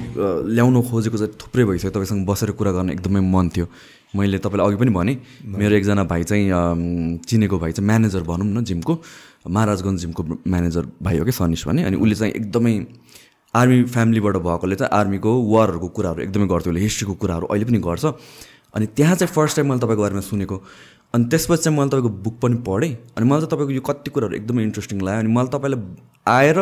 तपाईँलाई 0.00 0.54
ल्याउनु 0.54 0.82
खोजेको 0.82 1.16
चाहिँ 1.18 1.34
थुप्रै 1.38 1.64
भइसक्यो। 1.64 1.90
तपाईँसँग 1.90 2.26
बसेर 2.26 2.50
कुरा 2.58 2.72
गर्न 2.72 2.90
एकदमै 2.90 3.20
मन 3.20 3.48
थियो। 3.54 3.66
मैले 4.16 4.38
तपाईँलाई 4.38 4.66
अघि 4.66 4.76
पनि 4.78 4.90
भनेँ 4.90 5.16
मेरो 5.44 5.74
एकजना 5.76 6.04
भाइ 6.04 6.24
चाहिँ 6.24 7.20
चिनेको 7.26 7.58
भाइ 7.58 7.72
चाहिँ 7.72 7.86
म्यानेजर 7.86 8.22
भनौँ 8.22 8.46
न 8.46 8.64
जिमको 8.64 8.92
महाराजगञ्ज 9.48 10.00
जिमको 10.00 10.22
म्यानेजर 10.46 10.84
भाइ 11.02 11.18
हो 11.18 11.24
कि 11.24 11.32
सनिस 11.32 11.66
भने। 11.68 11.82
अनि 11.84 11.96
उसले 11.96 12.14
चाहिँ 12.14 12.32
एकदमै 12.32 12.74
आर्मी 13.54 13.82
फ्यामिलीबाट 13.84 14.36
भएकोले 14.36 14.76
चाहिँ 14.76 14.90
आर्मीको 14.98 15.30
वारहरूको 15.52 15.88
कुराहरू 15.88 16.22
एकदमै 16.22 16.46
गर्थ्यो। 16.46 16.72
उसले 16.72 16.80
हिस्ट्रीको 16.80 17.14
कुराहरू 17.14 17.46
अहिले 17.46 17.64
पनि 17.64 17.78
गर्छ। 17.78 18.04
अनि 18.74 18.86
त्यहाँ 18.86 19.14
चाहिँ 19.14 19.32
फर्स्ट 19.34 19.56
टाइम 19.56 19.68
मैले 19.68 19.80
तपाईँको 19.80 20.02
बारेमा 20.02 20.20
सुनेको। 20.20 20.56
अनि 21.14 21.24
त्यसपछि 21.30 21.62
चाहिँ 21.62 21.78
मैले 21.78 21.90
तपाईँको 21.90 22.08
बुक 22.24 22.38
पनि 22.42 22.56
पढेँ। 22.66 22.92
अनि 23.14 23.26
मलाई 23.26 23.46
चाहिँ 23.46 23.50
तपाईँको 23.50 23.72
यो 23.72 23.80
कति 23.80 24.10
कुराहरू 24.10 24.34
एकदमै 24.36 24.62
इन्ट्रेस्टिङ 24.62 25.00
लाग्यो। 25.02 25.20
अनि 25.20 25.30
मैले 25.34 25.50
तपाईँलाई 25.54 25.80
आएर 26.26 26.58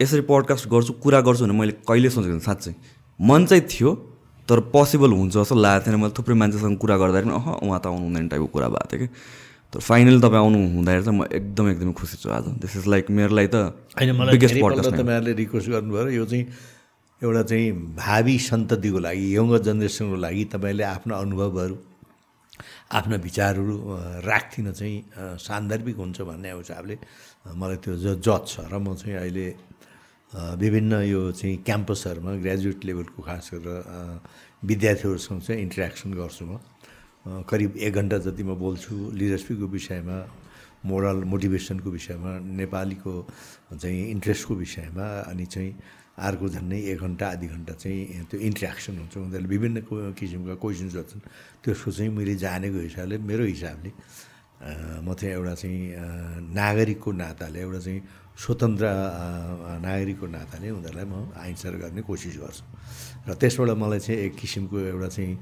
यसरी 0.00 0.20
पडकास्ट 0.28 0.68
गर्छु 0.68 0.92
कुरा 1.00 1.20
गर्छु 1.26 1.44
भने 1.44 1.54
मैले 1.58 1.72
कहिले 1.88 2.10
सोचेको 2.10 2.32
थिएँ 2.32 2.44
साँच्चै। 2.44 2.74
मन 3.20 3.46
चाहिँ 3.46 3.64
थियो 3.64 3.90
तर 4.48 4.60
पोसिबल 4.74 5.12
हुन्छ 5.12 5.32
जस्तो 5.36 5.54
लागेको 5.56 5.86
थिएन। 5.86 5.96
मैले 6.00 6.12
थुप्रै 6.18 6.34
मान्छेसँग 6.36 6.76
कुरा 6.78 6.96
गर्दाखेरि 7.00 7.30
अह 7.32 7.46
उहाँ 7.64 7.80
त 7.80 7.86
आउनु 7.86 8.04
हुँदैन 8.04 8.28
टाइपको 8.28 8.48
कुरा 8.52 8.68
भएको 8.68 8.88
थियो 8.92 9.00
कि। 9.00 9.08
तर 9.72 9.80
फाइनली 9.80 10.20
तपाईँ 10.20 10.42
आउनु 10.44 10.58
हुँदाखेरि 10.76 11.04
चाहिँ 11.04 11.18
म 11.18 11.24
एकदम 11.32 11.64
एकदमै 11.70 11.92
खुसी 11.96 12.16
छु 12.22 12.28
आज। 12.30 12.44
दिस 12.60 12.76
इज 12.76 12.86
लाइक 12.92 13.10
मेरो 13.10 13.34
लागि 13.34 13.48
त 13.48 13.56
बिगेस्ट 13.96 14.56
पडकास्ट 14.62 14.90
तपाईँहरूले 15.00 15.32
रिक्वेस्ट 15.42 15.68
गर्नुभयो 15.70 16.08
यो 16.12 16.24
चाहिँ 16.28 16.44
एउटा 17.22 17.42
चाहिँ 17.48 17.72
भावी 17.96 18.38
सन्ततिको 18.52 18.98
लागि 19.00 19.26
यङ 19.36 19.46
जेनेरेसनको 19.64 20.16
लागि 20.20 20.44
तपाईँले 20.52 20.84
आफ्नो 20.84 21.14
अनुभवहरू 21.16 21.76
आफ्ना 22.92 23.16
विचारहरू 23.24 23.74
राखिदिन 24.28 24.72
चाहिँ 24.72 24.96
सान्दर्भिक 25.40 25.96
हुन्छ 25.96 26.20
भन्ने 26.28 26.52
हिसाबले 26.52 26.96
मलाई 27.56 27.76
त्यो 27.84 27.96
ज 27.96 28.06
जज 28.20 28.44
छ 28.46 28.54
र 28.70 28.78
म 28.78 28.94
चाहिँ 28.94 29.16
अहिले 29.16 29.46
विभिन्न 30.36 30.92
यो 31.08 31.20
चाहिँ 31.32 31.56
क्याम्पसहरूमा 31.64 32.32
ग्रेजुएट 32.44 32.84
लेभलको 32.84 33.22
खास 33.22 33.50
गरेर 33.54 34.20
विद्यार्थीहरूसँग 34.68 35.40
चाहिँ 35.40 35.62
इन्ट्रेक्सन 35.62 36.12
गर्छु 36.12 36.44
म। 36.44 36.60
करिब 37.48 37.76
एक 37.76 37.92
घन्टा 37.94 38.18
जति 38.22 38.42
म 38.44 38.54
बोल्छु 38.54 38.94
लिडरसिपको 39.16 39.66
विषयमा 39.66 40.16
मोरल 40.86 41.24
मोटिभेसनको 41.24 41.90
विषयमा 41.90 42.30
नेपालीको 42.60 43.12
चाहिँ 43.80 44.02
इन्ट्रेस्टको 44.10 44.54
विषयमा 44.54 45.06
अनि 45.32 45.46
चाहिँ 45.46 45.72
अर्को 46.16 46.48
झन्डै 46.48 46.78
एक 46.92 47.00
घन्टा 47.00 47.26
आधी 47.26 47.46
घन्टा 47.46 47.72
चाहिँ 47.72 48.24
त्यो 48.30 48.40
इन्ट्रेक्सन 48.40 48.94
हुन्छ। 48.98 49.16
उनीहरूले 49.16 49.48
विभिन्न 49.48 49.76
किसिमका 50.16 50.54
क्वेसन्स 50.62 50.94
गर्छन्। 50.96 51.20
त्यसको 51.64 51.90
चाहिँ 51.90 52.10
मैले 52.12 52.34
जानेको 52.44 52.78
हिसाबले 52.88 53.16
मेरो 53.24 53.44
हिसाबले 53.44 53.90
म 55.02 55.12
चाहिँ 55.12 55.34
एउटा 55.34 55.54
चाहिँ 55.60 55.80
नागरिकको 56.54 57.10
नाताले 57.12 57.60
एउटा 57.60 57.80
चाहिँ 57.86 58.00
स्वतन्त्र 58.36 58.84
नागरिकको 59.80 60.26
नाताले 60.28 60.68
उनीहरूलाई 60.70 61.06
म 61.08 61.32
आन्सर 61.32 61.72
गर्ने 61.82 62.02
कोसिस 62.04 62.36
गर्छु। 62.36 62.64
र 63.26 63.30
त्यसबाट 63.40 63.70
मलाई 63.80 64.00
चाहिँ 64.04 64.18
एक 64.28 64.32
किसिमको 64.36 64.76
एउटा 64.92 65.08
चाहिँ 65.16 65.32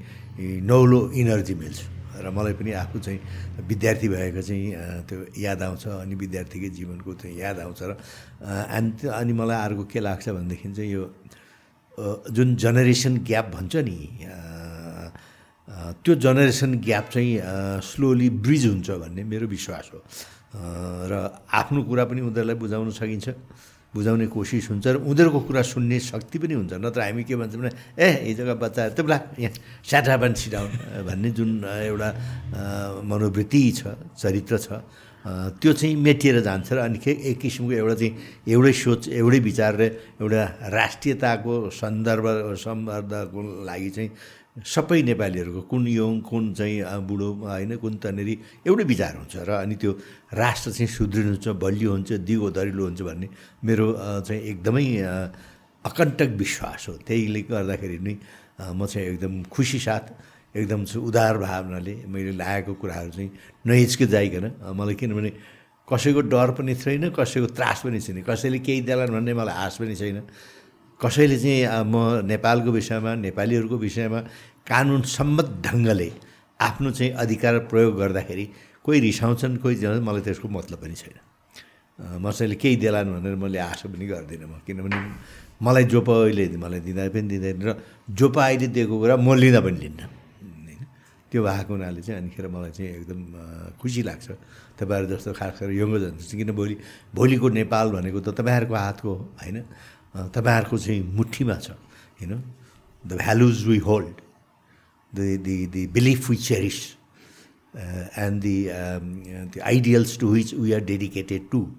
नौलो 0.63 0.99
इनर्जी 1.11 1.55
मिल्छ। 1.59 1.79
र 2.23 2.31
मलाई 2.31 2.53
पनि 2.55 2.71
आफू 2.71 2.97
चाहिँ 3.03 3.19
विद्यार्थी 3.67 4.07
भएको 4.07 4.41
चाहिँ 4.47 4.65
त्यो 5.11 5.17
याद 5.35 5.59
आउँछ 5.67 5.83
अनि 6.07 6.15
विद्यार्थीकै 6.15 6.69
जीवनको 6.71 7.11
चाहिँ 7.19 7.35
याद 7.35 7.59
आउँछ 7.59 7.79
र 7.83 7.91
अनि 8.39 9.07
अनि 9.11 9.33
मलाई 9.35 9.59
अर्को 9.67 9.83
के 9.91 9.99
लाग्छ 9.99 10.29
भनेदेखि 10.31 10.71
चाहिँ 10.71 10.91
यो 10.95 11.03
जुन 12.31 12.55
जेनेरेसन 12.55 13.13
ग्याप 13.27 13.47
भन्छ 13.55 13.75
नि 13.83 13.99
त्यो 15.99 16.13
जेनेरेसन 16.15 16.71
ग्याप 16.79 17.05
चाहिँ 17.11 17.31
स्लोली 17.83 18.29
ब्रिज 18.39 18.65
हुन्छ 18.67 18.89
भन्ने 19.03 19.23
मेरो 19.27 19.47
विश्वास 19.47 19.91
हो। 19.93 19.99
र 20.55 21.13
आफ्नो 21.51 21.79
कुरा 21.83 22.03
पनि 22.07 22.21
उनीहरूलाई 22.31 22.55
बुझाउन 22.55 22.89
सकिन्छ। 22.95 23.27
बुझाउने 23.95 24.27
कोसिस 24.27 24.65
हुन्छ 24.75 24.85
र 24.91 24.95
उनीहरूको 25.07 25.39
कुरा 25.47 25.61
सुन्ने 25.71 25.97
शक्ति 26.03 26.37
पनि 26.43 26.53
हुन्छ। 26.59 26.73
नत्र 26.83 26.99
हामी 26.99 27.23
के 27.23 27.35
भन्छौँ 27.39 27.59
भने 27.63 27.71
ए 27.95 28.07
हिजोका 28.27 28.55
बच्चाहरू 28.59 28.91
त 28.91 28.99
बेला 29.07 29.17
यहाँ 29.39 29.55
स्याटापन 29.87 30.31
छिटाउन 30.35 30.71
भन्ने 31.07 31.29
जुन 31.31 31.51
एउटा 31.63 32.09
मनोवृत्ति 33.07 33.61
छ 33.71 33.95
चरित्र 34.19 34.55
छ 34.59 34.67
त्यो 35.25 35.71
चाहिँ 35.79 35.95
मेटिएर 35.95 36.43
जान्छ 36.43 36.69
र 36.75 36.77
अनि 36.85 36.99
एक 37.07 37.39
किसिमको 37.39 37.71
एउटा 37.71 37.95
चाहिँ 37.95 38.13
एउटै 38.51 38.73
सोच 38.83 39.01
एउटै 39.15 39.39
विचार 39.47 39.73
र 39.79 39.83
एउटा 40.21 40.43
राष्ट्रियताको 40.75 41.53
सन्दर्भ 41.71 42.25
सम्बन्धको 42.59 43.39
लागि 43.63 43.89
चाहिँ 43.95 44.09
सबै 44.55 45.01
नेपालीहरूको 45.03 45.61
कुन 45.67 45.87
यङ 45.87 46.19
कुन 46.23 46.53
चाहिँ 46.55 47.03
बुढो 47.03 47.27
होइन 47.43 47.75
कुन 47.75 47.93
तनेरी 47.99 48.33
एउटै 48.63 48.83
विचार 48.87 49.13
हुन्छ 49.19 49.35
र 49.43 49.51
अनि 49.59 49.75
त्यो 49.75 49.91
राष्ट्र 50.31 50.71
चाहिँ 50.71 50.87
सुदृढ 50.87 51.25
हुन्छ 51.25 51.47
बलियो 51.59 51.91
हुन्छ 51.91 52.11
दिगो 52.23 52.49
दरिलो 52.55 52.83
हुन्छ 52.87 53.01
भन्ने 53.03 53.27
मेरो 53.67 53.87
चाहिँ 54.23 54.41
एकदमै 54.41 54.85
अकण्टक 55.85 56.29
विश्वास 56.39 56.85
हो। 56.87 56.93
त्यहीले 57.03 57.41
गर्दाखेरि 57.51 57.99
नै 57.99 58.15
म 58.71 58.85
चाहिँ 58.87 59.07
एकदम 59.19 59.43
खुसी 59.51 59.79
साथ 59.79 60.05
एकदम 60.55 60.81
उदार 61.03 61.37
भावनाले 61.37 61.95
मैले 62.07 62.31
लागेको 62.39 62.73
कुराहरू 62.79 63.11
चाहिँ 63.11 63.31
नहिचकिचाइकन 63.67 64.45
मलाई 64.71 64.95
किनभने 64.95 65.31
कसैको 65.87 66.21
डर 66.31 66.49
पनि 66.55 66.75
छैन 66.79 67.11
कसैको 67.11 67.47
त्रास 67.59 67.83
पनि 67.83 67.99
छैन 67.99 68.23
कसैले 68.23 68.59
केही 68.63 68.81
देलान् 68.87 69.11
भन्ने 69.11 69.33
मलाई 69.35 69.55
आश 69.67 69.83
पनि 69.83 69.95
छैन। 69.99 70.23
कसैले 70.99 71.37
चाहिँ 71.37 71.83
म 71.85 72.25
नेपालको 72.25 72.71
विषयमा 72.71 73.11
नेपालीहरूको 73.27 73.77
विषयमा 73.77 74.19
कानुन 74.67 75.01
सम्मत 75.01 75.47
ढङ्गले 75.65 76.09
आफ्नो 76.59 76.91
चाहिँ 76.91 77.11
अधिकार 77.13 77.59
प्रयोग 77.71 77.93
गर्दाखेरि 77.99 78.45
कोही 78.83 78.99
रिसाउँछन् 78.99 79.57
कोही 79.57 79.75
मलाई 79.99 80.21
त्यसको 80.21 80.47
मतलब 80.47 80.79
पनि 80.79 80.95
छैन। 80.95 81.17
कसैले 81.99 82.55
केही 82.55 82.75
देलान् 82.75 83.11
भनेर 83.13 83.35
मैले 83.35 83.59
आशा 83.59 83.87
पनि 83.87 84.05
गर्दिनँ 84.07 84.47
म 84.47 84.59
किनभने 84.67 84.97
मलाई 85.61 85.83
जो 85.87 85.99
अहिले 86.01 86.45
मलाई 86.59 86.79
दिँदा 86.79 87.07
पनि 87.11 87.27
दिँदैन 87.31 87.61
र 87.63 87.69
जो 88.11 88.27
अहिले 88.29 88.67
दिएको 88.67 88.95
कुरा 88.99 89.15
म 89.15 89.35
लिँदा 89.35 89.59
पनि 89.63 89.79
लिन्न। 89.79 90.01
होइन? 90.03 90.81
त्यो 91.31 91.39
भएको 91.43 91.71
हुनाले 91.73 92.01
चाहिँ 92.03 92.19
अनिखेर 92.21 92.47
मलाई 92.47 92.71
चाहिँ 92.71 92.91
एकदम 92.99 93.19
खुसी 93.79 94.01
लाग्छ। 94.03 94.27
तपाईँहरू 94.79 95.07
जस्तो 95.15 95.31
खास 95.39 95.59
गरेर 95.59 95.71
यङ्ग 95.79 95.95
जनरेसन 96.03 96.35
किन 96.37 96.51
भोलि 96.51 96.75
भोलिको 97.15 97.47
नेपाल 97.49 97.87
भनेको 97.95 98.19
त 98.19 98.29
तपाईँहरूको 98.35 98.75
हातको 98.75 99.09
हो 99.09 99.15
होइन? 99.39 99.57
तपाईँहरूको 100.15 100.77
चाहिँ 100.77 101.01
मुठीमा 101.15 101.57
छ 101.59 101.71
होइन 102.21 102.43
the 103.07 103.13
values 103.21 103.65
we 103.67 103.77
hold 103.89 104.15
the 105.15 105.23
uh, 107.75 108.07
um, 108.15 109.51
the 109.51 109.61
ideals 109.63 110.15
to 110.17 110.31
which 110.31 110.53
we 110.53 110.73
are 110.73 110.79
dedicated 110.79 111.51
to 111.51 111.69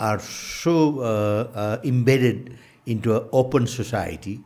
are 0.00 0.18
so 0.18 1.00
uh, 1.00 1.48
uh, 1.54 1.80
embedded 1.84 2.56
into 2.86 3.14
an 3.16 3.28
open 3.32 3.66
society 3.66 4.40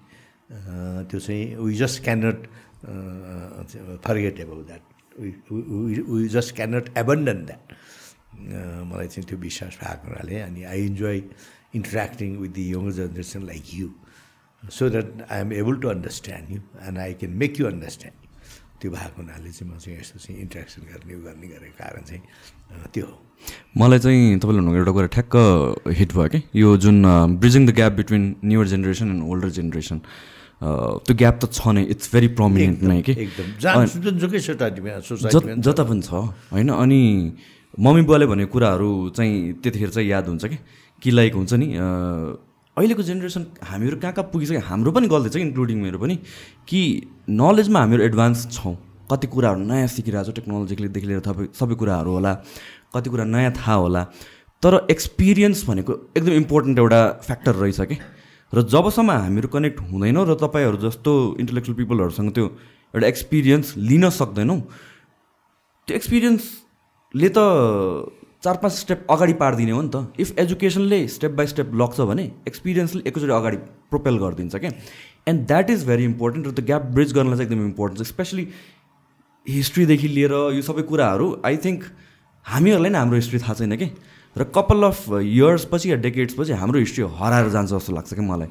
uh, 0.53 1.05
to 1.05 1.21
say 1.21 1.57
we 1.57 1.75
just 1.75 2.03
cannot 2.03 2.37
uh, 2.87 3.65
forget 4.03 4.39
about 4.41 4.67
that. 4.69 4.83
We, 5.19 5.35
we, 5.51 6.03
we 6.03 6.29
just 6.29 6.55
cannot 6.55 6.89
abandon 6.97 7.47
that. 7.47 7.61
मलाई 8.39 9.07
चाहिँ 9.11 9.27
त्यो 9.27 9.39
विश्वास 9.43 9.79
भएको 9.83 10.07
हुनाले 10.07 10.37
अनि 10.41 10.63
I 10.71 10.85
enjoy 10.87 11.19
interacting 11.75 12.41
with 12.41 12.55
the 12.55 12.63
younger 12.63 12.93
generation 12.93 13.47
like 13.47 13.73
you 13.73 13.93
so 14.69 14.89
that 14.89 15.07
I 15.31 15.39
am 15.39 15.53
able 15.53 15.77
to 15.83 15.91
understand 15.91 16.49
you 16.49 16.63
and 16.81 16.99
I 16.99 17.13
can 17.15 17.39
make 17.39 17.59
you 17.59 17.67
understand 17.67 18.15
त्यो 18.81 18.91
भएको 18.91 19.17
हुनाले 19.23 19.51
चाहिँ 19.51 19.73
म 19.73 19.79
चाहिँ 19.79 19.99
यस्तो 19.99 20.19
चाहिँ 20.23 20.41
इन्ट्रेक्सन 20.41 20.83
गर्ने 20.91 21.15
गर्ने 21.27 21.47
गरेको 21.51 21.77
कारण 21.83 22.03
चाहिँ 22.09 22.23
त्यो 22.95 23.07
हो। 23.07 23.15
मलाई 23.77 23.99
चाहिँ 23.99 24.39
तपाईँले 24.39 24.61
भन्नुको 24.61 24.79
एउटा 24.79 24.93
कुरा 24.93 25.09
ठ्याक्क 25.19 25.35
हिट 25.99 26.11
भयो 26.15 26.29
कि? 26.31 26.41
यो 26.55 26.77
जुन 26.87 26.97
bridging 27.43 27.67
the 27.67 27.71
gap 27.75 27.93
between 27.99 28.25
newer 28.45 28.67
generation 28.73 29.07
and 29.11 29.23
older 29.31 29.51
generation 29.59 29.99
त्यो 30.63 31.15
ग्याप 31.23 31.37
त 31.43 31.53
छ 31.59 31.75
नै 31.75 31.83
इट्स 31.91 32.07
भेरी 32.15 32.29
प्रमिनेन्ट 32.39 32.83
नै 32.83 33.03
कि? 33.03 33.15
जता 35.67 35.83
पनि 35.91 36.03
छ 36.03 36.13
होइन? 36.55 36.69
अनि 36.71 37.01
मम्मी 37.79 38.03
बुवाले 38.07 38.27
भनेको 38.27 38.51
कुराहरू 38.53 38.91
चाहिँ 39.17 39.35
त्यतिखेर 39.63 39.91
चाहिँ 39.91 40.09
याद 40.09 40.25
हुन्छ 40.29 40.45
कि? 40.55 40.59
कि 41.03 41.11
लाइक 41.11 41.35
हुन्छ 41.35 41.53
नि 41.55 41.69
अहिलेको 42.77 43.03
जेनेरेसन 43.03 43.47
हामीहरू 43.65 43.97
कहाँ 43.99 44.13
कहाँ 44.13 44.31
पुगिसक्यो 44.33 44.61
हाम्रो 44.67 44.91
पनि 44.93 45.09
गल्ती 45.09 45.31
छ 45.31 45.37
इन्क्लुडिङ 45.43 45.79
मेरो 45.83 45.99
पनि 45.99 46.17
कि 46.69 46.81
नलेजमा 47.31 47.79
हामीहरू 47.81 48.03
एडभान्स 48.05 48.47
छौँ। 48.53 48.75
कति 49.11 49.27
कुराहरू 49.27 49.65
नयाँ 49.65 49.87
सिकिरहेको 49.89 50.31
छ 50.31 50.35
टेक्नोलोजीदेखि 50.37 51.07
लिएर 51.07 51.21
सबै 51.27 51.45
सबै 51.61 51.75
कुराहरू 51.81 52.11
होला 52.13 52.33
कति 52.95 53.11
कुरा 53.11 53.25
नयाँ 53.25 53.53
थाहा 53.59 53.75
होला। 53.75 54.03
तर 54.63 54.87
एक्सपिरियन्स 54.91 55.65
भनेको 55.67 55.93
एकदम 56.17 56.33
इम्पोर्टेन्ट 56.43 56.79
एउटा 56.79 57.01
फ्याक्टर 57.27 57.55
रहेछ 57.55 57.81
कि। 57.91 57.97
र 58.53 58.63
जबसम्म 58.65 59.11
हामीहरू 59.13 59.49
कनेक्ट 59.49 59.81
हुँदैनौँ 59.91 60.25
र 60.29 60.35
तपाईँहरू 60.43 60.77
जस्तो 60.81 61.13
इन्टेलेक्चुअल 61.41 61.77
पिपलहरूसँग 61.79 62.31
त्यो 62.35 62.47
एउटा 62.95 63.07
एक्सपिरियन्स 63.07 63.77
लिन 63.77 64.09
सक्दैनौँ 64.11 64.61
त्यो 65.89 65.97
एक्सपिरियन्सले 65.97 67.29
त 67.29 67.39
चार 68.43 68.57
पाँच 68.63 68.73
स्टेप 68.73 69.07
अगाडि 69.11 69.33
पारिदिने 69.35 69.73
हो 69.73 69.83
नि 69.83 69.91
त। 69.95 70.15
इफ 70.21 70.39
एजुकेसनले 70.39 71.07
स्टेप 71.09 71.31
बाई 71.39 71.47
स्टेप 71.47 71.71
लग्छ 71.75 72.01
भने 72.11 72.25
एक्सपिरियन्सले 72.49 73.03
एकैचोटि 73.09 73.33
अगाडि 73.33 73.57
प्रोपेल 73.91 74.19
गरिदिन्छ 74.19 74.57
क्या 74.57 74.71
and 75.29 75.47
that 75.47 75.71
is 75.71 75.87
very 75.87 76.05
important 76.05 76.47
र 76.47 76.51
त्यो 76.51 76.65
ग्याप 76.67 76.83
ब्रिज 76.99 77.13
गर्नलाई 77.15 77.37
चाहिँ 77.37 77.51
एकदम 77.51 77.65
इम्पोर्टेन्ट 77.67 78.03
छ 78.03 78.09
स्पेसली 78.09 78.47
हिस्ट्रीदेखि 79.47 80.09
लिएर 80.09 80.33
यो 80.55 80.63
सबै 80.63 80.83
कुराहरू 80.93 81.27
आई 81.51 81.57
थिङ्क 81.65 81.85
हामीहरूलाई 82.45 82.91
नै 82.91 82.99
हाम्रो 82.99 83.17
हिस्ट्री 83.17 83.39
थाहा 83.43 83.55
छैन 83.61 83.77
कि 83.77 83.91
र 84.37 84.45
कपाल 84.55 84.83
अफ 84.93 84.99
इयर्स 85.19 85.65
पछि 85.73 85.91
या 85.91 85.97
डेकेड्स 86.07 86.35
पछि 86.39 86.53
हाम्रो 86.63 86.79
हिस्ट्री 86.79 87.05
हराएर 87.19 87.49
जान्छ 87.51 87.71
जस्तो 87.73 87.93
लाग्छ 87.93 88.15
क्या 88.15 88.27
मलाई? 88.29 88.49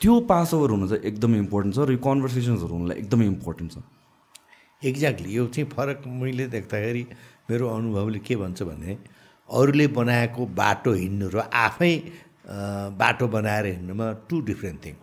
त्यो 0.00 0.20
पास 0.30 0.54
ओभर 0.54 0.70
हुनु 0.70 0.88
चाहिँ 0.88 1.04
एकदमै 1.04 1.38
इम्पोर्टेन्ट 1.38 1.74
छ 1.76 1.78
र 1.84 1.92
यो 1.92 2.00
कन्भर्सेसन्सहरू 2.08 2.74
हुनुलाई 2.74 2.96
एकदमै 3.04 3.26
इम्पोर्टेन्ट 3.26 3.72
छ। 3.72 3.78
एक्ज्याक्टली 4.84 5.30
यो 5.36 5.46
चाहिँ 5.52 5.68
फरक 5.70 6.02
मैले 6.06 6.46
देख्दाखेरि 6.48 7.04
मेरो 7.50 7.68
अनुभवले 7.68 8.18
के 8.18 8.36
भन्छ 8.36 8.62
भने 8.62 8.98
अरूले 9.48 9.86
बनाएको 9.98 10.46
बाटो 10.60 10.92
हिँड्नु 10.92 11.28
र 11.34 11.48
आफै 11.64 11.92
बाटो 13.02 13.28
बनाएर 13.28 13.66
हिँड्नुमा 13.66 14.12
टु 14.28 14.40
डिफ्रेन्ट 14.50 14.84
थिङ 14.84 14.94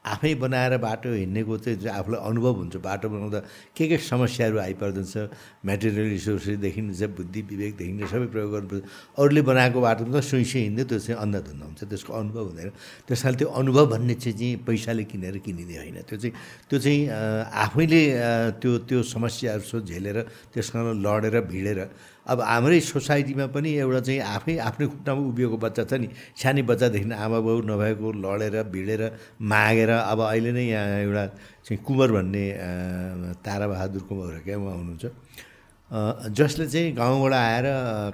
आफै 0.00 0.34
बनाएर 0.40 0.76
बाटो 0.80 1.12
हिँड्नेको 1.12 1.56
चाहिँ 1.60 1.88
आफूलाई 1.92 2.20
अनुभव 2.24 2.54
हुन्छ 2.56 2.76
बाटो 2.80 3.08
बनाउँदा 3.12 3.40
के 3.76 3.84
के 3.88 3.96
समस्याहरू 4.00 4.58
आइपर्दछ 4.58 5.12
मेटेरियल 5.60 6.08
रिसोर्सेसदेखि 6.16 6.82
चाहिँ 6.96 7.12
बुद्धि 7.16 7.40
विवेकदेखि 7.44 8.08
सबै 8.08 8.26
प्रयोग 8.32 8.50
गर्नुपर्छ। 8.52 8.84
अरूले 9.20 9.42
बनाएको 9.44 9.78
बाटोमा 9.80 10.10
त 10.16 10.24
सुइँ 10.24 10.44
सुई 10.44 10.62
हिँड्दै 10.72 10.84
त्यो 10.88 10.98
चाहिँ 11.04 11.20
अन्धधुन्द 11.20 11.62
हुन्छ 11.62 11.80
त्यसको 11.84 12.12
अनुभव 12.16 12.44
हुँदैन। 12.48 12.70
त्यस 13.04 13.22
त्यो 13.36 13.48
अनुभव 13.60 13.84
भन्ने 13.92 14.14
चाहिँ 14.16 14.36
चाहिँ 14.40 14.56
पैसाले 14.64 15.04
किनेर 15.04 15.36
किनिने 15.44 15.76
होइन। 15.76 15.96
त्यो 16.08 16.16
चाहिँ 16.16 16.32
त्यो 16.68 16.78
चाहिँ 16.80 17.00
आफैले 17.52 18.02
त्यो 18.56 18.72
त्यो 18.88 18.98
समस्याहरू 19.04 19.80
झेलेर 19.84 20.18
त्यससँग 20.52 20.96
लडेर 21.04 21.36
भिडेर 21.44 21.80
अब 22.26 22.40
हाम्रै 22.40 22.80
सोसाइटीमा 22.80 23.46
पनि 23.54 23.70
एउटा 23.80 24.00
चाहिँ 24.06 24.20
आफै 24.20 24.56
आफ्नै 24.68 24.86
खुट्टामा 24.92 25.22
उभिएको 25.30 25.56
बच्चा 25.56 25.84
छ 25.88 25.92
नि 26.00 26.08
सानै 26.36 26.62
बच्चादेखि 26.68 27.06
आमा 27.16 27.38
बाउ 27.40 27.58
नभएको 27.70 28.06
लडेर 28.24 28.56
भिडेर 28.68 29.02
मागेर 29.40 29.90
अब 30.12 30.20
अहिले 30.28 30.52
नै 30.52 30.64
यहाँ 30.68 31.00
एउटा 31.00 31.24
चाहिँ 31.64 31.78
कुँवर 31.80 32.08
भन्ने 32.12 32.44
ताराबहादुर 33.44 34.02
कुँवर 34.08 34.34
क्या 34.44 34.56
उहाँ 34.60 34.76
हुनुहुन्छ। 34.76 35.04
जसले 36.38 36.66
चाहिँ 36.68 36.92
गाउँबाट 36.94 37.32
आएर 37.34 37.66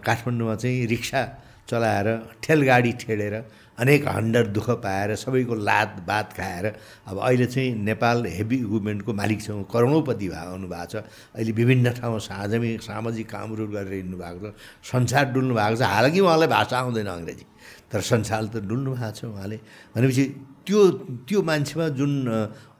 काठमाडौँमा 0.06 0.54
चाहिँ 0.62 0.86
रिक्सा 0.86 1.20
चलाएर 1.68 2.08
ठेलगाडी 2.42 2.92
ठेलेर 3.02 3.34
अनेक 3.78 4.08
हन्डर 4.08 4.46
दुःख 4.56 4.68
पाएर 4.84 5.14
सबैको 5.16 5.54
लात 5.54 5.96
बात 6.06 6.32
खाएर 6.32 6.66
अब 7.06 7.18
अहिले 7.18 7.46
चाहिँ 7.46 7.74
नेपाल 7.84 8.26
हेभी 8.26 8.56
इक्विपमेन्टको 8.56 9.12
मालिक 9.12 9.40
छ 9.42 9.48
करोडौँपति 9.72 10.28
भए 10.28 10.36
आउनुभएको 10.36 10.86
छ। 10.86 10.96
अहिले 11.36 11.52
विभिन्न 11.52 11.92
ठाउँमा 12.00 12.18
साझमी 12.24 12.70
सामाजिक 12.80 13.26
कामहरू 13.28 13.66
गरेर 13.68 13.92
हिँड्नु 13.92 14.16
भएको 14.16 14.50
छ। 14.50 14.54
संसार 14.92 15.24
डुल्नु 15.32 15.54
भएको 15.54 15.76
छ। 15.76 15.82
हालाकि 15.82 16.20
उहाँलाई 16.20 16.48
भाषा 16.48 16.76
आउँदैन 16.78 17.06
अङ्ग्रेजी 17.06 17.46
तर 17.92 18.00
संसार 18.00 18.42
त 18.48 18.64
डुल्नु 18.64 18.90
भएको 18.96 19.12
छ 19.12 19.24
उहाँले। 19.28 19.58
भनेपछि 19.92 20.24
त्यो 20.66 20.80
त्यो 21.28 21.42
मान्छेमा 21.46 21.86
जुन 21.94 22.12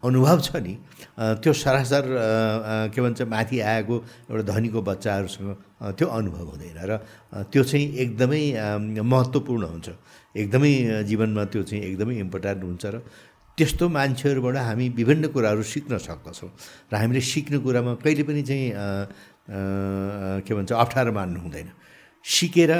अनुभव 0.03 0.41
छ 0.41 0.57
नि 0.59 0.75
त्यो 1.39 1.53
सरासर 1.53 2.05
के 2.95 3.01
भन्छ 3.01 3.23
माथि 3.31 3.61
आएको 3.61 3.95
एउटा 4.31 4.43
धनीको 4.43 4.81
बच्चाहरूसँग 4.83 5.51
त्यो 5.95 6.07
अनुभव 6.09 6.47
हुँदैन। 6.51 6.79
र 6.83 6.93
त्यो 7.53 7.63
चाहिँ 7.63 7.87
एकदमै 7.95 8.43
महत्त्वपूर्ण 9.03 9.65
हुन्छ। 9.67 9.89
एकदमै 10.43 10.73
जीवनमा 11.09 11.45
त्यो 11.53 11.63
चाहिँ 11.69 11.83
एकदमै 11.89 12.15
इम्पोर्टेन्ट 12.25 12.61
हुन्छ 12.65 12.85
र 12.87 12.97
त्यस्तो 13.57 13.85
मान्छेहरूबाट 13.89 14.57
हामी 14.69 14.87
विभिन्न 15.01 15.25
कुराहरू 15.33 15.63
सिक्न 15.65 15.97
सक्दछौँ 15.97 16.51
र 16.93 16.95
हामीले 17.01 17.21
सिक्ने 17.25 17.59
कुरामा 17.65 17.93
कहिले 18.05 18.23
पनि 18.29 18.43
चाहिँ 18.45 18.67
के 20.45 20.53
भन्छ 20.55 20.73
अप्ठ्यारो 20.73 21.13
मान्नु 21.17 21.41
हुँदैन। 21.41 21.69
सिकेर 22.27 22.73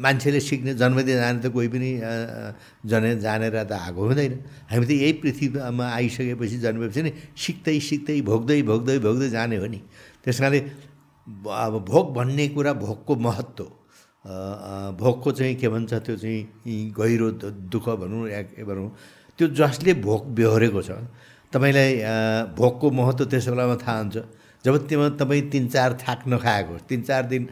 मान्छेले 0.00 0.40
सिक्ने 0.40 0.72
जन्मदिन 0.80 1.16
जाने 1.20 1.38
त 1.44 1.46
कोही 1.52 1.68
पनि 1.68 1.90
जने 2.90 3.10
जानेर 3.20 3.54
त 3.68 3.72
आएको 3.76 4.00
हुँदैन। 4.00 4.32
हामी 4.72 4.84
त 4.88 4.90
यही 4.90 5.12
पृथ्वीमा 5.20 5.84
आइसकेपछि 5.84 6.56
जन्मेपछि 6.64 7.00
नै 7.04 7.12
सिक्दै 7.36 7.76
सिक्दै 7.78 8.20
भोग्दै 8.24 8.62
भोग्दै 8.64 8.98
भोग्दै 9.04 9.28
जाने 9.36 9.56
हो 9.60 9.66
नि। 9.68 9.80
त्यस 10.24 10.40
कारणले 10.40 10.60
अब 11.46 11.74
भोग 11.86 12.06
भन्ने 12.16 12.48
कुरा 12.56 12.72
भोगको 12.80 13.12
महत्त्व 13.20 13.64
भोगको 14.24 15.32
चाहिँ 15.32 15.54
के 15.56 15.68
भन्छ 15.68 15.92
त्यो 15.94 16.16
चाहिँ 16.16 16.92
गहिरो 16.92 17.30
दुःख 17.72 17.86
भनौँ 18.00 18.28
या 18.28 18.42
के 18.52 18.64
भनौँ 18.64 18.90
त्यो 19.38 19.48
जसले 19.56 19.94
भोग 20.04 20.26
बेहोरेको 20.36 20.82
छ 20.82 20.90
तपाईँलाई 21.52 21.90
भोगको 22.54 22.90
महत्त्व 22.90 23.24
त्यस 23.24 23.48
बेलामा 23.48 23.76
थाहा 23.80 23.98
हुन्छ। 23.98 24.16
जब 24.64 24.76
त्यो 24.86 25.08
तपाईँ 25.16 25.42
तिन 25.50 25.68
चार 25.72 25.92
थाक 25.96 26.28
नखाएको 26.28 26.72
होस् 26.72 26.84
तिन 26.84 27.00
चार 27.02 27.22
दिन 27.32 27.48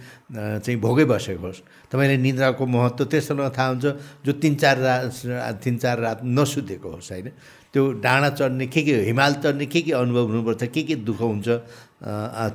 चाहिँ 0.61 0.77
भोगै 0.81 1.05
बसेको 1.09 1.41
होस् 1.41 1.89
तपाईँले 1.89 2.17
निद्राको 2.21 2.67
महत्त्व 2.69 3.05
त्यस 3.09 3.33
बेलामा 3.33 3.51
थाहा 3.57 3.69
हुन्छ 3.69 3.87
जो 4.29 4.33
तिन 4.37 4.55
चार 4.61 4.77
रात 4.79 5.57
तिन 5.65 5.77
चार 5.81 5.99
रात 5.99 6.21
नसुतेको 6.23 6.89
होस् 6.89 7.11
होइन? 7.13 7.33
त्यो 7.79 8.03
डाँडा 8.03 8.31
चढ्ने 8.35 8.67
के 8.75 8.83
के 8.83 8.95
हिमाल 9.07 9.33
चढ्ने 9.39 9.67
के 9.71 9.81
के 9.87 9.93
अनुभव 9.95 10.27
हुनुपर्छ 10.35 10.63
के 10.75 10.83
के 10.83 10.95
दुःख 11.07 11.21
हुन्छ 11.23 11.49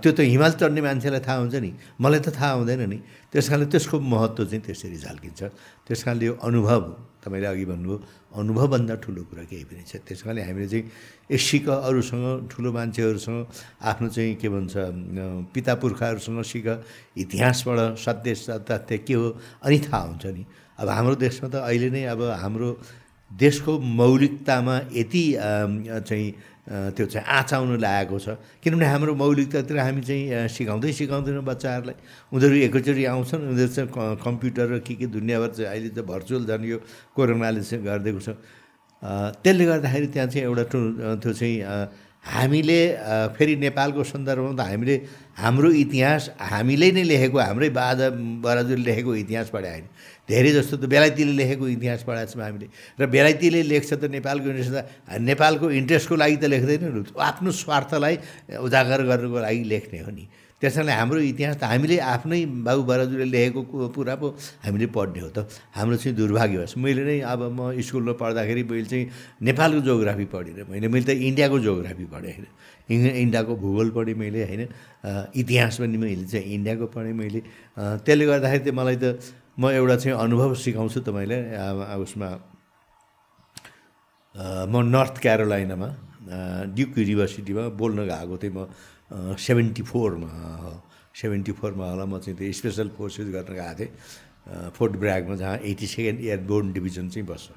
त्यो 0.03 0.11
त 0.11 0.19
हिमाल 0.19 0.51
चढ्ने 0.59 0.81
मान्छेलाई 0.83 1.23
थाहा 1.23 1.37
हुन्छ 1.47 1.55
नि। 1.63 1.71
मलाई 1.95 2.19
त 2.19 2.35
थाहा 2.35 2.51
हुँदैन 2.59 2.83
नि। 2.91 2.99
त्यस 3.31 3.47
कारणले 3.47 3.71
त्यसको 3.71 3.95
महत्त्व 4.03 4.43
चाहिँ 4.51 4.63
त्यसरी 4.67 4.97
झल्किन्छ। 4.99 5.41
त्यस 5.87 6.03
कारणले 6.03 6.25
यो 6.27 6.35
अनुभव 6.43 6.81
तपाईँले 7.23 7.47
अघि 7.55 7.65
भन्नुभयो 7.71 7.97
अनुभवभन्दा 8.35 8.95
ठुलो 8.99 9.21
कुरा 9.31 9.43
केही 9.47 9.63
पनि 9.63 9.83
छ 9.87 10.03
त्यस 10.03 10.21
कारणले 10.27 10.43
हामीले 10.43 10.67
चाहिँ 10.67 11.39
सिक 11.39 11.69
अरूसँग 11.71 12.51
ठुलो 12.51 12.69
मान्छेहरूसँग 12.75 13.39
आफ्नो 13.79 14.07
चाहिँ 14.11 14.35
के 14.43 14.47
भन्छ 14.51 14.73
पिता 15.55 15.73
पुर्खाहरूसँग 15.79 16.39
सिक 16.51 16.67
इतिहासबाट 17.23 17.79
सत्य 17.95 18.59
तथ्य 18.67 18.97
के 19.07 19.13
हो 19.15 19.27
अनि 19.63 19.77
थाहा 19.87 20.03
हुन्छ 20.03 20.25
नि। 20.35 20.43
अब 20.83 20.87
हाम्रो 20.89 21.15
देशमा 21.15 21.47
त 21.47 21.55
अहिले 21.63 21.89
नै 21.95 22.03
अब 22.11 22.21
हाम्रो 22.43 22.69
देशको 23.39 23.71
मौलिकतामा 23.79 24.75
यति 24.93 25.23
चाहिँ 26.07 26.31
त्यो 26.63 27.05
चाहिँ 27.05 27.27
आँचाउनु 27.27 27.75
लागेको 27.75 28.17
छ। 28.19 28.39
किनभने 28.63 28.85
हाम्रो 28.85 29.13
मौलिकतातिर 29.19 29.77
हामी 29.77 30.01
चाहिँ 30.01 30.47
सिकाउँदै 30.47 30.91
सिकाउँदैनौँ 30.95 31.43
बच्चाहरूलाई। 31.43 31.97
उनीहरू 32.31 32.55
एकैचोटि 32.71 33.03
आउँछन् 33.03 33.41
उनीहरू 33.51 33.71
चाहिँ 33.73 33.89
कम्प्युटर 34.23 34.65
र 34.71 34.79
के 34.79 34.93
के 34.95 35.05
दुनियाँभर 35.11 35.49
चाहिँ 35.59 35.69
अहिले 35.69 35.89
त 35.91 35.99
भर्चुअल 36.07 36.43
झन् 36.47 36.63
यो 36.63 36.77
कोरोनाले 37.15 37.61
चाहिँ 37.67 37.83
गरिदिएको 37.83 38.21
छ। 38.23 38.29
त्यसले 39.43 39.65
गर्दाखेरि 39.65 40.07
त्यहाँ 40.15 40.27
चाहिँ 40.31 40.45
एउटा 40.47 40.63
त्यो 41.19 41.31
चाहिँ 41.35 41.57
हामीले 42.23 42.79
फेरि 43.35 43.55
नेपालको 43.59 44.03
सन्दर्भमा 44.07 44.55
त 44.55 44.63
हामीले 44.63 44.95
हाम्रो 45.35 45.69
इतिहास 45.83 46.29
हामीले 46.39 46.87
नै 46.95 47.03
लेखेको 47.03 47.37
हाम्रै 47.39 47.69
बाजा 47.75 48.07
बराजुले 48.39 48.83
लेखेको 48.87 49.11
इतिहास 49.27 49.49
पढायो 49.51 49.83
धेरै 50.23 50.51
जस्तो 50.55 50.75
त 50.79 50.85
बेलायतीले 50.87 51.33
लेखेको 51.35 51.65
इतिहास 51.67 52.01
पढाएको 52.07 52.31
छौँ 52.31 52.43
हामीले। 52.43 52.67
र 52.99 53.01
बेलायतीले 53.11 53.59
लेख्छ 53.67 53.91
त 53.99 54.03
नेपालको 54.07 54.47
इन्ट्रेस्ट 54.49 55.19
नेपालको 55.19 55.65
इन्ट्रेस्टको 55.71 56.15
लागि 56.15 56.37
त 56.39 56.45
लेख्दैन 56.47 56.81
आफ्नो 57.19 57.49
स्वार्थलाई 57.51 58.15
उजागर 58.63 58.99
गर्नुको 59.03 59.39
लागि 59.43 59.61
लेख्ने 59.67 59.99
हो 60.07 60.11
नि। 60.15 60.25
त्यसैले 60.63 60.95
हाम्रो 60.95 61.19
इतिहास 61.19 61.59
त 61.59 61.67
हामीले 61.67 61.99
आफ्नै 61.99 62.39
बाबु 62.63 62.81
बराजुले 62.87 63.27
लेखेको 63.27 63.91
पुरा 63.91 64.15
पो 64.15 64.27
हामीले 64.63 64.87
पढ्ने 64.95 65.19
हो 65.19 65.29
त। 65.35 65.43
हाम्रो 65.75 65.95
चाहिँ 65.99 66.15
दुर्भाग्यवश 66.15 66.79
मैले 66.79 67.03
नै 67.03 67.19
अब 67.27 67.41
म 67.51 67.75
स्कुलमा 67.83 68.15
पढ्दाखेरि 68.15 68.63
मैले 68.63 68.87
चाहिँ 68.87 69.05
नेपालको 69.43 69.79
जोग्राफी 69.83 70.25
पढिनँ 70.31 70.63
मैले 70.71 70.87
मैले 70.87 71.03
त 71.03 71.11
इन्डियाको 71.19 71.57
जोग्राफी 71.67 72.05
पढेँ 72.07 72.31
होइन। 72.31 72.47
इन्डियाको 73.11 73.53
भूगोल 73.59 73.89
पढेँ 73.91 74.15
मैले 74.15 74.39
होइन। 74.47 74.63
इतिहास 75.35 75.83
पनि 75.83 75.97
मैले 75.99 76.25
चाहिँ 76.31 76.47
इन्डियाको 76.47 76.85
पढेँ 76.95 77.11
मैले। 77.11 77.39
त्यसले 78.07 78.23
गर्दाखेरि 78.23 78.63
चाहिँ 78.63 78.77
मलाई 78.79 78.97
त 79.03 79.19
म 79.57 79.69
एउटा 79.69 79.95
चाहिँ 80.01 80.17
अनुभव 80.17 80.53
सिकाउँछु 80.57 80.99
तपाईँलाई 81.05 81.41
उसमा। 82.03 82.29
म 84.65 84.73
नर्थ 84.89 85.15
क्यारोलाइनामा 85.21 85.89
ड्युक 86.73 86.97
युनिभर्सिटीमा 86.97 87.63
बोल्न 87.77 87.99
गएको 88.09 88.37
थिएँ 88.41 88.53
म 88.53 88.65
सेभेन्टी 89.37 89.83
फोरमा 89.85 90.29
सेभेन्टी 91.13 91.51
फोरमा 91.53 91.85
होला 91.85 92.05
म 92.09 92.17
चाहिँ 92.17 92.37
त्यो 92.37 92.49
स्पेसल 92.49 92.87
फोर्सेस 92.97 93.27
गर्न 93.29 93.53
गएको 93.53 93.73
थिएँ। 93.77 93.93
फोर्ट 94.73 94.93
ब्रागमा 94.97 95.35
जहाँ 95.37 95.57
एट्टी 95.69 95.87
सेकेन्ड 95.87 96.19
एयरबोर्न 96.25 96.73
डिभिजन 96.73 97.09
चाहिँ 97.13 97.27
बस्छ। 97.29 97.47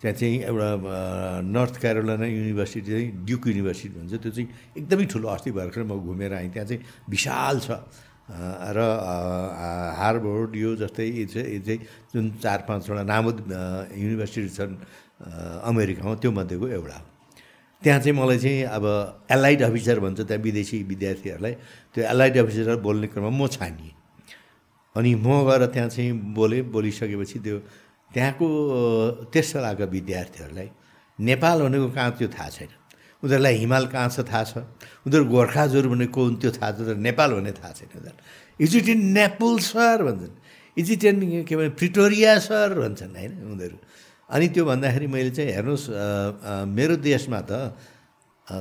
त्यहाँ 0.00 0.14
चाहिँ 0.14 0.38
एउटा 0.46 1.42
नर्थ 1.42 1.74
क्यारोलाइना 1.80 2.26
युनिभर्सिटी 2.26 2.86
चाहिँ 2.86 3.10
ड्युक 3.26 3.42
युनिभर्सिटी 3.48 3.94
भन्छ 3.98 4.14
त्यो 4.22 4.30
चाहिँ 4.30 4.48
एकदमै 4.78 5.04
ठुलो 5.10 5.28
अस्ति 5.28 5.50
भर्खर 5.58 5.82
म 5.90 5.98
घुमेर 6.06 6.32
आएँ 6.38 6.48
त्यहाँ 6.54 6.68
चाहिँ 6.70 6.82
विशाल 7.10 7.56
छ। 7.66 7.82
र 8.26 8.78
हार्वर्ड 9.98 10.56
यो 10.56 10.70
जस्तै 10.76 11.06
यो 11.06 11.26
चाहिँ 11.30 11.78
जुन 12.14 12.24
चार 12.42 12.58
पाँचवटा 12.68 13.02
नामद 13.06 13.36
युनिभर्सिटी 13.94 14.48
छन् 14.50 14.74
अमेरिकामा 15.62 16.14
त्यो 16.22 16.30
मध्येको 16.32 16.66
एउटा 16.68 16.96
हो। 16.96 17.04
त्यहाँ 17.82 18.00
चाहिँ 18.00 18.16
मलाई 18.18 18.38
चाहिँ 18.38 18.62
अब 18.66 18.84
एलाइड 19.30 19.62
अफिसर 19.62 20.00
भन्छ 20.00 20.20
त्यहाँ 20.26 20.42
विदेशी 20.42 20.82
विद्यार्थीहरूलाई। 20.90 21.54
त्यो 21.94 22.02
एलाइड 22.02 22.36
अफिसर 22.42 22.76
बोल्ने 22.82 23.06
क्रममा 23.14 23.30
म 23.30 23.46
छानिएँ। 23.46 23.94
अनि 24.96 25.10
म 25.14 25.28
गएर 25.46 25.62
त्यहाँ 25.70 25.88
चाहिँ 25.94 26.12
बोलेँ 26.34 26.62
बोलिसकेपछि 26.74 27.38
त्यो 27.46 27.56
त्यहाँको 28.10 28.46
त्यस 29.32 29.54
बेलाका 29.54 29.84
विद्यार्थीहरूलाई। 29.86 30.68
नेपाल 31.18 31.56
भनेको 31.62 31.88
कहाँ 31.94 32.10
त्यो 32.18 32.28
थाहा 32.28 32.48
छैन। 32.50 32.70
उनीहरूलाई 33.22 33.54
हिमाल 33.56 33.86
कहाँ 33.92 34.08
छ 34.08 34.20
थाहा 34.28 34.44
छ? 34.44 34.54
उनीहरू 35.06 35.24
गोर्खाजहरू 35.24 35.88
भने 35.90 36.06
को 36.12 36.20
हुन्थ्यो 36.24 36.50
थाहा 36.58 36.70
छ 36.72 36.78
तर 36.88 36.96
नेपाल 37.00 37.30
भन्ने 37.36 37.52
थाहा 37.56 37.72
छैन 37.72 37.90
उनीहरू 37.96 38.18
is 38.60 38.76
it 38.76 38.88
in 38.88 39.00
Nepal 39.16 39.58
sir 39.64 40.02
भन्छन्। 40.04 40.34
इज 40.76 40.90
इट 40.92 41.04
इन 41.04 41.44
के 41.48 41.54
भन्छ 41.56 41.72
प्रिटोरिया 41.78 42.38
सर 42.44 42.68
भन्छन् 42.80 43.16
होइन 43.16 43.32
उनीहरू। 43.52 43.76
अनि 44.28 44.46
त्यो 44.52 44.64
भन्दाखेरि 44.64 45.06
मैले 45.06 45.30
चाहिँ 45.30 45.52
हेर्नुहोस् 45.52 45.86
मेरो 46.68 46.96
देशमा 46.98 47.40
त 47.50 47.74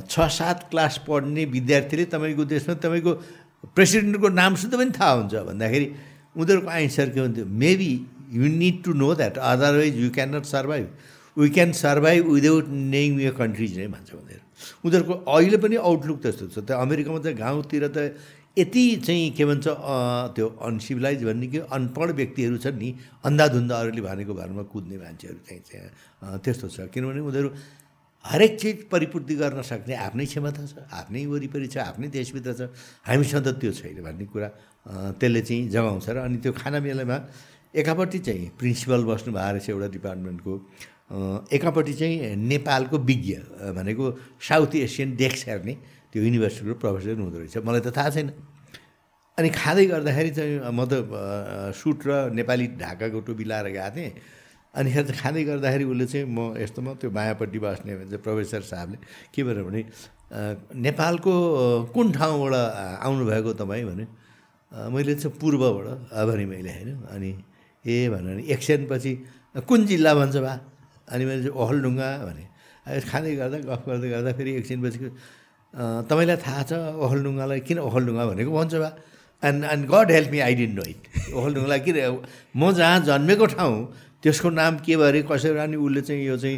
छ 0.10 0.16
सात 0.34 0.70
क्लास 0.70 1.04
पढ्ने 1.08 1.46
विद्यार्थीले 1.46 2.06
तपाईँको 2.14 2.44
देशमा 2.46 2.74
तपाईँको 2.86 3.12
प्रेसिडेन्टको 3.76 4.30
नाम 4.30 4.56
सुध 4.62 4.74
पनि 4.78 4.92
थाहा 4.94 5.12
हुन्छ। 5.20 5.34
भन्दाखेरि 5.50 5.88
उनीहरूको 6.38 6.70
आन्सर 6.70 7.10
के 7.10 7.20
हुन्थ्यो 7.20 7.46
maybe 7.46 7.92
you 8.38 8.46
need 8.56 8.84
to 8.84 8.94
know 8.94 9.14
that 9.16 9.38
otherwise 9.38 9.98
you 9.98 10.10
can 10.16 10.36
not 10.36 10.46
survive 10.46 10.88
we 11.38 11.50
can 11.50 11.72
survive 11.76 12.32
without 12.32 12.66
नेङ 12.96 13.20
यो 13.22 13.32
कन्ट्रिज 13.34 13.78
नै 13.80 13.88
भन्छ 13.88 14.14
उनीहरू। 14.14 14.45
उनीहरूको 14.86 15.14
अहिले 15.28 15.58
पनि 15.58 15.76
आउटलुक 15.76 16.20
त्यस्तो 16.24 16.46
छ। 16.54 16.58
त्यो 16.66 16.76
अमेरिकामा 16.78 17.20
त 17.20 17.28
गाउँतिर 17.36 17.84
त 17.92 17.98
यति 18.56 18.84
चाहिँ 19.04 19.32
के 19.36 19.44
भन्छ 19.46 19.68
त्यो 20.36 20.48
अनसिभिलाइज 20.64 21.24
भन्ने 21.28 21.48
कि 21.52 21.60
अनपढ 21.68 22.08
व्यक्तिहरू 22.16 22.58
छन् 22.64 22.80
नि 22.80 22.90
अन्धाधुन्दा 23.28 23.76
अरूले 23.76 24.02
भनेको 24.02 24.34
भरमा 24.34 24.64
कुद्ने 24.72 24.96
मान्छेहरू 24.96 25.40
चाहिँ 25.44 25.62
चाहिँ 25.68 26.40
त्यस्तो 26.40 26.68
छ। 26.72 26.88
किनभने 26.88 27.20
उनीहरू 27.20 27.50
हरेक 28.26 28.54
चिज 28.60 28.78
परिपूर्ति 28.90 29.36
गर्न 29.38 29.62
सक्ने 29.62 29.96
आफ्नै 30.08 30.26
क्षमता 30.26 30.64
छ 30.66 30.74
आफ्नै 30.88 31.26
वरिपरि 31.28 31.68
छ 31.68 31.78
आफ्नै 31.84 32.08
देशभित्र 32.16 32.52
छ। 32.56 32.62
हामीसँग 33.06 33.48
त्यो 33.60 33.72
छैन 33.76 34.00
भन्ने 34.02 34.26
कुरा 34.32 34.50
त्यसले 35.20 35.42
चाहिँ 35.44 35.70
जगाउँछ। 35.76 36.08
र 36.10 36.18
अनि 36.24 36.38
त्यो 36.40 36.52
खाना 36.56 36.80
मेलामा 36.80 37.18
एकापट्टि 37.76 38.20
चाहिँ 38.24 38.50
प्रिन्सिपल 38.56 39.04
बस्नु 39.04 39.30
भएको 39.36 39.52
रहेछ 39.52 39.70
एउटा 39.70 39.88
डिपार्टमेन्टको। 40.00 40.54
एकापट्टि 41.12 41.94
चाहिँ 41.94 42.36
नेपालको 42.36 42.98
विज्ञ 42.98 43.34
भनेको 43.78 44.04
साउथ 44.42 44.76
एसियन 44.76 45.16
डेस्क 45.16 45.48
हेर्ने 45.50 45.74
त्यो 46.12 46.24
युनिभर्सिटीको 46.24 46.76
प्रोफेसर 46.82 47.20
हुँदो 47.22 47.38
रहेछ। 47.40 47.58
मलाई 47.62 47.82
त 47.86 47.94
थाहा 47.94 48.10
छैन। 48.10 48.30
अनि 49.38 49.50
खाँदै 49.52 49.86
गर्दाखेरि 49.86 50.32
चाहिँ 50.32 50.54
म 50.74 50.82
त 50.90 50.94
सुट 51.78 52.00
र 52.08 52.12
नेपाली 52.34 52.66
ढाकाको 52.82 53.20
टोपी 53.22 53.44
लाएर 53.46 53.68
गएको 53.76 53.92
थिएँ। 53.96 54.12
अनि 54.76 54.90
त 54.92 55.12
खाँदै 55.14 55.44
गर्दाखेरि 55.46 55.84
उसले 55.86 56.06
चाहिँ 56.10 56.26
म 56.26 56.58
यस्तोमा 56.58 56.92
त्यो 57.00 57.10
बायाँपट्टि 57.14 57.60
बस्ने 57.60 57.94
भन्छ 57.96 58.14
प्रोफेसर 58.26 58.62
साहबले 58.66 58.98
के 59.30 59.42
भनेर 59.46 59.64
भने 59.64 59.82
नेपालको 60.74 61.34
कुन 61.94 62.08
ठाउँबाट 62.18 62.54
आउनुभएको 63.06 63.52
तपाईँ 63.62 63.86
भने 63.86 64.06
मैले 64.92 65.14
चाहिँ 65.22 65.38
पूर्वबाट 65.38 65.86
भने 66.12 66.46
मैले 66.50 66.72
होइन 66.76 66.90
अनि 67.14 67.32
ए 67.86 68.10
भनेर 68.10 68.40
एकछिनपछि 68.52 69.12
कुन 69.70 69.86
जिल्ला 69.86 70.12
भन्छ 70.16 70.36
बा? 70.42 70.54
अनि 71.12 71.24
मैले 71.26 71.42
चाहिँ 71.46 71.56
ओहलढुङ्गा 71.62 72.10
भने 72.28 72.44
खाँदै 73.10 73.36
गर्दा 73.42 73.58
गफ 73.70 73.82
गर्दै 73.90 74.10
गर्दा 74.14 74.32
फेरि 74.38 74.52
एकछिनपछि 74.62 75.00
तपाईँलाई 76.10 76.38
थाहा 76.46 76.62
छ 76.70 76.72
ओखलढुङ्गालाई 77.06 77.60
किन 77.68 77.78
ओखलढुङ्गा 77.88 78.24
भनेको? 78.32 78.52
भन्छ 78.58 78.74
बा 78.84 78.90
and 79.44 79.60
and 79.74 79.84
God 79.94 80.08
help 80.16 80.30
me 80.32 80.40
I 80.48 80.54
didn't 80.62 80.74
know 80.80 80.84
it 80.94 81.02
ओखलढुङ्गालाई 81.36 81.80
किन 81.86 81.96
म 82.56 82.72
जहाँ 82.80 83.00
जन्मेको 83.10 83.46
ठाउँ 83.54 83.76
त्यसको 84.24 84.50
नाम 84.50 84.78
के 84.86 84.96
भरे 84.98 85.22
कसरी 85.30 85.58
अनि 85.62 85.78
उसले 85.78 86.02
चाहिँ 86.02 86.26
यो 86.26 86.36
चाहिँ 86.42 86.58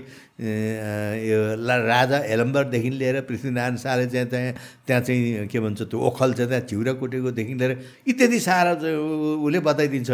यो 1.27 1.39
राजा 1.59 2.17
हेलम्बरदेखि 2.31 2.89
लिएर 2.99 3.15
पृथ्वीनारायण 3.27 3.75
शाहले 3.83 4.05
चाहिँ 4.07 4.27
त्यहाँ 4.31 4.53
त्यहाँ 4.87 5.01
चाहिँ 5.03 5.47
के 5.51 5.59
भन्छ 5.59 5.81
त्यो 5.91 5.97
ओखल 5.99 6.33
छ 6.37 6.47
त्यहाँ 6.47 6.63
चिउरा 6.69 6.93
कुटेकोदेखि 7.01 7.53
लिएर 7.59 7.71
इत्यादि 8.07 8.39
सारा 8.39 8.73
चाहिँ 8.79 8.95
उसले 9.43 9.59
बताइदिन्छ। 9.67 10.09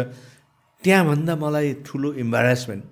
त्यहाँभन्दा 0.82 1.34
मलाई 1.44 1.68
ठुलो 1.86 2.08
इम्बारेसमेन्ट 2.24 2.84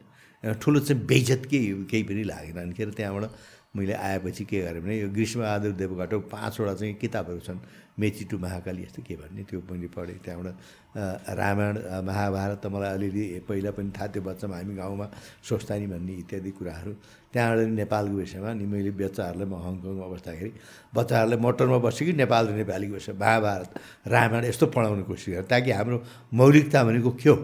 ठुलो 0.43 0.81
चाहिँ 0.81 1.07
बेइज्जत 1.07 1.47
केही 1.51 1.67
केही 1.91 2.03
पनि 2.03 2.23
लागेन 2.27 2.59
अनि 2.63 2.73
के 2.75 2.83
अरे 2.83 2.93
त्यहाँबाट 2.99 3.31
मैले 3.77 3.95
आएपछि 3.95 4.45
के 4.45 4.61
गरेँ 4.61 4.83
भने 4.83 4.95
यो 5.01 5.09
ग्रीष्मबहादुर 5.17 5.73
देवघाटको 5.81 6.21
पाँचवटा 6.29 6.75
चाहिँ 6.75 6.95
किताबहरू 7.01 7.41
छन् 7.41 7.61
मेची 8.01 8.25
टु 8.29 8.37
महाकाली 8.39 8.83
यस्तो 8.83 9.03
के 9.07 9.15
भन्ने 9.17 9.43
त्यो 9.49 9.61
मैले 9.65 9.89
पढेँ। 9.97 10.19
त्यहाँबाट 10.25 11.37
रामायण 11.41 11.77
महाभारत 12.05 12.61
त 12.65 12.67
मलाई 12.69 12.91
अलिअलि 12.97 13.25
पहिला 13.49 13.71
पनि 13.73 13.91
थाहा 13.97 14.07
त्यो 14.13 14.23
बच्चामा 14.29 14.57
हामी 14.57 14.75
गाउँमा 14.77 15.07
स्वस्थानी 15.49 15.87
भन्ने 15.89 16.13
इत्यादि 16.21 16.51
कुराहरू। 16.53 16.93
त्यहाँबाट 17.33 17.69
नेपालको 17.81 18.17
विषयमा 18.17 18.49
अनि 18.51 18.65
मैले 18.69 18.91
बच्चाहरूलाई 18.93 19.49
म 19.49 19.55
हङकङमा 19.57 20.07
बस्दाखेरि 20.09 20.53
बच्चाहरूलाई 20.93 21.39
मोटरमा 21.41 21.79
बस्छु 21.81 22.05
कि 22.05 22.13
नेपाल 22.13 22.43
र 22.49 22.53
नेपालीको 22.61 22.93
विषय 22.93 23.13
महाभारत 23.17 23.71
रामायण 24.09 24.45
यस्तो 24.53 24.67
पढाउने 24.69 25.05
कोसिस 25.09 25.29
गरेँ 25.33 25.49
ताकि 25.49 25.71
हाम्रो 25.73 25.97
मौलिकता 26.33 26.85
भनेको 26.85 27.11
के 27.17 27.29
हो? 27.29 27.37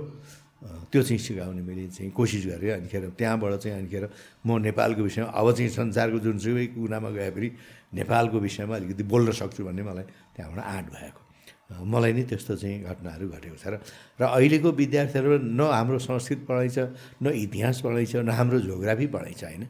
त्यो 0.92 1.02
चाहिँ 1.02 1.20
सिकाउने 1.20 1.62
मैले 1.62 1.86
चाहिँ 1.92 2.10
कोसिस 2.12 2.44
गरेँ। 2.48 2.72
अनिखेर 2.80 3.04
त्यहाँबाट 3.18 3.52
चाहिँ 3.60 3.76
अनिखेर 3.78 4.04
म 4.46 4.58
नेपालको 4.64 5.02
विषयमा 5.02 5.28
अब 5.28 5.46
चाहिँ 5.52 5.70
संसारको 5.70 6.18
जुनसुकै 6.24 6.66
कुनामा 6.76 7.10
गए 7.12 7.30
फेरि 7.30 7.48
नेपालको 7.94 8.36
विषयमा 8.40 8.74
अलिकति 8.76 9.02
बोल्न 9.04 9.28
सक्छु 9.32 9.64
भन्ने 9.64 9.82
मलाई 9.82 10.06
त्यहाँबाट 10.36 10.64
आँट 10.64 10.86
भएको। 10.88 11.20
मलाई 11.68 12.12
नै 12.16 12.22
त्यस्तो 12.24 12.56
चाहिँ 12.56 12.80
घटनाहरू 12.80 13.28
घटेको 13.28 13.56
छ। 13.60 13.64
र 13.68 13.74
र 14.16 14.22
अहिलेको 14.24 14.68
विद्यार्थीहरू 14.72 15.30
न 15.52 15.60
हाम्रो 15.68 15.98
संस्कृत 16.00 16.40
पढाइ 16.48 16.68
छ 16.72 16.78
न 17.20 17.36
इतिहास 17.36 17.84
पढाइ 17.84 18.06
छ 18.08 18.24
न 18.24 18.32
हाम्रो 18.32 18.58
जोग्राफी 18.64 19.06
पढाइ 19.12 19.34
छ 19.36 19.44
होइन? 19.44 19.64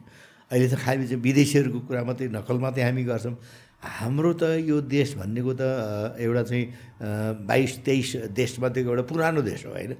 अहिले 0.47 0.67
त 0.71 0.75
खालि 0.79 1.03
चाहिँ 1.11 1.21
विदेशीहरूको 1.21 1.79
कुरा 1.83 2.01
मात्रै 2.07 2.27
नकल 2.31 2.57
मात्रै 2.63 2.83
हामी 2.87 3.03
गर्छौँ। 3.03 3.35
हाम्रो 3.79 4.31
त 4.39 4.43
यो 4.63 4.79
देश 4.87 5.19
भन्नेको 5.19 5.51
त 5.59 5.63
एउटा 6.23 6.43
चाहिँ 6.47 6.65
बाइस 7.43 7.71
तेइस 7.83 8.31
देशमध्येको 8.31 8.89
एउटा 8.89 9.03
पुरानो 9.03 9.41
देश 9.43 9.65
हो 9.67 9.71
होइन? 9.75 9.93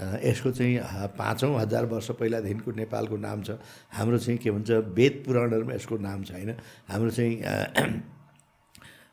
यसको 0.00 0.50
चाहिँ 0.50 0.78
पाँचौँ 1.18 1.54
हजार 1.58 1.84
वर्ष 1.86 2.10
पहिलादेखिको 2.16 2.70
नेपालको 2.72 3.16
नाम 3.16 3.42
छ। 3.42 3.50
हाम्रो 3.92 4.18
चाहिँ 4.18 4.38
के 4.38 4.50
भन्छ 4.50 4.70
वेद 4.96 5.22
पुराणहरूमा 5.26 5.74
यसको 5.74 5.96
नाम 5.98 6.24
छ 6.24 6.32
होइन 6.32 6.50
हाम्रो 6.88 7.10
चाहिँ 7.10 7.34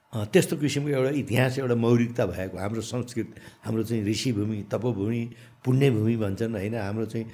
त्यस्तो 0.10 0.58
किसिमको 0.58 0.90
एउटा 0.90 1.10
इतिहास 1.22 1.60
एउटा 1.60 1.76
मौलिकता 1.76 2.26
भएको 2.26 2.58
हाम्रो 2.58 2.82
संस्कृत 2.82 3.36
हाम्रो 3.66 3.84
चाहिँ 3.84 4.04
ऋषिभूमि 4.06 4.58
तपोभूमि 4.72 5.24
पुण्यभूमि 5.66 6.16
भन्छन् 6.16 6.56
होइन? 6.56 6.76
हाम्रो 6.76 7.06
चाहिँ 7.06 7.26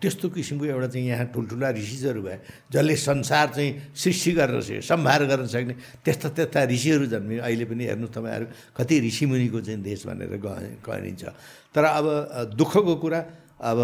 त्यस्तो 0.00 0.28
किसिमको 0.30 0.64
एउटा 0.64 0.86
चाहिँ 0.86 1.06
यहाँ 1.06 1.26
ठुल्ठुला 1.34 1.70
ऋषिजहरू 1.74 2.22
भए 2.22 2.38
जसले 2.72 2.94
संसार 2.94 3.46
चाहिँ 3.56 3.70
सृष्टि 3.90 4.32
गर्न 4.38 4.60
सक्यो 4.60 4.80
सम्हार 4.86 5.24
गर्न 5.26 5.46
सक्ने 5.50 5.74
त्यस्ता 6.04 6.28
त्यस्ता 6.36 6.64
ऋषिहरू 6.70 7.06
जन्मे। 7.10 7.38
अहिले 7.42 7.64
पनि 7.66 7.84
हेर्नु 7.90 8.06
तपाईँहरू 8.06 8.46
कति 8.76 8.94
ऋषिमुनिको 9.06 9.60
चाहिँ 9.66 9.82
देश 9.82 10.06
भनेर 10.06 10.38
गनिन्छ 10.86 11.24
तर 11.74 11.84
अब 11.84 12.06
दुःखको 12.54 12.94
कुरा 13.02 13.20
अब 13.56 13.78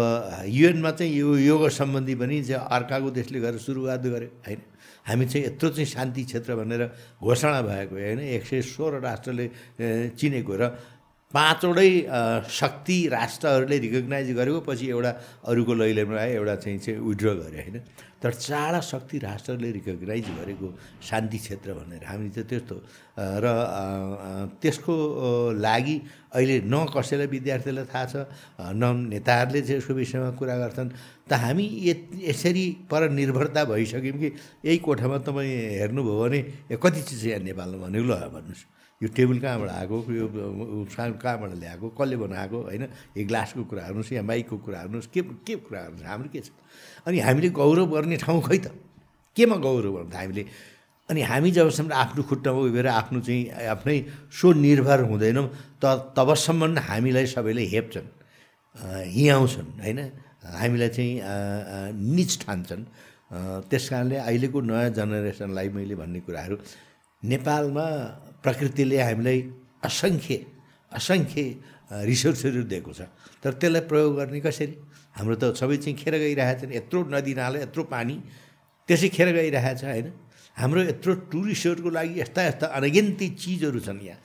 युएनमा 0.47 0.91
चाहिँ 0.91 1.11
यो 1.11 1.35
योग 1.49 1.67
सम्बन्धी 1.67 2.15
पनि 2.15 2.43
चाहिँ 2.45 2.61
अर्काको 2.61 3.09
देशले 3.09 3.39
गरेर 3.41 3.57
सुरुवात 3.57 4.01
गर्यो 4.05 4.29
होइन? 4.47 4.61
हामी 5.03 5.25
चाहिँ 5.25 5.45
यत्रो 5.45 5.69
चाहिँ 5.69 5.85
शान्ति 5.85 6.23
क्षेत्र 6.23 6.55
भनेर 6.55 6.81
घोषणा 7.19 7.61
भएको 7.61 7.95
होइन? 7.95 8.19
एक 8.37 8.45
सय 8.45 8.61
सोह्र 8.61 9.01
राष्ट्रले 9.01 9.45
चिनेको 10.15 10.53
र 10.55 10.63
पाँचवटै 11.33 11.89
शक्ति 12.49 12.97
राष्ट्रहरूले 13.09 13.77
रिकगनाइज 13.79 14.31
गरेको 14.37 14.59
पछि 14.69 14.85
एउटा 14.89 15.11
अरूको 15.49 15.73
लैलेमा 15.73 16.17
आयो 16.19 16.33
एउटा 16.39 16.55
चाहिँ 16.55 16.79
चाहिँ 16.79 16.99
विड्र 16.99 17.27
गरे 17.41 17.61
होइन? 17.61 17.77
तर 18.23 18.31
चारवटा 18.31 18.79
शक्ति 18.79 19.17
राष्ट्रले 19.19 19.71
रिकगनाइज 19.71 20.27
गरेको 20.39 20.67
शान्ति 21.03 21.37
क्षेत्र 21.37 21.73
भनेर 21.73 22.03
हामी 22.07 22.29
चाहिँ 22.29 22.47
त्यस्तो 22.49 22.75
र 23.19 23.45
त्यसको 24.61 24.95
लागि 25.59 25.95
अहिले 26.31 26.55
न 26.63 26.85
कसैलाई 26.95 27.27
विद्यार्थीलाई 27.27 27.85
थाहा 27.91 28.05
छ 28.07 28.15
न 28.79 29.11
नेताहरूले 29.11 29.61
चाहिँ 29.61 29.77
यसको 29.77 29.93
विषयमा 29.93 30.29
कुरा 30.39 30.55
गर्छन्। 30.55 30.89
त 31.27 31.33
हामी 31.33 31.65
यसरी 32.23 32.65
पर 32.87 33.09
निर्भरता 33.11 33.63
भइसक्यौँ 33.67 34.17
कि 34.21 34.29
यही 34.65 34.77
कोठामा 34.87 35.17
तपाईँ 35.27 35.51
हेर्नुभयो 35.83 36.15
भने 36.23 36.39
कति 36.79 37.01
चिज 37.03 37.25
यहाँ 37.27 37.43
नेपालमा 37.43 37.77
भनेको 37.85 38.07
ल 38.07 38.13
भन्नुहोस्। 38.31 38.63
यो 39.03 39.07
टेबल 39.11 39.37
कहाँबाट 39.43 39.69
आएको? 39.69 39.97
यो 40.15 40.25
कहाँबाट 41.19 41.51
ल्याएको? 41.59 41.85
कसले 41.99 42.15
बनाएको? 42.23 42.57
होइन? 42.71 42.83
यो 43.19 43.23
ग्लासको 43.27 43.63
कुरा 43.67 43.83
हेर्नुहोस् 43.83 44.11
या 44.15 44.23
माइकको 44.23 44.57
कुरा 44.63 44.79
हेर्नुहोस् 44.79 45.07
के 45.13 45.21
के 45.43 45.55
कुरा 45.67 45.79
हेर्नुहोस्? 45.83 46.07
हाम्रो 46.07 46.29
के 46.31 46.39
छ? 46.39 46.49
अनि 47.07 47.19
हामीले 47.19 47.49
गौरव 47.51 47.85
गर्ने 47.93 48.17
ठाउँ 48.23 48.41
खै 48.47 48.57
त? 48.63 48.71
केमा 49.35 49.55
गौरव 49.59 49.91
गर्नु 50.07 50.15
हामीले? 50.15 50.43
अनि 51.09 51.21
हामी 51.21 51.51
जबसम्म 51.51 51.91
आफ्नो 51.91 52.21
खुट्टामा 52.31 52.59
उभिएर 52.71 52.87
आफ्नो 52.87 53.19
चाहिँ 53.27 53.67
आफ्नै 53.75 53.97
स्वनिर्भर 54.39 54.99
हुँदैनौँ 55.11 55.47
त 55.83 56.15
तबसम्म 56.15 56.79
हामीलाई 56.79 57.25
सबैले 57.27 57.63
हेप्छन्। 57.75 58.07
हिँडाउँछन् 59.11 59.69
होइन? 59.83 59.99
हामीलाई 60.63 60.89
चाहिँ 60.95 61.13
निच 61.91 62.31
ठान्छन्। 62.45 62.83
त्यस 63.67 63.83
कारणले 63.89 64.15
अहिलेको 64.23 64.59
नयाँ 64.63 64.89
जेनेरेसनलाई 64.95 65.67
मैले 65.75 65.95
भन्ने 65.99 66.19
कुराहरू 66.23 66.55
नेपालमा 67.23 67.85
प्रकृतिले 68.43 68.97
हामीलाई 69.07 69.39
असङ्ख्य 69.87 70.35
असङ्ख्य 70.91 71.43
रिसोर्सहरू 72.09 72.61
दिएको 72.71 72.91
छ। 72.93 73.01
तर 73.41 73.51
त्यसलाई 73.59 73.83
प्रयोग 73.89 74.11
गर्ने 74.19 74.39
कसरी? 74.45 74.75
हाम्रो 75.17 75.35
त 75.41 75.43
सबै 75.57 75.77
चाहिँ 75.83 75.97
खेर 75.97 76.15
गइरहेको 76.21 76.65
छ 76.67 76.71
यत्रो 76.79 76.99
नदी 77.13 77.33
नाला 77.39 77.57
यत्रो 77.65 77.83
पानी 77.89 78.15
त्यसै 78.89 79.09
खेर 79.15 79.29
गइरहेको 79.37 79.79
छ 79.79 79.83
होइन? 79.89 80.07
हाम्रो 80.57 80.81
यत्रो 80.91 81.11
टुरिस्टहरूको 81.31 81.89
लागि 81.89 82.13
यस्ता 82.21 82.41
यस्ता 82.49 82.65
अनगिन्ती 82.77 83.27
चिजहरू 83.41 83.79
छन् 83.79 84.01
यहाँ। 84.01 84.19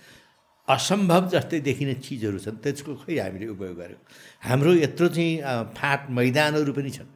असम्भव 0.69 1.23
जस्तै 1.33 1.59
देखिने 1.69 1.95
चिजहरू 2.05 2.39
छन्। 2.45 2.57
त्यसको 2.65 2.93
खै 3.05 3.17
हामीले 3.21 3.47
उपयोग 3.57 3.77
गऱ्यौँ 3.81 4.01
हाम्रो 4.49 4.71
यत्रो 4.85 5.07
चाहिँ 5.17 5.33
फाँट 5.73 6.01
मैदानहरू 6.13 6.73
पनि 6.73 6.91
छन्। 6.97 7.11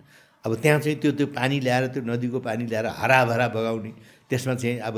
अब 0.44 0.52
त्यहाँ 0.62 0.80
चाहिँ 0.80 0.96
त्यो 1.00 1.12
त्यो 1.12 1.26
पानी 1.36 1.56
ल्याएर 1.60 1.84
त्यो 1.92 2.02
नदीको 2.02 2.38
पानी 2.40 2.64
ल्याएर 2.66 2.86
हराभरा 3.00 3.46
बगाउने 3.56 3.92
त्यसमा 4.32 4.54
चाहिँ 4.56 4.78
अब 4.88 4.96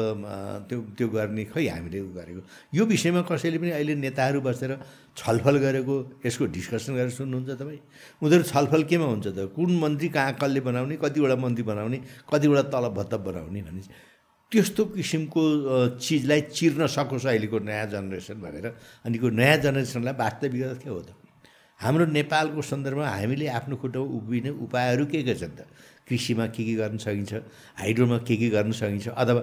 त्यो 0.70 0.78
त्यो 0.94 1.06
गर्ने 1.10 1.44
खै 1.50 1.66
हामीले 1.66 1.98
गरेको? 2.14 2.40
यो 2.70 2.82
विषयमा 2.86 3.20
कसैले 3.26 3.58
पनि 3.58 3.70
अहिले 3.74 3.94
नेताहरू 3.98 4.38
बसेर 4.46 4.70
छलफल 5.18 5.56
गरेको 5.58 5.94
यसको 6.22 6.44
डिस्कसन 6.54 6.92
गरेर 6.94 7.10
सुन्नुहुन्छ 7.18 7.50
तपाईँ? 7.58 7.80
उनीहरू 8.22 8.44
छलफल 8.46 8.82
केमा 8.86 9.06
हुन्छ 9.10 9.26
त? 9.34 9.50
कुन 9.50 9.70
मन्त्री 9.82 10.08
कहाँ 10.14 10.32
कसले 10.38 10.60
बनाउने 10.62 10.94
कतिवटा 11.02 11.36
मन्त्री 11.42 11.64
बनाउने 11.66 11.98
कतिवटा 12.30 12.62
तलब 12.70 12.92
भत्ता 12.94 13.16
बनाउने 13.26 13.60
भन्ने 13.66 13.82
त्यस्तो 14.52 14.82
किसिमको 14.94 15.42
चिजलाई 15.98 16.40
चिर्न 16.54 16.86
सकोस् 16.86 17.26
अहिलेको 17.26 17.58
नयाँ 17.58 17.86
जेनेरेसन 17.90 18.38
भनेर। 18.38 18.66
अनि 19.02 19.18
को 19.18 19.28
नयाँ 19.34 19.58
जेनेरेसनलाई 19.66 20.14
वास्तविकता 20.14 20.78
के 20.78 20.90
हो 20.94 21.02
त? 21.02 21.10
हाम्रो 21.80 22.06
नेपालको 22.06 22.62
सन्दर्भमा 22.62 23.06
हामीले 23.18 23.46
आफ्नो 23.50 23.74
खुट्टामा 23.82 24.06
उभिने 24.06 24.50
उपायहरू 24.62 25.04
के 25.10 25.22
के 25.26 25.34
छन् 25.34 25.58
त? 25.58 25.66
कृषिमा 26.08 26.46
के 26.52 26.64
के 26.64 26.75
गर्न 26.75 26.96
सकिन्छ 27.00 27.32
हाइड्रोमा 27.80 28.18
के 28.28 28.37
के 28.37 28.49
गर्न 28.50 28.73
सकिन्छ 28.73 29.08
अथवा 29.08 29.42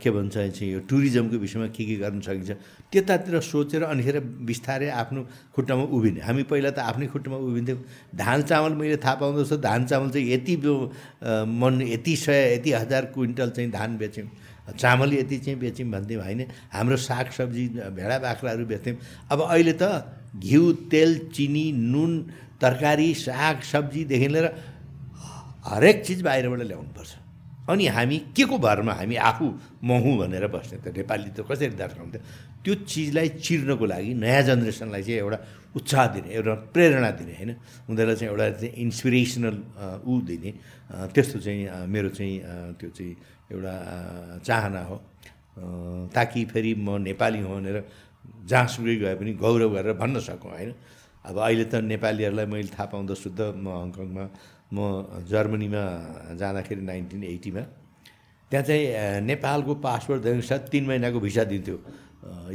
के 0.00 0.10
भन्छ 0.10 0.62
यो 0.62 0.78
टुरिज्मको 0.88 1.36
विषयमा 1.36 1.66
के 1.72 1.84
के 1.84 1.96
गर्न 1.96 2.20
सकिन्छ 2.20 2.50
त्यतातिर 2.92 3.40
सोचेर 3.40 3.82
अनिखेर 3.84 4.20
बिस्तारै 4.20 4.88
आफ्नो 4.88 5.20
खुट्टामा 5.56 5.84
उभिने। 5.96 6.20
हामी 6.20 6.42
पहिला 6.44 6.70
त 6.76 6.78
आफ्नै 6.84 7.06
खुट्टामा 7.08 7.36
उभिन्थ्यौँ। 7.36 7.80
धान 8.16 8.42
चामल 8.42 8.72
मैले 8.76 8.96
थाहा 9.00 9.14
पाउँदछु 9.20 9.56
धान 9.64 9.84
चामल 9.88 10.08
चाहिँ 10.12 10.28
यति 10.32 10.56
मन 11.60 11.80
यति 11.88 12.16
सय 12.16 12.54
यति 12.54 12.70
हजार 12.72 13.04
क्विन्टल 13.16 13.50
चाहिँ 13.56 13.70
धान 13.70 13.96
बेच्यौँ। 13.96 14.28
चामल 14.76 15.12
यति 15.14 15.38
चाहिँ 15.38 15.58
बेच्यौँ 15.60 15.88
भन्थ्यौँ 15.90 16.22
होइन? 16.22 16.40
हाम्रो 16.72 16.96
सागसब्जी 17.00 17.64
भेडा 17.96 18.18
बाख्राहरू 18.20 18.64
बेच्थ्यौँ। 18.66 18.96
अब 19.32 19.40
अहिले 19.40 19.72
त 19.80 19.84
घिउ 20.36 20.72
तेल 20.92 21.18
चिनी 21.32 21.64
नुन 21.72 22.12
तरकारी 22.60 23.14
साग 23.16 23.60
सब्जीदेखि 23.64 24.28
लिएर 24.28 24.46
हरेक 25.66 26.04
चिज 26.06 26.22
बाहिरबाट 26.22 26.60
ल्याउनुपर्छ 26.70 27.12
अनि 27.70 27.86
हामी 27.86 28.18
के 28.36 28.44
को 28.50 28.56
भरमा 28.58 28.92
हामी 28.92 29.16
आफू 29.30 29.46
महु 29.84 30.10
भनेर 30.18 30.46
बस्ने 30.50 30.78
त 30.82 30.86
नेपाली 30.96 31.30
त 31.36 31.40
कसरी 31.46 31.74
दर्शाउँथ्यो 31.78 32.20
त्यो 32.64 32.74
चिजलाई 32.90 33.28
चिर्नको 33.38 33.84
लागि 33.86 34.12
नयाँ 34.14 34.42
जेनेरेसनलाई 34.48 35.02
चाहिँ 35.02 35.20
एउटा 35.20 35.38
उत्साह 35.76 36.06
दिने 36.14 36.28
एउटा 36.34 36.54
प्रेरणा 36.74 37.10
दिने 37.14 37.34
होइन? 37.38 37.50
उनीहरूलाई 37.86 38.16
चाहिँ 38.16 38.30
एउटा 38.32 38.46
चाहिँ 38.58 38.74
इन्सपिरेसनल 38.74 39.56
ऊ 40.02 40.12
दिने। 40.26 40.50
त्यस्तो 41.14 41.38
चाहिँ 41.46 41.86
मेरो 41.86 42.08
चाहिँ 42.10 42.36
त्यो 42.80 42.90
चाहिँ 42.90 43.14
एउटा 43.54 43.74
चाहना 44.44 44.82
हो। 44.90 44.96
ताकि 46.10 46.44
फेरि 46.50 46.74
म 46.74 46.98
नेपाली 47.06 47.40
हो 47.46 47.54
भनेर 47.54 47.78
जहाँसुकै 48.50 48.96
गए 48.98 49.14
पनि 49.14 49.32
गौरव 49.38 49.70
गरेर 49.76 49.94
भन्न 49.94 50.20
सकौँ 50.20 50.50
होइन? 50.50 50.74
अब 51.22 51.36
अहिले 51.38 51.64
त 51.70 51.74
नेपालीहरूलाई 51.86 52.46
मैले 52.50 52.70
थाहा 52.74 52.86
पाउँदा 52.90 53.14
शुद्ध 53.14 53.40
म 53.62 53.66
हङकङमा 53.70 54.24
म 54.72 54.78
जर्मनीमा 55.30 55.82
जाँदाखेरि 56.40 56.82
नाइन्टिन 56.90 57.22
एट्टीमा 57.24 57.62
त्यहाँ 58.50 58.64
चाहिँ 58.66 58.84
नेपालको 59.26 59.72
पासपोर्ट 59.82 60.20
दिएको 60.22 60.42
साथ 60.50 60.62
तिन 60.70 60.84
महिनाको 60.90 61.18
भिसा 61.20 61.44
दिन्थ्यो 61.52 61.76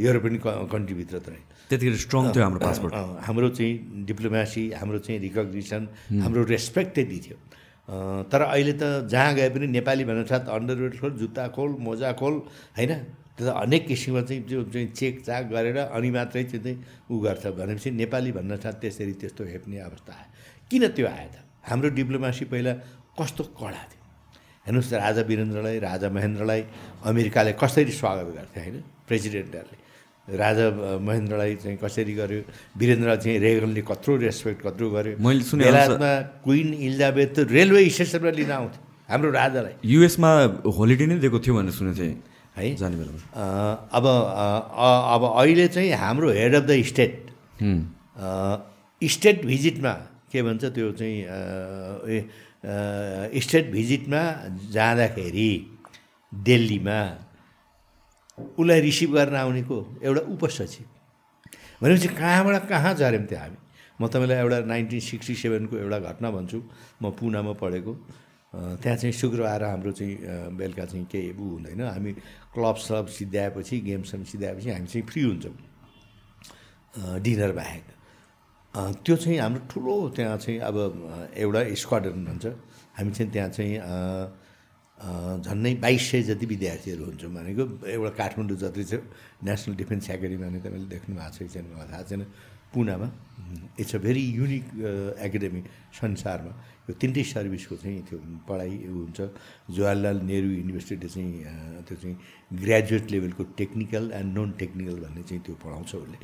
युरोपियन 0.06 0.36
कन्ट्रीभित्र 0.72 1.16
त 1.20 1.28
त्यतिखेर 1.70 1.96
स्ट्रङ 2.06 2.24
थियो 2.32 2.44
हाम्रो 2.46 2.60
पासपोर्ट 2.62 2.94
हाम्रो 3.28 3.50
चाहिँ 3.58 3.74
डिप्लोमेसी 4.08 4.64
हाम्रो 4.80 5.00
चाहिँ 5.06 5.20
रिकग्निसन 5.26 5.84
हाम्रो 6.24 6.42
रेस्पेक्टै 6.56 7.04
दिन्थ्यो 7.12 7.38
तर 8.32 8.42
अहिले 8.42 8.74
त 8.82 8.84
जहाँ 9.12 9.34
गए 9.36 9.50
पनि 9.54 9.68
नेपाली 9.78 10.04
भन्नु 10.10 10.26
साथ 10.26 10.50
अन्डरवेयर 10.50 10.94
खोल 11.02 11.12
जुत्ता 11.22 11.44
खोल 11.54 11.72
मोजा 11.86 12.12
खोल 12.22 12.34
होइन? 12.78 12.94
त्यो 13.38 13.52
अनेक 13.52 13.84
किसिमको 13.88 14.22
चाहिँ 14.26 14.42
त्यो 14.50 14.64
चाहिँ 14.74 14.88
चेक 14.98 15.16
चाक 15.26 15.44
गरेर 15.54 15.78
अनि 15.94 16.10
मात्रै 16.18 16.44
त्यो 16.50 16.60
चाहिँ 16.66 16.78
उ 17.12 17.16
गर्छ। 17.26 17.46
भनेपछि 17.60 17.90
नेपाली 18.02 18.32
भन्न 18.38 18.58
साथ 18.58 18.76
त्यसरी 18.82 19.14
त्यस्तो 19.22 19.44
हेप्ने 19.54 19.78
अवस्था 19.86 20.14
आयो। 20.18 20.30
किन 20.70 20.84
त्यो 20.98 21.06
आयो 21.06 21.30
त? 21.30 21.45
हाम्रो 21.66 21.90
डिप्लोमेसी 21.98 22.46
पहिला 22.54 22.74
कस्तो 23.20 23.44
कडा 23.58 23.82
थियो? 23.90 24.02
हेर्नुहोस् 24.66 24.90
त 24.90 24.94
राजा 25.02 25.22
वीरेन्द्रलाई 25.30 25.78
राजा 25.82 26.08
महेन्द्रलाई 26.14 26.62
अमेरिकाले 27.10 27.52
कसरी 27.62 27.94
स्वागत 28.02 28.28
गर्थे 28.38 28.60
होइन? 28.62 28.76
प्रेसिडेन्टहरूले 29.10 29.78
राजा 30.26 30.66
महेन्द्रलाई 31.08 31.52
चाहिँ 31.62 31.78
कसरी 31.82 32.14
गर्यो? 32.22 32.42
वीरेन्द्र 32.78 33.10
चाहिँ 33.22 33.38
रेगनले 33.46 33.82
कत्रो 33.82 34.14
रेस्पेक्ट 34.26 34.60
कत्रो 34.68 34.86
गर्यो? 34.96 35.14
मैले 35.22 35.44
सुने 35.50 35.64
बेलायतमा 35.66 36.12
क्विन 36.46 36.70
इलिजाबेथ 36.86 37.30
त 37.34 37.38
रेलवे 37.50 37.82
स्टेसनमा 37.94 38.32
लिन 38.38 38.52
आउँथ्यो 38.58 38.82
हाम्रो 39.10 39.30
राजालाई। 39.42 39.74
युएसमा 39.86 40.30
होलिडे 40.66 41.06
नै 41.06 41.18
दिएको 41.22 41.40
थियो 41.46 41.54
भनेर 41.58 41.74
सुनेको 41.78 41.98
थिएँ। 41.98 42.18
है? 42.58 42.66
जाने 42.78 42.96
बेलामा। 42.98 43.22
अब 43.98 44.06
अब 44.06 45.22
अहिले 45.30 45.68
चाहिँ 45.74 45.92
हाम्रो 45.94 46.30
head 46.30 46.54
of 46.56 46.64
the 46.70 46.72
state 46.90 47.14
state 49.02 49.38
भिजिटमा 49.46 49.94
के 50.36 50.42
भन्छ 50.44 50.64
त्यो 50.76 50.92
चाहिँ 51.00 51.18
स्टेट 53.40 53.66
भिजिटमा 53.72 54.24
जाँदाखेरि 54.76 55.52
दिल्लीमा 56.32 57.00
उसलाई 58.60 58.80
रिसिभ 58.82 59.10
गर्न 59.16 59.36
आउनेको 59.36 59.78
एउटा 60.04 60.22
उपसचिव। 60.36 60.86
भनेपछि 61.82 62.08
कहाँबाट 62.20 62.68
कहाँ 62.68 62.94
झऱ्यौँ 63.00 63.26
त्यो 63.32 63.40
हामी? 63.40 63.58
म 63.96 64.08
तपाईँलाई 64.12 64.38
एउटा 64.44 64.60
नाइन्टिन 64.68 65.00
सिक्सटी 65.00 65.36
सेभेनको 65.40 65.76
एउटा 65.78 66.00
घटना 66.12 66.28
भन्छु। 66.36 66.60
म 67.02 67.04
पुनामा 67.16 67.54
पढेको। 67.64 67.94
त्यहाँ 68.84 68.98
चाहिँ 68.98 69.14
शुक्रबार 69.16 69.64
हाम्रो 69.64 69.92
चाहिँ 69.92 70.16
बेलुका 70.60 70.86
चाहिँ 70.92 71.06
केही 71.12 71.32
ऊ 71.32 71.64
हुँदैन। 71.64 71.82
हामी 71.88 72.12
क्लब 72.56 72.76
स्लब 72.76 73.08
सिद्ध्याएपछि 73.08 73.76
गेम्सहरू 73.88 74.24
सिद्ध्याएपछि 74.24 74.70
हामी 74.72 74.88
चाहिँ 74.88 75.06
फ्री 75.08 75.22
हुन्छौँ। 75.24 75.56
डिनर 77.24 77.52
बाहेक। 77.56 77.86
त्यो 78.76 79.16
चाहिँ 79.16 79.40
हाम्रो 79.40 79.62
ठुलो 79.72 79.96
त्यहाँ 80.16 80.38
चाहिँ 80.38 80.60
अब 80.60 80.76
एउटा 81.32 81.62
स्क्वाडन 81.82 82.26
भन्छ। 82.28 82.46
हामी 82.98 83.12
चाहिँ 83.12 83.32
त्यहाँ 83.32 83.50
चाहिँ 83.56 83.76
झन्डै 85.48 85.74
बाइस 85.84 86.04
सय 86.12 86.22
जति 86.30 86.46
विद्यार्थीहरू 86.46 87.04
हुन्छौँ 87.06 87.32
भनेको 87.36 87.64
एउटा 87.88 88.12
काठमाडौँ 88.20 88.58
जति 88.64 88.84
छ 88.84 88.94
नेसनल 89.44 89.76
डिफेन्स 89.76 90.10
एकाडेमी 90.10 90.44
भने 90.44 90.60
तपाईँले 90.60 90.88
देख्नु 90.92 91.16
भएको 91.16 91.32
छ 91.36 91.52
छैन 91.54 91.66
मलाई 91.72 91.88
थाहा 91.92 92.04
छैन। 92.04 92.24
पुनामा। 92.76 93.08
It's 93.80 93.96
a 93.96 94.00
very 94.04 94.24
unique 94.40 94.66
academy 95.24 95.62
संसारमा। 95.96 96.52
यो 96.88 96.94
तिनटै 97.00 97.24
सर्भिसको 97.24 97.76
चाहिँ 97.80 98.02
त्यो 98.08 98.18
पढाइ 98.48 98.72
हुन्छ। 98.92 99.20
जवाहरलाल 99.72 100.18
नेहरू 100.28 100.50
युनिभर्सिटीले 100.60 101.10
चाहिँ 101.16 101.84
त्यो 101.88 101.96
चाहिँ 101.96 102.16
ग्रेजुएट 102.64 103.06
लेभलको 103.12 103.44
टेक्निकल 103.60 104.04
एन्ड 104.20 104.30
नन 104.38 104.52
टेक्निकल 104.60 104.96
भन्ने 105.04 105.24
चाहिँ 105.24 105.42
त्यो 105.44 105.56
पढाउँछ 105.64 105.92
उसले। 105.96 106.18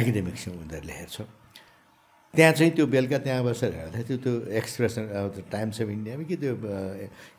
एकाडेमिक्स 0.00 0.48
उनीहरूले 0.48 0.94
हेर्छ। 1.00 1.16
त्यहाँ 2.36 2.52
चाहिँ 2.52 2.72
त्यो 2.74 2.86
बेलुका 2.86 3.18
त्यहाँ 3.24 3.42
बसेर 3.44 3.72
हेर्दा 3.74 4.02
त्यो 4.08 4.16
त्यो 4.24 4.32
एक्सप्रेस 4.58 4.98
अब 4.98 5.42
टाइम्स 5.50 5.80
अफ 5.82 5.88
इन्डियामा 5.88 6.24
कि 6.28 6.36
त्यो 6.36 6.52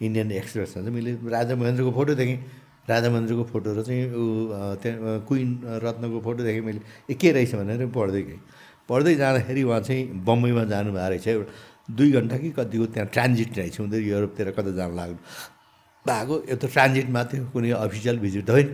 इन्डियन 0.02 0.32
एक्सप्रेस 0.32 0.78
भन्छ 0.78 0.90
मैले 0.96 1.12
राजा 1.28 1.56
महेन्द्रको 1.56 1.92
फोटो 1.92 2.14
देखेँ। 2.16 2.38
राजा 2.90 3.10
महेन्द्रको 3.10 3.44
फोटो 3.52 3.70
र 3.76 3.82
चाहिँ 3.84 4.04
ऊ 4.14 4.24
त्यहाँ 4.82 5.20
क्विन 5.28 5.50
रत्नको 5.84 6.20
फोटो 6.22 6.42
देखेँ 6.44 6.62
मैले। 6.62 6.82
ए 7.10 7.14
के 7.14 7.32
रहेछ 7.32 7.56
भनेर 7.56 7.88
पढ्दै 7.92 8.22
गएँ। 8.22 8.40
पढ्दै 8.90 9.16
जाँदाखेरि 9.16 9.62
उहाँ 9.64 9.80
चाहिँ 9.82 10.04
बम्बईमा 10.26 10.64
जानुभएको 10.72 11.10
रहेछ। 11.10 11.28
एउटा 11.28 11.52
दुई 11.92 12.12
घन्टा 12.12 12.38
कि 12.38 12.50
कतिको 12.56 12.86
त्यहाँ 12.94 13.10
ट्रान्जिट 13.14 13.58
रहेछ। 13.58 13.82
उनीहरू 13.82 14.06
युरोपतिर 14.06 14.52
कता 14.54 14.72
जानु 14.78 14.96
लाग्नु। 14.96 15.18
भएको 16.06 16.36
यो 16.50 16.56
त 16.56 16.66
ट्रान्जिटमा 16.70 17.22
थियो 17.26 17.44
कुनै 17.54 17.70
अफिसियल 17.74 18.18
भिजिट 18.22 18.50
होइन। 18.50 18.70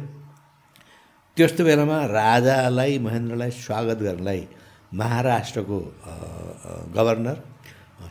त्यस्तो 1.37 1.63
बेलामा 1.63 1.97
राजालाई 2.11 2.99
महेन्द्रलाई 2.99 3.51
स्वागत 3.55 3.97
गर्नलाई 4.03 4.43
महाराष्ट्रको 4.93 5.79
गभर्नर 6.95 7.37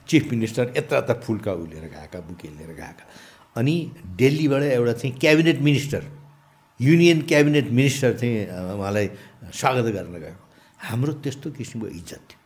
चिफ 0.08 0.30
मिनिस्टर 0.32 0.72
यत्र 0.76 1.14
फुलका 1.24 1.52
उ 1.52 1.66
लिएर 1.66 1.84
गएका 1.94 2.20
बुके 2.28 2.48
लिएर 2.48 2.72
गएका। 2.72 3.04
अनि 3.56 3.74
दिल्लीबाट 4.16 4.62
एउटा 4.62 4.92
चाहिँ 4.92 5.14
cabinet 5.18 5.60
minister 5.60 6.02
union 6.80 7.20
cabinet 7.28 7.70
minister 7.70 8.16
चाहिँ 8.18 8.46
उहाँलाई 8.76 9.06
स्वागत 9.60 9.86
गर्न 9.94 10.14
गएको। 10.20 10.44
हाम्रो 10.80 11.12
त्यस्तो 11.22 11.50
किसिमको 11.50 11.86
इज्जत। 11.88 12.22
थियो 12.30 12.39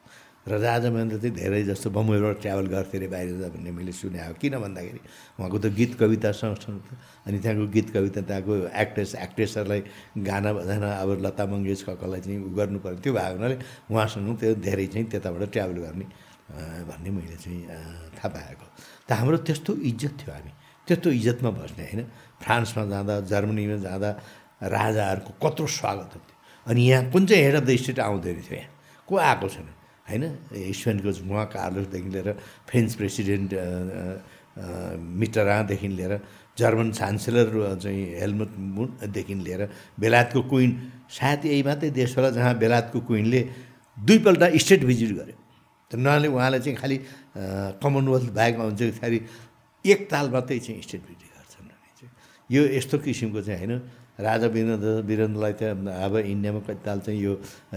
र 0.45 0.61
राजा 0.61 0.91
महेन्द्र 0.91 1.17
चाहिँ 1.19 1.35
धेरै 1.35 1.63
जस्तो 1.65 1.91
बम्बईबाट 1.91 2.41
ट्राभल 2.43 2.67
गर्थे 2.69 2.99
अरे 2.99 3.09
बाहिर 3.09 3.49
भन्ने 3.49 3.71
मैले 3.73 3.93
सुने 3.93 4.19
अब 4.29 4.37
किन 4.37 4.59
भन्दाखेरि 4.61 5.01
उहाँको 5.41 5.59
त 5.59 5.67
गीत 5.73 5.93
कविता 6.01 6.31
सँगसँगै 6.37 6.97
अनि 7.27 7.39
त्यहाँको 7.41 7.67
गीत 7.73 7.89
कविता 7.97 8.21
त्यहाँको 8.29 8.53
एक्ट्रेस 8.77 9.15
एक्ट्रेसहरूलाई 9.25 9.81
गाना 10.21 10.53
बजाना 10.53 10.89
अब 11.01 11.11
लता 11.25 11.45
मङ्गेशकरलाई 11.49 12.21
चाहिँ 12.21 12.39
उ 12.45 12.49
गर्नु 12.53 12.79
पऱ्यो 12.85 13.01
त्यो 13.01 13.13
भएको 13.17 13.35
हुनाले 13.41 13.57
उहाँसँग 13.89 14.29
त्यो 14.41 14.55
धेरै 14.61 14.87
चाहिँ 14.93 15.07
त्यताबाट 15.09 15.43
ट्राभल 15.49 15.79
गर्ने 15.81 16.07
भन्ने 16.93 17.11
मैले 17.11 17.37
चाहिँ 17.41 17.61
थाहा 18.21 18.29
पाएको। 18.29 18.67
त 19.09 19.13
हाम्रो 19.17 19.37
त्यस्तो 19.49 19.73
इज्जत 19.81 20.13
थियो 20.21 20.33
हामी। 20.35 20.53
त्यस्तो 20.87 21.09
इज्जतमा 21.11 21.51
बस्ने 21.57 21.85
होइन? 21.89 22.01
फ्रान्समा 22.45 22.85
जाँदा 22.93 23.15
जर्मनीमा 23.33 23.77
जाँदा 23.81 24.11
राजाहरूको 24.61 25.33
कत्रो 25.41 25.67
स्वागत 25.67 26.11
हुन्थ्यो। 26.15 26.37
अनि 26.69 26.81
यहाँ 26.85 27.11
कुन 27.11 27.27
चाहिँ 27.27 27.43
हेड 27.45 27.55
अफ 27.55 27.65
द 27.65 27.77
स्टेट 27.81 27.99
आउँदैन 28.01 28.37
थियो 28.45 28.57
यहाँ? 28.61 28.71
को 29.09 29.17
आएको 29.17 29.49
छैन? 29.49 29.69
होइन? 30.09 30.25
स्पेनको 30.79 31.11
मुवा 31.25 31.45
कार्लोसदेखि 31.57 32.09
लिएर 32.15 32.29
फ्रेन्च 32.69 32.91
प्रेसिडेन्ट 32.95 33.51
मिटरादेखि 35.21 35.89
लिएर 35.89 36.13
जर्मन 36.59 36.89
चान्सेलर 36.93 37.49
चाहिँ 37.83 38.05
हेलमट 38.21 38.51
मुनदेखि 38.77 39.35
लिएर 39.35 39.63
बेलायतको 40.01 40.41
क्विन 40.51 40.71
सायद 41.11 41.41
यही 41.47 41.63
मात्रै 41.67 41.91
देश 41.91 42.17
होला 42.17 42.31
जहाँ 42.37 42.53
बेलायतको 42.59 43.01
क्विनले 43.01 43.41
दुईपल्ट 43.97 44.43
स्टेट 44.63 44.85
भिजिट 44.85 45.11
गर्यो। 45.19 45.37
त 45.91 45.93
उहाँले 45.95 46.29
उहाँले 46.29 46.59
चाहिँ 46.61 46.77
खालि 46.79 46.97
कमनवेल्थ 47.83 48.29
बाहेक 48.39 48.55
आउँछ 48.61 48.81
खालि 49.01 49.19
एक 49.85 50.01
ताल 50.11 50.27
मात्रै 50.31 50.59
चाहिँ 50.59 50.83
स्टेट 50.83 51.03
भिजिट 51.03 51.31
गर्छन्। 51.35 51.69
चाहिँ 51.99 52.13
यो 52.51 52.63
यस्तो 52.79 52.99
किसिमको 53.03 53.41
चाहिँ 53.43 53.67
होइन 53.67 53.73
राजा 54.15 54.47
वीरेन्द्र 54.47 55.03
वीरेन्द्रलाई 55.11 55.53
त 55.59 55.63
अब 56.07 56.15
इन्डियामा 56.23 56.61
कति 56.63 56.83
ताल 56.87 56.99
चाहिँ 57.03 57.19
यो 57.19 57.33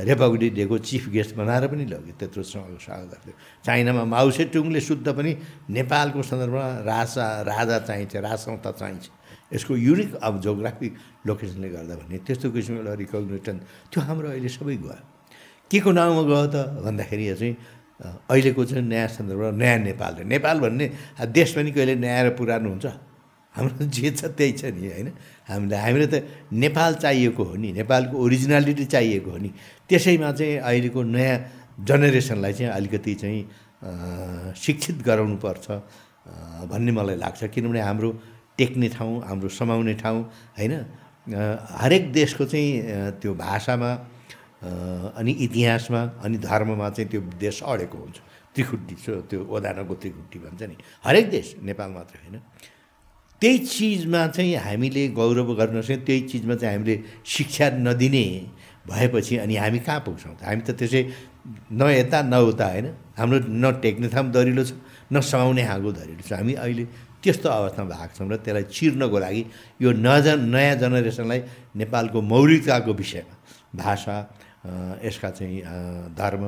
रिपब्लिक 0.05 0.53
डेको 0.53 0.77
चिफ 0.85 1.09
गेस्ट 1.09 1.33
बनाएर 1.33 1.65
पनि 1.73 1.85
लग्यो 1.89 2.13
त्यत्रो 2.13 2.43
स्वागत 2.45 3.09
गर्थ्यो 3.09 3.33
चाइनामा 3.65 4.03
माउसे 4.05 4.45
टुङले 4.53 4.81
शुद्ध 4.81 5.07
पनि 5.17 5.31
नेपालको 5.73 6.21
सन्दर्भमा 6.21 6.65
राजा 6.85 7.25
राजा 7.41 7.77
चाहिन्छ 7.89 8.15
राज 8.21 8.37
संस्था 8.37 8.71
चाहिन्छ। 8.71 9.05
यसको 9.53 9.73
युनिक 9.75 10.15
अब 10.21 10.33
जोग्राफिक 10.45 10.93
लोकेसनले 11.25 11.69
गर्दा 11.73 11.95
भन्ने 12.05 12.17
त्यस्तो 12.21 12.47
किसिमको 12.53 12.81
एउटा 12.85 12.93
रिकग्नेसन 13.01 13.57
त्यो 13.89 13.99
हाम्रो 14.05 14.27
अहिले 14.37 14.49
सबै 14.53 14.75
गयो। 14.77 14.93
के 15.71 15.79
को 15.81 15.89
नाउँमा 15.89 16.21
गयो 16.21 16.45
त? 16.53 16.55
भन्दाखेरि 16.85 17.25
चाहिँ 17.33 17.53
अहिलेको 18.29 18.61
चाहिँ 18.61 18.85
नयाँ 18.85 19.09
सन्दर्भमा 19.09 19.57
नयाँ 19.57 19.79
नेपाल 19.89 20.13
नेपाल 20.21 20.57
भन्ने 20.61 20.85
देश 21.33 21.49
पनि 21.57 21.71
कहिले 21.73 21.95
नयाँ 21.97 22.23
र 22.29 22.29
पुरानो 22.37 22.69
हुन्छ? 22.77 22.85
हाम्रो 23.57 23.85
जे 23.95 24.09
छ 24.13 24.25
त्यही 24.37 24.51
छ 24.59 24.63
नि 24.77 24.87
होइन? 24.87 25.09
हामीलाई 25.49 25.79
हामीलाई 25.81 26.09
त 26.13 26.15
नेपाल 26.53 26.91
चाहिएको 27.03 27.43
हो 27.43 27.55
नि 27.57 27.69
नेपालको 27.81 28.15
ओरिजिनालिटी 28.15 28.85
चाहिएको 28.85 29.29
हो 29.31 29.37
नि। 29.37 29.49
त्यसैमा 29.89 30.31
चाहिँ 30.37 30.57
अहिलेको 30.61 31.01
नयाँ 31.03 31.37
जेनेरेसनलाई 31.81 32.53
चाहिँ 32.53 32.71
अलिकति 32.77 33.13
चाहिँ 33.21 33.41
शिक्षित 34.57 34.97
गराउनुपर्छ 35.05 35.65
भन्ने 36.71 36.91
मलाई 36.91 37.15
लाग्छ। 37.17 37.41
किनभने 37.53 37.81
हाम्रो 37.81 38.09
टेक्ने 38.57 38.87
ठाउँ 38.95 39.13
हाम्रो 39.25 39.49
समाउने 39.49 39.93
ठाउँ 40.01 40.21
होइन? 40.57 40.73
हरेक 41.81 42.11
देशको 42.11 42.45
चाहिँ 42.45 43.19
त्यो 43.21 43.33
भाषामा 43.35 43.91
अनि 45.19 45.31
इतिहासमा 45.45 46.01
अनि 46.25 46.37
धर्ममा 46.41 46.89
चाहिँ 46.89 47.09
त्यो 47.11 47.21
देश 47.37 47.61
अडेको 47.61 47.97
हुन्छ। 47.97 48.17
त्रिखुट्टी 48.55 48.95
त्यो 49.29 49.39
ओदानको 49.45 49.93
त्रिखुट्टी 50.01 50.37
भन्छ 50.39 50.61
नि। 50.65 50.75
हरेक 51.05 51.29
देश 51.29 51.47
नेपाल 51.61 51.89
मात्र 51.93 52.15
होइन। 52.25 52.35
त्यही 53.41 53.57
चिजमा 53.69 54.21
चाहिँ 54.35 54.55
हामीले 54.57 55.07
गौरव 55.13 55.49
गर्न 55.59 55.81
सक्छौँ 55.81 56.05
त्यही 56.05 56.21
चिजमा 56.31 56.55
चाहिँ 56.55 56.75
हामीले 56.77 56.95
शिक्षा 57.25 57.65
नदिने 57.85 58.25
भएपछि 58.89 59.37
अनि 59.43 59.55
हामी 59.55 59.79
कहाँ 59.85 59.99
पुग्छौँ? 60.05 60.35
त 60.39 60.43
हामी 60.47 60.61
त 60.65 60.71
त्यसै 60.79 61.01
न 61.71 61.81
यता 61.93 62.21
न 62.25 62.33
उता 62.49 62.65
होइन? 62.65 62.87
हाम्रो 63.17 63.37
न 63.45 63.65
टेक्ने 63.83 64.07
थाम 64.09 64.31
दरिलो 64.31 64.63
छ 64.63 64.73
न 65.13 65.21
समाउने 65.21 65.63
हाँगो 65.69 65.91
दरिलो 65.91 66.23
छ। 66.25 66.33
हामी 66.33 66.53
अहिले 66.57 66.83
त्यस्तो 67.21 67.49
अवस्थामा 67.49 67.89
भएको 67.93 68.13
छौँ 68.17 68.27
र 68.31 68.35
त्यसलाई 68.41 68.65
चिर्नको 68.73 69.17
लागि 69.19 69.41
यो 69.81 69.89
नजा 69.91 70.33
नयाँ 70.53 70.75
जेनेरेसनलाई 70.81 71.39
नेपालको 71.77 72.17
मौलिकताको 72.21 72.91
विषयमा 72.93 73.35
भाषा 73.75 74.15
यसका 74.65 75.29
चाहिँ 75.29 75.61
धर्म 76.17 76.43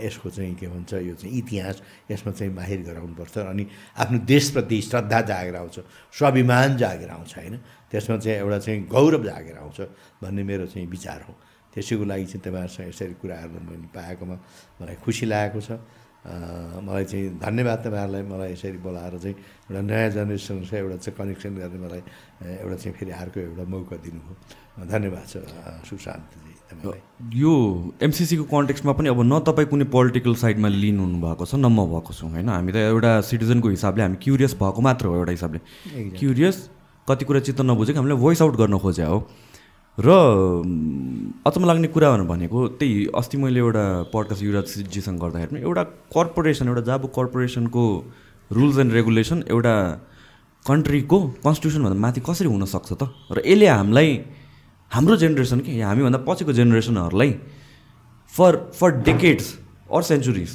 यसको 0.00 0.30
चाहिँ 0.30 0.54
के 0.56 0.66
भन्छ 0.66 0.92
यो 0.94 1.14
चाहिँ 1.14 1.38
इतिहास 1.38 1.82
यसमा 2.10 2.32
चाहिँ 2.32 2.52
माहिर 2.54 2.80
गराउनुपर्छ 2.82 3.38
अनि 3.38 3.66
आफ्नो 3.98 4.18
देशप्रति 4.26 4.80
श्रद्धा 4.82 5.20
जागेर 5.20 5.56
आउँछ 5.56 5.78
स्वाभिमान 6.18 6.76
जागेर 6.76 7.10
आउँछ 7.10 7.36
होइन? 7.36 7.56
त्यसमा 7.90 8.16
चाहिँ 8.16 8.38
एउटा 8.38 8.58
चाहिँ 8.58 8.86
गौरव 8.88 9.24
जागेर 9.24 9.56
आउँछ 9.56 9.80
भन्ने 10.22 10.42
मेरो 10.42 10.66
चाहिँ 10.66 10.86
विचार 10.88 11.20
हो। 11.28 11.34
त्यसैको 11.74 12.04
लागि 12.04 12.24
चाहिँ 12.26 12.42
तपाईँहरूसँग 12.42 12.88
यसरी 12.88 13.14
कुराहरू 13.20 13.60
मैले 13.68 13.88
पाएकोमा 13.94 14.36
मलाई 14.80 14.96
खुसी 15.04 15.26
लागेको 15.26 15.60
छ। 15.60 15.70
मलाई 16.82 17.04
चाहिँ 17.04 17.38
धन्यवाद 17.38 17.78
तपाईँहरूलाई 17.86 18.22
मलाई 18.26 18.52
यसरी 18.52 18.78
बोलाएर 18.82 19.14
चाहिँ 19.22 19.36
एउटा 19.70 19.80
नयाँ 19.86 20.10
जेनेरेसनसँग 20.10 20.74
एउटा 20.74 20.96
चाहिँ 20.98 21.14
कनेक्सन 21.14 21.54
गर्ने 21.62 21.78
मलाई 21.78 22.02
एउटा 22.64 22.76
चाहिँ 22.82 22.94
फेरि 22.98 23.12
अर्को 23.22 23.38
एउटा 23.40 23.64
मौका 23.70 23.96
दिनुभयो। 24.02 24.34
धन्यवाद 24.90 25.26
छ 25.30 25.34
सुशान्तजी 25.86 26.45
यो 27.32 27.52
एमसिसीको 28.02 28.44
कन्टेक्समा 28.44 28.92
पनि 28.92 29.08
अब 29.08 29.20
न 29.22 29.38
तपाईँ 29.40 29.68
कुनै 29.68 29.84
पोलिटिकल 29.88 30.34
साइडमा 30.34 30.68
लिनु 30.68 31.06
भएको 31.22 31.44
छ 31.46 31.54
न 31.54 31.66
म 31.66 31.86
भएको 31.88 32.12
छु 32.12 32.26
होइन? 32.26 32.48
हामी 32.48 32.72
त 32.72 32.76
एउटा 32.76 33.20
सिटिजनको 33.24 33.68
हिसाबले 33.68 34.02
हामी 34.02 34.16
क्युरियस 34.22 34.54
भएको 34.60 34.80
मात्र 34.82 35.06
हो 35.06 35.16
एउटा 35.16 35.32
हिसाबले। 35.32 35.60
क्युरियस 36.18 36.56
कति 37.08 37.24
कुरा 37.24 37.40
चित्त 37.40 37.60
नबुझेको 37.60 37.98
हामीले 37.98 38.14
भोइस 38.20 38.42
आउट 38.42 38.54
गर्न 38.56 38.78
खोजे 38.78 39.04
हो। 39.04 39.18
र 39.98 40.08
अचम्म 41.46 41.64
लाग्ने 41.66 41.88
कुरा 41.88 42.08
भनेको 42.28 42.58
त्यही 42.76 43.06
अस्ति 43.16 43.36
मैले 43.40 43.60
एउटा 43.60 43.84
पडकास्ट 44.12 44.42
युवराजजीसँग 44.42 45.18
गर्दाखेरि 45.20 45.50
पनि 45.50 45.60
एउटा 45.64 45.82
कर्पोरेसन 46.12 46.68
एउटा 46.68 46.82
जाबु 46.84 47.08
कर्पोरेसनको 47.16 47.84
रुल्स 48.52 48.78
एन्ड 48.78 48.92
रेगुलेसन 48.92 49.44
एउटा 49.48 49.74
कन्ट्रीको 50.66 51.18
कन्स्टिट्युसनभन्दा 51.44 52.00
माथि 52.00 52.20
कसरी 52.20 52.48
हुनसक्छ 52.48 52.92
त? 52.92 53.08
र 53.32 53.40
यसले 53.46 53.66
हामीलाई 53.66 54.08
हाम्रो 54.90 55.16
जेनेरेसन 55.16 55.60
के? 55.60 55.80
हामीभन्दा 55.82 56.18
पछिको 56.26 56.52
जेनेरेसनहरूलाई 56.52 57.30
for 58.32 58.56
for 58.74 58.90
decades 59.02 59.46
or 59.92 60.02
centuries 60.02 60.50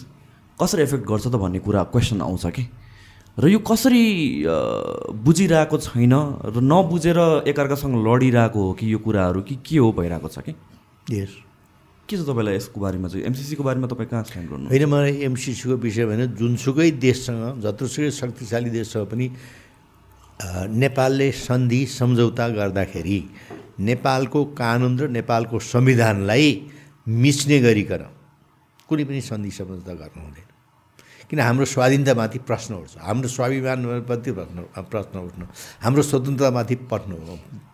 कसरी 0.62 0.82
एफेक्ट 0.84 1.06
गर्छ 1.06 1.28
त 1.28 1.36
भन्ने 1.36 1.60
कुरा 1.60 1.84
क्वेसन 1.91 2.22
आउँछ 2.22 2.46
कि? 2.56 2.63
र 3.39 3.48
यो 3.48 3.60
कसरी 3.60 4.06
बुझिरहेको 5.24 5.78
छैन 5.78 6.13
र 6.56 6.58
नबुझेर 6.63 7.20
एकअर्कासँग 7.48 7.96
लडिरहेको 8.08 8.60
हो 8.60 8.74
कि 8.76 8.94
यो 8.94 9.00
कुराहरू 9.00 9.41
कि 9.41 9.56
के 9.65 9.78
हो 9.78 9.91
भइरहेको 10.00 10.28
छ 10.28 10.39
कि? 10.48 10.54
यस 11.12 11.32
के 12.10 12.17
छ 12.17 12.22
तपाईँलाई 12.28 12.56
यसको 12.56 12.78
बारेमा 12.82 13.08
चाहिँ? 13.08 13.26
एमसिसीको 13.26 13.63
बारेमा 13.63 13.88
तपाईँ 13.88 14.10
कहाँ 14.10 14.24
स्ट्यान्ड 14.28 14.50
गर्नु 14.52 14.67
होइन 14.67 14.86
मलाई 14.86 15.13
एमसिसीको 15.32 15.76
विषय 15.80 16.06
भने 16.06 16.28
जुनसुकै 16.39 16.91
देशसँग 17.00 17.62
जत्रोसुकै 17.63 18.12
शक्तिशाली 18.12 18.70
देशसँग 18.70 19.08
पनि 19.08 19.26
नेपालले 20.84 21.32
सन्धि 21.32 21.82
सम्झौता 21.99 22.47
गर्दाखेरि 22.58 23.19
नेपालको 23.80 24.39
कानुन 24.62 24.93
र 24.99 25.08
नेपालको 25.17 25.60
संविधानलाई 25.73 26.47
मिच्ने 27.08 27.58
गरिकन 27.60 28.04
कुनै 28.89 29.04
पनि 29.10 29.21
सन्धि 29.21 29.51
सम्झौता 29.51 29.93
गर्नु 29.93 30.21
हुँदैन। 30.23 30.49
किन 31.30 31.39
हाम्रो 31.39 31.65
स्वाधीनतामाथि 31.65 32.39
प्रश्न 32.43 32.71
उठ्छ। 32.75 32.97
हाम्रो 33.08 33.27
स्वाभिमानप्रति 33.32 34.32
प्रश्न 34.38 34.58
प्रश्न 34.91 35.15
उठ्नु 35.19 35.45
हाम्रो 35.84 36.01
स्वतन्त्रतामाथि 36.04 36.75
प्रश्न 36.91 37.12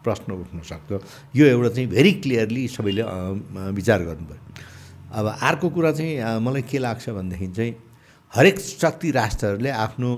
प्रश्न 0.06 0.30
उठ्न 0.34 0.58
सक्छ। 0.62 0.92
यो 1.36 1.46
एउटा 1.46 1.70
चाहिँ 1.76 1.90
भेरी 1.90 2.12
क्लियरली 2.22 2.68
सबैले 2.70 3.04
विचार 3.78 4.00
गर्नु 4.08 4.26
पऱ्यो 4.30 4.46
अब 5.18 5.26
अर्को 5.42 5.68
कुरा 5.74 5.92
चाहिँ 5.98 6.40
मलाई 6.46 6.62
के 6.70 6.78
लाग्छ 6.78 7.10
भनेदेखि 7.10 7.48
चाहिँ 7.58 7.74
हरेक 8.34 8.60
शक्ति 8.60 9.12
राष्ट्रहरूले 9.12 9.70
आफ्नो 9.70 10.10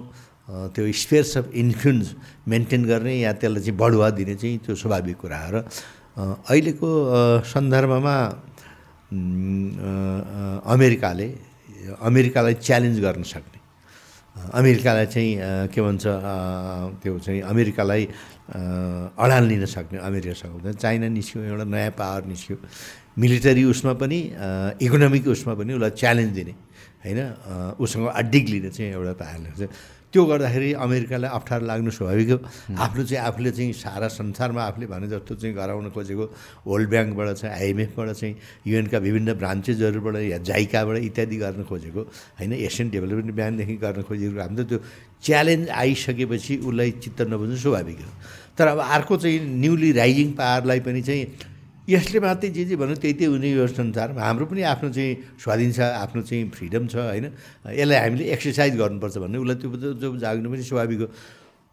त्यो 0.50 0.84
स्पेयर्स 1.04 1.38
अफ 1.38 1.46
इन्फ्लुएन्स 1.54 2.08
मेन्टेन 2.50 2.82
गर्ने 2.86 3.14
या 3.20 3.32
त्यसलाई 3.38 3.62
चाहिँ 3.64 3.78
बढुवा 3.78 4.10
दिने 4.18 4.36
चाहिँ 4.42 4.58
त्यो 4.66 4.76
स्वाभाविक 4.76 5.18
कुरा 5.22 5.40
हो 5.46 5.50
र 5.54 5.58
अहिलेको 6.50 6.90
सन्दर्भमा 7.54 8.16
अमेरिकाले 10.74 11.28
अमेरिकालाई 12.02 12.54
च्यालेन्ज 12.66 12.98
गर्न 13.00 13.24
सक्ने। 13.24 13.60
अमेरिकालाई 14.54 15.06
चाहिँ 15.14 15.32
के 15.74 15.80
भन्छ 15.82 16.06
त्यो 17.02 17.14
चाहिँ 17.26 17.42
अमेरिकालाई 17.42 18.04
अडान 19.18 19.44
लिन 19.50 19.66
सक्ने 19.66 19.98
अमेरिकासँग 20.00 20.66
चाइना 20.82 21.08
निस्क्यो 21.18 21.42
एउटा 21.44 21.66
नयाँ 21.66 21.92
पावर 21.98 22.26
निस्क्यो। 22.26 22.58
मिलिटरी 23.20 23.64
उसमा 23.64 23.94
पनि 24.02 24.20
इकोनोमिक 24.86 25.28
उसमा 25.28 25.54
पनि 25.60 25.74
उसलाई 25.74 25.92
च्यालेन्ज 26.02 26.32
दिने 26.38 26.54
होइन? 27.04 27.20
उसँग 27.80 28.06
अड्डिक 28.08 28.46
लिने 28.50 28.70
चाहिँ 28.70 28.92
एउटा 28.94 29.14
पावर 29.22 29.68
त्यो 30.10 30.26
गर्दाखेरि 30.26 30.74
अमेरिकालाई 30.74 31.30
अप्ठ्यारो 31.30 31.66
लाग्नु 31.66 31.92
स्वाभाविक 31.94 32.30
हो। 32.32 32.38
आफ्नो 32.82 33.04
चाहिँ 33.06 33.22
आफूले 33.30 33.52
चाहिँ 33.52 33.74
सारा 33.78 34.08
संसारमा 34.10 34.62
आफूले 34.64 34.86
भने 34.90 35.08
जस्तो 35.08 35.36
चाहिँ 35.38 35.54
गराउन 35.56 35.90
खोजेको 35.94 36.26
वर्ल्ड 36.66 36.90
ब्याङ्कबाट 36.90 37.30
चाहिँ 37.38 37.54
आइएमएफबाट 37.56 38.10
चाहिँ 38.18 38.36
युएनका 38.66 38.98
विभिन्न 38.98 39.34
ब्रान्चेसहरूबाट 39.38 40.16
या 40.34 40.38
जाइकाबाट 40.50 40.98
इत्यादि 40.98 41.38
गर्न 41.38 41.64
खोजेको। 41.70 42.02
होइन 42.42 42.54
एसियन 42.58 42.90
डेभलपमेन्ट 42.90 43.32
ब्याङ्कदेखि 43.38 43.76
गर्न 43.78 44.02
खोजेको। 44.10 44.40
हाम्रो 44.42 44.64
त्यो 44.66 44.80
च्यालेन्ज 45.22 45.70
आइसकेपछि 45.70 46.54
उसलाई 46.66 46.92
चित्त 47.04 47.22
नबुझ्नु 47.30 47.56
स्वाभाविक 47.56 48.00
हो। 48.02 48.12
तर 48.58 48.68
अब 48.68 48.80
अर्को 48.82 49.18
चाहिँ 49.18 49.40
न्युली 49.62 49.92
राइजिङ 49.94 50.32
पावरलाई 50.34 50.80
पनि 50.90 51.02
चाहिँ 51.06 51.24
यसले 51.90 52.20
मात्रै 52.22 52.50
जे 52.54 52.64
जे 52.70 52.76
भन्यो 52.78 52.96
त्यही 53.02 53.14
त्यही 53.18 53.32
हुने 53.34 53.50
यो 53.50 53.66
संसारमा 53.74 54.22
हाम्रो 54.22 54.46
पनि 54.46 54.62
आफ्नो 54.74 54.90
चाहिँ 54.94 55.42
स्वाधीन 55.42 55.72
छ 55.74 55.80
आफ्नो 56.06 56.22
चाहिँ 56.22 56.50
फ्रिडम 56.54 56.84
छ 56.88 56.96
होइन? 56.96 57.26
यसलाई 57.66 58.00
हामीले 58.06 58.26
एक्सर्साइज 58.38 58.74
गर्नुपर्छ 58.78 59.18
भन्ने 59.18 59.38
उसलाई 59.42 59.58
त्यो 59.62 59.94
जो 60.02 60.08
जाग्नु 60.22 60.48
पनि 60.52 60.64
स्वाभाविक 60.70 61.00
हो। 61.02 61.08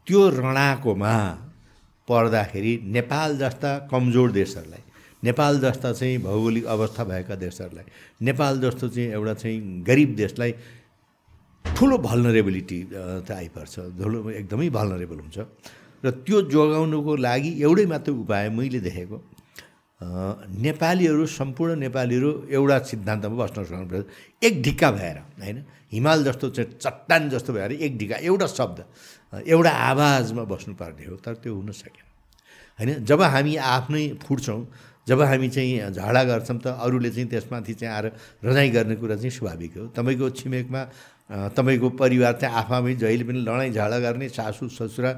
त्यो 0.06 0.20
रणाकोमा 0.40 1.14
पर्दाखेरि 2.08 2.72
नेपाल 2.96 3.36
जस्ता 3.38 3.70
कमजोर 3.92 4.30
देशहरूलाई 4.32 4.82
नेपाल 5.24 5.58
जस्ता 5.60 5.92
चाहिँ 5.92 6.18
भौगोलिक 6.22 6.64
अवस्था 6.64 7.04
भएका 7.04 7.34
देशहरूलाई 7.34 7.86
नेपाल 8.22 8.60
जस्तो 8.60 8.88
चाहिँ 8.88 9.08
एउटा 9.10 9.34
चाहिँ 9.42 9.58
गरिब 9.84 10.10
देशलाई 10.16 10.52
ठुलो 11.64 11.96
भल्नरेबिलिटी 11.98 12.78
चाहिँ 12.92 13.36
आइपर्छ 13.36 13.74
ठुलो 14.00 14.18
एकदमै 14.30 14.68
भल्नरेबल 14.70 15.18
हुन्छ। 15.18 15.38
र 16.04 16.10
त्यो 16.24 16.42
जोगाउनुको 16.52 17.12
लागि 17.16 17.50
एउटै 17.66 17.86
मात्र 17.92 18.12
उपाय 18.22 18.48
मैले 18.54 18.80
देखेको 18.80 19.16
नेपालीहरू 20.00 21.26
सम्पूर्ण 21.26 21.74
नेपालीहरू 21.78 22.30
एउटा 22.50 22.78
सिद्धान्तमा 22.84 23.36
बस्न 23.44 23.64
सक्नुपर्छ 23.64 24.44
एक 24.44 24.62
ढिक्का 24.62 24.90
भएर 24.90 25.16
होइन? 25.40 25.64
हिमाल 25.92 26.24
जस्तो 26.24 26.48
चाहिँ 26.50 26.70
चट्टान 26.76 27.28
जस्तो 27.30 27.52
भएर 27.52 27.72
एक 27.72 27.96
ढिक्का 27.98 28.16
एउटा 28.20 28.46
शब्द 28.46 28.84
एउटा 29.46 29.70
आवाजमा 29.70 30.44
बस्नुपर्ने 30.44 31.04
हो 31.06 31.16
तर 31.16 31.34
त्यो 31.40 31.54
हुन 31.54 31.70
सकेन। 31.72 32.04
होइन? 32.78 33.04
जब 33.04 33.22
हामी 33.22 33.56
आफ्नै 33.56 34.08
फुट्छौँ 34.20 34.60
जब 35.08 35.20
हामी 35.22 35.48
चाहिँ 35.48 35.90
झगडा 35.90 36.22
गर्छौँ 36.24 36.58
त 36.60 36.66
अरूले 36.66 37.10
चाहिँ 37.10 37.28
त्यसमाथि 37.30 37.74
चाहिँ 37.74 37.94
आएर 37.94 38.06
रजाइ 38.44 38.68
गर्ने 38.70 38.96
कुरा 39.00 39.16
चाहिँ 39.16 39.30
स्वाभाविक 39.30 39.76
हो। 39.78 39.86
तपाईँको 39.96 40.30
छिमेकमा 40.30 40.82
तपाईँको 41.26 41.88
परिवार 41.98 42.32
चाहिँ 42.38 42.54
आफैमै 42.54 42.94
जहिले 43.02 43.24
पनि 43.26 43.40
लडाइँ 43.42 43.72
झगडा 43.74 43.98
गर्ने 43.98 44.28
सासु 44.30 44.68
ससुरा 44.70 45.10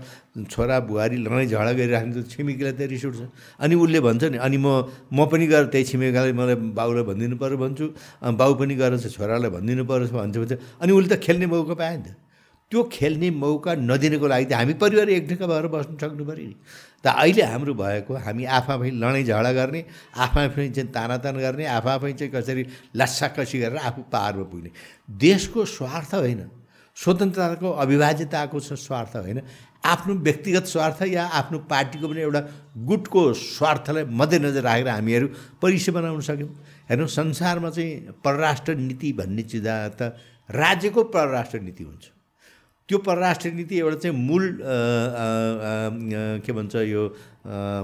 छोरा 0.48 0.76
बुहारी 0.88 1.16
लडाइँ 1.20 1.46
झगडा 1.52 1.72
गरिराख्ने 1.76 2.22
छिमेकीलाई 2.32 2.72
त 2.72 2.80
रिस 2.88 3.04
उठ्छ। 3.12 3.20
अनि 3.60 3.74
उसले 3.76 4.00
भन्छ 4.00 4.24
नि 4.32 4.38
अनि 4.40 4.56
म 4.56 4.88
म 5.12 5.28
पनि 5.28 5.46
गएर 5.52 5.64
त्यही 5.68 5.84
छिमेकीलाई 5.84 6.32
मलाई 6.32 6.56
बाउलाई 6.72 7.04
भनिदिनु 7.12 7.36
पऱ्यो 7.36 7.56
भन्छु। 7.60 7.86
बाउ 8.24 8.52
पनि 8.56 8.74
गएर 8.80 8.96
चाहिँ 9.04 9.12
छोरालाई 9.12 9.50
भनिदिनु 9.52 9.84
पऱ्यो 9.84 10.08
भन्छ। 10.08 10.36
भन्छ। 10.38 10.52
अनि 10.80 10.92
उसले 10.96 11.08
त 11.12 11.20
खेल्ने 11.20 11.46
मौका 11.52 11.74
पायो 11.76 11.96
नि 12.00 12.08
त 12.08 12.27
त्यो 12.70 12.82
खेल्ने 12.92 13.30
मौका 13.32 13.74
नदिनको 13.80 14.26
लागि 14.28 14.44
त 14.44 14.52
हामी 14.52 14.74
परिवार 14.76 15.08
एक 15.08 15.28
ढिक्का 15.28 15.46
भएर 15.46 15.66
बस्नु 15.72 15.96
सक्नु 15.96 16.24
पऱ्यो 16.24 16.46
नि। 16.48 16.56
त 17.00 17.06
अहिले 17.08 17.42
हाम्रो 17.42 17.72
भएको 17.74 18.12
हामी 18.12 18.44
आफै 18.44 18.90
लडाइँ 18.92 19.24
झगडा 19.24 19.52
गर्ने 19.52 19.80
आफै 20.16 20.68
चाहिँ 20.76 20.90
तानातान 20.92 21.36
गर्ने 21.40 21.64
आफै 21.64 22.12
चाहिँ 22.12 22.32
कसरी 22.32 22.62
लासाकसी 22.92 23.58
गरेर 23.58 23.80
आफू 23.88 24.00
पाहाडमा 24.12 24.44
पुग्ने। 24.52 24.70
देशको 25.08 25.64
स्वार्थ 25.64 26.14
होइन 26.14 26.42
स्वतन्त्रताको 26.96 27.68
अविभाज्यताको 27.84 28.58
स्वार्थ 28.60 29.16
होइन 29.16 29.40
आफ्नो 29.86 30.14
व्यक्तिगत 30.26 30.66
स्वार्थ 30.66 31.02
या 31.08 31.24
आफ्नो 31.40 31.58
पार्टीको 31.72 32.08
पनि 32.08 32.20
एउटा 32.20 32.40
गुटको 32.84 33.22
स्वार्थलाई 33.32 34.04
मध्यनजर 34.10 34.62
राखेर 34.68 34.88
हामीहरू 34.88 35.26
परिचय 35.62 35.92
बनाउन 35.94 36.20
सक्यौँ। 36.20 36.50
हेर्नु 36.90 37.06
संसारमा 37.06 37.70
चाहिँ 37.70 38.20
परराष्ट्र 38.20 38.74
नीति 38.76 39.12
भन्ने 39.14 39.42
चिज 39.48 39.66
त 39.96 40.12
राज्यको 40.50 41.00
परराष्ट्र 41.14 41.60
नीति 41.60 41.84
हुन्छ। 41.84 42.17
त्यो 42.88 42.98
परराष्ट्र 43.04 43.50
नीति 43.52 43.78
एउटा 43.78 43.96
चाहिँ 44.02 44.16
मूल 44.16 44.44
के 46.44 46.52
भन्छ 46.52 46.74
यो 46.88 47.02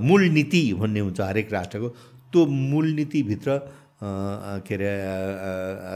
मूल 0.08 0.22
नीति 0.32 0.62
भन्ने 0.80 1.00
हुन्छ 1.00 1.20
हरेक 1.20 1.52
राष्ट्रको। 1.52 1.88
त्यो 2.32 2.46
मूल 2.46 2.86
नीतिभित्र 2.96 3.50
के 4.64 4.74
अरे 4.74 4.92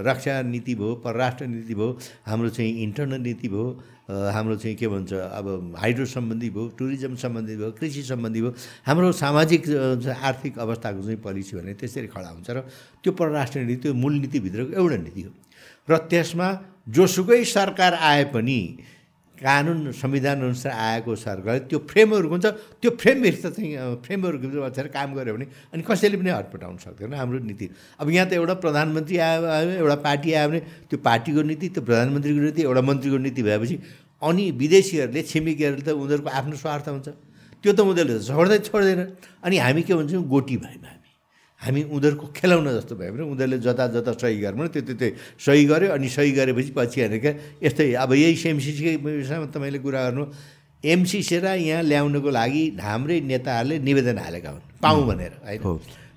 रक्षा 0.08 0.40
नीति 0.42 0.74
भयो 0.74 0.94
परराष्ट्र 1.04 1.46
नीति 1.46 1.74
भयो 1.74 1.88
हाम्रो 2.26 2.48
चाहिँ 2.48 2.82
इन्टरनल 2.82 3.20
नीति 3.20 3.48
भयो 3.48 3.66
हाम्रो 4.08 4.56
चाहिँ 4.56 4.76
के 4.76 4.88
भन्छ 4.88 5.12
अब 5.12 5.74
हाइड्रो 5.78 6.06
सम्बन्धी 6.06 6.50
भयो 6.50 6.66
टुरिज्म 6.78 7.14
सम्बन्धी 7.24 7.56
भयो 7.56 7.70
कृषि 7.80 8.02
सम्बन्धी 8.02 8.40
भयो 8.40 8.52
हाम्रो 8.86 9.12
सामाजिक 9.12 9.68
आर्थिक 10.08 10.58
अवस्थाको 10.58 11.02
चाहिँ 11.02 11.20
पोलिसी 11.24 11.56
भने 11.56 11.74
त्यसरी 11.80 12.06
खडा 12.12 12.28
हुन्छ 12.28 12.50
र 12.50 12.60
त्यो 13.04 13.12
परराष्ट्र 13.12 13.60
नीति 13.60 13.82
त्यो 13.82 13.94
मूल 13.94 14.14
नीतिभित्रको 14.20 14.72
एउटा 14.80 14.96
नीति 15.02 15.22
हो। 15.22 15.32
र 15.88 15.96
त्यसमा 16.08 16.48
जोसुकै 16.88 17.44
सरकार 17.44 17.94
आए 17.94 18.24
पनि 18.32 18.60
कानुन 19.38 19.92
संविधान 19.94 20.42
अनुसार 20.42 20.72
आएको 20.72 21.14
सरकार 21.16 21.58
त्यो 21.70 21.78
फ्रेमवर्क 21.90 22.30
हुन्छ 22.30 22.46
त्यो 22.82 22.90
फ्रेमभित्र 23.00 23.50
चाहिँ 23.50 23.94
फ्रेमवर्कभित्र 24.02 24.58
बसेर 24.60 24.86
काम 24.90 25.14
गऱ्यो 25.14 25.34
भने 25.34 25.46
अनि 25.74 25.82
कसैले 25.86 26.16
पनि 26.18 26.30
हटपटाउन 26.30 26.76
सक्दैन 26.82 27.14
हाम्रो 27.14 27.38
नीति। 27.46 27.70
अब 28.00 28.10
यहाँ 28.10 28.26
त 28.28 28.32
एउटा 28.34 28.54
प्रधानमन्त्री 28.64 29.16
आयो 29.18 29.46
आयो 29.46 29.70
एउटा 29.78 29.96
पार्टी 30.02 30.32
आयो 30.32 30.48
भने 30.48 30.60
त्यो 30.90 30.98
पार्टीको 31.06 31.42
नीति 31.50 31.68
त्यो 31.70 31.82
प्रधानमन्त्रीको 31.86 32.40
नीति 32.40 32.62
एउटा 32.62 32.82
मन्त्रीको 32.82 33.18
नीति 33.18 33.42
भएपछि 33.42 33.78
अनि 34.22 34.50
विदेशीहरूले 34.58 35.22
छिमेकीहरूले 35.22 35.84
त 35.86 35.94
उनीहरूको 35.94 36.30
आफ्नो 36.30 36.56
स्वार्थ 36.58 36.88
हुन्छ। 36.88 37.08
त्यो 37.62 37.72
त 37.72 37.80
उनीहरूले 37.80 38.18
छोड्दै 38.26 38.58
छोड्दैन। 38.66 39.00
अनि 39.46 39.56
हामी 39.58 39.82
के 39.86 39.94
भन्छौँ 39.94 40.22
गोटी 40.26 40.56
भयौँ 40.66 40.97
हामी 41.58 41.82
उनीहरूको 41.90 42.26
खेलाउन 42.38 42.66
जस्तो 42.78 42.94
भयो 42.94 43.12
भने 43.12 43.24
उनीहरूले 43.34 43.58
जता 43.58 43.84
जता 43.94 44.12
सही 44.14 44.38
गर्नु 44.40 44.66
त्यो 44.74 44.82
त्यो 44.94 45.08
सही 45.42 45.64
गर्यो 45.66 45.90
अनि 45.90 46.08
सही 46.08 46.30
गरेपछि 46.38 46.70
पछि 46.78 47.00
हेरेर 47.00 47.18
क्या 47.18 47.32
यस्तै 47.66 47.92
अब 47.98 48.12
यही 48.14 48.34
एमसिसीकै 48.48 48.94
विषयमा 49.02 49.46
तपाईँले 49.50 49.78
कुरा 49.82 50.00
गर्नु 50.06 50.24
एमसिसी 50.84 51.36
र 51.42 51.58
यहाँ 51.58 51.82
ल्याउनुको 51.82 52.30
लागि 52.30 52.62
हाम्रै 52.78 53.20
नेताहरूले 53.26 53.76
निवेदन 53.82 54.18
हालेका 54.22 54.50
हुन् 54.54 54.64
पाऊँ 54.82 55.02
भनेर 55.10 55.32
होइन? 55.42 55.60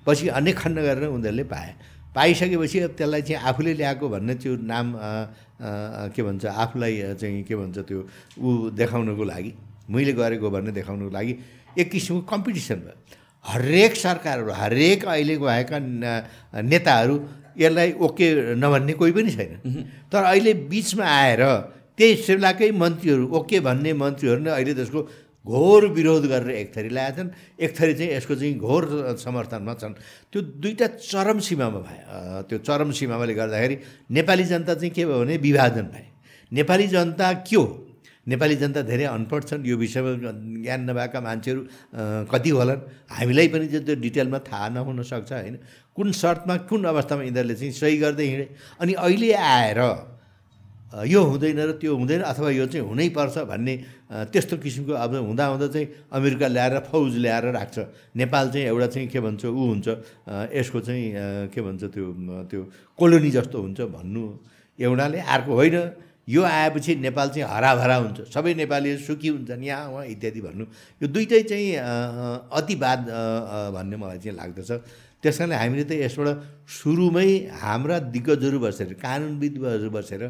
पछि 0.06 0.28
अनेक 0.38 0.56
खण्ड 0.58 0.78
गरेर 0.78 1.10
उनीहरूले 1.10 1.44
पाए। 1.50 1.70
पाइसकेपछि 2.14 2.78
अब 2.86 2.92
त्यसलाई 2.98 3.22
चाहिँ 3.26 3.42
आफूले 3.42 3.72
ल्याएको 3.82 4.06
भन्ने 4.14 4.34
त्यो 4.38 4.52
नाम 4.62 4.86
के 6.14 6.22
भन्छ 6.22 6.44
आफूलाई 6.46 7.18
चाहिँ 7.18 7.42
के 7.42 7.54
भन्छ 7.56 7.78
त्यो 7.82 7.98
ऊ 8.38 8.70
देखाउनको 8.78 9.24
लागि 9.24 9.52
मैले 9.90 10.12
गरेको 10.14 10.50
भन्ने 10.54 10.70
देखाउनुको 10.78 11.10
लागि 11.10 11.32
एक 11.78 11.90
किसिमको 11.90 12.22
कम्पिटिसन 12.30 12.78
भयो। 12.86 12.94
हरेक 13.44 13.96
सरकारहरू 13.96 14.52
हरेक 14.52 15.04
अहिले 15.04 15.36
भएका 15.38 15.78
नेताहरू 16.62 17.16
यसलाई 17.58 17.92
ओके 18.00 18.54
नभन्ने 18.56 18.92
कोही 19.00 19.12
पनि 19.12 19.30
छैन। 19.30 19.52
तर 20.12 20.22
अहिले 20.22 20.52
बिचमा 20.70 21.04
आएर 21.04 21.42
त्यही 21.98 22.14
सिमलाकै 22.22 22.70
मन्त्रीहरू 22.72 23.24
ओके 23.28 23.60
भन्ने 23.60 23.92
मन्त्रीहरू 23.92 24.40
नै 24.40 24.50
अहिले 24.50 24.74
त्यसको 24.74 25.00
घोर 25.44 25.86
विरोध 25.90 26.24
गरेर 26.30 26.50
एक 26.54 26.68
थरी 26.76 26.88
ल्याएका 26.88 27.16
छन्। 27.18 27.30
एक 27.58 27.70
थरी 27.76 27.94
चाहिँ 27.98 28.10
यसको 28.14 28.34
चाहिँ 28.38 28.56
घोर 28.58 28.82
समर्थनमा 29.18 29.74
छन्। 29.74 29.94
त्यो 30.32 30.40
दुईवटा 30.62 30.86
चरम 31.02 31.38
सीमामा 31.42 31.80
भयो 31.82 32.42
त्यो 32.48 32.58
चरम 32.62 32.90
सीमाले 32.94 33.34
गर्दाखेरि 33.34 33.76
नेपाली 34.16 34.44
जनता 34.44 34.74
चाहिँ 34.74 34.92
के 34.94 35.04
भयो 35.04 35.18
भने 35.18 35.36
विभाजन 35.36 35.86
भए। 35.92 36.06
नेपाली 36.52 36.86
जनता 36.88 37.32
के 37.42 37.56
हो? 37.56 37.66
नेपाली 38.26 38.56
जनता 38.56 38.80
धेरै 38.86 39.04
अनपढ 39.10 39.42
छन्। 39.50 39.66
यो 39.66 39.76
विषयमा 39.76 40.10
ज्ञान 40.62 40.80
नभएका 40.90 41.20
मान्छेहरू 41.20 41.60
कति 42.30 42.50
होलान्? 42.50 42.80
हामीलाई 43.18 43.48
पनि 43.50 43.66
त्यो 43.66 43.94
डिटेलमा 43.98 44.38
थाहा 44.46 44.68
नहुन 44.78 45.02
सक्छ 45.02 45.32
होइन? 45.32 45.56
कुन 45.96 46.06
शर्तमा 46.12 46.54
कुन 46.70 46.80
अवस्थामा 46.86 47.22
यिनीहरूले 47.26 47.54
चाहिँ 47.58 47.72
सही 47.74 47.96
गर्दै 47.98 48.24
हिँडे? 48.24 48.46
अनि 48.80 48.92
अहिले 48.94 49.32
आएर 49.32 49.80
यो 50.92 51.20
हुँदैन 51.24 51.58
र 51.58 51.72
त्यो 51.80 51.92
हुँदैन 51.96 52.20
अथवा 52.20 52.48
यो 52.52 52.66
चाहिँ 52.68 52.84
हुनैपर्छ 52.84 53.48
भन्ने 53.48 53.74
त्यस्तो 54.28 54.56
किसिमको 54.60 54.92
अब 54.92 55.12
हुँदा 55.24 55.66
चाहिँ 55.72 55.88
अमेरिका 56.12 56.46
ल्याएर 56.52 56.78
फौज 56.84 57.16
ल्याएर 57.16 57.44
राख्छ। 57.56 57.76
नेपाल 58.12 58.44
चाहिँ 58.52 58.66
एउटा 58.68 58.86
चाहिँ 58.92 59.08
के 59.08 59.20
भन्छ 59.24 59.44
ऊ 59.48 59.62
हुन्छ 59.72 59.88
यसको 60.52 60.80
चाहिँ 60.84 61.48
के 61.48 61.60
भन्छ 61.64 61.82
त्यो 61.96 62.06
त्यो 62.44 62.60
कोलोनी 63.00 63.30
जस्तो 63.32 63.56
हुन्छ 63.56 63.80
भन्नु 63.88 64.24
एउटाले। 64.78 65.18
अर्को 65.18 65.52
होइन 65.56 65.76
यो 66.32 66.42
आएपछि 66.42 66.94
नेपाल 67.04 67.28
चाहिँ 67.28 67.46
हराभरा 67.48 67.96
हुन्छ। 68.02 68.18
सबै 68.32 68.54
नेपालीहरू 68.62 69.00
सुखी 69.04 69.28
हुन्छन् 69.28 69.64
यहाँ 69.64 69.84
उहाँ 69.92 70.04
इत्यादि 70.16 70.40
भन्नु। 70.40 70.64
यो 71.02 71.06
दुइटै 71.12 71.42
चाहिँ 71.50 71.68
अतिवाद 72.56 73.00
भन्ने 73.76 73.96
मलाई 74.00 74.18
चाहिँ 74.24 74.36
लाग्दछ। 74.40 74.70
त्यस 75.22 75.38
कारणले 75.38 75.54
हामीले 75.54 75.84
त 75.86 75.92
यसबाट 76.02 76.28
सुरुमै 76.66 77.30
हाम्रा 77.62 77.96
दिग्गजहरू 78.10 78.58
बसेर 78.58 78.98
कानुनविदहरू 78.98 79.90
बसेर 79.94 80.22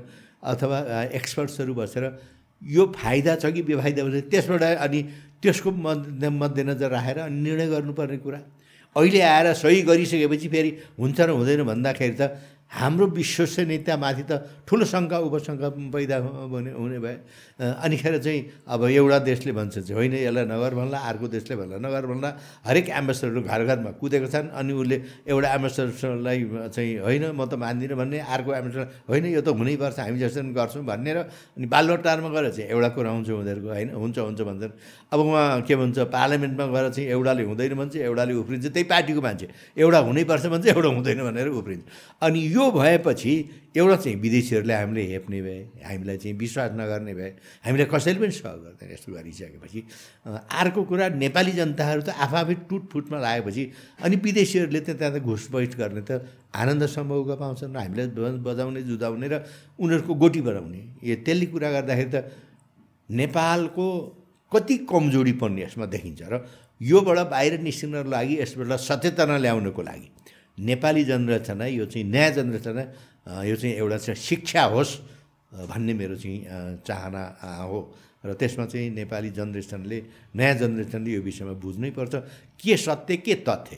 अथवा 0.43 0.79
एक्सपर्ट्सहरू 1.17 1.73
बसेर 1.75 2.05
यो 2.63 2.83
फाइदा 2.93 3.33
छ 3.41 3.45
कि 3.55 3.63
बेफाइदा 3.63 4.01
बसेर 4.05 4.25
त्यसबाट 4.29 4.63
अनि 4.85 5.01
त्यसको 5.41 5.71
मध्य 5.71 6.29
मध्यनजर 6.29 6.91
राखेर 6.93 7.19
अनि 7.25 7.41
निर्णय 7.41 7.67
गर्नुपर्ने 7.73 8.19
कुरा। 8.21 8.41
अहिले 8.97 9.21
आएर 9.25 9.47
सही 9.57 9.81
गरिसकेपछि 9.89 10.49
फेरि 10.53 10.71
हुन्छ 11.01 11.19
र 11.21 11.31
हुँदैन 11.33 11.63
भन्दाखेरि 11.65 12.17
त 12.21 12.23
हाम्रो 12.73 13.07
विश्वसनीयतामाथि 13.13 14.25
त 14.25 14.33
ठुलो 14.65 14.85
शङ्का 14.89 15.17
उपशङ्का 15.29 15.69
पैदा 15.93 16.17
हुने 16.53 16.71
हुने 16.73 16.99
भए 17.05 17.17
अनिखेर 17.61 18.17
चाहिँ 18.25 18.41
अब 18.65 18.81
एउटा 18.89 19.19
देशले 19.29 19.53
भन्छ 19.53 19.75
चाहिँ 19.79 19.95
होइन 19.95 20.15
यसलाई 20.25 20.45
नगर 20.49 20.73
भन्ला 20.81 20.99
अर्को 20.99 21.27
देशले 21.37 21.55
भन्ला 21.61 21.77
नगर 21.85 22.05
भन्ला 22.09 22.31
हरेक 22.65 22.89
एम्बेसडरहरू 22.89 23.41
घर 23.45 23.61
घरमा 23.69 23.91
कुदेको 24.01 24.27
छन् 24.33 24.49
अनि 24.57 24.73
उसले 24.73 24.97
एउटा 25.29 25.49
एम्बेसडरलाई 25.53 26.39
चाहिँ 26.73 26.93
होइन 27.05 27.25
म 27.37 27.45
त 27.45 27.61
मान्दिनँ 27.61 27.97
भन्ने 28.01 28.19
अर्को 28.25 28.51
एम्बेसडर 28.57 28.85
होइन 29.05 29.25
यो 29.37 29.41
त 29.45 29.49
हुनैपर्छ 29.53 29.99
हामी 30.01 30.19
जस्तो 30.25 30.41
गर्छौँ 30.57 30.85
भन्ने 30.89 31.13
र 31.13 31.19
अनि 31.29 31.67
बालबटारमा 31.69 32.29
गएर 32.33 32.47
चाहिँ 32.57 32.69
एउटा 32.73 32.89
कुरा 32.97 33.11
आउँछ 33.13 33.29
उनीहरूको 33.37 33.69
होइन 33.69 33.89
हुन्छ 34.01 34.19
हुन्छ 34.19 34.41
भन्छन्। 34.49 34.73
अब 35.13 35.21
उहाँ 35.21 35.61
के 35.69 35.75
भन्छ 35.77 35.99
पार्लियामेन्टमा 36.09 36.65
गएर 36.73 36.87
चाहिँ 36.89 37.09
एउटाले 37.13 37.43
हुँदैन 37.45 37.73
भन्छ 37.77 37.95
एउटाले 38.09 38.33
उफ्रिन्छ 38.41 38.67
त्यही 38.73 38.85
पार्टीको 38.89 39.21
मान्छे 39.21 39.47
एउटा 39.77 39.99
हुनैपर्छ 40.09 40.45
भन्छ 40.49 40.65
एउटा 40.73 40.89
हुँदैन 40.89 41.21
भनेर 41.29 41.49
उफ्रिन्छ। 41.53 41.85
अनि 42.25 42.41
यो 42.57 42.62
यो 42.63 42.71
भएपछि 42.71 43.33
एउटा 43.77 43.97
चाहिँ 43.97 44.17
विदेशीहरूले 44.21 44.75
हामीले 44.75 45.03
हेप्ने 45.11 45.41
भए 45.43 45.59
हामीलाई 45.85 46.17
चाहिँ 46.23 46.37
विश्वास 46.39 46.71
नगर्ने 46.79 47.15
भए 47.15 47.31
हामीलाई 47.67 47.87
कसैले 47.91 48.19
पनि 48.23 48.31
सहयोग 48.31 48.61
गर्दैन 48.65 48.93
यस्तो 48.93 49.13
गरिसकेपछि। 49.13 49.81
अर्को 50.61 50.83
कुरा 50.91 51.09
नेपाली 51.19 51.53
जनताहरू 51.59 52.03
त 52.07 52.15
आफै 52.15 52.55
टुटफुटमा 52.71 53.19
लागेपछि 53.19 53.63
अनि 54.05 54.17
विदेशीहरूले 54.23 54.81
त 54.81 54.91
त्यहाँ 54.95 55.13
त 55.19 55.25
घुसपैठ 55.27 55.75
गर्ने 55.81 56.03
त 56.07 56.23
आनन्द 56.55 56.87
सम्भवको 56.87 57.35
पाउँछन् 57.43 57.75
र 57.75 57.79
हामीलाई 57.83 58.07
बजाउने 58.47 58.83
जुदाउने 58.87 59.27
र 59.27 59.35
उनीहरूको 59.83 60.15
गोटी 60.15 60.41
बनाउने 60.47 60.81
यो 61.03 61.17
त्यसले 61.27 61.47
कुरा 61.51 61.69
गर्दाखेरि 61.77 62.11
त 62.15 62.17
नेपालको 63.11 63.87
कति 64.53 64.77
कमजोरी 64.87 65.33
पर्ने 65.41 65.63
यसमा 65.65 65.87
देखिन्छ 65.91 66.23
र 66.31 66.45
योबाट 66.81 67.19
बाहिर 67.33 67.53
निस्किनको 67.67 68.11
लागि 68.11 68.35
यसबाट 68.43 68.71
सचेतना 68.79 69.37
ल्याउनको 69.41 69.83
लागि। 69.83 70.09
नेपाली 70.59 71.03
जनरचना 71.05 71.67
यो 71.67 71.85
चाहिँ 71.87 72.07
नयाँ 72.09 72.31
जनरचना 72.37 72.83
यो 73.49 73.57
चाहिँ 73.57 73.75
एउटा 73.77 73.97
चाहिँ 73.97 74.21
शिक्षा 74.21 74.63
होस् 74.75 74.93
भन्ने 75.71 75.93
मेरो 75.95 76.17
चाहिँ 76.17 76.41
चाहना 76.87 77.23
हो। 77.71 77.81
र 78.25 78.33
त्यसमा 78.39 78.65
चाहिँ 78.67 78.91
नेपाली 78.95 79.31
जनरेसनले 79.35 79.99
नयाँ 80.37 80.55
जनरेसनले 80.55 81.11
यो 81.11 81.21
विषयमा 81.23 81.53
बुझ्नै 81.59 81.91
पर्छ। 81.91 82.15
के 82.63 82.77
सत्य 82.77 83.17
के 83.17 83.35
तथ्य? 83.43 83.77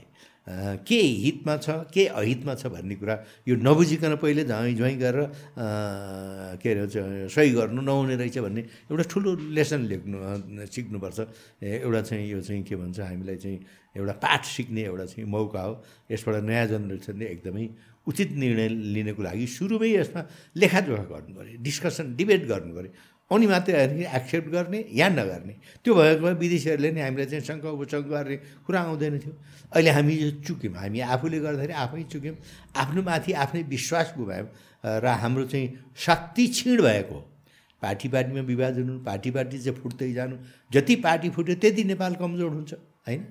के 0.84 1.00
हितमा 1.24 1.56
छ 1.56 1.88
के 1.88 2.04
अहितमा 2.12 2.54
छ 2.60 2.68
भन्ने 2.68 2.94
कुरा 3.00 3.16
यो 3.48 3.56
नबुझिकन 3.64 4.20
पहिले 4.20 4.44
झैँ 4.44 4.76
झैँ 4.76 4.96
गरेर 5.00 5.32
के 6.60 6.68
अरे 6.68 7.28
सही 7.32 7.50
गर्नु 7.56 7.80
नहुने 7.80 8.16
रहेछ 8.20 8.38
भन्ने 8.44 8.60
एउटा 8.92 9.04
ठुलो 9.08 9.30
लेसन 9.56 9.80
लेख्नु 9.88 10.16
सिक्नुपर्छ। 10.68 11.18
एउटा 11.64 12.00
चाहिँ 12.04 12.28
यो 12.28 12.40
चाहिँ 12.44 12.62
के 12.68 12.76
भन्छ 12.76 13.00
हामीलाई 13.00 13.36
चाहिँ 13.40 13.58
एउटा 13.96 14.14
पाठ 14.24 14.42
सिक्ने 14.44 14.82
एउटा 14.90 15.04
चाहिँ 15.06 15.28
मौका 15.30 15.60
हो। 15.60 15.72
यसबाट 16.10 16.42
नयाँ 16.44 16.66
जेनेरेसनले 16.66 17.26
एकदमै 17.34 17.66
उचित 18.06 18.30
निर्णय 18.36 18.68
लिनको 18.94 19.22
लागि 19.22 19.46
सुरुमै 19.56 19.88
यसमा 19.88 20.20
लेखाजोखा 20.60 21.04
गर्नु 21.12 21.32
पऱ्यो 21.38 21.56
डिस्कसन 21.62 22.06
डिबेट 22.18 22.42
गर्नु 22.52 22.72
पऱ्यो। 22.76 22.92
अनि 23.30 23.46
मात्रै 23.46 24.04
एक्सेप्ट 24.04 24.48
गर्ने 24.52 24.78
या 24.92 25.08
नगर्ने। 25.08 25.54
त्यो 25.80 25.92
भएको 25.94 26.28
विदेशीहरूले 26.44 26.90
नै 26.92 27.00
हामीलाई 27.08 27.26
चाहिँ 27.32 27.44
शङ्का 27.48 27.68
उपशङ्का 27.72 28.08
गर्ने 28.12 28.36
कुरा 28.66 28.80
आउँदैन 28.84 29.14
थियो। 29.24 29.32
अहिले 29.72 29.90
हामी 29.96 30.14
यो 30.14 30.30
चुक्यौँ 30.44 30.74
हामी 30.76 30.98
आफूले 31.00 31.38
गर्दाखेरि 31.40 31.72
आफै 31.72 32.02
चुक्यौँ 32.12 32.36
आफ्नो 32.76 33.00
माथि 33.02 33.32
आफ्नै 33.32 33.62
विश्वास 33.64 34.08
गुमायौँ 34.18 34.48
र 34.84 35.06
हाम्रो 35.22 35.44
चाहिँ 35.48 35.68
शक्ति 35.96 36.44
क्षीण 36.52 36.78
भएको 36.84 37.18
पार्टी 37.82 38.08
पार्टीमा 38.12 38.42
विभाजन 38.44 38.84
हुनु 38.84 39.00
पार्टी 39.08 39.30
पार्टी 39.32 39.56
चाहिँ 39.64 39.80
फुट्दै 39.80 40.12
जानु 40.12 40.36
जति 40.72 40.94
पार्टी 41.00 41.28
फुट्यो 41.32 41.54
त्यति 41.56 41.82
नेपाल 41.84 42.12
कमजोर 42.20 42.50
हुन्छ 42.52 42.72
होइन? 43.08 43.22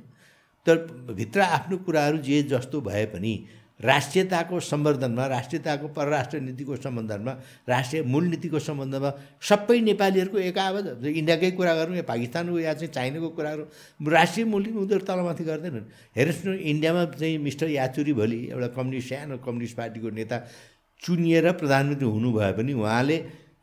तर 0.65 0.75
भित्र 1.13 1.41
आफ्नो 1.41 1.77
कुराहरू 1.85 2.17
जे 2.27 2.41
जस्तो 2.51 2.81
भए 2.81 3.05
पनि 3.13 3.33
राष्ट्रियताको 3.79 4.59
सम्वर्धनमा 4.59 5.25
राष्ट्रियताको 5.27 5.87
परराष्ट्र 5.95 6.39
नीतिको 6.39 6.75
सम्बन्धनमा 6.75 7.31
राष्ट्रिय 7.69 8.01
मूल 8.03 8.23
नीतिको 8.25 8.59
सम्बन्धमा 8.59 9.11
सबै 9.43 9.79
नेपालीहरूको 9.81 10.37
एक 10.39 10.57
आवाज 10.57 11.05
इन्डियाकै 11.05 11.51
कुरा 11.59 11.73
गरौँ 11.75 11.95
या 11.95 12.03
पाकिस्तानको 12.07 12.59
या 12.59 12.73
चाहिँ 12.73 12.93
चाइनाको 12.93 13.29
कुराहरू 13.29 13.63
राष्ट्रिय 14.11 14.45
मूल 14.45 14.61
नीति 14.63 14.77
उनीहरू 14.77 15.05
तलमाथि 15.05 15.43
गर्दैनन्। 15.43 15.85
हेर्नुहोस् 16.15 16.45
न 16.47 16.53
इन्डियामा 16.71 17.05
चाहिँ 17.19 17.37
मिस्टर 17.43 17.67
याचुरी 17.69 18.13
भोलि 18.13 18.39
एउटा 18.51 18.67
कम्युनिस्ट 18.77 19.09
सानो 19.09 19.37
कम्युनिस्ट 19.43 19.75
पार्टीको 19.77 20.09
नेता 20.15 20.37
चुनिएर 21.03 21.51
प्रधानमन्त्री 21.59 22.07
हुनुभयो 22.07 22.53
पनि 22.57 22.73
उहाँले 22.73 23.17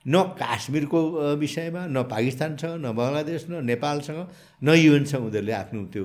न 0.06 0.22
काश्मीरको 0.40 1.00
विषयमा 1.36 1.82
न 1.92 2.02
पाकिस्तानसँग 2.08 2.74
न 2.80 2.92
बङ्गलादेश 2.96 3.46
न 3.50 3.64
नेपालसँग 3.64 4.20
न 4.64 4.68
युएनसँग 4.72 5.24
उनीहरूले 5.28 5.52
आफ्नो 5.52 5.80
त्यो 5.92 6.04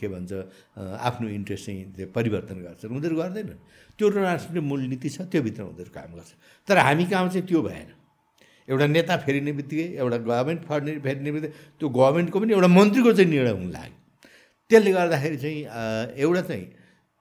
के 0.00 0.06
भन्छ 0.08 0.30
आफ्नो 0.76 1.28
इन्ट्रेस्ट 1.28 1.66
चाहिँ 1.66 1.84
त्यो 1.96 2.06
परिवर्तन 2.12 2.56
गर्छन्। 2.60 2.92
उनीहरू 2.92 3.16
गर्दैनन्। 3.16 3.58
त्यो 3.96 4.08
राष्ट्रिय 4.08 4.60
मूलनीति 4.60 5.08
छ 5.08 5.20
त्योभित्र 5.32 5.62
उनीहरू 5.62 5.90
काम 5.96 6.10
गर्छ। 6.12 6.30
तर 6.68 6.76
हामी 6.76 7.04
कहाँ 7.08 7.28
चाहिँ 7.32 7.46
त्यो 7.48 7.62
भएन। 7.62 7.88
एउटा 8.68 8.86
नेता 8.86 9.16
फेरिने 9.24 9.52
बित्तिकै 9.58 9.86
एउटा 9.96 10.16
गभर्मेन्ट 10.28 10.60
फर्ने 10.68 10.92
फेरिने 11.00 11.30
बित्तिकै 11.32 11.54
त्यो 11.80 11.88
गभर्मेन्टको 11.88 12.36
पनि 12.40 12.52
एउटा 12.52 12.68
मन्त्रीको 12.68 13.12
चाहिँ 13.12 13.30
निर्णय 13.30 13.52
हुन 13.56 13.70
लाग्यो। 13.72 13.96
त्यसले 14.70 14.90
गर्दाखेरि 14.92 15.36
चाहिँ 15.42 15.60
एउटा 16.20 16.42
चाहिँ 16.48 16.66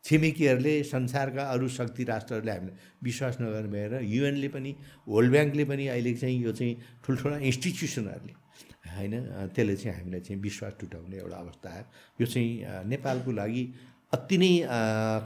छिमेकीहरूले 0.06 0.74
संसारका 0.84 1.44
अरू 1.52 1.68
शक्ति 1.70 2.04
राष्ट्रहरूले 2.04 2.52
हामीलाई 2.52 2.76
विश्वास 3.04 3.38
नगर्ने 3.42 3.70
भएर 3.72 3.94
युएनले 4.04 4.48
पनि 4.56 4.76
वर्ल्ड 5.08 5.32
ब्याङ्कले 5.32 5.66
पनि 5.72 5.88
अहिले 5.88 6.14
चाहिँ 6.22 6.38
यो 6.44 6.52
चाहिँ 6.52 6.76
ठुल्ठुला 7.06 7.38
इन्स्टिट्युसनहरूले 7.50 8.34
होइन 8.92 9.14
त्यसले 9.56 9.76
चाहिँ 9.76 9.98
हामीलाई 9.98 10.22
चाहिँ 10.28 10.42
विश्वास 10.42 10.74
टुटाउने 10.80 11.18
एउटा 11.18 11.38
अवस्था 11.38 11.70
आयो। 11.70 11.86
यो 12.22 12.26
चाहिँ 12.34 12.52
नेपालको 12.90 13.32
लागि 13.32 13.64
अति 14.14 14.38
नै 14.38 14.52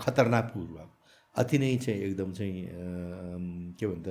खतरनाक 0.04 0.46
पूर्व 0.54 0.76
अति 1.36 1.58
नै 1.60 1.76
चाहिँ 1.86 2.00
एकदम 2.06 2.32
चाहिँ 2.38 2.58
के 3.80 3.86
भन्छ 3.88 4.08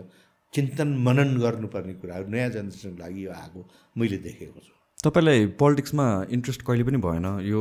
चिन्तन 0.53 0.88
मनन 1.07 1.38
गर्नुपर्ने 1.40 1.94
कुराहरू 2.00 2.27
नयाँ 2.31 2.50
जेनेरेसनको 2.50 2.98
लागि 3.03 3.24
यो 3.27 3.31
आएको 3.33 3.61
मैले 3.96 4.18
देखेको 4.27 4.61
छु। 4.61 4.74
तपाईँलाई 5.05 5.47
पोलिटिक्समा 5.61 6.05
इन्ट्रेस्ट 6.33 6.62
कहिले 6.67 6.85
पनि 6.88 6.99
भएन। 7.05 7.27
यो 7.45 7.61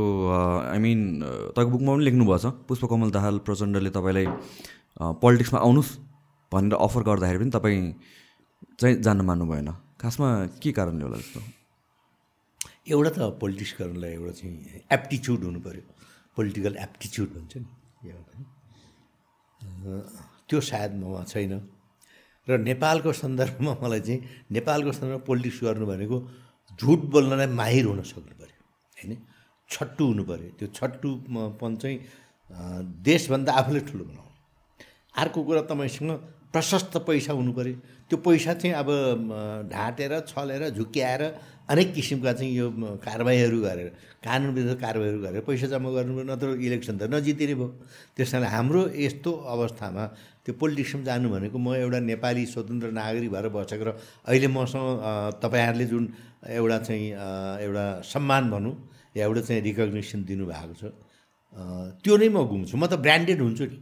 आई 0.71 0.79
मिन 0.79 0.99
तपाईँको 1.55 1.71
बुकमा 1.71 1.91
पनि 1.93 2.03
लेख्नुभएको 2.07 2.37
छ। 2.39 2.45
पुष्पकमल 2.67 3.09
दाहाल 3.11 3.35
प्रचण्डले 3.43 3.91
तपाईँलाई 3.91 4.27
पोलिटिक्समा 5.19 5.59
आउनुहोस् 5.59 5.91
भनेर 6.51 6.73
अफर 6.79 7.01
गर्दाखेरि 7.03 7.39
पनि 7.43 7.51
तपाईँ 7.51 7.81
चाहिँ 8.79 8.95
जान 9.03 9.21
मान्नु 9.27 9.45
भएन। 9.51 9.69
खासमा 9.99 10.29
के 10.61 10.71
कारणले 10.71 11.03
होला 11.03 11.17
जस्तो? 11.17 11.39
एउटा 12.93 13.09
त 13.11 13.19
पोलिटिक्स 13.41 13.73
गर्नलाई 13.79 14.11
एउटा 14.13 14.31
चाहिँ 14.39 14.55
एप्टिच्युड 14.91 15.39
हुनु 15.43 15.59
पऱ्यो 15.65 15.83
पोलिटिकल 16.37 16.73
एप्टिच्युड 16.85 17.27
भन्छ 17.35 17.53
नि। 17.57 17.67
त्यो 20.47 20.59
सायद 20.61 20.91
ममा 21.01 21.23
छैन। 21.27 21.53
र 22.47 22.57
नेपालको 22.59 23.11
सन्दर्भमा 23.13 23.73
मलाई 23.83 24.01
चाहिँ 24.07 24.19
नेपालको 24.51 24.91
सन्दर्भमा 24.91 25.23
पोलिटिक्स 25.27 25.59
गर्नु 25.63 25.85
भनेको 25.87 26.17
झुट 26.79 27.01
बोल्नलाई 27.13 27.47
माहिर 27.59 27.85
हुन 27.85 28.01
सक्नु 28.01 28.35
पऱ्यो 28.39 28.61
होइन? 28.97 29.11
छट्टु 29.69 30.03
हुनु 30.05 30.23
पऱ्यो 30.29 30.49
त्यो 30.59 30.67
छट्टुपन 30.77 31.75
चाहिँ 31.81 31.97
देशभन्दा 33.03 33.51
आफूले 33.59 33.79
ठुलो 33.89 34.03
बनाउनु। 34.05 34.31
अर्को 35.15 35.39
कुरा 35.43 35.61
तपाईँसँग 35.69 36.11
प्रशस्त 36.53 36.97
पैसा 37.07 37.33
हुनु 37.33 37.51
पऱ्यो 37.53 37.75
त्यो 38.09 38.17
पैसा 38.25 38.53
चाहिँ 38.61 38.75
अब 38.75 38.89
ढाँटेर 39.73 40.13
छलेर 40.29 40.69
झुक्क्याएर 40.69 41.23
अनेक 41.69 41.93
किसिमका 41.95 42.31
चाहिँ 42.33 42.51
यो 42.55 42.65
कारवाहीहरू 43.05 43.59
गरेर 43.61 43.89
कानुन 44.25 44.51
विरुद्ध 44.53 44.79
कारवाहीहरू 44.81 45.19
गरेर 45.25 45.41
पैसा 45.47 45.67
जम्मा 45.73 45.89
गर्नु 45.95 46.23
नत्र 46.27 46.47
इलेक्सन 46.59 46.95
त 46.97 47.03
नजितिने 47.13 47.55
भयो। 47.55 47.67
त्यस 48.15 48.31
कारण 48.31 48.45
हाम्रो 48.55 48.81
यस्तो 48.95 49.31
अवस्थामा 49.31 50.03
त्यो 50.43 50.53
पोलिटिक्समा 50.59 51.03
जानु 51.07 51.27
भनेको 51.31 51.57
म 51.57 51.67
एउटा 51.79 51.99
नेपाली 52.11 52.43
स्वतन्त्र 52.51 52.91
नागरिक 52.99 53.31
भएर 53.31 53.47
बसेको 53.55 53.83
र 53.87 53.91
अहिले 54.27 54.47
मसँग 54.51 55.39
तपाईँहरूले 55.39 55.85
जुन 55.87 56.03
एउटा 56.51 56.77
चाहिँ 56.87 57.07
एउटा 57.63 57.85
सम्मान 58.11 58.43
भनौँ 58.51 58.73
या 59.15 59.23
एउटा 59.25 59.41
चाहिँ 59.47 59.61
रिकग्नेसन 59.63 60.19
दिनुभएको 60.27 60.73
छ 60.79 60.83
त्यो 62.03 62.13
नै 62.17 62.27
म 62.27 62.43
घुम्छु 62.43 62.75
म 62.75 62.85
त 62.91 62.99
ब्रान्डेड 62.99 63.39
हुन्छु 63.39 63.65
नि। 63.71 63.77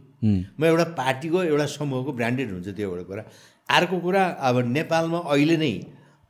म 0.54 0.60
एउटा 0.70 0.84
पार्टीको 0.94 1.38
एउटा 1.50 1.66
समूहको 1.66 2.10
ब्रान्डेड 2.14 2.48
हुन्छ 2.54 2.68
त्यो 2.78 2.86
एउटा 2.88 3.04
कुरा। 3.10 3.22
अर्को 3.68 3.96
कुरा 4.06 4.22
अब 4.38 4.56
नेपालमा 4.70 5.18
अहिले 5.34 5.56
नै 5.56 5.74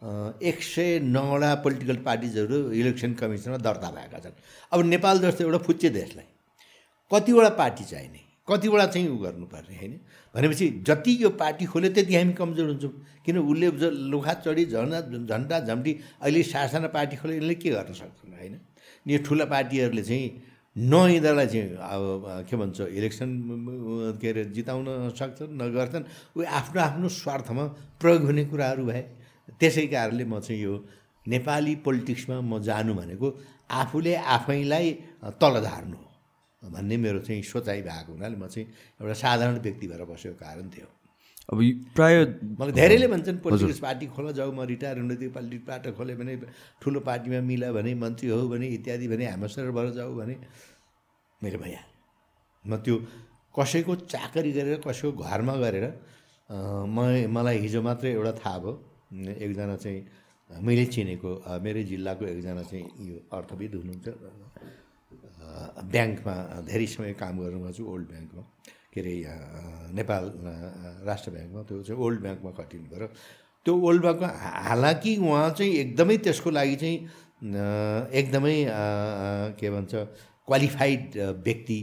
एक 0.02 0.62
सय 0.64 0.98
नौवटा 1.00 1.54
पोलिटिकल 1.62 1.96
पार्टिजहरू 2.02 2.58
इलेक्सन 2.72 3.12
कमिसनमा 3.14 3.56
दर्ता 3.58 3.90
भएका 3.90 4.18
छन्। 4.18 4.34
अब 4.72 4.78
नेपाल 4.84 5.18
जस्तो 5.20 5.44
एउटा 5.44 5.58
फुच्चे 5.62 5.88
देशलाई 5.90 6.26
कतिवटा 7.10 7.48
पार्टी 7.54 7.84
चाहिने 7.84 8.20
कतिवटा 8.48 8.86
चाहिँ 8.86 9.08
उ 9.08 9.16
गर्नुपर्ने 9.22 9.76
होइन? 9.76 9.92
भनेपछि 10.34 10.66
जति 10.82 11.12
यो 11.22 11.30
पार्टी 11.38 11.64
खोल्यो 11.70 11.90
त्यति 11.94 12.14
हामी 12.16 12.32
कमजोर 12.34 12.66
हुन्छौँ। 12.68 12.92
किन 13.22 13.38
उसले 13.38 13.70
लुखा 14.10 14.34
चढी 14.42 14.64
झन्डा 14.66 15.00
झन्डा 15.30 15.60
झम्टी 15.60 15.92
अहिले 16.22 16.42
सासाना 16.42 16.88
पार्टी 16.90 17.16
खोल्यो 17.22 17.36
यसले 17.38 17.54
के 17.54 17.70
गर्न 17.70 17.92
सक्छन् 17.94 18.34
होइन? 18.34 18.54
यो 19.06 19.18
ठुला 19.22 19.44
पार्टीहरूले 19.46 20.02
चाहिँ 20.02 20.26
न 20.72 20.94
यिनीहरूलाई 21.14 21.46
चाहिँ 21.46 21.78
अब 21.78 22.46
के 22.50 22.56
भन्छ 22.56 22.80
इलेक्सन 22.80 23.30
के 24.18 24.28
अरे 24.28 24.44
जिताउन 24.50 25.14
सक्छन् 25.14 25.54
नगर्छन्। 25.62 26.04
ऊ 26.36 26.42
आफ्नो 26.42 26.80
आफ्नो 26.82 27.08
स्वार्थमा 27.22 27.64
प्रयोग 28.02 28.22
हुने 28.26 28.44
कुराहरू 28.50 28.84
भए। 28.90 29.02
त्यसै 29.60 29.86
कारणले 29.94 30.24
म 30.24 30.40
चाहिँ 30.40 30.62
यो 30.62 30.74
नेपाली 31.34 31.74
पोलिटिक्समा 31.86 32.40
म 32.40 32.58
जानु 32.68 32.94
भनेको 32.94 33.28
आफूले 33.80 34.14
आफैलाई 34.36 34.86
तल 35.42 35.54
झार्नु 35.60 35.96
हो 35.96 36.70
भन्ने 36.70 36.96
मेरो 37.04 37.18
चाहिँ 37.26 37.42
सोचाइ 37.42 37.82
भएको 37.82 38.12
हुनाले 38.12 38.36
म 38.36 38.46
चाहिँ 38.46 38.66
एउटा 39.00 39.14
साधारण 39.22 39.58
व्यक्ति 39.66 39.86
भएर 39.88 40.04
बसेको 40.10 40.34
कारण 40.42 40.68
थियो। 40.74 40.88
अब 41.52 41.58
प्राय 41.96 42.14
मलाई 42.58 42.72
धेरैले 42.72 43.06
भन्छन् 43.14 43.38
पोलिटिक्स 43.44 43.78
पार्टी 43.86 44.06
खोल 44.14 44.32
जाऊ 44.32 44.52
म 44.52 44.62
रिटायर 44.72 44.98
हुने 44.98 45.16
त्यो 45.20 45.30
पार्टी 45.36 45.58
पार्टी 45.68 45.90
खोल्यो 45.98 46.16
भने 46.16 46.36
ठुलो 46.82 47.00
पार्टीमा 47.08 47.40
मिला 47.50 47.72
भने 47.72 47.94
मन्त्री 47.98 48.28
हो 48.30 48.48
भने 48.48 48.66
इत्यादि 48.78 49.08
भने 49.08 49.24
एम्बेसडर 49.26 49.70
भएर 49.74 49.90
जाऊ 49.98 50.14
भने 50.20 50.34
मेरो 51.42 51.58
भइहाल्यो 51.58 52.70
म 52.70 52.76
त्यो 52.84 52.96
कसैको 53.54 53.94
चाकरी 54.14 54.52
गरेर 54.52 54.80
कसैको 54.86 55.12
घरमा 55.18 55.54
गरेर 55.64 55.86
म 56.94 57.26
मलाई 57.34 57.58
हिजो 57.66 57.82
मात्रै 57.82 58.12
एउटा 58.12 58.32
थाहा 58.38 58.58
भयो। 58.58 58.74
एकजना 59.12 59.76
चाहिँ 59.76 60.00
मैले 60.50 60.84
चिनेको 60.94 61.30
मेरै 61.64 61.82
जिल्लाको 61.92 62.24
एकजना 62.32 62.62
चाहिँ 62.70 62.86
यो 63.08 63.16
अर्थविद 63.36 63.72
हुनुहुन्छ। 63.80 64.08
ब्याङ्कमा 65.92 66.34
धेरै 66.68 66.86
समय 66.86 67.12
काम 67.20 67.34
गर्नुभएको 67.44 67.72
छु 67.76 67.84
ओल्ड 67.92 68.06
ब्याङ्कमा। 68.12 68.42
के 68.92 69.00
अरे 69.00 69.14
नेपाल 69.96 70.24
राष्ट्र 71.08 71.30
ब्याङ्कमा 71.30 71.60
त्यो 71.68 71.82
चाहिँ 71.82 72.00
ओल्ड 72.04 72.20
ब्याङ्कमा 72.24 72.50
खटिनु 72.58 72.86
पऱ्यो 72.92 73.08
त्यो 73.64 73.72
ओल्ड 73.88 74.00
ब्याङ्कमा 74.02 74.28
हालाकि 74.68 75.12
उहाँ 75.16 75.50
चाहिँ 75.56 75.72
एकदमै 75.82 76.16
त्यसको 76.24 76.50
लागि 76.50 76.76
चाहिँ 76.82 76.98
एकदमै 78.20 78.56
के 79.60 79.66
भन्छ 79.74 79.92
क्वालिफाइड 80.48 81.00
व्यक्ति। 81.46 81.80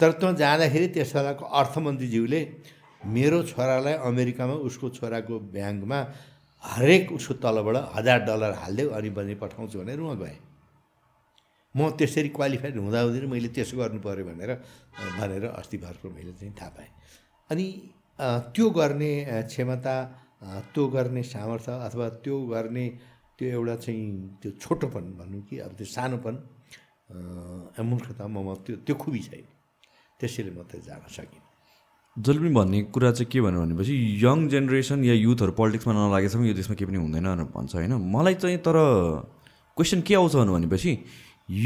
तर 0.00 0.10
त्यहाँ 0.20 0.34
जाँदाखेरि 0.36 0.86
त्यस 0.96 1.12
बेलाको 1.16 1.44
अर्थमन्त्रीज्यूले 1.60 2.40
मेरो 3.00 3.38
छोरालाई 3.50 3.94
अमेरिकामा 4.10 4.54
उसको 4.68 4.86
छोराको 4.96 5.34
ब्याङ्कमा 5.56 5.98
हरेक 6.62 7.12
उसको 7.12 7.34
तलबाट 7.42 7.76
हजार 7.96 8.18
डलर 8.28 8.52
हालिदेऊ 8.62 8.88
अनि 8.98 9.10
पनि 9.16 9.34
पठाउँछु 9.42 9.78
भनेर 9.78 10.00
उहाँ 10.00 10.16
गएँ। 10.18 10.38
म 11.74 11.90
त्यसरी 11.98 12.28
क्वालिफाइड 12.36 12.76
हुँदाहुँदै 12.78 13.26
मैले 13.32 13.48
त्यसो 13.54 13.76
गर्नु 13.78 14.00
पऱ्यो 14.04 14.24
भनेर 14.28 14.50
भनेर 15.18 15.44
अस्ति 15.56 15.76
भर्खर 15.78 16.08
मैले 16.16 16.32
चाहिँ 16.38 16.54
थाहा 16.60 16.70
पाएँ। 16.76 16.90
अनि 17.50 17.66
त्यो 18.54 18.66
गर्ने 18.70 19.12
क्षमता 19.48 19.94
त्यो 20.74 20.86
गर्ने 20.94 21.22
सामर्थ्य 21.22 21.72
अथवा 21.86 22.06
त्यो 22.24 22.36
गर्ने 22.52 22.86
त्यो 23.38 23.48
एउटा 23.56 23.76
चाहिँ 23.76 24.08
त्यो 24.42 24.50
छोटोपन 24.60 25.04
भनौँ 25.18 25.42
कि 25.48 25.58
अब 25.64 25.72
त्यो 25.78 25.86
सानोपन 25.86 26.34
मूर्खता 27.88 28.26
ममा 28.26 28.54
त्यो 28.66 28.76
त्यो 28.86 28.94
खुबी 29.00 29.20
छैन। 29.28 29.46
त्यसैले 30.20 30.50
म 30.52 30.60
जान 30.68 31.00
सकिनँ। 31.08 31.49
जसले 32.18 32.38
पनि 32.40 32.50
भन्ने 32.50 32.82
कुरा 32.90 33.10
चाहिँ 33.12 33.30
के 33.30 33.40
भन्यो 33.40 33.60
भनेपछि 33.60 33.94
यङ 34.22 34.48
जेनेरेसन 34.50 35.04
या 35.04 35.14
युथहरू 35.14 35.52
पोलिटिक्समा 35.54 35.92
नलागेसम्म 35.94 36.44
यो 36.50 36.54
देशमा 36.58 36.74
केही 36.74 36.90
पनि 36.90 36.98
हुँदैन 36.98 37.22
भनेर 37.22 37.46
भन्छ 37.54 37.74
होइन। 37.74 37.92
मलाई 38.10 38.34
चाहिँ 38.34 38.58
तर 38.66 38.76
क्वेसन 39.76 40.00
के 40.02 40.14
आउँछ 40.18 40.34
भनेपछि 40.34 40.92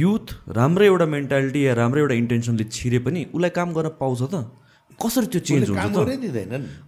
युथ 0.00 0.26
राम्रै 0.52 0.86
एउटा 0.86 1.06
मेन्टालिटी 1.16 1.60
या 1.66 1.72
राम्रै 1.80 2.00
एउटा 2.00 2.14
इन्टेन्सनले 2.14 2.64
छिरे 2.68 2.98
पनि 3.08 3.24
उसलाई 3.32 3.50
काम 3.56 3.72
गर्न 3.72 3.88
पाउँछ 3.96 4.22
त। 4.28 4.34
कसरी 5.00 5.26
त्यो 5.32 5.40
चेन्ज 5.48 5.70
हुन्छ 5.70 5.90
त? 5.90 5.98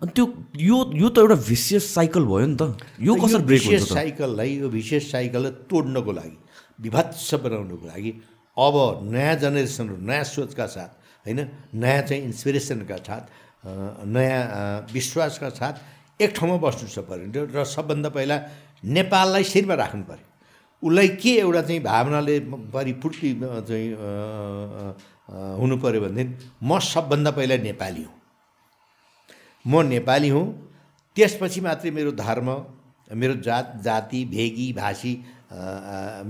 अनि 0.05 0.13
त्यो 0.13 0.25
यो 0.61 0.77
यो 0.95 1.09
त 1.09 1.19
एउटा 1.25 1.37
भिसियस 1.49 1.85
साइकल 1.97 2.25
भयो 2.29 2.47
नि 2.47 2.57
त। 2.61 2.63
यो 3.01 3.13
कसरी 3.17 3.43
ब्रेक 3.49 3.63
हुन्छ 3.67 3.89
साइकललाई 3.89 4.51
यो 4.61 4.69
भिसियस 4.69 5.11
साइकललाई 5.13 5.53
तोड्नको 5.67 6.13
लागि 6.13 6.37
विभत्स 6.85 7.35
बनाउनको 7.41 7.87
लागि 7.89 8.13
अब 8.57 8.75
नयाँ 9.11 9.35
जेनेरेसनहरू 9.43 9.97
नयाँ 9.97 10.25
सोचका 10.29 10.67
साथ 10.77 10.93
होइन? 11.27 11.41
नयाँ 11.75 12.03
चाहिँ 12.07 12.23
इन्सपिरेसनका 12.31 12.97
साथ 13.03 13.25
नयाँ 13.67 14.87
विश्वासका 14.93 15.49
साथ 15.59 15.75
एक 16.23 16.31
ठाउँमा 16.37 16.57
बस्नु 16.63 16.89
छ 16.89 16.99
पऱ्यो 17.09 17.47
र 17.51 17.65
सबभन्दा 17.67 18.09
पहिला 18.15 18.37
नेपाललाई 18.85 19.45
शिरमा 19.45 19.75
राख्नु 19.75 20.05
पऱ्यो 20.11 20.27
उसलाई 20.83 21.09
के 21.19 21.33
एउटा 21.41 21.63
चाहिँ 21.63 21.83
भावनाले 21.83 22.39
परिपूर्ति 22.75 23.31
चाहिँ 23.69 23.89
हुनु 25.61 25.77
पऱ्यो 25.83 26.01
भनेदेखि 26.01 26.33
म 26.63 26.79
सबभन्दा 26.79 27.31
पहिला 27.35 27.57
नेपाली 27.67 28.03
हुँ। 28.03 28.15
म 29.67 29.83
नेपाली 29.89 30.29
हुँ। 30.29 30.47
त्यसपछि 31.17 31.61
मात्रै 31.61 31.91
मेरो 31.91 32.13
धर्म 32.13 32.49
मेरो 33.11 33.35
जात 33.43 33.67
जाति 33.83 34.25
भेगी 34.31 34.73
भाषी 34.79 35.13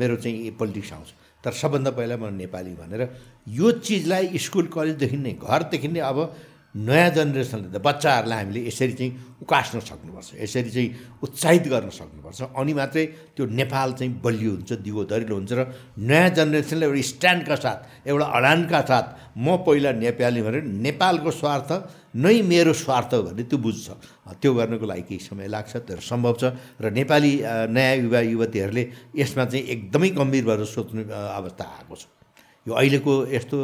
मेरो 0.00 0.16
चाहिँ 0.22 0.50
पोलिटिक्स 0.56 0.92
आउँछ। 0.92 1.08
तर 1.44 1.52
सबभन्दा 1.52 1.90
पहिला 1.90 2.16
म 2.16 2.32
नेपाली 2.34 2.72
भनेर 2.80 3.02
यो 3.48 3.70
चिजलाई 3.84 4.38
स्कुल 4.38 4.66
कलेजदेखि 4.72 5.16
नै 5.16 5.32
घरदेखि 5.36 5.88
नै 5.88 6.00
अब 6.00 6.18
नयाँ 6.76 7.10
जेनेरेसनले 7.16 7.68
त 7.72 7.80
बच्चाहरूलाई 7.80 8.38
हामीले 8.44 8.60
यसरी 8.68 8.92
चाहिँ 8.92 9.12
उकास्न 9.42 9.80
सक्नुपर्छ 9.80 10.28
यसरी 10.44 10.70
चाहिँ 10.76 10.90
उत्साहित 11.24 11.64
गर्न 11.72 11.88
सक्नुपर्छ। 11.88 12.40
अनि 12.52 12.72
मात्रै 12.76 13.04
त्यो 13.36 13.44
नेपाल 13.48 13.88
चाहिँ 13.96 14.12
बलियो 14.20 14.50
हुन्छ 14.60 14.70
दिगो 14.84 15.02
दरिलो 15.08 15.34
हुन्छ 15.36 15.52
र 15.56 15.60
नयाँ 16.04 16.30
जेनेरेसनले 16.36 16.84
एउटा 16.86 17.02
स्ट्यान्डका 17.12 17.56
साथ 17.64 17.78
एउटा 18.08 18.26
अडानका 18.28 18.80
साथ 18.90 19.06
म 19.40 19.56
पहिला 19.64 19.90
नेपाली 20.04 20.40
भनेर 20.44 20.64
नेपालको 20.84 21.30
स्वार्थ 21.32 21.70
नै 22.16 22.36
मेरो 22.44 22.72
स्वार्थ 22.72 23.12
भन्ने 23.24 23.44
त्यो 23.44 23.58
बुझ्छ। 23.60 23.86
त्यो 24.40 24.50
गर्नको 24.56 24.86
लागि 24.88 25.04
केही 25.08 25.20
समय 25.20 25.48
लाग्छ 25.48 25.72
तर 25.88 26.00
सम्भव 26.00 26.34
छ। 26.40 26.44
र 26.80 26.92
नेपाली 26.92 27.32
नयाँ 27.72 27.96
युवा 28.04 28.20
युवतीहरूले 28.32 28.84
यसमा 29.16 29.44
चाहिँ 29.44 29.64
एकदमै 29.64 30.08
गम्भीर 30.16 30.44
भएर 30.44 30.64
सोच्ने 30.64 31.02
अवस्था 31.12 31.64
आएको 31.64 31.96
छ। 31.96 32.15
यो 32.66 32.72
अहिलेको 32.74 33.12
यस्तो 33.30 33.58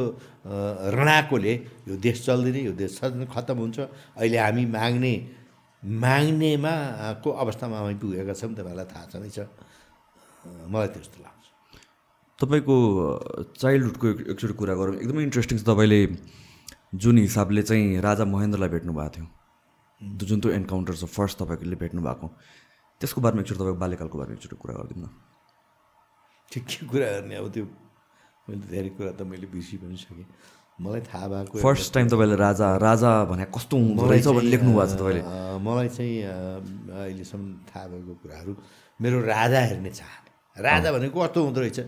रणाकोले 0.94 1.54
यो 1.88 1.94
देश 1.98 2.16
चल्दैन 2.26 2.56
यो 2.66 2.72
देश 2.72 3.00
खत्तम 3.34 3.58
हुन्छ। 3.58 3.78
अहिले 4.16 4.38
हामी 4.38 4.64
माग्ने 4.70 5.14
माग्नेमा 5.82 6.74
को 7.22 7.30
अवस्थामा 7.42 7.76
हामी 7.78 7.94
पुगेका 7.98 8.34
छौँ 8.38 8.54
तपाईँलाई 8.54 8.86
थाहा 8.86 9.04
छँदैछ 9.12 9.38
मलाई 10.70 10.88
त्यस्तो 10.94 11.18
लाग्छ। 11.22 11.44
तपाईँको 12.38 12.76
चाइल्डहुडको 13.58 14.06
एकचोटि 14.30 14.54
कुरा 14.54 14.74
गरौँ। 14.78 14.94
एकदमै 15.02 15.22
इन्ट्रेस्टिङ 15.26 15.58
छ 15.58 15.62
तपाईँले 15.66 16.00
जुन 16.94 17.18
हिसाबले 17.18 17.62
चाहिँ 17.62 17.98
राजा 17.98 18.24
महेन्द्रलाई 18.30 18.70
भेट्नु 18.70 18.92
भएको 18.94 19.10
थियो। 19.14 19.26
जुन 20.22 20.38
त्यो 20.40 20.50
एन्काउन्टर 20.62 20.94
छ 20.94 21.04
फर्स्ट 21.10 21.42
तपाईँले 21.42 21.76
भेट्नु 21.82 22.00
भएको। 22.02 22.26
त्यसको 23.00 23.18
बारेमा 23.18 23.40
एकचोटि 23.42 23.58
तपाईँको 23.58 23.80
बाल्यकालको 23.82 24.16
बारेमा 24.18 24.34
एकचोटि 24.38 24.56
कुरा 24.62 24.74
गरिदिनु 24.78 25.06
न। 25.06 25.10
ठिक 26.50 26.64
के 26.70 26.86
कुरा 26.86 27.06
गर्ने 27.18 27.34
अब 27.42 27.46
त्यो। 27.50 27.66
मैले 28.48 28.66
धेरै 28.74 28.90
कुरा 28.98 29.12
त 29.18 29.22
मैले 29.22 29.46
बिर्सि 29.52 29.76
पनि 29.82 29.96
सकेँ। 29.96 30.26
मलाई 30.82 31.00
थाहा 31.06 31.26
भएको 31.28 31.58
फर्स्ट 31.62 31.94
टाइम 31.94 32.06
तपाईँले 32.08 32.36
राजा 32.36 32.66
राजा 32.82 33.10
भने 33.30 33.44
कस्तो 33.54 33.76
हुँदो 33.76 34.02
रहेछ 34.10 34.26
भनेर 34.26 34.50
लेख्नु 34.52 34.70
भएको 34.72 34.86
छ 34.90 34.98
तपाईँले। 34.98 35.22
मलाई 35.62 35.88
चाहिँ 35.94 36.16
अहिलेसम्म 36.26 37.46
थाहा 37.70 37.86
भएको 37.92 38.12
कुराहरू 38.22 38.52
मेरो 39.02 39.18
राजा 39.22 39.60
हेर्ने 39.70 39.90
चाहना 39.90 40.20
राजा 40.56 40.88
भनेको 40.92 41.16
कस्तो 41.22 41.38
हुँदो 41.44 41.60
रहेछ? 41.60 41.78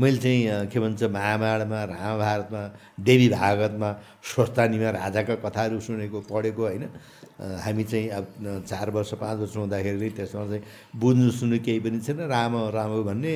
मैले 0.00 0.18
चाहिँ 0.24 0.66
के 0.72 0.78
भन्छ 0.80 1.02
महाभारतमा 1.14 1.80
रामभारतमा 1.92 2.62
देवी 2.96 3.28
भागवतमा 3.28 3.90
स्वस्तानीमा 4.20 4.90
राजाका 4.90 5.34
कथाहरू 5.44 5.80
सुनेको 5.80 6.18
पढेको 6.28 6.62
होइन? 6.62 6.84
हामी 7.40 7.84
चाहिँ 7.84 8.08
अब 8.12 8.24
चार 8.68 8.90
वर्ष 8.92 9.12
पाँच 9.16 9.38
वर्ष 9.40 9.56
हुँदाखेरि 9.56 9.96
नै 9.96 10.10
त्यसमा 10.12 10.44
चाहिँ 10.46 10.62
बुझ्नु 10.92 11.30
सुन्नु 11.32 11.58
केही 11.64 11.80
पनि 11.80 12.00
छैन। 12.04 12.28
राम 12.28 12.52
राम 12.68 12.92
भन्ने 13.00 13.32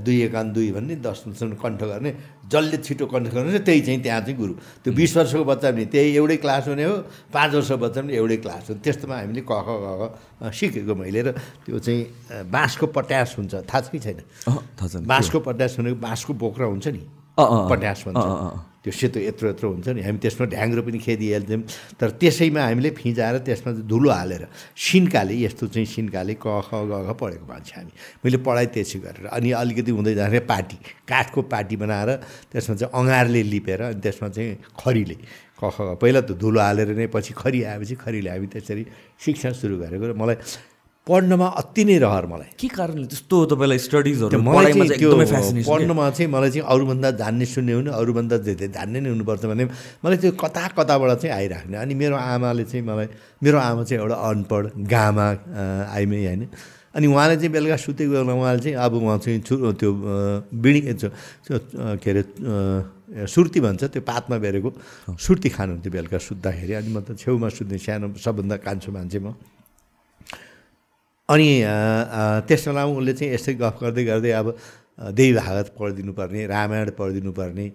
दुई 0.00 0.18
एकान 0.24 0.52
दुई 0.52 0.70
भन्ने 0.72 0.96
दससम्म 1.04 1.60
कण्ठ 1.60 1.80
गर्ने 1.84 2.10
जसले 2.48 2.76
छिटो 2.80 3.06
कण्ठ 3.06 3.28
गर्ने 3.36 3.58
त्यही 3.68 3.80
चाहिँ 3.84 4.00
त्यहाँ 4.02 4.20
चाहिँ 4.20 4.36
गुरु। 4.36 4.54
त्यो 4.80 4.92
बिस 4.96 5.16
वर्षको 5.16 5.44
बच्चा 5.44 5.70
पनि 5.70 5.84
त्यही 5.92 6.16
एउटै 6.16 6.36
क्लास 6.40 6.68
हुने 6.68 6.84
हो 6.84 6.96
पाँच 7.28 7.50
वर्षको 7.54 7.76
बच्चा 7.84 8.00
पनि 8.00 8.12
एउटै 8.16 8.36
क्लास 8.48 8.64
हो। 8.70 8.74
त्यस्तोमा 8.80 9.16
हामीले 9.20 9.42
क 9.44 9.52
ख 9.52 9.68
ग 9.76 10.50
सिकेको 10.50 10.94
मैले 10.96 11.20
र 11.20 11.36
त्यो 11.68 11.78
चाहिँ 11.84 12.48
बाँसको 12.48 12.86
पट्यास 12.96 13.34
हुन्छ। 13.38 13.54
थाहा 13.68 13.80
छ 13.80 13.92
कि 13.92 13.98
छैन? 14.00 14.24
बाँसको 15.04 15.38
पट्यास 15.40 15.76
भनेको 15.78 16.00
बाँसको 16.00 16.32
बोक्रा 16.32 16.66
हुन्छ 16.72 16.86
नि? 16.96 17.02
पट्यास 17.38 18.04
भन्छ। 18.08 18.73
त्यो 18.84 18.92
सेतो 18.92 19.18
यत्रो 19.24 19.48
यत्रो 19.48 19.68
हुन्छ 19.72 19.88
नि 19.96 20.00
हामी 20.04 20.18
त्यसमा 20.20 20.44
ढ्याङ्ग्रो 20.52 20.82
पनि 20.84 20.98
खेदिहाल्थ्यौँ। 21.00 21.62
तर 21.96 22.08
त्यसैमा 22.20 22.60
हामीले 22.68 22.90
फिजाएर 23.00 23.36
त्यसमा 23.48 23.70
धुलो 23.88 24.10
हालेर 24.12 24.44
सिन्काले 24.76 25.34
यस्तो 25.40 25.64
चाहिँ 25.72 25.88
सिन्काले 25.88 26.36
क 26.36 26.46
ख 26.68 26.70
ग 26.84 26.92
ख 27.08 27.10
पढेको 27.16 27.46
मान्छे 27.48 27.74
हामी। 27.80 27.92
मैले 28.20 28.38
पढाइ 28.44 28.66
त्यसै 28.76 28.98
गरेर 29.00 29.26
अनि 29.32 29.48
अलिकति 29.56 29.90
हुँदै 29.96 30.14
जाँदाखेरि 30.20 30.44
पार्टी 30.52 30.76
काठको 31.08 31.40
पार्टी 31.48 31.76
बनाएर 31.80 32.10
त्यसमा 32.52 32.74
चाहिँ 32.76 32.92
अँगारले 32.92 33.42
लिपेर 33.48 33.80
अनि 33.88 34.00
त्यसमा 34.04 34.28
चाहिँ 34.36 34.52
खरीले। 34.76 35.16
क 35.56 35.62
ख 35.64 35.96
पहिला 35.96 36.20
त 36.28 36.36
धुलो 36.36 36.60
हालेर 36.60 36.92
नै 36.92 37.08
पछि 37.08 37.32
खरी 37.32 37.64
आएपछि 37.64 37.94
खरीले। 38.04 38.28
हामी 38.36 38.46
त्यसरी 38.52 38.84
शिक्षा 39.16 39.48
सुरु 39.56 39.80
गरेको 39.80 40.04
र 40.04 40.12
मलाई 40.12 40.36
पढ्नमा 41.04 41.46
अति 41.60 41.84
नै 41.84 41.96
रहर 42.00 42.24
मलाई। 42.32 42.50
के 42.56 42.68
कारणले 42.72 43.06
त्यस्तो 43.12 43.36
तपाईँलाई 43.52 43.78
स्टडिजहरू 43.78 44.40
मलाई 44.40 44.72
चाहिँ 44.72 45.64
पढ्नमा 45.68 46.04
चाहिँ 46.16 46.30
मलाई 46.32 46.50
चाहिँ 46.50 46.64
अरूभन्दा 46.64 47.08
जान्ने 47.20 47.44
सुन्ने 47.44 47.72
हुने 47.76 47.90
अरूभन्दा 47.92 48.36
धेरै 48.40 48.68
जान्ने 48.72 48.98
नै 49.04 49.08
हुनुपर्छ 49.12 49.44
भने 49.44 49.64
मलाई 50.00 50.16
त्यो 50.24 50.32
कता 50.32 50.64
कताबाट 50.72 51.10
चाहिँ 51.20 51.34
आइराख्ने। 51.36 51.76
अनि 51.76 51.92
मेरो 51.92 52.16
आमाले 52.16 52.64
चाहिँ 52.64 52.84
मलाई 52.88 53.08
मेरो 53.44 53.58
आमा 53.60 53.82
चाहिँ 53.84 54.00
एउटा 54.00 54.16
अनपढ 54.16 54.64
गामा 54.88 55.26
आइमै 55.92 56.18
होइन। 56.24 56.42
अनि 56.96 57.06
उहाँले 57.12 57.36
चाहिँ 57.36 57.52
बेलुका 57.52 57.76
सुतेको 57.84 58.10
बेला 58.24 58.32
उहाँले 58.32 58.60
चाहिँ 58.64 58.76
अब 58.80 58.92
उहाँ 58.96 59.18
चाहिँ 59.20 59.40
छु 59.44 59.54
त्यो 59.76 59.90
बिडी 60.56 60.80
के 62.00 62.10
अरे 62.10 63.28
सुर्ती 63.28 63.60
भन्छ 63.60 63.92
त्यो 63.92 64.02
पातमा 64.08 64.36
बेरेको 64.40 64.70
सुर्ती 65.20 65.48
खानुहुन्थ्यो 65.52 65.90
बेलुका 65.92 66.16
सुत्दाखेरि। 66.16 66.72
अनि 66.80 66.88
म 66.96 67.04
त 67.04 67.12
छेउमा 67.20 67.48
सुत्ने 67.52 67.76
सानो 67.76 68.16
सबभन्दा 68.16 68.56
कान्छो 68.64 68.88
मान्छे 68.88 69.20
म। 69.20 69.36
अनि 71.28 71.48
त्यस 72.48 72.68
बेलामा 72.68 72.92
उसले 72.98 73.12
चाहिँ 73.18 73.32
यस्तै 73.34 73.54
गफ 73.62 73.76
गर्दै 73.82 74.04
गर्दै 74.04 74.30
अब 74.40 74.46
देवी 75.18 75.32
भागवत 75.40 75.68
पढिदिनु 75.78 76.12
पर्ने 76.12 76.40
रामायण 76.46 76.90
पढिदिनु 76.98 77.32
पर्ने 77.32 77.66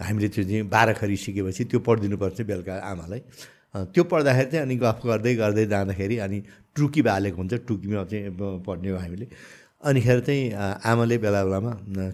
हामीले 0.00 0.28
त्यो 0.28 0.44
चाहिँ 0.44 0.62
बाह्रखरी 0.68 1.16
सिकेपछि 1.16 1.64
त्यो 1.72 1.80
पढिदिनु 1.88 2.16
पर्छ 2.22 2.40
बेलुका 2.50 2.74
आमालाई। 2.92 3.20
त्यो 3.94 4.02
पढ्दाखेरि 4.12 4.50
चाहिँ 4.50 4.64
अनि 4.66 4.76
गफ 4.84 5.00
गर्दै 5.06 5.34
गर्दै 5.40 5.64
जाँदाखेरि 5.72 6.16
अनि 6.26 6.38
टुकी 6.76 7.02
बालेको 7.08 7.36
हुन्छ 7.36 7.54
टुकीमा 7.68 8.04
चाहिँ 8.10 8.30
पढ्ने 8.66 8.88
हो 8.92 8.98
हामीले। 8.98 9.26
अनिखेर 9.88 10.20
चाहिँ 10.28 10.42
आमाले 10.84 11.16
बेला 11.24 11.40
बेलामा 11.44 11.72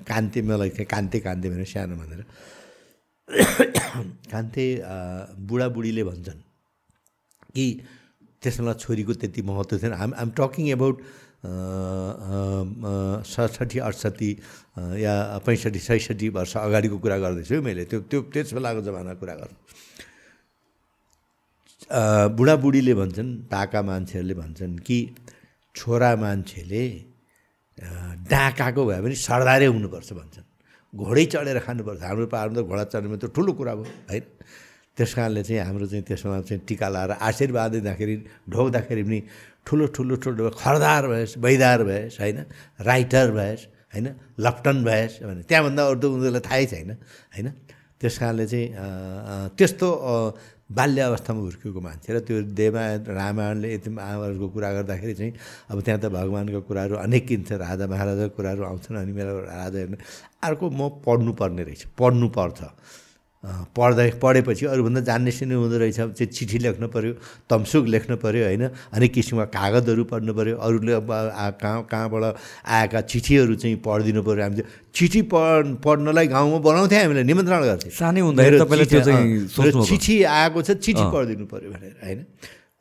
कान्ते 0.08 0.42
मलाई 0.48 0.70
कान्ते 0.94 1.18
कान्ते 1.26 1.46
भनेर 1.50 1.66
सानो 1.74 1.94
भनेर 1.96 2.22
कान्ते 4.32 4.64
बुढाबुढीले 5.48 6.02
भन्छन् 6.04 6.40
कि 7.56 7.66
त्यसमा 8.44 8.72
छोरीको 8.84 9.12
त्यति 9.20 9.40
महत्त्व 9.48 9.76
थिएन 9.82 9.92
हाम 10.00 10.10
आम 10.22 10.28
टकिङ 10.38 10.66
एबाउट 10.76 10.96
सडसठी 13.34 13.78
अडसठी 13.88 14.30
या 15.04 15.14
पैँसठी 15.46 15.80
छैसठी 15.88 16.28
वर्ष 16.36 16.52
अगाडिको 16.56 16.96
कुरा 17.04 17.16
गर्दैछु 17.24 17.60
मैले। 17.60 17.84
त्यो 17.90 18.00
त्यो 18.08 18.20
त्यस 18.32 18.52
बेलाको 18.56 18.80
जमानाको 18.88 19.20
कुरा 19.20 19.34
गर्छु। 19.40 19.56
बुढाबुढीले 22.36 22.94
भन्छन् 23.00 23.30
पाका 23.52 23.80
मान्छेहरूले 23.90 24.34
भन्छन् 24.34 24.74
कि 24.86 24.98
छोरा 25.74 26.10
मान्छेले 26.16 26.84
डाकाको 28.32 28.82
भयो 28.88 29.02
भने 29.04 29.14
सरदारै 29.28 29.66
हुनुपर्छ 29.68 30.10
भन्छन्। 30.20 30.46
घोडै 30.94 31.24
चढेर 31.32 31.58
खानुपर्छ। 31.66 32.00
हाम्रो 32.08 32.26
पाहाडमा 32.32 32.56
त 32.56 32.64
घोडा 32.64 32.84
चढ्नुमा 32.92 33.16
त 33.20 33.24
ठुलो 33.36 33.52
कुरा 33.58 33.72
भयो 33.74 33.86
है 34.10 34.18
त्यस 34.96 35.14
कारणले 35.14 35.42
चाहिँ 35.42 35.60
हाम्रो 35.66 35.86
चाहिँ 35.86 36.04
त्यसमा 36.08 36.40
चाहिँ 36.48 36.60
टिका 36.68 36.88
लाएर 36.88 37.10
आशीर्वाद 37.18 37.70
दिँदाखेरि 37.74 38.14
ढोक्दाखेरि 38.50 39.02
पनि 39.02 39.20
ठुलो 39.66 39.86
ठुलो 39.96 40.14
ठुलो 40.22 40.50
खरदार 40.54 41.02
भएस् 41.08 41.38
बैदार 41.44 41.80
भएस् 41.84 42.20
होइन? 42.20 42.38
राइटर 42.80 43.30
भएस् 43.38 43.62
होइन? 43.94 44.06
लप्टन 44.38 44.76
भएस् 44.84 45.14
भने 45.26 45.42
त्यहाँभन्दा 45.50 45.82
अरू 45.90 46.06
उनीहरूलाई 46.14 46.44
थाहै 46.48 46.66
छैन 46.72 46.90
होइन? 47.34 47.48
त्यस 48.00 48.14
कारणले 48.18 48.46
चाहिँ 48.46 48.68
त्यस्तो 49.58 49.88
बाल्य 50.78 51.00
अवस्थामा 51.00 51.40
हुर्किएको 51.40 51.80
मान्छे 51.80 52.12
र 52.14 52.18
त्यो 52.24 52.36
देवा 52.56 52.82
रामायणले 53.04 53.68
यति 53.74 53.90
आमाहरूको 53.90 54.46
कुरा 54.48 54.70
गर्दाखेरि 54.72 55.14
चाहिँ 55.14 55.32
अब 55.70 55.80
त्यहाँ 55.84 56.00
त 56.00 56.06
भगवान्को 56.12 56.60
कुराहरू 56.68 56.94
अनेक 57.04 57.26
किन्छ 57.28 57.52
राजा 57.52 57.86
महाराजाको 57.86 58.34
कुराहरू 58.36 58.62
आउँछन् 58.64 58.96
अनि 58.96 59.12
मेरो 59.12 59.32
राजा 59.44 59.78
हेर्नु 59.78 59.96
अर्को 60.42 60.64
म 60.70 60.88
पढ्नु 61.04 61.32
पर्ने 61.40 61.62
रहेछ 61.68 61.82
पढ्नु 61.98 62.28
पर्छ 62.28 62.60
पढ्दा 63.76 64.02
पढेपछि 64.16 64.64
अरूभन्दा 64.66 65.00
जान्ने 65.04 65.30
सुन्ने 65.30 65.54
हुँदो 65.54 65.76
रहेछ 65.76 66.16
चाहिँ 66.16 66.32
चिठी 66.32 66.58
लेख्नु 66.64 66.88
पऱ्यो 66.88 67.12
तम्सुक 67.44 67.84
लेख्नु 67.86 68.16
पऱ्यो 68.16 68.44
होइन? 68.44 68.64
अनेक 68.96 69.12
किसिमका 69.12 69.44
कागजहरू 69.52 70.04
पढ्नु 70.08 70.32
पऱ्यो 70.32 70.56
अरूले 70.56 70.92
कहाँ 71.04 71.82
कहाँबाट 71.84 72.24
आएका 72.64 73.00
चिठीहरू 73.04 73.54
चाहिँ 73.60 73.76
पढिदिनु 73.84 74.22
पऱ्यो 74.24 74.42
हामी 74.42 74.56
चाहिँ 74.56 74.70
चिठी 74.96 75.22
पढ 75.28 75.76
पढ्नलाई 75.84 76.26
गाउँमा 76.32 76.58
बनाउँथ्यौँ 76.64 77.02
हामीले 77.04 77.22
निमन्त्रण 77.28 77.62
गर्थ्यौँ। 77.68 77.92
सानै 77.92 78.20
हुँदाखेरि 78.24 79.44
चिठी 79.92 80.16
आएको 80.24 80.58
छ 80.64 80.70
चिठी 80.80 81.04
पढिदिनु 81.12 81.44
पऱ्यो 81.52 81.68
भनेर 81.68 81.92
होइन? 82.00 82.20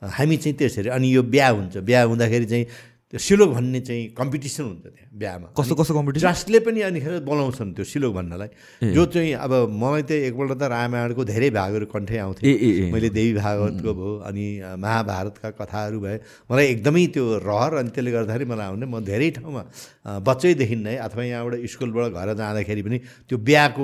हामी 0.00 0.36
चाहिँ 0.36 0.56
त्यसरी 0.56 0.88
अनि 0.96 1.06
यो 1.14 1.22
बिहा 1.28 1.48
हुन्छ 1.48 1.76
बिहा 1.84 2.02
हुँदाखेरि 2.08 2.46
चाहिँ 2.46 2.66
त्यो 3.14 3.22
सिलोक 3.22 3.50
भन्ने 3.54 3.80
चाहिँ 3.86 4.04
कम्पिटिसन 4.18 4.64
हुन्छ 4.64 4.82
त्यहाँ 4.90 5.06
बिहामा। 5.14 5.46
कस्तो 5.54 5.74
कस्तो 5.78 5.94
कम्पिटिसन 5.94 6.26
जसले 6.26 6.58
पनि 6.66 6.80
अनिखेर 6.82 7.22
बोलाउँछन् 7.22 7.70
त्यो 7.78 7.84
सिलोक 7.86 8.10
भन्नलाई। 8.10 8.90
जो 8.90 9.02
चाहिँ 9.06 9.38
अब 9.38 9.70
मलाई 9.70 10.02
त 10.02 10.10
एकपल्ट 10.34 10.58
त 10.58 10.62
रामायणको 10.66 11.22
धेरै 11.22 11.50
भागहरू 11.54 11.86
कन्ठै 11.94 12.18
आउँथे। 12.18 12.42
ए 12.42 12.50
ए 12.50 12.70
ए। 12.74 12.90
मैले 12.90 13.08
देवी 13.14 13.32
भागवतको 13.38 13.90
भयो 13.94 14.12
अनि 14.26 14.44
महाभारतका 14.82 15.48
कथाहरू 15.62 15.98
भए। 16.02 16.18
मलाई 16.50 16.66
एकदमै 16.74 17.06
त्यो 17.14 17.24
रहर 17.38 17.72
अनि 17.86 17.90
त्यसले 17.94 18.10
गर्दाखेरि 18.10 18.44
मलाई 18.50 18.66
आउने 18.74 18.86
म 18.90 18.98
धेरै 19.06 19.30
ठाउँमा 19.38 19.62
बच्चैदेखि 20.26 20.76
नै 20.82 20.96
अथवा 21.06 21.22
यहाँबाट 21.22 21.54
स्कुलबाट 21.70 22.10
घर 22.18 22.28
जाँदाखेरि 22.34 22.82
पनि 22.82 22.98
त्यो 23.30 23.36
बिहाको 23.38 23.82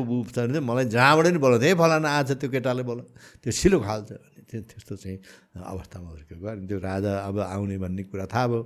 मलाई 0.59 0.85
जहाँबाट 0.91 1.27
नि 1.31 1.39
बोलाउँछ 1.39 1.65
ए 1.71 1.79
फलाना 1.79 2.09
आज 2.19 2.31
त्यो 2.35 2.51
केटाले 2.51 2.83
बोला 2.83 3.05
त्यो 3.47 3.51
सिलो 3.55 3.79
खाल्छ 3.79 4.11
भने 4.11 4.19
त्यो 4.19 4.30
त्यस्तो 4.51 4.97
चाहिँ 4.97 5.19
अवस्थामा 5.63 6.09
हुर्केको 6.11 6.47
अनि 6.47 6.67
त्यो 6.67 6.79
राजा 6.79 7.13
अब 7.29 7.39
आउने 7.39 7.79
भन्ने 7.79 8.03
कुरा 8.11 8.27
थाहा 8.27 8.47
भयो। 8.47 8.63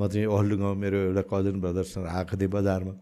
म 0.00 0.08
चाहिँ 0.08 0.26
गाउँ 0.58 0.74
मेरो 0.74 0.98
एउटा 1.12 1.22
कजन 1.32 1.60
ब्रदर्ससँग 1.60 2.06
आएको 2.06 2.36
थिएँ 2.40 2.50
बजारमा। 2.56 2.94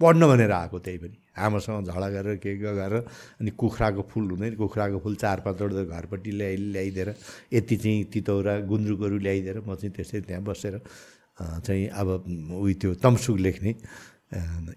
पढ्न 0.00 0.22
भनेर 0.26 0.52
आएको 0.52 0.78
त्यही 0.78 0.98
पनि। 0.98 1.16
आमासँग 1.34 1.86
झगडा 1.86 2.08
गरेर 2.14 2.36
के 2.38 2.50
के 2.58 2.72
गरेर 2.74 2.94
अनि 3.42 3.50
कुखुराको 3.58 4.02
फुल 4.10 4.24
हुँदैन 4.30 4.54
कुखुराको 4.54 4.98
फुल 5.02 5.14
चार 5.18 5.40
पाँचवटा 5.46 5.82
घरपट्टि 5.90 6.30
ल्याइ 6.30 6.56
ल्याइदिएर 6.56 7.14
यति 7.52 7.76
चाहिँ 7.76 8.04
तितौरा 8.12 8.54
गुन्द्रुकहरू 8.70 9.18
ल्याइदिएर 9.18 9.58
म 9.66 9.74
चाहिँ 9.74 9.92
त्यसै 9.94 10.20
त्यहाँ 10.30 10.42
बसेर 10.42 10.78
चाहिँ 11.34 11.86
अब 11.90 12.08
उयो 12.62 12.74
त्यो 12.80 12.94
तमसुक 13.02 13.38
लेख्ने 13.38 13.72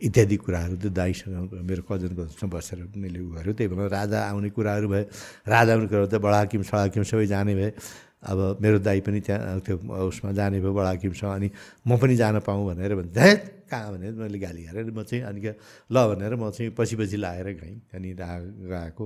इत्यादि 0.08 0.36
कुराहरू 0.38 0.76
त्यो 0.78 0.90
दाईसँग 0.94 1.54
मेरो 1.70 1.82
कजन 1.90 2.12
ब्रदर्ससँग 2.18 2.52
बसेर 2.54 2.80
मैले 2.94 3.20
उ 3.20 3.28
गऱ्यो 3.36 3.54
त्यही 3.58 3.70
भएर 3.74 3.90
राजा 3.90 4.20
आउने 4.30 4.50
कुराहरू 4.54 4.88
भए 4.88 5.04
राजा 5.50 5.72
आउने 5.74 5.88
कुराहरू 5.88 6.10
त 6.14 6.22
बडाकिम 6.22 6.62
सडाकिम 6.70 7.04
सबै 7.04 7.26
जाने 7.26 7.54
भए। 7.56 7.72
अब 8.18 8.40
मेरो 8.62 8.78
दाई 8.82 9.00
पनि 9.06 9.20
त्यहाँ 9.22 9.60
त्यो 9.66 9.76
उसमा 10.10 10.32
जाने 10.34 10.60
भयो 10.62 10.74
बडाकिमसँग 10.74 11.32
अनि 11.32 11.50
म 11.88 11.98
पनि 11.98 12.16
जान 12.18 12.40
पाऊँ 12.42 12.66
भनेर 12.70 12.96
भन्छ 12.98 13.14
ध्यात 13.14 13.40
कहाँ 13.70 13.92
भनेर 13.94 14.14
मैले 14.14 14.40
गाली 14.40 14.62
गरेर 14.68 14.92
म 14.92 15.04
चाहिँ 15.04 15.24
अनि 15.26 15.42
ल 15.90 15.96
भनेर 16.12 16.34
म 16.36 16.50
चाहिँ 16.50 16.72
पछि 16.78 16.96
पछि 16.98 17.18
लाएर 17.18 17.48
गएँ। 17.62 17.76
अनि 17.94 18.10
गएको 18.14 19.06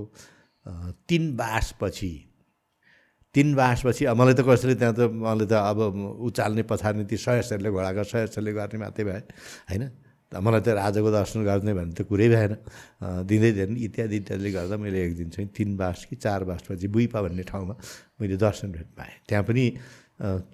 तिन 1.08 1.22
बासपछि 1.36 2.12
तिन 3.34 3.54
बासपछि 3.54 4.04
अब 4.04 4.16
मलाई 4.16 4.34
त 4.34 4.40
कसैले 4.44 4.74
त्यहाँ 4.76 4.94
त 4.96 5.08
मलाई 5.12 5.46
त 5.48 5.52
अब 5.60 5.78
उचाल्ने 6.28 6.62
पछार्ने 6.68 7.04
ती 7.04 7.16
सयसहरूले 7.16 7.70
घोडाको 7.70 8.02
सयसहरूले 8.04 8.52
गर्ने 8.52 8.78
मात्रै 8.80 9.04
भए 9.04 9.20
होइन? 9.70 9.82
मलाई 10.40 10.60
त 10.64 10.68
राजाको 10.78 11.10
दर्शन 11.12 11.40
गर्ने 11.44 11.72
भन्ने 11.74 11.94
त 11.98 12.00
कुरै 12.08 12.28
भएन। 12.32 12.52
दिँदै 13.28 13.50
दिएन। 13.52 13.76
इत्यादि 13.76 14.16
इत्यादिले 14.22 14.50
गर्दा 14.56 14.76
मैले 14.80 14.98
एक 15.04 15.12
दिन 15.16 15.28
चाहिँ 15.34 15.48
तिन 15.52 15.76
बास 15.76 16.08
कि 16.08 16.16
चार 16.16 16.44
बासपछि 16.48 16.88
बुइपा 16.88 17.18
भन्ने 17.20 17.44
ठाउँमा 17.44 17.74
मैले 18.20 18.36
दर्शन 18.40 18.72
भेट 18.72 18.88
पाएँ। 18.96 19.28
त्यहाँ 19.28 19.44
पनि 19.44 19.64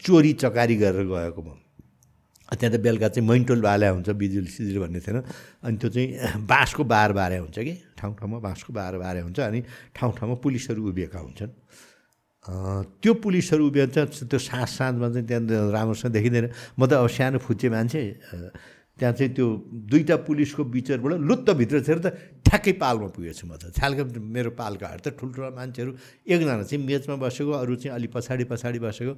चोरी 0.03 0.33
चकारी 0.43 0.77
गरेर 0.83 1.07
गएको 1.07 1.43
म। 1.43 1.51
त्यहाँ 2.49 2.73
त 2.75 2.81
बेलुका 2.81 3.09
चाहिँ 3.13 3.29
मैन्टोल 3.29 3.61
बाल्या 3.61 3.91
हुन्छ 3.93 4.09
बिजुली 4.09 4.49
सिजुली 4.49 4.81
भन्ने 4.81 5.01
थिएन। 5.05 5.21
अनि 5.63 5.77
त्यो 5.77 5.89
चाहिँ 5.93 6.43
बाँसको 6.49 6.83
बार 6.85 7.13
बारे 7.13 7.37
हुन्छ 7.45 7.59
कि? 7.61 7.75
ठाउँ 7.99 8.15
ठाउँमा 8.17 8.39
बाँसको 8.41 8.73
बार 8.73 8.97
बारे 8.99 9.21
हुन्छ 9.21 9.39
अनि 9.41 9.61
ठाउँ 9.95 10.13
ठाउँमा 10.17 10.37
पुलिसहरू 10.41 10.81
उभिएका 10.89 11.19
हुन्छन्। 11.19 11.53
त्यो 13.05 13.13
पुलिसहरू 13.21 13.67
उभिन्छ 13.69 14.25
त्यो 14.33 14.39
साँझ 14.41 14.69
साँझमा 14.69 15.09
चाहिँ 15.13 15.27
त्यहाँ 15.29 15.69
राम्रोसँग 15.69 16.13
देखिँदैन। 16.13 16.47
म 16.81 16.87
त 16.89 16.93
अब 16.97 17.07
सानो 17.13 17.39
फुच्चे 17.45 17.69
मान्छे 17.69 18.01
त्यहाँ 18.99 19.15
चाहिँ 19.15 19.33
त्यो 19.35 19.47
दुईवटा 19.91 20.17
पुलिसको 20.27 20.63
बिचबाट 20.75 21.23
लुत्त 21.23 21.49
भित्र 21.55 21.77
छिरेर 21.87 22.01
त 22.03 22.09
ठ्याक्कै 22.43 22.73
पालमा 22.83 23.09
पुगेछु 23.15 23.47
म 23.47 23.55
त। 23.55 23.71
छ्यालका 23.71 24.03
मेरो 24.19 24.51
पालकाहरू 24.59 25.01
त 25.07 25.15
ठुल्ठुला 25.15 25.51
मान्छेहरू। 25.55 25.91
एकजना 26.27 26.63
चाहिँ 26.67 26.83
मेचमा 26.83 27.15
बसेको 27.23 27.53
अरू 27.63 27.75
चाहिँ 27.79 27.95
अलि 27.95 28.09
पछाडि 28.11 28.45
पछाडि 28.51 28.79
बसेको। 28.83 29.13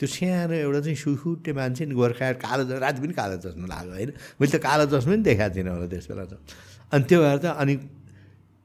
त्यो 0.00 0.06
सानो 0.08 0.56
एउटा 0.56 0.80
चाहिँ 0.88 0.96
सुखुट्टे 0.96 1.52
मान्छे 1.52 1.84
नि 1.84 1.94
गोर्खा 1.94 2.32
कालो 2.40 2.62
राति 2.80 2.98
पनि 3.04 3.12
कालो 3.12 3.36
चस्मा 3.44 3.66
लाग्यो 3.68 3.92
होइन। 3.92 4.10
मैले 4.40 4.50
त 4.50 4.56
कालो 4.56 4.84
चस्मा 4.88 5.12
पनि 5.12 5.22
देखाएको 5.28 5.52
थिइनँ 5.52 5.70
होला 5.76 5.86
त्यस 5.92 6.06
बेला 6.08 6.24
त। 6.24 6.40
अनि 6.96 7.04
त्यो 7.04 7.18
भएर 7.20 7.38
त 7.44 7.46
अनि 7.60 7.74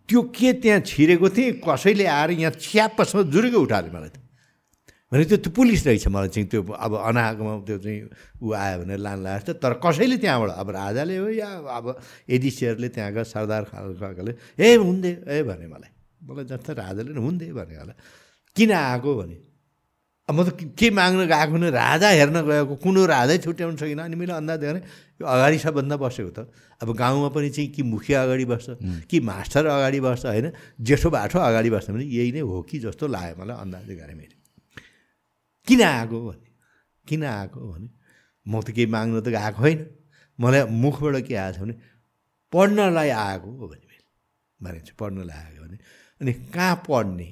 त्यो 0.08 0.20
के 0.32 0.50
त्यहाँ 0.64 0.80
छिरेको 0.88 1.28
थिएँ 1.36 1.52
कसैले 1.68 2.06
आएर 2.08 2.30
यहाँ 2.40 2.56
च्याप्पसँग 2.56 3.28
जुरुकै 3.28 3.60
उठाल्यो 3.60 3.92
मलाई 3.92 4.12
त। 4.16 4.18
भने 5.12 5.24
त्यो 5.28 5.38
त्यो 5.44 5.52
पुलिस 5.52 5.82
रहेछ 5.88 6.08
मलाई 6.08 6.30
चाहिँ 6.32 6.48
त्यो 6.48 6.62
अब 6.72 6.92
अनागमा 7.12 7.52
त्यो 7.68 7.78
चाहिँ 7.84 8.00
ऊ 8.40 8.48
आयो 8.56 8.78
भनेर 8.82 9.00
लान 9.04 9.20
छ 9.44 9.50
तर 9.60 9.74
कसैले 9.84 10.18
त्यहाँबाट 10.24 10.50
अब 10.56 10.70
राजाले 10.72 11.16
हो 11.20 11.28
या 11.36 11.50
अब 11.68 11.86
एडिसियरले 12.32 12.88
त्यहाँका 12.96 13.24
सरदार 13.28 13.64
खालकाले 13.72 14.32
ए 14.56 14.76
हुन्दे 14.80 15.12
ए 15.28 15.44
भने 15.44 15.68
मलाई। 15.68 15.92
मलाई 16.24 16.46
जस्तो 16.48 16.72
राजाले 16.74 17.12
नि 17.12 17.20
हुन्दे 17.20 17.46
भने 17.52 17.76
होला। 17.76 17.94
किन 18.56 18.72
आएको 18.72 19.12
भने? 19.20 19.38
अब 20.30 20.36
म 20.40 20.44
त 20.48 20.50
के- 20.56 20.70
के 20.80 20.88
माग्न 20.96 21.28
गएको 21.28 21.52
भने 21.60 21.70
राजा 21.76 22.08
हेर्न 22.16 22.38
गएको 22.48 22.76
कुनै 22.80 23.04
राजै 23.04 23.38
छुट्याउनु 23.44 23.78
सकिनँ। 23.84 24.04
अनि 24.08 24.16
मैले 24.16 24.34
अन्दाज 24.40 24.60
गरेँ 24.64 24.82
यो 25.20 25.26
अगाडि 25.28 25.58
सबभन्दा 25.60 25.96
बसेको 26.00 26.32
त। 26.32 26.40
अब 26.82 26.88
गाउँमा 26.96 27.30
पनि 27.36 27.50
चाहिँ 27.52 27.70
कि 27.76 27.84
मुखिया 27.84 28.24
अगाडि 28.24 28.46
बस्छ 28.48 28.68
कि 29.12 29.18
मास्टर 29.20 29.66
अगाडि 29.68 30.00
बस्छ 30.00 30.24
होइन? 30.26 30.48
जेठो 30.80 31.10
बाठो 31.12 31.40
अगाडि 31.40 31.70
बस्छ 31.76 31.90
भने 31.92 32.06
यही 32.08 32.32
नै 32.32 32.40
हो 32.48 32.62
कि 32.64 32.80
जस्तो 32.80 33.08
लाग्यो 33.12 33.36
मलाई 33.44 33.58
अन्दाज 33.60 33.90
गरेँ 33.92 34.16
मैले। 34.16 34.40
किन 35.68 35.82
आएको 35.82 36.18
भने 36.28 36.48
किन 37.08 37.24
आएको 37.26 37.60
भने 37.72 37.88
म 38.46 38.62
त 38.62 38.72
केही 38.76 38.86
माग्न 38.90 39.22
त 39.22 39.28
गएको 39.30 39.60
होइन। 39.62 39.80
मलाई 40.40 40.62
मुखबाट 40.84 41.16
के 41.28 41.36
आएको 41.36 41.58
छ 41.58 41.62
भने 41.62 41.76
पढ्नलाई 42.54 43.10
आएको 43.10 43.50
भने 43.68 43.86
मैले। 43.90 44.06
भनेको 44.60 44.86
छु 44.88 44.94
पढ्नलाई 45.00 45.38
आएको 45.38 45.62
भने 45.64 45.78
अनि 46.22 46.32
कहाँ 46.56 46.76
पढ्ने? 46.88 47.30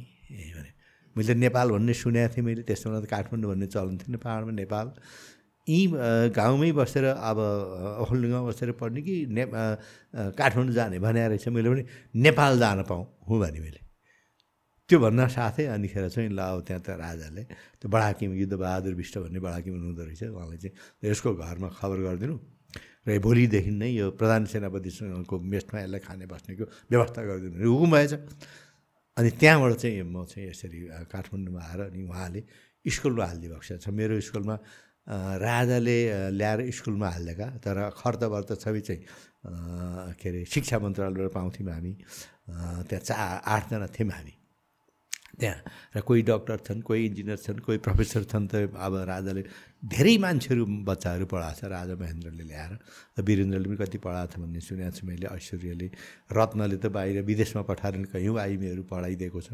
भने 0.56 0.72
मैले 1.16 1.34
नेपाल 1.36 1.68
भन्ने 1.72 1.94
सुनेको 1.94 2.34
थिएँ 2.36 2.46
मैले 2.46 2.62
त्यस्तो 2.70 2.90
बेला 2.90 3.02
त 3.02 3.10
काठमाडौँ 3.10 3.50
भन्ने 3.52 3.68
चलन 3.74 3.98
थियो 3.98 4.12
नेपालमा 4.14 4.52
नेपाल। 4.62 4.88
यहीँ 5.68 5.88
गाउँमै 6.34 6.72
बसेर 6.78 7.06
अब 7.18 7.38
ओखलडुङ्गामा 8.06 8.46
बसेर 8.50 8.72
पढ्ने 8.78 9.02
कि 9.02 9.16
ने 9.30 9.44
काठमाडौँ 10.38 10.74
जाने 10.74 11.00
भने 11.02 11.28
रहेछ। 11.28 11.48
मैले 11.50 11.70
पनि 11.70 11.84
नेपाल 12.16 12.60
जान 12.60 12.84
पाऊँ 12.90 13.06
हुँ 13.28 13.40
भने 13.42 13.60
मैले। 13.60 13.82
त्यो 14.90 14.98
भन्न 14.98 15.22
साथै 15.30 15.66
अनिखेर 15.70 16.10
चाहिँ 16.10 16.30
ल 16.34 16.42
अब 16.42 16.60
त्यहाँ 16.66 16.82
त 16.82 16.90
राजाले 16.98 17.44
त्यो 17.78 17.88
बडाकिम 17.94 18.30
युद्धबहादुर 18.42 18.94
विष्ट 18.98 19.16
भन्ने 19.22 19.40
बडाकिम 19.40 19.74
हुनुहुँदो 19.78 20.04
रहेछ। 20.10 20.24
उहाँलाई 20.34 20.58
चाहिँ 20.58 20.74
यसको 21.06 21.30
घरमा 21.38 21.70
खबर 21.78 21.98
गरिदिनु। 22.10 22.36
र 23.06 23.10
भोलिदेखि 23.22 23.70
नै 23.70 23.90
यो 24.02 24.06
प्रधान 24.18 24.50
सेनापतिसँगको 24.50 25.36
मेसमा 25.46 25.78
यसलाई 25.86 26.02
खाने 26.02 26.26
बस्नेको 26.26 26.64
व्यवस्था 26.90 27.22
गरिदिनु। 27.22 27.62
हुकुम 27.70 27.90
भएछ। 27.94 28.14
अनि 29.18 29.30
त्यहाँबाट 29.38 29.74
चाहिँ 29.78 30.04
म 30.10 30.26
चाहिँ 30.26 30.50
यसरी 30.50 30.80
काठमाडौँमा 31.14 31.62
आएर 31.70 31.80
अनि 31.94 32.02
उहाँले 32.10 32.42
स्कुलमा 32.90 33.26
हालिदिएको 33.30 33.78
छ 33.78 33.88
मेरो 33.94 34.18
स्कुलमा 34.26 34.56
राजाले 35.38 35.98
ल्याएर 36.34 36.60
स्कुलमा 36.74 37.08
हालिदिएका। 37.14 37.48
तर 37.62 37.78
खर्चवर्त 37.94 38.50
सबै 38.58 38.82
चाहिँ 38.90 39.02
के 40.18 40.28
अरे 40.30 40.40
शिक्षा 40.50 40.76
मन्त्रालयबाट 40.82 41.30
पाउँथ्यौँ 41.38 41.70
हामी। 41.78 41.94
त्यहाँ 42.90 43.04
चा 43.06 43.16
आठजना 43.46 43.88
थियौँ 43.94 44.12
हामी। 44.18 44.34
त्यहाँ। 45.40 45.60
र 45.96 46.00
कोही 46.04 46.22
डक्टर 46.28 46.58
छन् 46.68 46.82
कोही 46.84 47.02
इन्जिनियर 47.10 47.38
छन् 47.40 47.60
कोही 47.64 47.78
प्रोफेसर 47.80 48.24
छन् 48.28 48.48
त 48.52 48.70
अब 48.76 48.94
राजाले 49.08 49.42
धेरै 49.80 50.16
मान्छेहरू 50.20 50.64
बच्चाहरू 50.84 51.26
पढाएको 51.26 51.58
छ 51.60 51.72
राजा 51.72 51.96
महेन्द्रले 51.96 52.44
ल्याएर। 52.44 52.72
र 53.16 53.20
वीरेन्द्रले 53.24 53.68
पनि 53.72 53.78
कति 53.80 53.98
पढाएको 54.04 54.32
छ 54.32 54.40
भन्ने 54.44 54.60
सुनेको 54.60 54.92
छु 54.92 55.04
मैले 55.08 55.28
ऐश्वर्यले 55.32 55.88
रत्नले 56.36 56.78
त 56.84 56.86
बाहिर 56.92 57.24
विदेशमा 57.24 57.62
पठाएर 57.64 58.12
कयौँ 58.12 58.36
आइमीहरू 58.36 58.84
पढाइदिएको 58.92 59.40
छ 59.40 59.50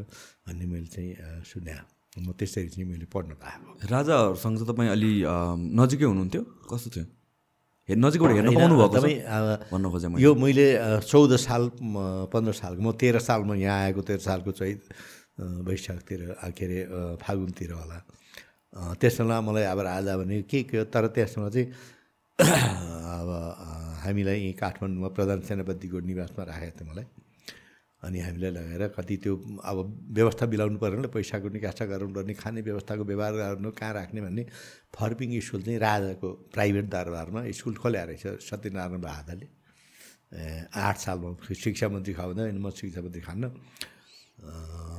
भन्ने 0.49 0.65
मैले 0.65 0.89
चाहिँ 0.89 1.45
सुने 1.45 1.73
म 2.15 2.31
त्यसरी 2.33 2.69
चाहिँ 2.71 2.87
मैले 2.89 3.05
पढ्न 3.11 3.37
पाएको। 3.37 3.91
राजाहरूसँग 3.91 4.55
चाहिँ 4.57 4.67
तपाईँ 4.71 4.89
अलि 4.89 5.11
नजिकै 5.77 6.05
हुनुहुन्थ्यो? 6.07 6.41
कस्तो 6.71 6.89
थियो? 6.95 7.05
हे 7.85 7.93
नजिकबाट 8.01 8.31
हेर्न 8.33 8.49
पाउनु 8.55 8.75
भएको 8.81 8.97
भन्न 9.69 9.85
खोजेँ 9.93 10.09
यो 10.17 10.31
मैले 10.33 10.67
चौध 11.05 11.31
साल 11.37 11.63
पन्ध्र 12.33 12.53
सालको 12.55 12.81
म 12.81 12.91
तेह्र 12.97 13.19
सालमा 13.19 13.53
यहाँ 13.61 13.77
आएको 13.91 14.01
तेह्र 14.01 14.21
सालको 14.25 14.51
चाहिँ 14.57 14.75
वैशाखतिर 15.39 16.19
के 16.57 16.65
अरे 16.65 16.79
फागुनतिर 17.21 17.71
होला। 17.71 17.97
अ, 18.73 18.93
त्यस 19.01 19.21
बेला 19.21 19.41
मलाई 19.41 19.63
अब 19.63 19.79
राजा 19.79 20.17
भने 20.17 20.41
के 20.41 20.63
के 20.63 20.83
तर 20.93 21.07
त्यसमा 21.07 21.49
चाहिँ 21.49 21.67
अब 23.15 23.29
हामीलाई 24.03 24.39
यहीँ 24.39 24.53
काठमाडौँमा 24.53 25.07
प्रधान 25.15 25.39
सेनापतिको 25.47 25.99
निवासमा 25.99 26.43
राखेको 26.43 26.79
थियो 26.79 26.91
मलाई। 26.91 27.05
अनि 28.03 28.19
हामीलाई 28.19 28.51
लगेर 28.51 28.87
कति 28.95 29.15
त्यो 29.17 29.35
अब 29.65 29.77
व्यवस्था 30.11 30.45
मिलाउनु 30.45 30.77
पऱ्यो 30.77 31.07
पैसाको 31.09 31.49
निकासा 31.49 31.85
गराउनु 31.85 32.13
पर्ने 32.15 32.33
खाने 32.33 32.61
व्यवस्थाको 32.61 33.03
व्यवहार 33.03 33.33
गर्नु 33.33 33.71
कहाँ 33.71 33.93
राख्ने 33.93 34.21
भन्ने 34.21 34.43
फर्पिङ 34.95 35.39
स्कुल 35.41 35.61
चाहिँ 35.63 35.79
राजाको 35.79 36.29
प्राइभेट 36.53 36.85
दरबारमा 36.85 37.41
स्कुल 37.51 37.75
खोल्या 37.81 38.03
रहेछ 38.03 38.27
सत्यनारायण 38.45 39.01
बहादुरले। 39.01 39.47
आठ 40.75 40.97
सालमा 40.97 41.53
शिक्षा 41.53 41.89
मन्त्री 41.89 42.13
अनि 42.13 42.59
म 42.59 42.69
शिक्षा 42.69 43.01
मन्त्री 43.01 43.21
खान्न। 43.21 43.51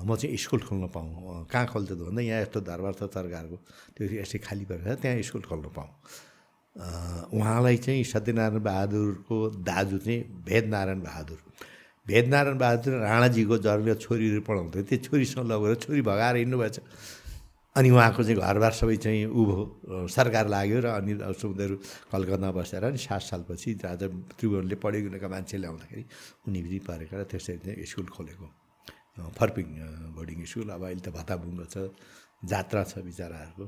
म 0.07 0.15
चाहिँ 0.17 0.37
स्कुल 0.37 0.61
खोल्न 0.69 0.87
पाऊँ। 0.95 1.47
कहाँ 1.51 1.67
खोल्छ 1.67 1.91
त 1.91 1.99
भन्दा 1.99 2.23
यहाँ 2.23 2.41
यस्तो 2.47 2.61
दरबार 2.63 2.95
छ 2.95 3.03
सरकारको 3.11 3.57
त्यो 3.97 4.05
यसै 4.23 4.39
खाली 4.39 4.65
छ 4.65 4.99
त्यहाँ 5.03 5.23
स्कुल 5.23 5.43
खोल्न 5.51 5.67
पाऊँ। 5.75 5.91
उहाँलाई 7.33 7.77
चाहिँ 7.81 8.05
सत्यनारायण 8.05 8.63
बहादुरको 8.63 9.37
दाजु 9.65 9.99
चाहिँ 9.99 10.21
भेदनारायण 10.47 11.01
बहादुर। 11.03 11.39
भेदनारायण 12.07 12.59
बहादुर 12.59 12.93
राणाजीको 13.03 13.57
जरले 13.67 13.95
छोरीहरू 13.97 14.41
पढाउँथ्यो 14.47 14.83
त्यो 14.85 14.99
छोरीसँग 15.07 15.47
लगेर 15.51 15.75
छोरी 15.83 16.03
भगाएर 16.05 16.37
हिँड्नुभएछ। 16.37 16.77
अनि 17.77 17.89
उहाँको 17.91 18.23
चाहिँ 18.23 18.41
घरबार 18.41 18.73
सबै 18.73 18.97
चाहिँ 19.05 19.25
भयो। 19.27 20.07
सरकार 20.09 20.49
लाग्यो 20.49 20.79
र 20.81 20.87
अनि 20.97 21.13
उनीहरू 21.17 21.77
कलकत्तामा 22.13 22.51
बसेर 22.57 22.85
अनि 22.89 22.99
सात 23.01 23.23
सालपछि 23.25 23.69
राजा 23.85 24.07
त्रिभुवनले 24.37 24.77
पढेको 24.77 25.29
मान्छे 25.29 25.57
ल्याउँदाखेरि 25.57 26.05
उनी 26.47 26.61
पनि 26.85 27.05
र 27.13 27.25
त्यसरी 27.25 27.59
चाहिँ 27.65 27.85
स्कुल 27.85 28.07
खोलेको। 28.13 28.47
फर्पिङ 29.17 29.67
बोर्डिङ 30.17 30.39
स्कुल 30.45 30.69
अब 30.77 30.83
अहिले 30.87 31.03
त 31.03 31.09
भत्ताबुङ्गो 31.17 31.67
छ 31.73 31.77
जात्रा 32.45 32.81
छ 32.91 32.93
बिचराहरूको। 33.07 33.67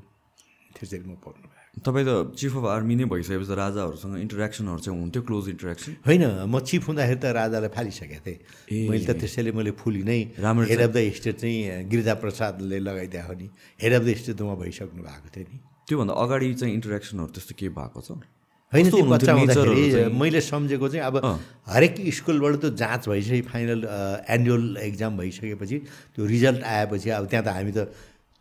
त्यसरी 0.75 1.05
म 1.09 1.17
पढ्नु 1.25 1.47
तपाईँ 1.79 2.05
त 2.05 2.35
चिफ 2.35 2.53
अफ 2.59 2.65
आर्मी 2.75 2.95
नै 2.99 3.05
भइसकेपछि 3.09 3.49
त 3.49 3.55
राजाहरूसँग 3.55 4.15
इन्टरेक्सनहरू 4.19 4.81
चाहिँ 4.85 4.99
हुन्थ्यो 4.99 5.23
क्लोज 5.25 5.45
इन्टरेक्सन 5.55 5.91
होइन 6.05 6.23
म 6.51 6.55
चिफ 6.69 6.83
हुँदाखेरि 6.91 7.21
त 7.23 7.27
राजालाई 7.39 7.71
फालिसकेको 7.71 8.21
थिएँ। 8.27 8.39
मैले 8.91 9.05
त 9.07 9.11
त्यसैले 9.15 9.51
मैले 9.55 9.73
फुली 9.79 10.03
नै 10.03 10.21
राम्रो 10.43 10.67
हेड 10.69 10.83
अफ 10.85 10.93
द 10.93 10.99
स्टेट 11.19 11.37
चाहिँ 11.39 11.87
गिरिजा 11.89 12.15
प्रसादले 12.19 12.79
लगाइदिएको 12.83 13.29
हो 13.31 13.35
नि। 13.39 13.47
हेड 13.79 13.93
अफ 13.95 14.03
द 14.05 14.09
स्टेट 14.21 14.35
त 14.37 14.43
म 14.43 14.59
भइसक्नु 14.59 15.03
भएको 15.07 15.29
थिएँ 15.35 15.47
नि। 15.49 15.57
त्योभन्दा 15.87 16.15
अगाडि 16.19 16.47
चाहिँ 16.59 16.75
इन्टरेक्सनहरू 16.75 17.31
त्यस्तो 17.33 17.55
के 17.55 17.69
भएको 17.79 18.01
छ? 18.03 18.11
होइन 18.73 18.91
त्यो 18.91 19.05
बच्चा 19.05 19.33
हुँदाखेरि? 19.33 20.13
मैले 20.13 20.41
सम्झेको 20.45 20.89
चाहिँ 20.89 21.05
अब 21.09 21.17
हरेक 21.73 21.95
स्कुलबाट 22.13 22.55
त 22.61 22.65
जाँच 22.77 23.09
भइसके 23.09 23.41
फाइनल 23.49 23.81
एनुअल 24.29 24.65
एक्जाम 24.85 25.17
भइसकेपछि। 25.17 25.77
त्यो 26.15 26.27
रिजल्ट 26.27 26.63
आएपछि 26.63 27.11
अब 27.11 27.25
त्यहाँ 27.33 27.45
त 27.45 27.49
हामी 27.49 27.73
त 27.73 27.89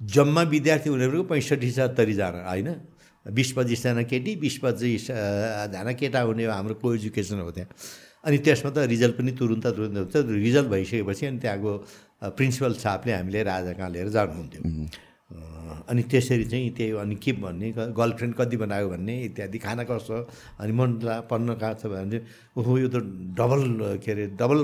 जम्मा 0.01 0.41
विद्यार्थी 0.51 0.89
उनीहरूको 0.89 1.23
पैँसठी 1.31 1.71
सत्तरीजना 1.71 2.43
होइन? 2.43 2.69
बिस 3.25 3.49
पच्चिसजना 3.55 4.03
केटी 4.03 4.35
बिस 4.43 4.57
पच्चिसजना 4.63 5.91
केटा 5.95 6.19
हुने 6.27 6.43
हाम्रो 6.47 6.75
को 6.83 6.87
एजुकेसन 6.95 7.39
हो 7.39 7.51
त्यहाँ। 7.51 7.71
अनि 8.27 8.37
त्यसमा 8.43 8.71
त 8.75 8.83
रिजल्ट 8.91 9.15
पनि 9.15 9.31
तुरुन्त 9.39 9.65
तुरुन्त 9.67 9.97
हुन्छ 9.97 10.15
रिजल्ट 10.27 10.67
भइसकेपछि 10.67 11.25
अनि 11.25 11.39
त्यहाँको 11.39 11.71
प्रिन्सिपल 12.35 12.73
साहबले 12.83 13.11
हामीले 13.13 13.43
राजा 13.43 13.71
कहाँ 13.79 13.89
लिएर 13.95 14.09
जानुहुन्थ्यो। 14.11 14.61
अनि 15.27 16.03
त्यसरी 16.11 16.45
चाहिँ 16.51 16.69
त्यही 16.77 16.91
अनि 17.03 17.15
के 17.19 17.31
भन्ने 17.43 17.71
गर्लफ्रेन्ड 17.99 18.35
कति 18.35 18.57
बनायो 18.57 18.87
भन्ने 18.89 19.15
इत्यादि 19.27 19.57
खाना 19.59 19.83
कस्तो 19.83 20.15
अनि 20.59 20.71
मन 20.71 20.89
ला- 21.03 21.23
पढ्न 21.29 21.55
कहाँ 21.59 21.73
छ 21.81 21.85
भने 21.91 22.19
चाहिँ 22.19 22.23
ओहो 22.57 22.77
यो 22.77 22.87
त 22.87 23.03
डबल 23.35 23.61
के 24.03 24.11
अरे 24.11 24.25
डबल 24.39 24.59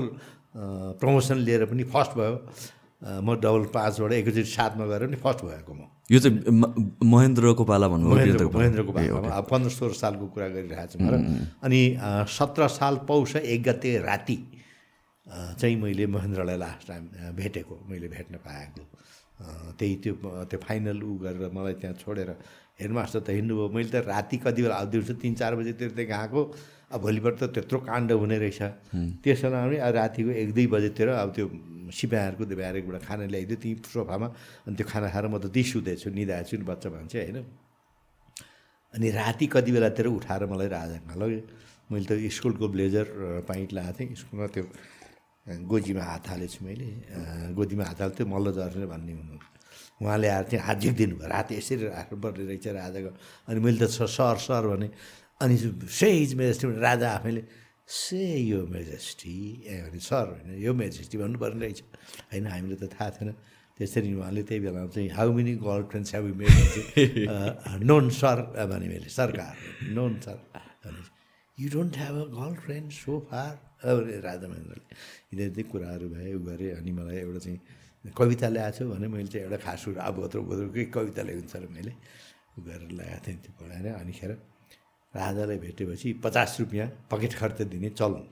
प्रमोसन 1.00 1.36
लिएर 1.44 1.64
पनि 1.68 1.84
फर्स्ट 1.84 2.12
भयो। 2.16 2.34
म 3.04 3.36
डबल 3.36 3.64
पाँचबाट 3.76 4.12
एकैचोटि 4.24 4.48
सातमा 4.48 4.84
गएर 4.88 5.02
पनि 5.06 5.16
फर्स्ट 5.20 5.40
भएको 5.44 5.72
म। 5.74 5.80
यो 6.12 6.18
चाहिँ 6.24 6.36
महेन्द्रको 7.12 7.64
पाला 7.64 7.88
भन्नुभयो 7.88 8.48
महेन्द्रको 8.48 8.92
पाला। 8.92 9.36
अब 9.36 9.44
पन्ध्र 9.50 9.70
सोह्र 9.70 9.92
सालको 10.00 10.26
कुरा 10.32 10.48
गरिरहेको 10.48 10.96
छु 10.96 10.98
अनि 11.64 11.80
सत्र 12.38 12.68
साल 12.72 12.94
पौष 13.08 13.36
एक 13.36 13.62
गते 13.68 13.98
राति 14.00 14.38
चाहिँ 15.60 15.76
मैले 15.82 16.06
महेन्द्रलाई 16.16 16.56
लास्ट 16.56 16.88
टाइम 16.88 17.02
भेटेको 17.36 17.74
मैले 17.90 18.08
भेट्न 18.08 18.34
पाएको। 18.44 18.82
त्यही 19.78 19.94
त्यो 20.02 20.14
त्यो 20.50 20.58
फाइनल 20.62 20.98
उ 21.02 21.10
गरेर 21.24 21.50
मलाई 21.52 21.74
त्यहाँ 21.80 21.96
छोडेर 22.02 22.30
हेडमास्टर 22.80 23.20
त 23.26 23.28
हिँड्नुभयो 23.38 23.68
मैले 23.74 23.90
त 23.90 23.96
राति 24.06 24.36
कति 24.44 24.60
बेला 24.62 24.76
दिउँसो 24.90 25.14
तिन 25.22 25.34
चार 25.40 25.52
बजीतिर 25.54 25.90
त्यहाँ 25.94 26.26
गएको 26.26 26.40
अब 26.94 27.00
भोलिपल्ट 27.00 27.36
त 27.38 27.44
त्यत्रो 27.54 27.78
काण्ड 27.86 28.12
हुने 28.12 28.38
रहेछ। 28.38 28.60
त्यसो 29.22 29.48
पनि 29.50 29.76
अब 29.78 29.94
रातिको 29.94 30.30
एक 30.30 30.50
दुई 30.54 30.66
बजीतिर 30.74 31.08
अब 31.08 31.28
त्यो 31.34 31.46
सिपाहीहरूको 31.90 32.44
त्यो 32.44 32.56
ब्यारेकबाट 32.56 33.02
खाना 33.06 33.24
ल्याइदियो 33.30 33.56
त्यहीँ 33.62 33.76
सोफामा। 33.82 34.28
अनि 34.66 34.74
त्यो 34.78 34.86
खाना 34.90 35.08
खाएर 35.14 35.26
म 35.26 35.38
त 35.38 35.50
दिसुँदैछु 35.54 36.08
निधाएको 36.10 36.48
छु 36.50 36.56
नि 36.58 36.64
बच्चा 36.70 36.88
मान्छे 36.90 37.18
होइन? 37.18 37.38
अनि 38.94 39.06
राति 39.10 39.46
कति 39.54 39.70
बेलातिर 39.74 40.06
उठाएर 40.06 40.42
मलाई 40.46 40.68
राजामा 40.70 41.14
लग्यो। 41.14 41.40
मैले 41.90 42.06
त 42.06 42.12
स्कुलको 42.30 42.66
ब्लेजर 42.74 43.06
पाइन्ट 43.48 43.70
लगाएको 43.74 43.98
थिएँ। 43.98 44.14
स्कुलमा 44.22 44.46
त्यो 44.54 44.64
गोजीमा 45.44 46.02
हात 46.02 46.24
हालेछु 46.28 46.64
मैले। 46.64 46.88
अ, 47.12 47.52
गोजीमा 47.52 47.84
हात 47.84 48.00
हाल्थ्यो 48.00 48.26
मल्ल 48.26 48.46
जर्ने 48.56 48.86
भन्ने 48.86 49.12
हुनु। 49.12 49.36
उहाँले 50.02 50.28
आएर 50.28 50.44
चाहिँ 50.48 50.64
हात 50.64 50.78
झिक्दिनु 50.80 51.14
भयो। 51.20 51.28
राति 51.28 51.52
यसरी 51.60 51.84
राख्नुपर्ने 51.92 52.44
रहेछ 52.48 52.66
राजाको 52.80 53.10
अनि 53.48 53.60
मैले 53.60 53.78
त 53.84 53.90
सर 53.92 54.36
सर 54.40 54.64
भने 54.72 54.88
अनि 55.44 55.56
सेज 56.00 56.34
मेजेस्टी 56.34 56.64
भने 56.66 56.80
राजा 56.80 57.08
आफैले 57.20 57.42
से 57.84 58.24
यो 58.48 58.66
मेजेस्टी? 58.66 59.36
ए 59.68 59.74
भने 59.84 60.00
सर 60.00 60.24
होइन 60.32 60.48
यो 60.64 60.72
मेजेस्टी 60.72 61.16
भन्नुपर्ने 61.18 61.60
रहेछ। 61.66 61.80
होइन 62.32 62.46
हामीले 62.46 62.76
त 62.80 62.88
थाहा 62.96 63.10
थिएन। 63.10 63.34
त्यसरी 63.78 64.14
उहाँले 64.14 64.42
त्यही 64.48 64.60
बेलामा 64.64 64.86
चाहिँ 64.94 65.10
how 65.10 65.32
many 65.34 65.54
girl 65.58 65.82
friends 65.90 66.14
have 66.14 66.24
made 66.40 67.84
none 67.84 68.08
sir 68.14 68.38
भने 68.70 68.86
मैले 68.88 69.10
सरकार 69.10 69.54
none 69.92 70.14
sir 70.24 70.38
you 71.58 71.68
don't 71.70 71.96
have 71.98 72.14
a 72.14 72.24
girl 72.38 72.54
friend 72.54 72.90
so 72.94 73.18
far 73.30 73.73
भने 73.86 74.20
राजा 74.20 74.46
महेन्द्रले 74.48 74.84
यिनीहरू 75.30 75.54
चाहिँ 75.54 75.70
कुराहरू 75.70 76.06
भए 76.08 76.32
उ 76.34 76.40
गरेँ 76.42 76.70
अनि 76.78 76.90
मलाई 76.92 77.16
एउटा 77.18 77.40
चाहिँ 77.40 77.58
कविता 78.14 78.48
ल्याएको 78.48 78.78
छु 78.78 78.84
भने 78.86 79.06
मैले 79.08 79.28
चाहिँ 79.28 79.44
एउटा 79.46 79.58
खास 79.64 79.84
कुरो 79.84 80.00
अब 80.00 80.14
भत्रो 80.18 80.42
भत्रोकै 80.42 80.84
कविता 80.90 81.22
ल्याएको 81.22 81.48
छ 81.48 81.54
मैले 81.68 81.92
उ 82.56 82.60
गरेर 82.62 82.90
ल्याएको 82.92 83.20
थिएँ 83.26 83.38
त्यो 83.42 83.52
पढाएर 83.58 83.86
अनिखेर 83.94 84.30
राजालाई 85.14 85.58
भेटेपछि 85.58 86.12
पचास 86.24 86.56
रुपियाँ 86.60 86.86
पकेट 87.10 87.32
खर्च 87.34 87.58
दिने 87.70 87.88
चलन 87.92 88.24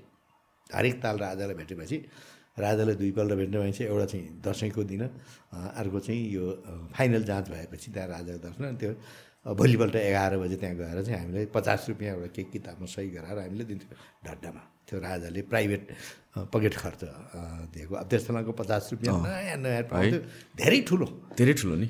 हरेक 0.71 0.95
ताल 1.03 1.17
राजालाई 1.19 1.55
भेटेपछि 1.55 1.97
राजालाई 2.59 2.95
दुईपल्ट 2.95 3.33
भेट्ने 3.33 3.59
भएपछि 3.59 3.85
एउटा 3.85 4.07
चाहिँ 4.07 4.41
दसैँको 4.45 4.83
दिन 4.85 5.03
अर्को 5.73 6.01
चाहिँ 6.01 6.23
यो 6.31 6.45
फाइनल 6.93 7.23
जाँच 7.25 7.49
भएपछि 7.51 7.91
त्यहाँ 7.93 8.09
राजाको 8.09 8.39
दर्शन 8.39 8.77
त्यो 8.77 8.93
भोलिपल्ट 9.47 9.95
एघार 9.97 10.37
बजे 10.39 10.57
त्यहाँ 10.57 10.77
गएर 10.77 11.03
चाहिँ 11.03 11.19
हामीलाई 11.19 11.47
पचास 11.51 11.87
रुपियाँ 11.89 12.15
एउटा 12.15 12.29
केक 12.37 12.49
किताबमा 12.53 12.87
सही 12.87 13.09
गराएर 13.11 13.39
हामीले 13.39 13.65
दिन्थ्यौँ। 13.65 13.99
ढड्डामा। 14.27 14.63
त्यो 14.87 14.99
राजाले 15.03 15.41
प्राइभेट 15.51 15.83
पकेट 16.55 16.75
खर्च 16.83 17.03
दिएको। 17.75 17.95
अब 17.95 18.07
त्यस्तो 18.07 18.31
खालको 18.35 18.53
पचास 18.55 18.89
रुपियाँ 18.93 19.13
नयाँ 19.19 19.57
नयाँ 19.67 19.83
पाउँथ्यो। 19.91 20.21
धेरै 20.55 20.81
ठुलो। 20.87 21.07
धेरै 21.39 21.55
ठुलो 21.59 21.75
नि। 21.83 21.89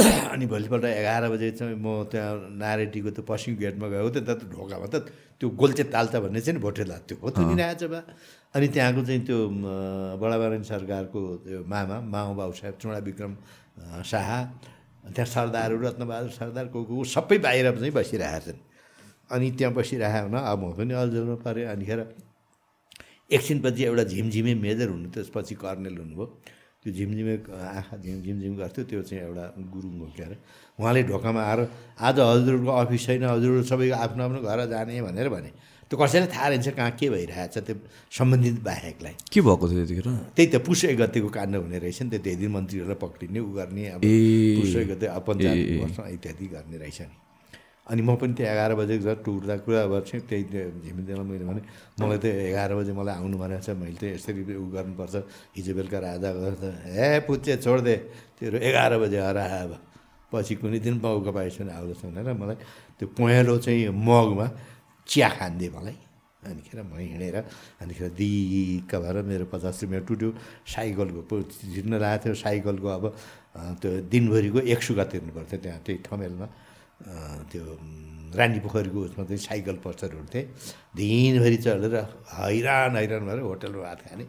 अनि 0.32 0.46
भोलिपल्ट 0.46 0.84
एघार 0.84 1.28
बजे 1.32 1.50
चाहिँ 1.56 1.76
म 1.80 2.04
त्यहाँ 2.12 2.32
नारेटीको 2.60 3.10
त्यो 3.16 3.24
पश्चिम 3.24 3.56
गेटमा 3.56 3.86
गएको 3.88 4.10
थिएँ। 4.14 4.24
त 4.28 4.30
ढोकामा 4.52 4.86
त 4.92 4.96
त्यो 5.40 5.48
गोल्चे 5.56 5.84
ताल्चा 5.88 6.18
भन्ने 6.20 6.40
चाहिँ 6.40 6.56
नि 6.56 6.62
भोटेला 6.62 6.96
त्यो 7.08 7.16
हो। 7.16 7.28
त्यो 7.32 7.48
आएछ 7.64 7.82
बा 7.88 8.00
अनि 8.54 8.66
त्यहाँको 8.76 9.00
चाहिँ 9.08 9.22
त्यो 9.24 9.38
म, 9.50 9.64
बडाबारेन 10.20 10.62
सरकारको 10.68 11.20
त्यो 11.48 11.58
मामा 11.64 11.96
माओ 12.12 12.28
बाबु 12.36 12.52
साहेब 12.60 12.74
चुडा 12.76 13.00
विक्रम 13.08 13.32
शाह 14.04 14.28
त्यहाँ 15.14 15.30
सरदारहरू 15.36 15.76
रत्नबहादुर 15.86 16.30
सरदार 16.40 16.66
को 16.74 16.78
को 16.84 17.04
सबै 17.14 17.38
बाहिर 17.44 17.66
चाहिँ 17.78 17.92
बसिरहेका 17.92 18.38
छन् 18.46 18.60
अनि 19.34 19.46
त्यहाँ 19.58 19.74
बसिरहेको 19.74 20.26
हुन 20.26 20.36
अब 20.38 20.58
म 20.62 20.72
पनि 20.78 20.92
अल्झाउनु 21.02 21.36
पऱ्यो 21.44 21.68
अनिखेर 21.74 22.00
एकछिनपछि 23.30 23.82
एउटा 23.84 24.04
झिमझिमे 24.10 24.54
मेजर 24.64 24.88
हुनु 24.90 25.08
त्यसपछि 25.14 25.54
कर्नेल 25.62 25.96
हुनुभयो। 26.02 26.26
त्यो 26.82 26.90
झिमझिमे 26.92 27.34
आँखा 27.78 27.96
झिम 28.02 28.16
झिमझिम 28.24 28.52
गर्थ्यो। 28.56 28.84
त्यो 28.90 29.02
चाहिँ 29.06 29.22
एउटा 29.22 29.44
गुरुङ 29.70 29.94
हो 30.00 30.06
क्यारे 30.16 30.36
उहाँले 30.80 31.02
ढोकामा 31.10 31.40
आएर 31.50 31.60
आज 32.00 32.18
हजुरको 32.18 32.70
अफिस 32.80 33.02
छैन 33.06 33.24
हजुरहरू 33.24 33.62
सबैको 33.70 33.96
आफ्नो 34.04 34.22
आफ्नो 34.24 34.40
घर 34.42 34.60
जाने 34.72 35.02
भनेर 35.02 35.28
भने। 35.28 35.50
त्यो 35.90 35.98
कसैलाई 35.98 36.30
थाहा 36.30 36.46
रहन्छ 36.54 36.68
कहाँ 36.78 36.90
के 36.94 37.06
भइरहेछ 37.10 37.66
त्यो 37.66 37.74
सम्बन्धित 38.14 38.62
बाहेकलाई। 38.62 39.14
के 39.26 39.40
भएको 39.42 39.64
थियो 39.66 39.78
त्यतिखेर? 39.82 40.08
त्यही 40.38 40.46
त 40.54 40.56
पुस 40.62 40.84
एक 40.86 40.96
गतेको 41.02 41.28
काण्ड 41.34 41.54
हुने 41.66 41.78
रहेछ 41.82 41.98
नि 42.06 42.10
त 42.14 42.22
त्यही 42.22 42.36
दिन 42.46 42.50
मन्त्रीहरूलाई 42.54 42.98
पक्रिने 43.02 43.40
उ 43.42 43.50
गर्ने 43.58 43.82
अब। 43.98 44.00
पुस 44.06 44.74
एक 44.78 44.88
गते 44.94 45.06
पञ्चायत 45.26 45.82
वर्ष 45.82 45.98
इत्यादि 46.14 46.46
गर्ने 46.54 46.76
रहेछ 46.78 47.00
नि। 47.10 47.14
अनि 47.90 48.02
म 48.06 48.14
पनि 48.22 48.32
त्यहाँ 48.38 48.54
एघार 48.54 48.72
बजे 48.78 48.94
जब 49.02 49.18
टुर्दा 49.26 49.54
कुरा 49.66 49.82
गर्छु 49.90 50.18
त्यही 50.30 50.44
झिमिँदैन 50.78 51.20
मैले 51.26 51.44
भने 51.50 51.60
मलाई 51.98 52.18
त 52.22 52.24
एघार 52.54 52.70
बजे 52.78 52.92
मलाई 52.94 53.14
आउनु 53.18 53.36
भनेको 53.42 53.62
छ 53.66 53.74
मैले 53.74 53.98
त 53.98 54.14
यसरी 54.14 54.46
उ 54.46 54.70
गर्नुपर्छ 54.70 55.14
हिजो 55.58 55.72
बेलुका 55.74 55.98
राजा 55.98 56.30
गर्दा 56.38 56.68
हे 56.86 57.08
पुच्चे 57.26 57.58
छोडिदे 57.66 57.94
तेरो 58.38 58.62
एघार 58.62 58.92
बजे 58.94 59.18
हराए 59.18 59.58
अब। 59.66 59.72
पछि 60.30 60.54
कुनै 60.62 60.78
दिन 60.78 61.02
मौका 61.02 61.30
पाएछ 61.34 61.66
भने 61.66 61.72
आउँदैछ 61.74 62.02
भनेर 62.14 62.30
मलाई 62.38 62.56
त्यो 62.94 63.06
पहेँलो 63.18 63.58
चाहिँ 63.58 63.90
मगमा 63.90 64.46
चिया 65.10 65.28
खानिदिए 65.34 65.70
मलाई। 65.74 65.98
अनिखेर 66.40 66.78
म 66.86 66.96
हिँडेर 66.96 67.36
अनिखेर 67.82 68.08
दिक्क 68.16 68.92
भएर 68.94 69.16
मेरो 69.26 69.44
पचास 69.52 69.82
रुपियाँ 69.82 70.02
टुट्यो। 70.08 70.30
साइकलको 70.64 71.20
पो 71.28 71.34
झिर्न 71.74 71.92
लागेको 71.98 72.24
थियो। 72.24 72.34
साइकलको 72.38 72.88
अब 72.88 73.04
त्यो 73.82 73.90
दिनभरिको 74.08 74.58
एक 74.72 74.80
सुगा 74.80 75.04
तिर्नु 75.10 75.32
पर्थ्यो 75.36 75.58
त्यहाँ 75.60 75.80
त्यही 75.84 75.98
ठमेलमा। 76.06 76.46
त्यो 77.50 77.64
रानी 78.38 78.58
पोखरीको 78.62 78.98
उसमा 79.10 79.24
चाहिँ 79.26 79.42
साइकल 79.42 79.76
पस्टर 79.84 80.14
उठ्थेँ 80.16 80.44
दिनभरि 80.96 81.56
चढेर 81.66 81.94
हैरान 82.30 82.96
हैरान 82.96 83.22
भएर 83.26 83.40
होटलमा 83.50 83.82
भात 83.82 84.00
खाने। 84.06 84.24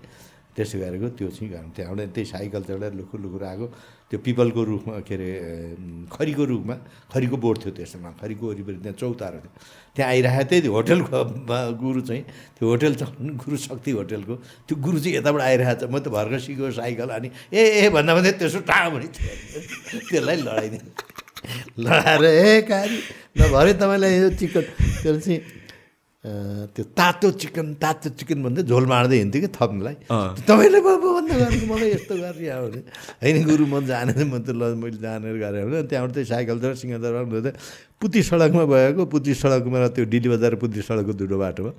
त्यसो 0.55 0.77
गरेको 0.79 1.07
त्यो 1.15 1.27
चाहिँ 1.31 1.49
गर्नु 1.51 1.71
त्यहाँबाट 1.75 2.09
त्यही 2.15 2.25
साइकल 2.27 2.61
चढेर 2.67 2.93
लुखुर 2.99 3.19
लुखुर 3.23 3.43
आएको 3.43 3.65
त्यो 4.11 4.19
पिपलको 4.19 4.61
रुखमा 4.67 4.99
के 5.07 5.15
अरे 5.15 5.29
खरीको 6.11 6.43
रुखमा 6.51 6.75
खरीको 7.13 7.37
बोर्ड 7.39 7.57
थियो 7.63 7.71
त्यसमा 7.79 8.09
खरीको 8.19 8.43
वरिपरि 8.51 8.77
त्यहाँ 8.83 8.97
चौतारो 8.99 9.37
थियो। 9.39 9.51
त्यहाँ 9.95 10.09
आइरहेको 10.11 10.49
त्यही 10.51 10.67
होटलको 10.75 11.19
गुरु 11.79 12.01
चाहिँ 12.03 12.23
त्यो 12.59 12.67
होटल 12.67 12.93
चलाउनु 12.99 13.31
गुरु 13.39 13.57
शक्ति 13.67 13.91
होटलको। 13.95 14.35
त्यो 14.67 14.75
गुरु 14.75 14.97
चाहिँ 14.99 15.15
यताबाट 15.17 15.41
आइरहेको 15.41 15.79
छ 15.79 15.83
म 15.87 15.95
त 16.03 16.11
भर्खर 16.11 16.39
सिकेको 16.43 16.71
साइकल 16.75 17.09
अनि 17.15 17.29
ए 17.55 17.87
ए 17.87 17.89
भन्दा 17.95 18.11
भन्दै 18.11 18.31
त्यसो 18.35 18.59
टाढो 18.67 18.89
भने 18.91 19.07
त्यसलाई 19.07 20.35
लडाइदिएँ। 20.43 20.83
लडाएर 21.79 22.23
ए 22.27 22.61
कारी 22.67 22.97
ल 23.39 23.41
भरे 23.47 23.73
तपाईँलाई 23.79 24.13
यो 24.19 24.29
चिकन 24.35 24.63
त्यसले 25.01 25.19
चाहिँ 25.23 25.39
त्यो 26.22 26.84
तातो 26.93 27.28
चिकन 27.41 27.82
तातो 27.82 28.09
चिकन 28.13 28.39
भन्दै 28.45 28.61
झोल 28.69 28.86
मार्दै 28.86 29.17
हिँड्थ्यो 29.17 29.41
कि 29.41 29.49
थप्नुलाई 29.57 29.95
तपाईँले 30.45 30.80
बन्द 30.86 31.32
गर्नु 31.34 31.65
मलाई 31.65 31.89
यस्तो 31.97 32.13
गर्ने 32.13 32.47
अब 32.61 32.65
होइन 33.26 33.38
गुरु 33.49 33.65
म 33.65 33.82
जाने 33.89 34.13
म 34.30 34.38
त 34.45 34.53
ल 34.53 34.78
मैले 34.78 35.01
जानेर 35.01 35.36
गरेँ 35.41 35.65
भने 35.65 35.82
त्यहाँबाट 35.89 36.13
चाहिँ 36.13 36.30
साइकल 36.30 36.57
चढ 36.61 36.74
सिंहदरबार 36.78 37.26
हुँदा। 37.26 37.51
पुती 37.97 38.22
सडकमा 38.22 38.63
गएको 38.69 39.03
पुती 39.09 39.34
सडकमा 39.34 39.78
त्यो 39.97 40.05
डिडी 40.13 40.30
बजार 40.30 40.61
पुती 40.61 40.82
सडकको 40.86 41.13
दुटो 41.26 41.38
बाटोमा 41.41 41.74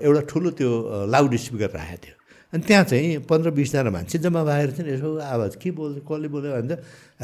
एउटा 0.00 0.20
ठुलो 0.32 0.50
त्यो 0.56 0.70
लाउड 1.12 1.32
स्पिकर 1.36 1.70
राखेको 1.76 2.00
थियो। 2.00 2.16
अनि 2.52 2.62
त्यहाँ 2.62 2.84
चाहिँ 2.84 3.18
पन्ध्र 3.26 3.50
बिसजना 3.50 3.90
मान्छे 3.90 4.18
जम्मा 4.22 4.42
भएर 4.44 4.70
चाहिँ 4.70 4.92
यसो 4.92 5.08
आवाज 5.18 5.56
के 5.58 5.70
बोल्छ 5.74 5.98
कसले 6.06 6.28
बोल्यो 6.30 6.50
भन्छ 6.56 6.72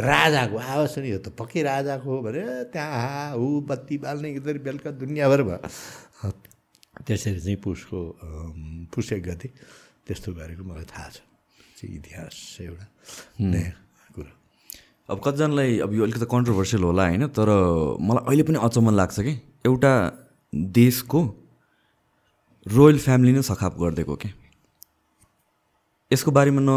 राजाको 0.02 0.56
आवाज 0.58 0.88
सुनि 0.90 1.10
यो 1.10 1.18
त 1.22 1.30
पक्कै 1.38 1.62
राजाको 1.62 2.08
हो 2.10 2.18
भने 2.26 2.42
त्यहाँ 2.74 2.90
हा 2.90 3.36
बत्ती 3.70 3.98
बाल्ने 4.02 4.28
इधर 4.42 4.58
बेलुका 4.66 4.90
दुनियाँभर 4.98 5.42
भयो। 5.42 6.30
त्यसरी 7.06 7.40
चाहिँ 7.40 7.56
पुसको 7.62 7.98
पुस 8.90 9.12
एक 9.12 9.22
गति 9.22 9.48
त्यस्तो 10.06 10.32
गरेको 10.34 10.62
मलाई 10.66 10.86
थाहा 10.90 11.08
छ। 11.08 11.22
चाहिँ 11.78 11.94
इतिहास 11.96 12.34
एउटा 12.60 12.86
नयाँ 13.40 13.72
कुरो। 14.14 14.32
अब 15.08 15.18
कतिजनालाई 15.24 15.78
अब 15.86 15.94
यो 15.94 16.02
अलिकति 16.02 16.26
कन्ट्रोभर्सियल 16.34 16.82
होला 16.82 17.02
होइन 17.08 17.26
तर 17.30 17.48
मलाई 18.02 18.24
अहिले 18.26 18.42
पनि 18.42 18.58
अचम्म 18.58 18.90
लाग्छ 18.90 19.16
कि? 19.20 19.34
एउटा 19.66 19.92
देशको 20.76 21.20
रोयल 22.66 22.98
फ्यामिली 22.98 23.32
नै 23.32 23.42
सखाप 23.42 23.78
गरिदिएको 23.80 24.16
के? 24.16 24.41
यसको 26.12 26.30
बारेमा 26.30 26.60
न 26.60 26.70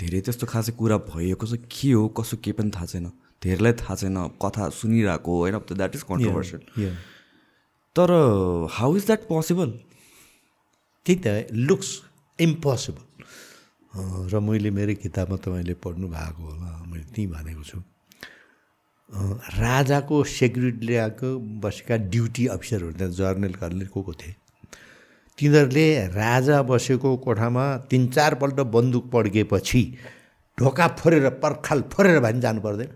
धेरै 0.00 0.20
त्यस्तो 0.20 0.46
खासै 0.46 0.72
कुरा 0.78 0.96
भएको 1.08 1.46
छ 1.46 1.52
के 1.72 1.92
हो 1.92 2.08
कसो 2.18 2.36
केही 2.44 2.52
पनि 2.58 2.70
थाहा 2.76 2.86
छैन। 2.86 3.06
धेरैलाई 3.42 3.72
थाहा 3.80 3.94
छैन 3.96 4.16
कथा 4.42 4.68
सुनिरहेको 4.78 5.30
होइन? 5.40 5.56
द्याट 5.72 5.94
इज 5.96 6.02
कन्ट्रोभर्सियल 6.10 6.62
तर 7.96 8.10
हाउ 8.72 8.96
इज 8.96 9.04
द्याट 9.06 9.22
पोसिबल 9.28 9.70
त्यही 11.06 11.16
त 11.24 11.26
लुक्स 11.52 11.90
इम्पोसिबल 12.38 13.02
र 14.30 14.40
मैले 14.42 14.70
मेरो 14.74 14.94
किताबमा 15.02 15.36
तपाईँले 15.44 15.74
पढ्नु 15.84 16.06
भएको 16.10 16.42
होला 16.42 16.70
मैले 16.90 17.04
त्यहीँ 17.14 17.30
भनेको 17.32 17.62
छु। 17.64 17.78
राजाको 19.58 20.22
सेक्युरिटी 20.30 20.86
ल्याएको 20.86 21.28
बसेका 21.62 21.96
ड्युटी 22.10 22.46
अफिसरहरू 22.54 22.92
त्यहाँ 22.92 23.12
जर्नल 23.12 23.54
को 23.86 24.02
को 24.02 24.12
थिए? 24.12 24.34
तिनीहरूले 25.38 25.86
राजा 26.14 26.62
बसेको 26.62 27.16
कोठामा 27.24 27.64
तिन 27.90 28.06
चारपल्ट 28.14 28.60
बन्दुक 28.74 29.04
पड्केपछि 29.10 29.82
ढोका 30.58 30.86
फोरेर 30.98 31.28
पर्खाल 31.42 31.80
फोरेर 31.92 32.20
भए 32.20 32.32
पनि 32.32 32.40
जानु 32.40 32.60
पर्दैन। 32.60 32.90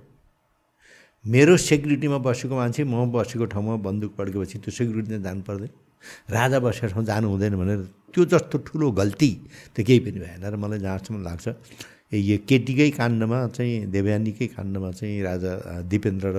मेरो 1.25 1.57
सेक्युरिटीमा 1.59 2.19
बसेको 2.23 2.55
मान्छे 2.55 2.85
म 2.85 3.11
बसेको 3.11 3.45
ठाउँमा 3.53 3.77
बन्दुक 3.83 4.13
पड्केपछि 4.19 4.59
त्यो 4.63 4.71
सेक्युरिटीमा 4.71 5.19
जानु 5.27 5.43
पर्दैन। 5.43 5.71
राजा 6.31 6.59
बसेको 6.63 6.95
ठाउँ 6.95 7.05
जानु 7.05 7.27
हुँदैन 7.29 7.55
भनेर 7.59 7.81
त्यो 8.15 8.25
जस्तो 8.25 8.57
ठुलो 8.67 8.87
गल्ती 8.95 9.31
त 9.75 9.83
केही 9.83 9.99
पनि 10.07 10.19
भएन 10.23 10.45
र 10.47 10.57
मलाई 10.57 10.79
जहाँसम्म 10.79 11.19
लाग्छ 11.27 11.47
यो 12.13 12.37
केटीकै 12.49 12.91
काण्डमा 12.97 13.39
चाहिँ 13.53 13.93
देवयानीकै 13.93 14.47
काण्डमा 14.57 14.91
चाहिँ 14.97 15.23
राजा 15.23 15.53
दिपेन्द्र 15.93 16.27
र 16.33 16.39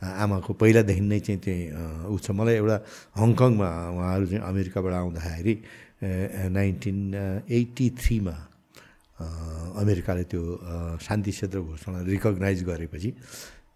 आमाको 0.00 0.52
पहिलादेखि 0.56 1.02
नै 1.04 1.20
चाहिँ 1.20 1.40
त्यही 1.44 1.62
ऊ 2.08 2.16
छ। 2.24 2.32
मलाई 2.32 2.56
एउटा 2.56 2.76
हङकङमा 3.20 3.68
उहाँहरू 3.68 4.26
चाहिँ 4.32 4.42
अमेरिकाबाट 4.48 4.92
आउँदाखेरि 4.96 5.54
नाइन्टिन 6.56 6.98
एट्टी 7.52 7.86
थ्रीमा 8.00 8.36
अमेरिकाले 9.76 10.24
त्यो 10.24 10.42
शान्ति 11.04 11.30
क्षेत्र 11.36 11.58
घोषणा 11.68 11.98
रिकगनाइज 12.08 12.60
गरेपछि 12.64 13.10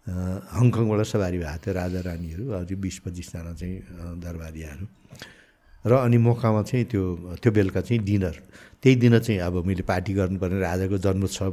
हङकङबाट 0.05 1.01
सवारी 1.13 1.37
भएको 1.45 1.57
थियो 1.61 1.73
राजा 1.77 1.99
रानीहरू 2.09 2.43
अझै 2.57 2.75
बिस 2.81 2.97
पच्चिसजना 3.05 3.53
चाहिँ 3.53 3.77
दरबारियाहरू 4.17 4.85
र 5.85 5.91
अनि 5.93 6.17
मौकामा 6.17 6.61
चाहिँ 6.65 6.85
त्यो 6.89 7.03
त्यो 7.37 7.51
बेलुका 7.53 7.81
चाहिँ 7.85 8.01
डिनर 8.01 8.35
त्यही 8.81 8.95
दिन 9.03 9.19
चाहिँ 9.19 9.39
अब 9.47 9.55
मैले 9.65 9.83
पार्टी 9.83 10.13
गर्नुपर्ने 10.13 10.59
राजाको 10.59 10.97
जन्मोत्सव 11.05 11.51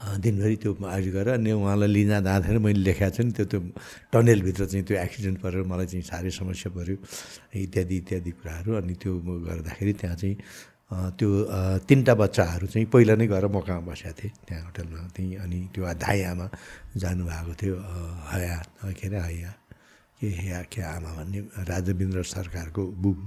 दिनभरि 0.00 0.56
त्यो 0.62 0.72
आयोजन 0.80 1.12
गरेर 1.12 1.28
अनि 1.36 1.50
उहाँलाई 1.52 1.88
लिन 1.92 2.10
जाँदाखेरि 2.24 2.58
मैले 2.64 2.80
लेखाएको 2.88 3.16
छु 3.16 3.22
नि 3.22 3.32
त्यो 3.36 3.44
त्यो 3.52 3.60
टनेलभित्र 4.12 4.64
चाहिँ 4.72 4.84
त्यो 4.88 4.96
एक्सिडेन्ट 4.96 5.38
परेर 5.44 5.62
मलाई 5.68 5.86
चाहिँ 5.92 6.04
साह्रै 6.08 6.30
समस्या 6.40 6.72
पऱ्यो 6.72 6.96
इत्यादि 7.52 7.96
इत्यादि 8.00 8.30
कुराहरू। 8.40 8.70
अनि 8.80 8.94
त्यो 8.96 9.12
गर्दाखेरि 9.48 9.92
त्यहाँ 10.00 10.16
चाहिँ 10.16 10.36
त्यो 11.20 11.28
तिनवटा 11.84 12.14
बच्चाहरू 12.16 12.66
चाहिँ 12.72 12.86
पहिला 12.92 13.14
नै 13.20 13.26
गएर 13.28 13.46
मकामा 13.52 13.92
बसेका 13.92 14.12
थिएँ 14.18 14.32
त्यहाँ 14.48 14.62
होटलमा। 14.64 15.00
त्यहीँ 15.14 15.36
अनि 15.44 15.58
त्यो 15.74 15.84
धाई 16.00 16.20
आमा 16.32 16.46
जानुभएको 16.96 17.52
थियो 17.60 17.76
हया 18.32 18.56
के 18.96 19.06
अरे 19.06 19.20
हया 19.20 19.52
के 20.20 20.28
या 20.48 20.60
के 20.72 20.80
आमा 20.80 21.10
भन्ने 21.18 21.40
राजविन्द्र 21.68 22.22
सरकारको 22.24 22.82
बुबु 23.04 23.24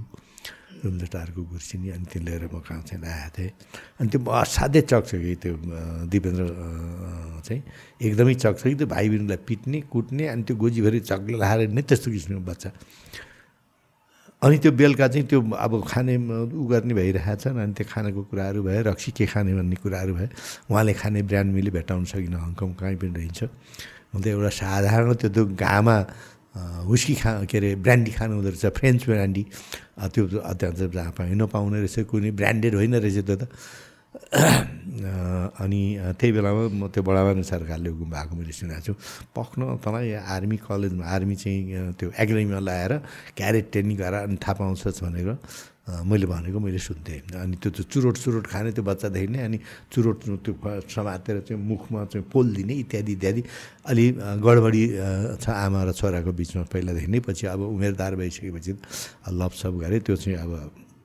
रुम्जटारको 0.84 1.42
गुर्सिनी 1.52 1.88
अनि 1.96 2.06
त्यो 2.12 2.20
लिएर 2.22 2.44
म 2.52 2.60
कहाँ 2.60 2.82
चाहिँ 2.84 3.00
आएको 3.02 3.30
थिएँ। 3.36 3.50
अनि 4.00 4.08
त्यो 4.12 4.20
असाध्यै 4.20 4.82
चकचकी 4.90 5.34
त्यो 5.42 5.54
दिपेन्द्र 6.12 6.44
चाहिँ 7.46 7.62
एकदमै 8.04 8.34
चकचकी 8.44 8.74
त्यो 8.80 8.86
भाइ 8.92 9.04
बहिनीलाई 9.08 9.40
पिट्ने 9.48 9.78
कुट्ने 9.92 10.24
अनि 10.32 10.42
त्यो 10.46 10.54
गोजीभरि 10.56 11.00
चक्ले 11.10 11.36
लाएर 11.40 11.68
नै 11.72 11.82
त्यस्तो 11.88 12.08
किसिमको 12.12 12.44
बच्चा। 12.50 12.70
अनि 14.44 14.56
त्यो 14.60 14.72
बेलुका 14.76 15.06
चाहिँ 15.08 15.26
त्यो 15.30 15.40
अब 15.40 15.72
खाने 15.88 16.14
उ 16.52 16.64
गर्ने 16.68 16.94
भइरहेको 16.94 17.40
छ 17.40 17.56
अनि 17.56 17.72
त्यो 17.72 17.86
खानाको 17.88 18.22
कुराहरू 18.28 18.60
भए 18.60 18.80
रक्सी 18.92 19.10
के 19.16 19.24
खाने 19.32 19.52
भन्ने 19.56 19.76
कुराहरू 19.80 20.12
भए 20.14 20.28
उहाँले 20.68 20.92
खाने 21.00 21.20
ब्रान्ड 21.24 21.50
मैले 21.56 21.70
भेटाउन 21.72 22.04
सकिनँ 22.12 22.36
हङकङ 22.44 22.70
कहीँ 22.76 22.96
पनि 23.00 23.12
रहन्छ। 23.24 23.40
अन्त 24.14 24.26
एउटा 24.26 24.50
साधारण 24.60 25.14
त्यो 25.16 25.30
त्यो 25.32 25.44
घामा 25.56 25.96
हुस्की 26.54 27.14
खा 27.18 27.30
के 27.50 27.56
अरे 27.58 27.74
ब्रान्डी 27.82 28.10
खानु 28.14 28.34
हुँदो 28.38 28.50
रहेछ 28.54 28.66
फ्रेन्च 28.78 29.00
ब्रान्डी 29.10 29.42
त्यो 30.14 30.24
जहाँ 30.30 31.12
पाइ 31.18 31.34
नपाउने 31.34 31.78
रहेछ 31.82 32.06
कुनै 32.06 32.30
ब्रान्डेड 32.30 32.74
होइन 32.74 32.94
रहेछ 33.02 33.18
त्यो 33.26 33.36
त। 33.36 33.44
अनि 35.58 35.82
त्यही 36.14 36.32
बेलामा 36.32 36.62
म 36.70 36.86
त्यो 36.94 37.02
बडाबानु 37.02 37.42
सरकारले 37.42 37.88
हुकुम 37.90 38.10
भएको 38.14 38.32
मैले 38.38 38.52
सुनेको 38.54 38.82
छु। 38.86 38.92
पक्न 39.34 39.82
तँलाई 39.82 40.22
आर्मी 40.22 40.56
कलेजमा 40.62 41.02
आर्मी 41.02 41.34
चाहिँ 41.34 41.98
त्यो 41.98 42.08
एकाडेमीमा 42.14 42.62
लगाएर 42.62 42.92
क्यारेट 43.34 43.66
ट्रेनिङ 43.74 43.96
गरेर 43.98 44.22
अनि 44.30 44.36
थाहा 44.38 44.54
पाउँछस् 44.54 45.02
भनेर। 45.02 45.30
मैले 45.84 46.26
भनेको 46.26 46.58
मैले 46.64 46.80
सुन्थेँ। 46.80 47.36
अनि 47.36 47.56
त्यो 47.60 47.70
चाहिँ 47.76 47.88
चुरोट 47.92 48.16
चुरोट 48.16 48.44
खाने 48.48 48.72
त्यो 48.72 48.84
बच्चादेखि 48.88 49.28
नै 49.28 49.40
अनि 49.44 49.58
चुरोट 49.92 50.16
त्यो 50.40 50.52
समातेर 50.88 51.44
चाहिँ 51.44 51.60
मुखमा 51.60 52.04
चाहिँ 52.08 52.24
पोल 52.32 52.46
दिने 52.56 52.74
इत्यादि 52.88 53.12
इत्यादि। 53.12 53.42
अलि 53.92 54.04
गडबडी 54.40 54.82
छ 55.44 55.46
आमा 55.52 55.80
र 55.84 55.92
छोराको 55.92 56.32
बिचमा 56.32 56.64
पहिलादेखि 56.72 57.08
नै 57.12 57.20
पछि 57.20 57.44
अब 57.52 57.60
उमेरदार 57.68 58.12
भइसकेपछि 58.16 58.72
लपसप 59.28 59.74
गरे। 59.84 60.00
त्यो 60.08 60.16
चाहिँ 60.16 60.38
अब 60.40 60.52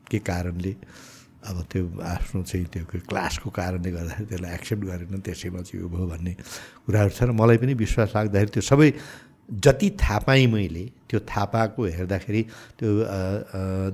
के 0.07 0.19
कारणले 0.23 0.73
अब 1.39 1.57
त्यो 1.71 1.83
आफ्नो 1.99 2.39
चाहिँ 2.43 2.65
त्यो 2.71 2.83
क्लासको 3.03 3.49
कारणले 3.51 3.89
गर्दाखेरि 3.91 4.27
त्यसलाई 4.31 4.53
एक्सेप्ट 4.59 4.83
गरेन 4.83 5.19
त्यसैमा 5.23 5.59
चाहिँ 5.59 5.83
यो 5.83 5.87
भयो 5.91 6.07
भन्ने 6.07 6.33
कुराहरू 6.87 7.11
छ। 7.15 7.19
र 7.27 7.31
मलाई 7.31 7.57
पनि 7.63 7.73
विश्वास 7.79 8.11
लाग्दाखेरि 8.15 8.51
त्यो 8.55 8.63
सबै 8.63 8.89
जति 9.49 9.89
थाहा 10.01 10.19
पाएँ 10.27 10.47
मैले 10.47 10.85
त्यो 11.09 11.19
थाहा 11.29 11.45
पाएको 11.53 11.85
हेर्दाखेरि 11.97 12.41
त्यो 12.79 12.89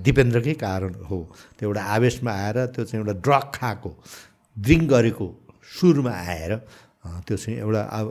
दिपेन्द्रकै 0.04 0.54
कारण 0.60 0.94
हो। 1.10 1.20
त्यो 1.60 1.70
एउटा 1.70 1.82
आवेशमा 1.96 2.32
आएर 2.32 2.58
त्यो 2.76 2.84
चाहिँ 2.86 3.00
एउटा 3.04 3.14
ड्रग 3.26 3.46
खाएको 3.56 3.92
ड्रिङ्क 4.58 4.90
गरेको 4.90 5.28
सुरमा 5.80 6.12
आएर 6.12 6.52
त्यो 7.28 7.38
चाहिँ 7.38 7.60
एउटा 7.60 7.82
अब 7.98 8.06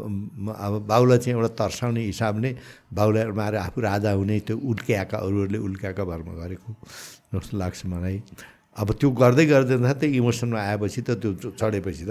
अब 0.56 0.72
बाउलाई 0.88 1.18
चाहिँ 1.18 1.36
एउटा 1.36 1.50
तर्साउने 1.60 2.00
हिसाबले 2.04 2.50
बाउलाई 2.94 3.24
मारेर 3.36 3.60
आफू 3.60 3.80
राजा 3.80 4.10
हुने 4.14 4.40
त्यो 4.46 4.56
उल्क्याएका 4.56 5.18
अरूहरूले 5.18 5.58
उल्क्याएका 5.58 6.04
भरमा 6.04 6.32
गरेको 6.40 6.70
जस्तो 7.34 7.56
लाग्छ 7.58 7.80
मलाई। 7.86 8.22
अब 8.76 8.88
त्यो 9.00 9.10
गर्दै 9.10 9.46
गर्दै 9.46 9.76
त्यो 10.00 10.10
इमोसनमा 10.18 10.60
आएपछि 10.60 11.00
त 11.06 11.10
त्यो 11.22 11.50
चढेपछि 11.60 12.04
त 12.08 12.10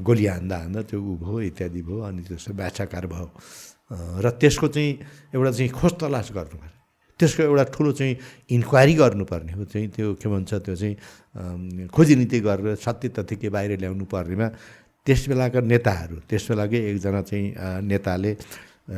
गोली 0.00 0.26
हान्दा 0.26 0.56
हान्दा 0.56 0.80
त्यो 0.88 0.98
ऊ 1.00 1.12
भयो 1.22 1.40
इत्यादि 1.52 1.82
भयो 1.82 2.00
अनि 2.08 2.22
त्यस्तो 2.28 2.52
व्याचाकार 2.52 3.06
भयो। 3.12 3.28
र 3.92 4.30
त्यसको 4.40 4.68
चाहिँ 4.68 4.92
एउटा 5.34 5.50
चाहिँ 5.52 5.70
खोज 5.70 5.92
तलास 6.00 6.28
गर्नुपर्ने। 6.32 6.70
त्यसको 7.20 7.42
एउटा 7.42 7.64
ठुलो 7.76 7.92
चाहिँ 7.92 8.16
इन्क्वायरी 8.56 8.94
गर्नुपर्ने 8.94 9.52
हो। 9.52 9.64
चाहिँ 9.68 9.88
त्यो 9.94 10.14
के 10.16 10.28
भन्छ 10.28 10.50
त्यो 10.64 10.74
चाहिँ 10.76 10.96
खोजी 11.92 12.14
नीति 12.16 12.40
गरेर 12.40 12.74
सत्य 12.80 13.08
तथ्य 13.16 13.36
के 13.36 13.48
बाहिर 13.52 13.78
ल्याउनु 13.78 14.04
पर्नेमा 14.08 14.48
त्यस 15.06 15.28
बेलाका 15.28 15.60
नेताहरू 15.60 16.16
त्यस 16.30 16.44
बेलाकै 16.50 16.78
एकजना 16.90 17.20
चाहिँ 17.22 17.46
नेताले 17.84 18.32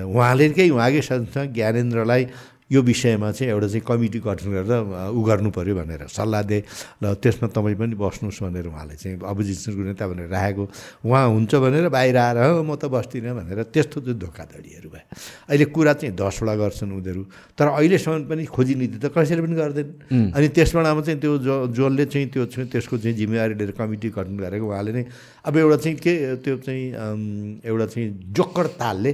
उहाँले 0.05 0.49
कै 0.57 0.69
उहाँकै 0.71 1.03
संस्था 1.03 1.45
ज्ञानेन्द्रलाई 1.53 2.23
यो 2.71 2.81
विषयमा 2.81 3.31
चाहिँ 3.33 3.53
एउटा 3.53 3.69
चाहिँ 3.69 3.85
कमिटी 3.85 4.19
गठन 4.25 4.49
गरेर 4.57 4.73
उ 5.13 5.21
गर्नु 5.21 5.51
पऱ्यो 5.53 5.75
भनेर 5.77 6.09
सल्लाह 6.09 6.43
दिए। 6.49 6.61
ल 7.05 7.15
त्यसमा 7.21 7.49
तपाईँ 7.53 7.77
पनि 7.77 7.95
बस्नुहोस् 7.95 8.41
भनेर 8.41 8.67
उहाँले 8.73 8.97
चाहिँ 8.97 9.21
अपोजिसनको 9.21 9.83
नेता 9.85 10.05
भनेर 10.09 10.29
राखेको। 10.33 10.65
उहाँ 11.05 11.25
हुन्छ 11.29 11.53
भनेर 11.61 11.89
बाहिर 11.93 12.17
आएर 12.17 12.39
म 12.65 12.73
त 12.81 12.89
बस्दिनँ 12.89 13.37
भनेर 13.37 13.69
त्यस्तो 13.69 14.01
चाहिँ 14.01 14.17
धोकाधडीहरू 14.17 14.89
भयो। 14.89 15.07
अहिले 15.53 15.65
कुरा 15.77 15.93
चाहिँ 15.93 16.17
दसवटा 16.17 16.55
गर्छन् 16.57 16.93
उनीहरू। 16.97 17.23
तर 17.53 17.67
अहिलेसम्म 17.69 18.33
पनि 18.33 18.45
खोजी 18.49 18.75
नीति 18.81 18.99
त 18.99 19.13
कसैले 19.13 19.43
पनि 19.45 19.55
गर्दैन। 19.61 20.33
अनि 20.33 20.49
त्यसबाट 20.57 20.87
अब 20.89 20.99
चाहिँ 21.05 21.21
त्यो 21.21 21.33
जो 21.45 21.55
जसले 21.69 22.05
चाहिँ 22.09 22.27
त्यो 22.33 22.45
त्यसको 22.73 22.97
चाहिँ 22.97 23.17
जिम्मेवारी 23.17 23.55
लिएर 23.61 23.73
कमिटी 23.77 24.09
गठन 24.09 24.35
गरेको 24.41 24.65
उहाँले 24.65 24.93
नै 24.97 25.05
अब 25.45 25.53
एउटा 25.53 25.77
चाहिँ 25.85 25.97
के 26.01 26.13
त्यो 26.41 26.57
चाहिँ 26.65 27.61
एउटा 27.61 27.87
चाहिँ 27.93 28.09
जोक्कर 28.33 28.67
तालले 28.81 29.13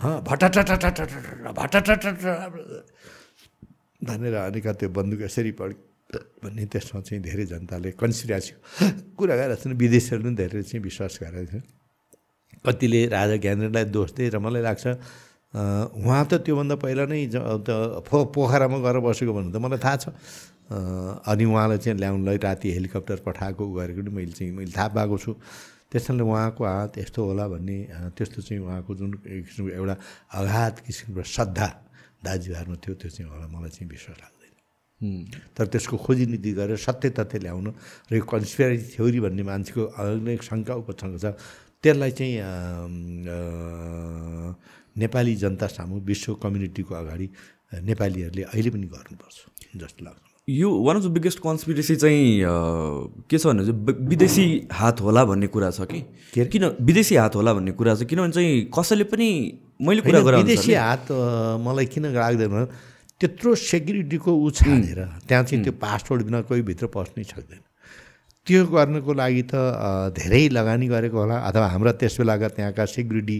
भटट 0.00 0.58
भटट 0.58 2.18
भनेर 4.00 4.34
अनेका 4.36 4.72
त्यो 4.72 4.88
बन्दुक 4.90 5.20
यसरी 5.22 5.52
पढ 5.58 5.72
भन्ने 6.38 6.64
त्यसमा 6.66 7.00
चाहिँ 7.02 7.22
धेरै 7.22 7.44
जनताले 7.52 7.90
कन्सिडरेसन 7.98 9.16
कुरा 9.18 9.34
गरिरहेको 9.36 9.62
छन् 9.62 9.74
विदेशीहरू 9.74 10.22
पनि 10.22 10.36
धेरै 10.38 10.62
चाहिँ 10.62 10.82
विश्वास 10.84 11.18
गरेको 11.18 11.50
थियो 11.50 11.62
कतिले 12.64 13.00
राजा 13.10 13.36
ज्ञानेन्द्रलाई 13.42 13.84
दोष 13.90 14.10
दिए 14.14 14.28
र 14.30 14.38
मलाई 14.38 14.62
लाग्छ 14.62 14.86
उहाँ 15.98 16.24
त 16.30 16.46
त्योभन्दा 16.46 16.76
पहिला 16.78 17.04
नै 17.10 17.20
पो 18.06 18.16
पोखरामा 18.30 18.78
गएर 18.78 18.96
बसेको 19.02 19.32
भन्नु 19.34 19.50
त 19.50 19.58
मलाई 19.58 19.80
थाहा 19.82 19.96
छ 19.98 20.06
अनि 21.26 21.44
उहाँलाई 21.44 21.78
चाहिँ 21.78 21.98
ल्याउनलाई 21.98 22.38
राति 22.38 22.68
हेलिकप्टर 22.70 23.18
पठाएको 23.26 23.62
गरेको 23.74 24.00
पनि 24.00 24.14
मैले 24.14 24.32
चाहिँ 24.32 24.52
मैले 24.54 24.72
थाहा 24.72 24.88
पाएको 24.94 25.18
छु 25.18 25.32
त्यस 25.88 26.04
कारणले 26.06 26.24
उहाँको 26.28 26.62
हात 26.64 26.98
यस्तो 27.00 27.20
होला 27.24 27.44
भन्ने 27.48 27.78
त्यस्तो 28.16 28.40
चाहिँ 28.44 28.60
उहाँको 28.60 28.92
जुन 28.94 29.10
एक 29.24 29.44
किसिमको 29.48 29.70
एउटा 29.72 29.96
अगाध 30.40 30.74
किसिमको 30.86 31.22
श्रद्धा 31.34 31.68
दाजुभाइहरूमा 32.24 32.76
थियो 32.84 32.94
त्यो 33.00 33.08
चाहिँ 33.08 33.30
होला 33.32 33.46
मलाई 33.48 33.70
चाहिँ 33.72 33.88
विश्वास 33.88 34.16
लाग्दैन। 34.20 34.52
तर 35.56 35.64
त्यसको 35.72 35.96
खोजी 35.96 36.24
नीति 36.28 36.50
गरेर 36.58 36.76
सत्य 36.76 37.08
तथ्य 37.16 37.38
ल्याउन 37.38 37.66
र 38.10 38.14
यो 38.18 38.24
कन्सपिरेसी 38.26 38.86
थ्योरी 38.98 39.20
भन्ने 39.24 39.42
मान्छेको 39.48 39.82
अनेक 39.96 40.42
शङ्का 40.42 40.74
उपशङ्का 40.82 41.18
छ 41.24 41.26
त्यसलाई 41.80 42.12
चाहिँ 42.18 42.34
नेपाली 44.98 45.34
जनता 45.40 45.66
सामु 45.72 45.96
विश्व 46.04 46.34
कम्युनिटीको 46.42 46.92
अगाडि 46.94 47.26
नेपालीहरूले 47.88 48.42
अहिले 48.52 48.70
पनि 48.74 48.86
गर्नुपर्छ 48.92 49.38
जस्तो 49.80 50.04
लाग्छ। 50.04 50.27
यो 50.48 50.68
one 50.82 50.96
of 50.96 51.02
the 51.04 51.06
biggest 51.12 51.38
conspiracy 51.44 51.94
चाहिँ 51.96 52.40
के 53.28 53.38
छ 53.38 53.46
भने 53.46 53.64
चाहिँ 53.68 54.08
विदेशी 54.08 54.44
हात 54.72 55.00
होला 55.04 55.24
भन्ने 55.28 55.46
कुरा 55.52 55.70
छ 55.70 55.84
कि? 55.84 56.00
किन 56.32 56.64
विदेशी 56.88 57.16
हात 57.16 57.34
होला 57.36 57.52
भन्ने 57.54 57.72
कुरा 57.76 57.94
छ? 57.94 58.02
किनभने 58.08 58.32
चाहिँ 58.32 58.64
कसैले 58.72 59.04
पनि 59.12 59.28
मैले 59.84 60.00
कुरा 60.08 60.20
गरेँ 60.24 60.40
विदेशी 60.42 60.72
हात 60.72 61.12
मलाई 61.60 61.86
किन 61.92 62.06
लाग्दैन? 62.16 62.64
त्यत्रो 63.20 63.54
सेक्युरिटीको 63.60 64.30
ऊ 64.32 64.50
छानेर 64.56 65.00
त्यहाँ 65.28 65.44
चाहिँ 65.44 65.62
त्यो 65.64 65.72
पासपोर्ट 65.84 66.22
बिना 66.24 66.40
कोही 66.48 66.62
भित्र 66.64 66.86
पस्नै 66.96 67.24
सक्दैन। 67.28 67.60
त्यो 68.48 68.64
गर्नको 68.72 69.12
लागि 69.20 69.42
त 69.52 69.54
धेरै 70.16 70.48
लगानी 70.48 70.86
गरेको 70.88 71.18
होला। 71.28 71.36
अथवा 71.44 71.66
हाम्रा 71.76 71.92
त्यस 72.00 72.24
बेलाका 72.24 72.48
त्यहाँका 72.56 72.84
सेक्युरिटी 72.96 73.38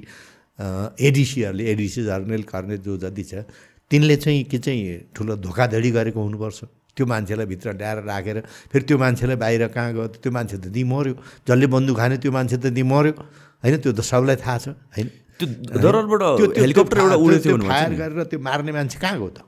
एडिसीहरूले 1.09 1.65
एडिसी 1.73 2.05
जर्नेल 2.05 2.43
कर्ने 2.53 2.77
जो 2.85 3.01
जति 3.01 3.25
छ 3.25 3.49
तिनले 3.91 4.17
चाहिँ 4.21 4.45
के 4.45 4.59
चाहिँ 4.61 5.17
ठुलो 5.17 5.37
धोकाधडी 5.41 5.91
गरेको 5.97 6.21
हुनुपर्छ? 6.21 6.59
त्यो 6.99 7.07
मान्छेलाई 7.07 7.47
भित्र 7.47 7.67
ल्याएर 7.79 7.99
राखेर 8.11 8.39
फेरि 8.75 8.85
त्यो 8.91 8.97
मान्छेलाई 8.99 9.39
बाहिर 9.39 9.63
कहाँ 9.71 9.93
गयो? 9.95 10.07
त्यो 10.19 10.31
मान्छे 10.35 10.57
त 10.59 10.67
दिँ 10.75 10.87
मऱ्यो 10.91 11.15
जसले 11.47 11.67
बन्दुक 11.71 11.97
खाने 11.97 12.17
त्यो 12.19 12.33
मान्छे 12.35 12.57
त 12.59 12.75
दिँ 12.75 12.87
मऱ्यो 12.91 13.13
होइन 13.63 13.75
त्यो 13.87 13.93
त 13.95 14.01
सबलाई 14.03 14.37
थाहा 14.43 14.59
छ 14.59 14.75
होइन? 14.99 15.09
त्यो 15.39 15.47
हेलिकप्टर 16.59 16.99
एउटा 16.99 17.17
उडेको 17.23 17.57
फायर 17.71 17.93
गरेर 18.03 18.23
त्यो 18.27 18.39
मार्ने 18.43 18.73
मान्छे 18.75 18.99
कहाँ 18.99 19.17
गयो 19.23 19.31
त? 19.31 19.39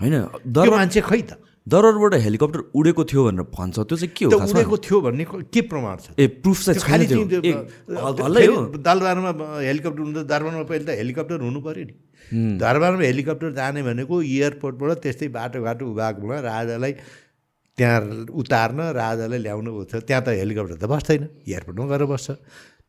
होइन 0.00 0.14
त्यो 0.54 0.70
मान्छे 0.70 1.00
खै 1.02 1.22
त? 1.26 1.32
दरबारबाट 1.66 2.14
हेलिकप्टर 2.24 2.60
उडेको 2.72 3.02
थियो 3.04 3.22
भनेर 3.26 3.44
भन्छ। 3.52 3.76
त्यो 3.84 3.96
चाहिँ 4.00 4.14
के 4.16 4.24
हो? 4.24 4.30
उडेको 4.32 4.76
थियो 4.80 4.98
भन्ने 5.06 5.24
के 5.54 5.60
प्रमाण 5.70 5.96
छ? 6.02 6.06
ए 6.16 6.24
प्रुफ 6.40 6.58
चाहिँ 6.66 6.80
खालि 6.80 7.06
दरबारमा 8.80 9.30
हेलिकप्टर 9.60 10.00
हुँदा 10.00 10.22
दरबारमा 10.24 10.64
पहिले 10.70 10.84
त 10.88 10.90
हेलिकप्टर 11.00 11.38
हुनु 11.46 11.60
पऱ्यो 11.60 11.84
नि। 11.84 11.94
दरबारमा 12.32 13.04
हेलिकप्टर 13.10 13.50
जाने 13.58 13.82
भनेको 13.82 14.14
एयरपोर्टबाट 14.22 14.98
त्यस्तै 15.02 15.28
बाटोघाटो 15.34 15.84
उभाएकोमा 15.92 16.36
राजालाई 16.50 16.92
त्यहाँ 17.78 18.00
उतार्न 18.40 18.80
राजालाई 19.02 19.38
ल्याउनु 19.46 19.70
छ 19.90 20.04
त्यहाँ 20.06 20.22
त 20.22 20.28
हेलिकप्टर 20.40 20.76
त 20.78 20.84
बस्दैन 20.94 21.22
एयरपोर्टमा 21.48 21.86
गएर 21.90 22.04
बस्छ। 22.12 22.28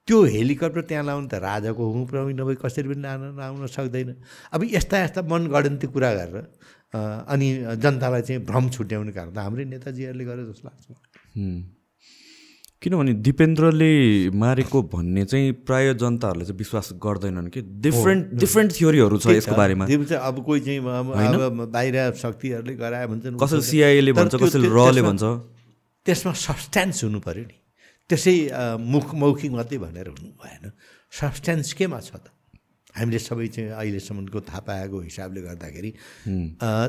त्यो 0.07 0.17
हेलिकप्टर 0.35 0.81
त्यहाँ 0.89 1.05
लाउनु 1.05 1.27
त 1.31 1.35
राजाको 1.41 1.83
हुँ 1.93 2.05
नभए 2.37 2.55
कसरी 2.61 2.87
पनि 2.89 3.01
लान 3.01 3.21
लाउन 3.37 3.65
सक्दैन। 3.69 4.09
अब 4.53 4.61
यस्ता 4.77 4.95
यस्ता 5.03 5.21
मनगढन्ती 5.31 5.87
कुरा 5.93 6.09
गरेर 6.13 6.45
अनि 6.93 7.47
जनतालाई 7.81 8.21
चाहिँ 8.27 8.41
भ्रम 8.45 8.65
छुट्याउने 8.75 9.11
कारण 9.17 9.31
त 9.33 9.37
हाम्रै 9.45 9.65
नेताजीहरूले 9.73 10.25
गरे 10.25 10.41
जस्तो 10.49 10.67
लाग्छ। 10.67 10.85
किनभने 12.81 13.13
दिपेन्द्रले 13.21 13.93
मारेको 14.33 14.81
भन्ने 14.89 15.23
चाहिँ 15.29 15.51
प्राय 15.69 15.93
जनताहरूले 16.01 16.45
चाहिँ 16.45 16.57
विश्वास 16.57 16.97
गर्दैनन् 16.97 17.49
कि? 17.53 17.61
डिफ्रेन्ट 17.61 18.33
डिफ्रेन्ट 18.41 18.71
थ्योरीहरू 18.73 19.17
छ 19.21 19.37
यसको 19.37 19.55
बारेमा। 19.55 19.85
अब 19.85 20.35
कोही 20.41 20.61
चाहिँ 20.65 20.81
बाहिर 20.81 21.97
शक्तिहरूले 22.17 22.73
गरायो 22.81 23.07
भन्छ 23.07 23.37
कसैले 23.37 23.61
सिआइएले 23.69 24.11
भन्छ 24.17 24.33
कसैले 24.41 24.69
रले 24.73 25.01
भन्छ? 25.05 25.23
त्यसमा 26.05 26.33
सब्सटेन्स 26.33 27.03
हुनु 27.05 27.19
पऱ्यो 27.21 27.45
नि। 27.45 27.57
त्यसै 28.09 28.35
मुख 28.81 29.13
मौखिक 29.13 29.51
मात्रै 29.53 29.77
भनेर 29.77 30.07
हुनु 30.17 30.29
भएन। 30.41 30.73
सब्सटेन्स 31.13 31.77
केमा 31.77 32.01
छ 32.01 32.17
त? 32.17 32.33
हामीले 32.97 33.19
सबै 33.21 33.47
चाहिँ 33.53 33.77
अहिलेसम्मको 33.77 34.39
थाहा 34.41 34.61
पाएको 34.65 34.97
हिसाबले 35.05 35.41
गर्दाखेरि 35.45 35.91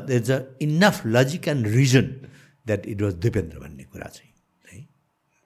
there 0.09 0.21
is 0.25 0.31
a 0.33 0.57
enough 0.65 1.05
logic 1.05 1.47
and 1.53 1.63
reason 1.69 2.07
that 2.65 2.81
it 2.89 2.99
was 3.05 3.13
Dipendra 3.29 3.57
भन्ने 3.61 3.83
कुरा 3.93 4.09
चाहिँ। 4.09 4.32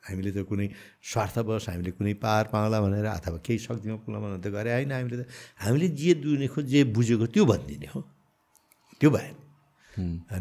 हामीले 0.08 0.32
त 0.32 0.40
कुनै 0.50 0.68
स्वार्थवश 1.04 1.66
हामीले 1.70 1.92
कुनै 1.98 2.14
पार 2.24 2.44
पाउला 2.52 2.78
भनेर 2.82 3.06
अथवा 3.18 3.38
केही 3.46 3.60
सक्दिनँ 3.60 3.98
पुग्ला 4.02 4.20
भनेर 4.24 4.40
त 4.40 4.48
गरे 4.56 4.72
होइन 4.76 4.92
हामीले 4.92 5.16
त 5.22 5.24
हामीले 5.64 5.88
जे 6.00 6.12
दुनेको 6.24 6.60
जे 6.72 6.80
बुझेको 6.96 7.26
त्यो 7.34 7.44
भनिदिने 7.46 7.88
हो। 7.94 8.00
त्यो 9.00 9.10
भएन। 9.12 9.36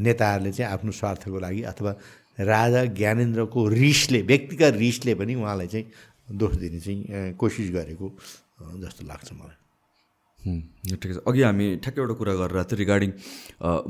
नेताहरूले 0.06 0.52
चाहिँ 0.52 0.70
आफ्नो 0.72 0.92
स्वार्थको 0.92 1.38
लागि 1.40 1.62
अथवा 1.72 1.92
राजा 2.36 2.80
ज्ञानेन्द्रको 2.92 3.60
रिसले 3.72 4.20
व्यक्तिगत 4.30 4.74
रिसले 4.76 5.12
पनि 5.16 5.34
उहाँलाई 5.34 5.68
चाहिँ 5.72 5.86
दोष 6.36 6.54
दिने 6.60 6.80
चाहिँ 6.84 7.32
कोसिस 7.40 7.68
गरेको 7.72 8.06
जस्तो 8.82 9.02
लाग्छ 9.08 9.28
मलाई। 9.32 9.58
ठिक 11.00 11.10
छ। 11.12 11.18
अघि 11.26 11.42
हामी 11.42 11.66
ठ्याक्कै 11.82 12.00
एउटा 12.02 12.14
कुरा 12.20 12.34
गरेर 12.40 12.62
थियो 12.68 12.78
रिगार्डिङ 12.84 13.10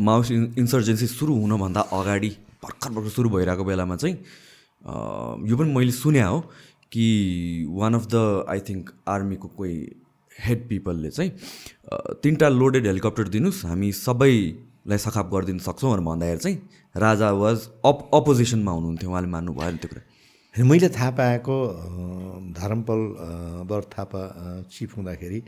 माओस 0.06 0.30
इन्सर्जेन्सी 0.62 1.06
सुरु 1.18 1.32
हुनभन्दा 1.42 1.80
अगाडि 1.98 2.30
भर्खर 2.62 2.90
भर्खर 2.96 3.10
सुरु 3.16 3.28
भइरहेको 3.34 3.64
बेलामा 3.66 3.96
चाहिँ 3.98 4.16
यो 4.86 5.56
पनि 5.56 5.72
मैले 5.74 5.92
सुने 5.92 6.22
हो 6.22 6.40
कि 6.92 7.06
one 7.70 7.94
of 7.94 8.06
the 8.14 8.44
I 8.48 8.60
think 8.68 8.90
आर्मीको 9.08 9.48
कोही 9.58 9.76
हेड 10.32 10.68
पिपलले 10.68 11.10
चाहिँ 11.10 11.30
तिनवटा 12.22 12.48
लोडेड 12.48 12.86
हेलिकप्टर 12.86 13.28
दिनुहोस् 13.34 13.64
हामी 13.66 13.92
सबैलाई 13.92 14.98
सखाप 15.06 15.30
गरिदिनु 15.34 15.66
सक्छौँ 15.68 15.90
भनेर 15.90 16.04
भन्दाखेरि 16.08 16.40
चाहिँ 16.40 16.58
राजा 16.94 17.30
वाज 17.42 17.68
अप 17.84 17.98
अपोजिसनमा 18.14 18.72
हुनुहुन्थ्यो 18.72 19.10
उहाँले 19.10 19.28
मान्नु 19.28 19.52
भयो 19.52 19.76
त्यो 19.82 19.88
कुरा। 19.92 20.02
मैले 20.54 20.88
थाहा 20.88 21.10
पाएको 21.18 21.56
धरमपल 22.56 23.00
वर 23.70 23.82
थापा 23.92 24.22
चिफ 24.72 24.96
हुँदाखेरि 24.96 25.40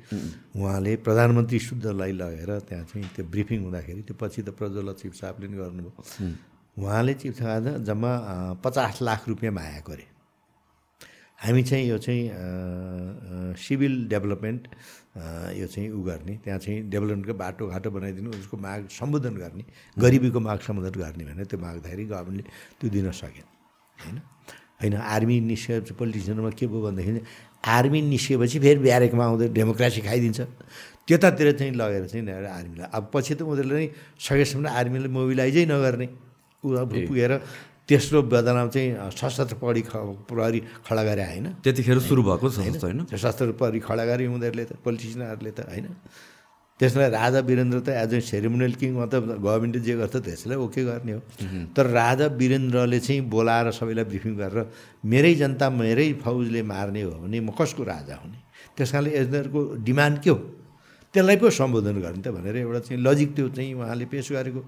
उहाँले 0.56 0.96
प्रधानमन्त्री 1.06 1.58
शुद्धलाई 1.68 2.12
लगेर 2.12 2.50
त्यहाँ 2.68 2.84
चाहिँ 2.84 3.08
त्यो 3.16 3.24
ब्रिफिङ 3.32 3.58
हुँदाखेरि 3.64 4.02
त्यो 4.04 4.16
पछि 4.20 4.42
त 4.42 4.52
प्रज्वल 4.58 4.92
चिफ 5.00 5.12
साहबले 5.14 5.46
पनि 5.46 5.56
गर्नुभयो। 5.56 6.28
उहाँले 6.78 7.14
चिफ 7.20 7.34
साहब 7.38 7.82
जम्मा 7.84 8.12
पचास 8.64 8.98
लाख 9.02 9.28
रुपियाँ 9.28 9.52
मागेको 9.52 9.92
अरे 9.92 10.06
हामी 11.38 11.62
चाहिँ 11.62 11.88
यो 11.88 11.98
चाहिँ 11.98 12.24
सिभिल 13.58 13.94
डेभलपमेन्ट 14.08 14.62
यो 15.58 15.66
चाहिँ 15.66 15.90
उ 15.90 16.00
गर्ने। 16.06 16.34
त्यहाँ 16.44 16.58
चाहिँ 16.58 16.78
डेभलपमेन्टको 16.90 17.34
बाटोघाटो 17.34 17.90
बनाइदिनु 17.90 18.30
उसको 18.30 18.56
माग 18.56 18.86
सम्बोधन 18.90 19.34
गर्ने 19.42 19.64
गरिबीको 19.98 20.40
माग 20.40 20.58
सम्बोधन 20.66 20.94
गर्ने 21.02 21.24
भने 21.24 21.44
त्यो 21.50 21.58
माग्दाखेरि 21.58 22.04
गभर्मेन्टले 22.06 22.50
त्यो 22.78 22.90
दिन 22.90 23.10
सकेन 23.10 23.46
होइन? 23.98 24.18
होइन 24.80 24.94
आर्मी 24.94 25.40
निस्किए 25.50 25.80
पोलिटिसियनमा 25.98 26.50
के 26.58 26.66
भयो 26.66 26.80
भन्दाखेरि 26.86 27.20
आर्मी 27.66 28.00
निस्किएपछि 28.14 28.58
फेरि 28.58 28.80
ब्यारेकमा 28.86 29.24
आउँदै 29.24 29.48
डेमोक्रेसी 29.58 30.00
खाइदिन्छ। 30.06 30.40
त्यतातिर 31.06 31.52
चाहिँ 31.58 31.72
लगेर 31.74 32.06
चाहिँ 32.06 32.22
आर्मीलाई। 32.46 32.88
अब 32.94 33.10
पछि 33.14 33.34
त 33.34 33.42
उनीहरूले 33.42 33.74
नै 33.74 33.88
सकेसम्म 34.22 34.66
आर्मीले 34.70 35.08
मोबिलाइजै 35.18 35.66
नगर्ने। 35.66 36.06
पुगेर 36.62 37.32
तेस्रो 37.88 38.22
बदनाम 38.28 38.68
चाहिँ 38.68 38.88
सशस्त्र 39.16 39.54
प्रहरी 39.62 39.82
प्रहरी 40.28 40.60
खडा 40.84 41.02
गरे 41.08 41.24
होइन। 41.24 41.46
त्यतिखेर 41.64 41.98
सुरु 42.04 42.22
भएको 42.22 42.46
होइन। 42.48 43.04
सशस्त्र 43.08 43.52
प्रहरी 43.56 43.80
खडा 43.80 44.04
गरे 44.04 44.26
उनीहरूले 44.28 44.64
त 44.64 44.72
पोलिटिसियनहरूले 44.84 45.50
त 45.56 45.60
होइन। 45.72 45.86
त्यसलाई 46.80 47.10
राजा 47.10 47.40
वीरेन्द्र 47.42 47.78
त 47.80 47.88
एज 47.90 48.12
ए 48.14 48.20
सेरिमोनियल 48.22 48.72
किङ 48.78 48.92
त 49.08 49.14
गभर्मेन्टले 49.40 49.82
जे 49.82 49.94
गर्छ 49.98 50.16
त्यसलाई 50.20 50.56
ओके 50.62 50.82
गर्ने 50.84 51.12
हो। 51.16 51.20
तर 51.74 51.86
राजा 51.90 52.26
वीरेन्द्रले 52.38 52.98
चाहिँ 53.00 53.20
बोलाएर 53.26 53.70
सबैलाई 53.72 54.04
ब्रिफिङ 54.04 54.32
गरेर 54.36 54.58
मेरै 55.02 55.34
जनता 55.34 55.66
मेरै 55.74 56.06
फौजले 56.22 56.62
मार्ने 56.62 57.02
हो 57.02 57.14
भने 57.24 57.40
म 57.40 57.50
कसको 57.56 57.82
राजा 57.82 58.14
हुने? 58.22 58.38
त्यस 58.76 58.90
कारणले 58.92 59.10
यिनीहरूको 59.10 59.60
डिमान्ड 59.82 60.16
के 60.22 60.30
हो? 60.30 60.38
त्यसलाई 61.14 61.36
पो 61.40 61.48
सम्बोधन 61.50 61.96
गर्ने 62.04 62.20
त 62.22 62.28
भनेर 62.36 62.56
एउटा 62.68 62.80
चाहिँ 62.84 63.00
लजिक 63.02 63.30
त्यो 63.36 63.48
चाहिँ 63.56 63.74
उहाँले 63.74 64.04
पेस 64.12 64.28
गरेको। 64.32 64.60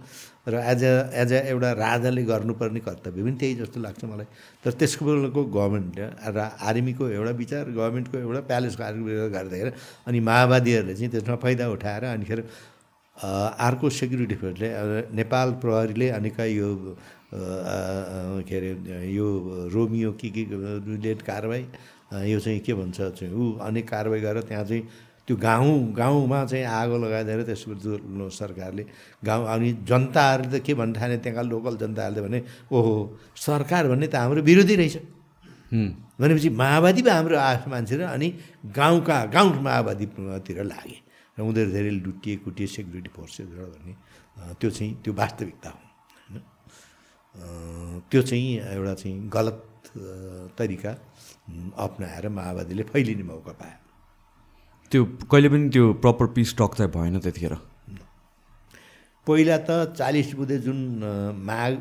र 0.48 0.54
एज 0.72 0.82
अ 0.84 0.94
एज 1.20 1.32
अ 1.32 1.40
एउटा 1.52 1.70
राजाले 1.84 2.22
गर्नुपर्ने 2.32 2.80
कर्तव्य 2.80 3.22
पनि 3.22 3.36
त्यही 3.40 3.54
जस्तो 3.60 3.78
लाग्छ 3.80 4.04
मलाई। 4.04 4.26
तर 4.64 4.72
त्यसको 4.80 5.04
बेलाको 5.04 5.40
गभर्मेन्ट 5.52 5.98
र 6.32 6.38
आर्मीको 6.64 7.04
एउटा 7.08 7.32
विचार 7.42 7.64
गभर्मेन्टको 7.76 8.16
एउटा 8.24 8.40
प्यालेसको 8.50 8.82
आर्मी 8.82 9.12
गर्दाखेरि 9.36 9.70
अनि 10.08 10.18
माओवादीहरूले 10.28 10.94
चाहिँ 10.96 11.10
त्यसमा 11.12 11.36
फाइदा 11.44 11.68
उठाएर 11.76 12.04
अनिखेर 12.16 12.40
अर्को 13.20 13.86
सेक्युरिटी 14.00 14.36
फोर्सले 14.40 14.68
नेपाल 15.12 15.48
प्रहरीले 15.60 16.08
अनिका 16.18 16.44
यो 16.56 16.68
के 18.48 18.56
अरे 18.56 18.70
यो 19.12 19.26
रोमियो 19.76 20.10
के 20.20 20.28
के 20.34 20.42
रिलेट 20.88 21.20
कारवाही 21.22 21.64
यो 22.32 22.38
चाहिँ 22.40 22.60
के 22.64 22.74
भन्छ 22.74 23.22
ऊ 23.28 23.44
अनेक 23.68 23.88
कारवाही 23.88 24.20
गरेर 24.22 24.42
त्यहाँ 24.48 24.64
चाहिँ 24.64 24.82
त्यो 25.26 25.36
गाउँ 25.36 25.92
गाउँमा 25.94 26.38
चाहिँ 26.50 26.64
आगो 26.64 26.96
लगाइदिएर 26.98 27.42
त्यसको 27.48 28.28
सरकारले 28.30 28.84
गाउँ 29.24 29.46
अनि 29.46 29.68
जनताहरूले 29.88 30.58
त 30.58 30.62
के 30.66 30.72
भन्नु 30.74 30.94
ठाने 30.98 31.16
त्यहाँका 31.22 31.42
लोकल 31.52 31.74
जनताहरूले 31.82 32.20
भने 32.26 32.38
ओहो 32.72 32.92
सरकार 33.36 33.88
भन्ने 33.88 34.06
त 34.06 34.14
हाम्रो 34.16 34.42
विरोधी 34.42 34.74
रहेछ। 34.76 34.96
भनेपछि 36.20 36.48
माओवादी 36.50 37.02
पो 37.02 37.10
हाम्रो 37.10 37.36
आफ 37.38 37.68
मान्छे 37.70 37.96
र 37.96 38.02
अनि 38.10 38.28
गाउँका 38.74 39.16
गाउँ 39.34 39.50
माओवादीतिर 39.62 40.58
लागे 40.66 40.96
र 41.38 41.40
उनीहरू 41.40 41.70
धेरै 41.70 41.90
लुटिए 42.04 42.36
कुटिए 42.44 42.66
सेक्युरिटी 42.66 43.10
फोर्सेसबाट 43.16 43.68
भन्ने 43.74 43.94
त्यो 44.60 44.70
चाहिँ 44.70 44.92
त्यो 45.04 45.12
वास्तविकता 45.14 45.68
हो 45.70 45.78
होइन। 46.28 46.42
त्यो 48.10 48.20
चाहिँ 48.22 48.48
एउटा 48.74 48.94
चाहिँ 49.00 49.16
गलत 49.30 49.58
तरिका 50.58 50.92
अप्नाएर 51.78 52.28
माओवादीले 52.28 52.82
फैलिने 52.90 53.24
मौका 53.30 53.52
पायो। 53.60 53.79
त्यो 54.90 55.04
कहिले 55.30 55.48
पनि 55.48 55.68
त्यो 55.70 55.84
प्रपर 56.02 56.26
पिस 56.34 56.50
टक 56.58 56.74
चाहिँ 56.78 56.90
भएन 56.90 57.18
त्यतिखेर। 57.22 57.54
पहिला 59.26 59.56
त 59.62 59.94
चालिस 59.94 60.34
बुधे 60.34 60.58
जुन 60.66 60.78
माग 61.46 61.72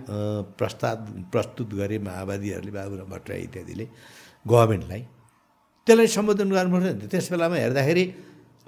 प्रस्ताव 0.60 0.98
प्रस्तुत 1.34 1.70
गरे 1.74 1.98
माओवादीहरूले 2.06 2.72
बाबुराम 2.78 3.10
भट्टराई 3.10 3.42
इत्यादिले 3.50 3.86
गभर्मेन्टलाई। 4.46 5.02
त्यसलाई 5.88 6.08
सम्बोधन 6.08 6.50
गर्नुपर्छ 6.54 7.10
त्यस 7.10 7.26
बेलामा 7.34 7.56
हेर्दाखेरि 7.66 8.06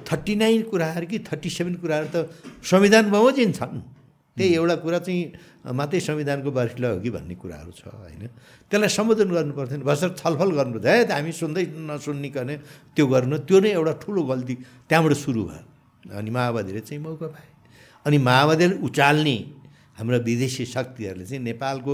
थर्टी 0.09 0.33
नाइन 0.41 0.61
कुराहरू 0.71 1.05
कि 1.05 1.17
थर्टी 1.29 1.49
सेभेन 1.53 1.75
कुराहरू 1.77 2.07
त 2.09 2.17
संविधान 2.65 3.05
बमोजिन 3.13 3.51
छन्। 3.53 4.00
त्यही 4.37 4.53
एउटा 4.55 4.75
कुरा 4.83 4.99
चाहिँ 5.05 5.21
मात्रै 5.75 5.99
संविधानको 5.99 6.49
बार्खिला 6.51 6.87
हो 6.89 6.97
कि 7.03 7.09
भन्ने 7.11 7.35
कुराहरू 7.35 7.71
छ 7.75 7.83
होइन। 7.91 8.23
त्यसलाई 8.71 8.91
सम्बोधन 8.97 9.29
गर्नु 9.35 9.53
पर्थेन 9.59 9.81
भर्खर 9.83 10.09
छलफल 10.15 10.49
गर्नुपर्छ 10.57 10.85
है 10.87 11.03
हामी 11.11 11.31
सुन्दै 11.35 11.63
नसुन्निकने 11.91 12.55
त्यो 12.95 13.05
गर्नु। 13.13 13.35
त्यो 13.43 13.57
नै 13.59 13.69
एउटा 13.75 13.93
ठुलो 14.01 14.21
गल्ती 14.31 14.55
त्यहाँबाट 14.87 15.13
सुरु 15.19 15.41
भयो। 15.51 15.63
अनि 16.15 16.29
माओवादीले 16.31 16.81
चाहिँ 16.87 17.01
मौका 17.03 17.27
पाए। 17.27 17.49
अनि 18.07 18.17
माओवादीले 18.17 18.75
उचाल्ने 18.87 19.37
हाम्रो 19.99 20.17
विदेशी 20.23 20.65
शक्तिहरूले 20.65 21.25
चाहिँ 21.27 21.43
नेपालको 21.43 21.93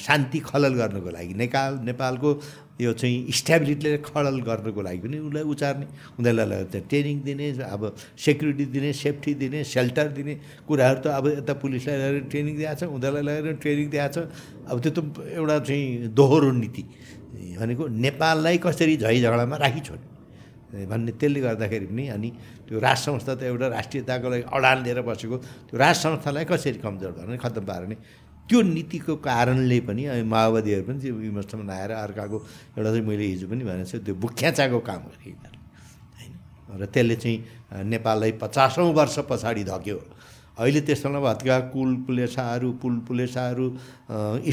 शान्ति 0.00 0.38
खलल 0.48 0.74
गर्नको 0.80 1.10
लागि 1.10 1.34
नेपाल 1.36 1.72
नेपालको 1.84 2.30
यो 2.74 2.92
चाहिँ 2.92 3.30
स्ट्याबिलिटीलाई 3.30 3.98
खडल 4.02 4.36
गर्नको 4.42 4.80
लागि 4.82 4.98
पनि 5.06 5.16
उसलाई 5.30 5.44
उचार्ने। 5.46 5.86
उनीहरूलाई 6.18 6.82
ट्रेनिङ 6.90 7.16
दिने 7.22 7.46
अब 7.70 7.82
सेक्युरिटी 8.18 8.64
दिने 8.74 8.90
सेफ्टी 8.92 9.32
दिने 9.38 9.58
सेल्टर 9.62 10.06
दिने 10.18 10.34
कुराहरू 10.66 11.00
त 11.02 11.06
अब 11.14 11.24
यता 11.38 11.54
पुलिसलाई 11.62 11.96
लगेर 12.02 12.24
ट्रेनिङ 12.34 12.54
दिएको 12.58 12.74
छ 12.74 12.82
उनीहरूलाई 12.90 13.22
लगेर 13.22 13.54
ट्रेनिङ 13.62 13.86
दिएको 13.94 14.10
छ। 14.10 14.18
अब 14.66 14.76
त्यो 14.82 14.90
त 14.90 14.98
एउटा 15.38 15.56
चाहिँ 15.70 16.10
दोहोरो 16.18 16.50
नीति। 16.50 16.84
भनेको 17.62 17.84
नेपाललाई 17.94 18.56
कसरी 18.58 18.94
झै 18.98 19.16
झगडामा 19.22 19.56
राखिछोड्ने 19.62 20.86
भन्ने 20.90 21.12
त्यसले 21.14 21.40
गर्दाखेरि 21.46 21.86
पनि 21.86 22.04
अनि 22.10 22.28
त्यो 22.66 22.78
राज 22.82 22.98
संस्था 23.06 23.32
त 23.38 23.42
एउटा 23.46 23.66
राष्ट्रियताको 23.70 24.26
लागि 24.34 24.44
अडान 24.50 24.76
लिएर 24.82 25.00
बसेको। 25.06 25.36
त्यो 25.70 25.76
राज 25.78 25.94
संस्थालाई 25.94 26.44
कसरी 26.50 26.78
कमजोर 26.82 27.12
गर्ने 27.14 27.38
खत्तम 27.38 27.64
पार्ने? 27.70 27.96
त्यो 28.48 28.60
नीतिको 28.62 29.16
कारणले 29.24 29.78
पनि 29.88 30.02
माओवादीहरू 30.22 30.84
पनि 30.84 30.98
त्यो 31.00 31.14
विमर्शमा 31.14 31.64
अर्काको 32.04 32.36
एउटा 32.76 32.90
चाहिँ 32.90 33.06
मैले 33.08 33.24
हिजो 33.24 33.46
पनि 33.48 33.64
भनेको 33.64 33.88
छु 33.90 33.98
त्यो 34.04 34.14
बुख्याचाको 34.14 34.78
काम 34.88 35.00
गरे 35.08 35.30
होइन? 35.30 35.52
र 36.80 36.84
त्यसले 36.92 37.16
चाहिँ 37.16 37.38
नेपाललाई 37.88 38.32
पचासौँ 38.42 38.92
वर्ष 38.92 39.18
पछाडि 39.30 39.64
धक्यो। 39.64 39.98
अहिले 40.58 40.80
त्यसमा 40.86 41.20
भत्का 41.20 41.58
कुल 41.74 41.90
पुलेसाहरू 42.06 42.68
पुल 42.82 42.94
पुलेसाहरू 43.08 43.66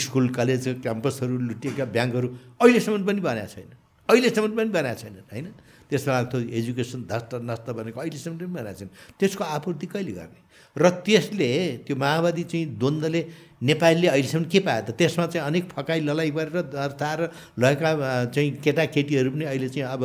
स्कुल 0.05 0.27
कलेज 0.37 0.67
क्याम्पसहरू 0.81 1.37
लुटिएका 1.49 1.85
ब्याङ्कहरू 1.85 2.27
अहिलेसम्म 2.61 3.05
पनि 3.05 3.21
बनाएको 3.21 3.51
छैन। 3.53 3.69
अहिलेसम्म 4.09 4.55
पनि 4.57 4.69
बनाएको 4.71 5.01
छैन 5.01 5.15
होइन? 5.31 5.47
त्यसमा 5.89 6.21
त्यो 6.31 6.39
एजुकेसन 6.57 6.99
धस्त 7.11 7.31
नस्त 7.43 7.67
भनेको 7.77 7.99
अहिलेसम्म 7.99 8.37
पनि 8.37 8.49
बनाएको 8.55 8.79
छैन। 8.79 8.89
त्यसको 9.19 9.43
आपूर्ति 9.43 9.85
कहिले 9.93 10.13
गर्ने? 10.17 10.39
र 10.75 10.89
त्यसले 11.05 11.51
त्यो 11.85 11.95
माओवादी 11.95 12.43
चाहिँ 12.49 12.65
द्वन्द्वले 12.79 13.21
नेपालीले 13.61 14.07
अहिलेसम्म 14.07 14.45
के 14.49 14.59
पायो 14.59 14.81
त? 14.81 14.97
त्यसमा 14.97 15.25
चाहिँ 15.29 15.47
अनेक 15.47 15.69
फकाइ 15.69 15.99
ललाइ 16.01 16.29
गरेर 16.33 16.61
तार 16.97 17.19
लगेका 17.59 17.89
चाहिँ 18.33 18.51
केटाकेटीहरू 18.57 19.31
पनि 19.31 19.45
अहिले 19.45 19.69
चाहिँ 19.69 19.87
अब 19.87 20.01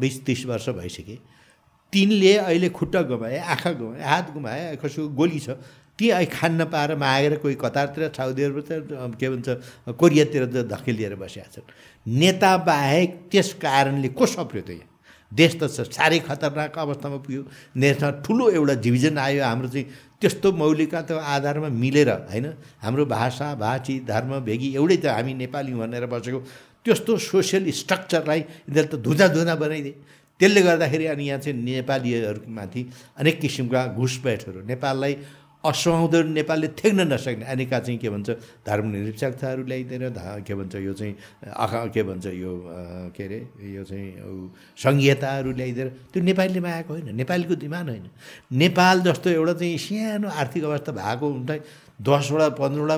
बिस 0.00 0.24
तिस 0.24 0.46
वर्ष 0.46 0.68
भइसके। 0.76 1.16
तिनले 1.92 2.36
अहिले 2.48 2.68
खुट्टा 2.68 3.00
गुमाए 3.08 3.38
आँखा 3.38 3.72
गुमाए 3.72 4.02
हात 4.02 4.32
गुमाए 4.32 4.76
कसैको 4.80 5.08
गोली 5.16 5.40
छ। 5.40 5.56
ती 5.98 6.08
अहिले 6.08 6.26
खान 6.28 6.52
नपाएर 6.60 6.96
मागेर 6.96 7.34
कोही 7.44 7.54
कतारतिर 7.60 8.12
साउदी 8.16 8.42
अरब 8.42 9.16
के 9.20 9.28
भन्छ 9.28 9.48
कोरियातिर 9.92 10.44
धकेलिएर 10.68 11.14
बसेका 11.16 11.48
छन्। 11.52 11.68
नेता 12.08 12.56
बाहेक 12.64 13.10
त्यस 13.32 13.52
कारणले 13.60 14.08
को 14.08 14.26
सप्रियो 14.26 14.64
त 14.64 14.70
यहाँ? 14.72 14.88
देश 15.32 15.52
त 15.60 15.68
साह्रै 15.68 16.18
खतरनाक 16.28 16.76
अवस्थामा 16.78 17.16
पुग्यो। 17.24 17.42
देशमा 17.76 18.10
ठुलो 18.24 18.44
एउटा 18.56 18.74
डिभिजन 18.84 19.18
आयो 19.18 19.44
हाम्रो 19.44 19.68
चाहिँ 19.68 19.86
त्यस्तो 20.22 20.48
मौलिकता 20.54 21.18
आधारमा 21.18 21.68
मिलेर 21.82 22.10
होइन? 22.30 22.46
हाम्रो 22.78 23.04
भाषा 23.10 23.46
भाषी 23.58 23.94
धर्म 24.06 24.32
भेगी 24.46 24.68
एउटै 24.78 24.96
त 25.02 25.06
हामी 25.18 25.34
नेपाली 25.42 25.72
भनेर 25.74 26.06
बसेको 26.06 26.38
त्यस्तो 26.86 27.12
सोसियल 27.18 27.70
स्ट्रक्चरलाई 27.70 28.40
यिनीहरूले 28.40 28.86
त 28.86 29.02
धुजा 29.02 29.26
धुजा 29.34 29.54
बनाइदिए। 29.58 29.94
त्यसले 30.40 30.60
गर्दाखेरि 30.62 31.06
अनि 31.06 31.24
यहाँ 31.28 31.38
चाहिँ 31.42 31.58
नेपालीहरूमाथि 31.58 32.82
अनेक 33.18 33.36
किसिमका 33.40 33.80
घुसपैठहरू 33.98 34.60
नेपाललाई 34.66 35.14
असुहाउँदो 35.62 36.18
नेपालले 36.34 36.68
थेग्न 36.74 37.00
नसक्ने। 37.12 37.44
अनेका 37.46 37.78
चाहिँ 37.86 37.98
के 38.02 38.08
भन्छ 38.10 38.30
धर्मनिरपेक्षताहरू 38.66 39.62
ल्याइदिएर 39.62 40.02
के 40.46 40.54
भन्छ 40.54 40.74
यो 40.82 40.92
चाहिँ 40.92 41.14
अख 41.46 41.72
के 41.94 42.02
भन्छ 42.02 42.26
यो 42.34 42.52
के 43.14 43.22
अरे 43.24 43.38
यो 43.74 43.82
चाहिँ 43.86 44.08
सङ्घीयताहरू 44.74 45.50
ल्याइदिएर 45.54 45.88
त्यो 46.12 46.22
नेपालीले 46.22 46.60
मागेको 46.60 46.92
होइन। 46.92 47.14
नेपालीको 47.14 47.54
डिमान्ड 47.62 47.88
होइन। 47.90 48.06
नेपाल 48.58 48.96
जस्तो 49.06 49.28
एउटा 49.30 49.54
चाहिँ 49.62 49.78
सानो 49.78 50.28
आर्थिक 50.28 50.62
अवस्था 50.64 50.92
भएको 50.92 51.26
हुन्छ 51.30 51.50
दसवटा 52.02 52.48
पन्ध्रवटा 52.58 52.96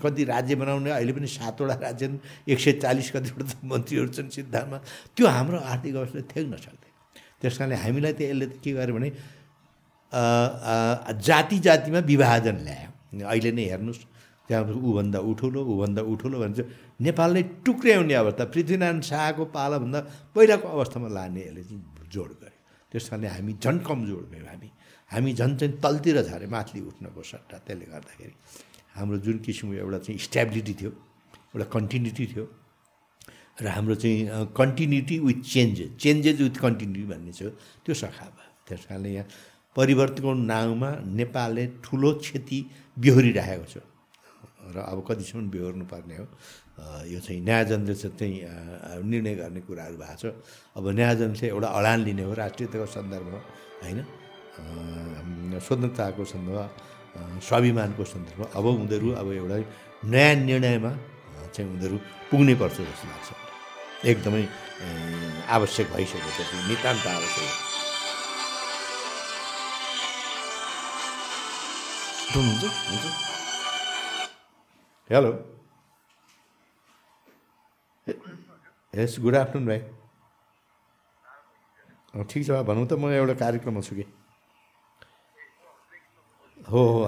कति 0.00 0.24
राज्य 0.24 0.54
बनाउने 0.56 0.90
अहिले 0.90 1.12
पनि 1.12 1.28
सातवटा 1.28 1.74
राज्य 1.76 2.04
एक 2.48 2.58
सय 2.58 2.72
चालिस 2.80 3.10
कतिवटा 3.12 3.44
मन्त्रीहरू 3.68 4.08
छन् 4.08 4.32
सिद्धान्तमा। 4.32 4.78
त्यो 5.12 5.26
हाम्रो 5.28 5.58
आर्थिक 5.60 5.94
अवस्था 5.94 6.20
थेग्न 6.32 6.56
सक्दैन। 6.56 6.88
त्यस 7.40 7.58
कारणले 7.58 7.76
हामीलाई 7.76 8.12
त 8.16 8.20
यसले 8.24 8.46
के 8.64 8.72
गर्यो 8.72 8.94
भने 8.96 9.08
जाति 10.12 11.58
जातिमा 11.66 12.00
विभाजन 12.10 12.56
ल्यायो। 12.66 12.90
अहिले 13.28 13.50
नै 13.52 13.64
हेर्नुहोस् 13.72 14.02
त्यहाँ 14.48 14.64
ऊभन्दा 14.72 15.18
उठुलो 15.30 15.60
ऊभन्दा 15.72 16.02
उठुलो 16.12 16.36
भन्छ 16.40 16.58
नेपाललाई 17.04 17.42
टुक्र्याउने 17.64 18.14
अवस्था 18.14 18.44
पृथ्वीनारायण 18.54 19.00
शाहको 19.10 19.44
पालाभन्दा 19.52 20.00
पहिलाको 20.34 20.66
अवस्थामा 20.68 21.08
लाने 21.08 21.40
यसले 21.40 21.62
चाहिँ 21.68 21.82
जोड 22.08 22.30
गर्यो। 22.40 22.58
त्यस 22.92 23.08
कारणले 23.08 23.28
हामी 23.28 23.52
झन् 23.60 23.78
कमजोर 23.84 24.24
भयौँ 24.32 24.48
हामी। 24.48 24.68
हामी 25.12 25.30
झन् 25.36 25.56
चाहिँ 25.60 25.72
तलतिर 25.84 26.16
झरे 26.24 26.46
माथि 26.48 26.80
उठ्नको 26.80 27.22
सट्टा। 27.22 27.56
त्यसले 27.68 27.86
गर्दाखेरि 27.92 28.34
हाम्रो 28.96 29.16
जुन 29.24 29.36
किसिमको 29.44 29.76
एउटा 29.84 29.98
चाहिँ 30.04 30.18
स्ट्याबिलिटी 30.26 30.74
थियो 30.80 30.90
एउटा 31.52 31.66
कन्टिन्युटी 31.76 32.24
थियो 32.32 32.44
र 33.60 33.66
हाम्रो 33.76 33.94
चाहिँ 34.00 34.48
continuity 34.56 35.16
with 35.28 35.40
changes 35.44 35.90
changes 36.00 36.36
with 36.40 36.56
continuity 36.64 37.04
भन्ने 37.12 37.32
छ 37.36 37.52
त्यो 37.84 37.94
सखा 37.94 38.26
भयो। 38.32 38.48
त्यस 38.64 38.82
कारणले 38.88 39.10
यहाँ 39.12 39.26
परिवर्तनको 39.78 40.32
नाउँमा 40.34 40.90
नेपालले 41.06 41.64
ठुलो 41.84 42.10
क्षति 42.18 42.58
बेहोरिरहेको 42.98 43.66
छ। 43.70 43.78
र 44.74 44.76
अब 44.82 44.98
कतिसम्म 45.06 45.48
बेहोर्नु 45.54 45.84
पर्ने 45.86 46.16
हो 46.18 46.26
यो 47.08 47.18
चाहिँ 47.22 47.40
न्यायजनले 47.40 47.94
चाहिँ 47.94 48.34
निर्णय 49.06 49.34
गर्ने 49.40 49.60
कुराहरू 49.62 49.96
भएको 49.96 50.18
छ। 50.18 50.34
अब 50.76 50.84
न्यायजन 50.98 51.30
चाहिँ 51.38 51.50
एउटा 51.54 51.68
अडान 51.78 51.98
लिने 52.04 52.22
हो 52.26 52.32
राष्ट्रियताको 52.34 52.86
सन्दर्भमा 52.86 53.40
होइन? 53.82 53.98
स्वतन्त्रताको 55.62 56.22
सन्दर्भ 56.26 57.40
स्वाभिमानको 57.46 58.04
सन्दर्भमा 58.04 58.46
अब 58.58 58.64
उनीहरू 58.66 59.08
अब 59.14 59.28
एउटा 59.32 59.56
नयाँ 60.10 60.34
निर्णयमा 60.44 60.92
चाहिँ 61.54 61.68
उनीहरू 61.70 61.96
पुग्नै 62.30 62.54
पर्छ 62.60 62.76
जस्तो 62.82 63.06
लाग्छ। 63.08 63.28
एकदमै 64.10 64.42
आवश्यक 65.56 65.86
भइसकेपछि 65.94 66.56
नितान्त 66.68 67.06
आवश्यक। 67.06 67.67
हुन्छ 72.34 72.64
हुन्छ 72.64 73.04
हेलो 75.10 75.30
यस 78.94 79.16
गुड 79.22 79.36
आफ्टरनुन 79.36 79.66
भाइ 79.68 79.80
ठिक 82.30 82.46
छ 82.46 82.60
भनौँ 82.68 82.86
त 82.86 82.92
म 83.00 83.12
एउटा 83.16 83.34
कार्यक्रममा 83.44 83.80
छु 83.88 83.94
कि 83.96 84.04
हो 86.58 86.80
हो 86.92 87.02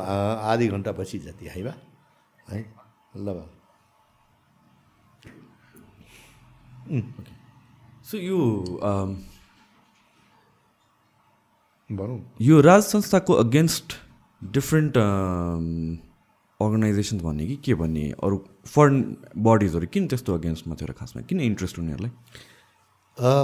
आधी 0.51 0.69
घन्टापछि 0.75 1.19
जति 1.29 1.47
है 1.55 1.63
बा 1.69 1.75
है 2.51 2.61
ल 3.17 3.29
बा 3.39 3.45
सो 8.11 8.17
यो 8.19 8.39
भनौँ 11.91 12.19
यो 12.49 12.61
राज 12.61 12.83
संस्थाको 12.85 13.33
अगेन्स्ट 13.45 13.89
डिफ्रेन्ट 14.43 14.97
अर्गनाइजेसन 16.61 17.19
भन्ने 17.21 17.47
कि 17.47 17.57
के 17.65 17.75
भन्ने? 17.75 18.05
अरू 18.25 18.37
फरेन 18.67 19.17
बडिजहरू 19.37 19.87
किन 19.93 20.07
त्यस्तो 20.09 20.35
अगेन्स्टमा 20.35 20.75
थियो 20.81 20.89
र 20.89 20.93
खासमा? 20.97 21.23
किन 21.29 21.41
इन्ट्रेस्ट 21.41 21.79
उनीहरूलाई? 21.79 22.13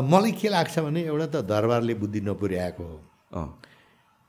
मलाई 0.08 0.32
के 0.40 0.48
लाग्छ 0.48 0.78
भने 0.78 1.00
एउटा 1.04 1.26
त 1.26 1.36
दरबारले 1.44 1.94
बुद्धि 2.00 2.20
नपुर्याएको 2.20 2.84
हो। 2.84 3.44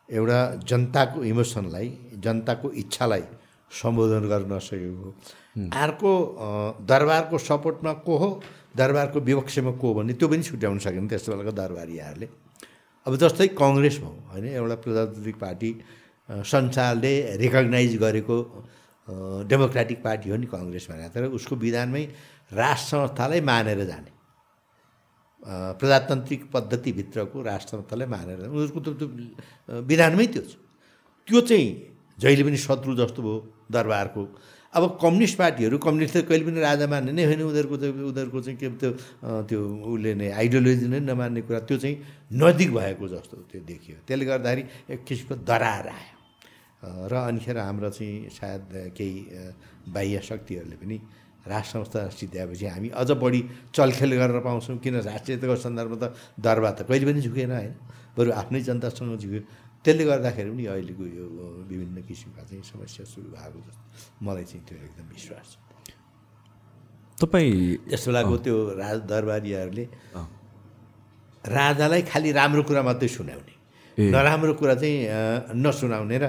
एउटा 0.10 0.40
जनताको 0.68 1.24
इमोसनलाई 1.24 1.88
जनताको 2.24 2.72
इच्छालाई 2.84 3.24
सम्बोधन 3.72 4.24
गर्न 4.28 4.52
नसकेको 4.54 5.08
अर्को 5.84 6.12
दरबारको 6.84 7.38
सपोर्टमा 7.38 7.94
को 8.08 8.18
हो? 8.18 8.30
दरबारको 8.76 9.20
विपक्षमा 9.20 9.72
को 9.72 9.88
हो 9.88 9.94
भन्ने 9.94 10.14
त्यो 10.20 10.28
पनि 10.28 10.44
छुट्याउन 10.44 10.80
सकेन 10.80 11.08
त्यस्तो 11.08 11.32
बेलाको 11.32 11.52
दरबारीहरूले 11.52 12.28
अब 13.08 13.16
जस्तै 13.16 13.48
कङ्ग्रेस 13.56 13.98
भयो 14.04 14.12
होइन? 14.32 14.46
एउटा 14.46 14.76
प्रजातान्त्रिक 14.84 15.36
पार्टी 15.40 15.70
संसारले 16.30 17.14
रेकगनाइज 17.38 17.98
गरेको 17.98 18.38
डेमोक्रेटिक 19.48 20.04
पार्टी 20.04 20.30
हो 20.30 20.38
नि 20.38 20.48
कङ्ग्रेस 20.52 20.88
भने। 20.92 21.10
तर 21.16 21.24
उसको 21.32 21.56
विधानमै 21.56 22.04
राष्ट्र 22.54 22.88
संस्थालाई 22.98 23.42
मानेर 23.42 23.84
जाने। 23.88 24.12
प्रजातान्त्रिक 25.80 26.42
पद्धतिभित्रको 26.52 27.42
राष्ट्र 27.42 27.78
संस्थालाई 27.78 28.08
मानेर 28.08 28.38
उनीहरूको 28.52 28.80
त 28.80 28.88
त्यो 29.00 29.08
अ, 29.08 29.74
विधानमै 29.88 30.26
त्यो 30.28 30.44
छ। 30.44 30.54
त्यो 31.28 31.40
चाहिँ 31.48 31.68
जहिले 32.20 32.44
पनि 32.44 32.58
शत्रु 32.58 32.96
जस्तो 33.00 33.22
भयो 33.24 33.38
दरबारको। 33.72 34.24
अब 34.74 34.84
कम्युनिस्ट 35.02 35.38
पार्टीहरू 35.38 35.78
कम्युनिस्टले 35.80 36.22
कहिले 36.28 36.44
पनि 36.44 36.60
राजा 36.60 36.86
मान्ने 36.92 37.12
नै 37.16 37.24
होइन 37.24 37.42
उनीहरूको 37.48 37.76
त 37.80 37.84
उनीहरूको 38.12 38.40
चाहिँ 38.44 38.58
के 38.60 38.68
त्यो 38.76 38.92
त्यो 39.48 39.60
उसले 39.64 40.12
नै 40.20 40.28
आइडियोलोजी 40.36 40.88
नै 40.92 41.00
नमान्ने 41.08 41.42
कुरा 41.48 41.60
त्यो 41.64 41.78
चाहिँ 41.80 41.96
नजिक 42.36 42.70
भएको 42.76 43.06
जस्तो 43.08 43.36
त्यो 43.48 43.62
देखियो। 43.64 43.96
त्यसले 44.04 44.26
गर्दाखेरि 44.28 44.64
एक 44.92 45.00
किसिमको 45.08 45.36
दरार 45.48 45.88
आयो। 45.96 46.17
र 47.12 47.14
अनिखेर 47.28 47.58
हाम्रो 47.58 47.90
चाहिँ 47.90 48.30
सायद 48.30 48.64
केही 48.98 49.16
बाह्य 49.90 50.20
शक्तिहरूले 50.30 50.78
पनि 50.82 50.98
राष्ट्र 51.48 51.72
संस्था 51.80 52.00
सिद्ध्याएपछि 52.12 52.66
हामी 52.66 52.90
अझ 52.92 53.10
बढी 53.24 53.42
चलखेल 53.76 54.12
गर्न 54.20 54.40
पाउँछौँ। 54.44 54.78
किन 54.84 54.96
राष्ट्रियताको 55.08 55.56
सन्दर्भमा 55.56 55.98
त 56.02 56.16
दरबार 56.40 56.74
त 56.76 56.80
कहिले 56.88 57.06
पनि 57.08 57.22
झुकेन 57.24 57.52
होइन। 57.52 57.74
बरु 58.18 58.30
आफ्नै 58.32 58.60
जनतासँग 58.68 59.16
झुक्यो। 59.16 59.42
त्यसले 59.86 60.04
गर्दाखेरि 60.04 60.50
पनि 60.52 60.66
अहिलेको 60.68 61.04
यो 61.08 61.26
विभिन्न 61.72 61.98
किसिमका 62.04 62.44
चाहिँ 62.44 62.64
समस्या 62.68 63.06
सुरु 63.08 63.30
भएको 63.32 63.60
जस्तो 63.64 64.26
मलाई 64.26 64.44
चाहिँ 64.44 64.64
त्यो 64.68 64.76
एकदम 64.76 65.08
विश्वास 65.16 65.48
छ। 65.48 65.56
तपाईँ 67.22 67.52
यस 67.94 68.04
बेलाको 68.08 68.36
त्यो 68.44 68.56
राज 68.76 68.98
दरबारीहरूले 69.08 69.86
राजालाई 71.48 72.02
खालि 72.12 72.30
राम्रो 72.36 72.62
कुरा 72.68 72.82
मात्रै 72.84 73.08
सुनाउने। 73.08 73.56
नराम्रो 73.98 74.54
कुरा 74.60 74.76
चाहिँ 74.76 75.56
नसुनाउने 75.56 76.18
र 76.18 76.26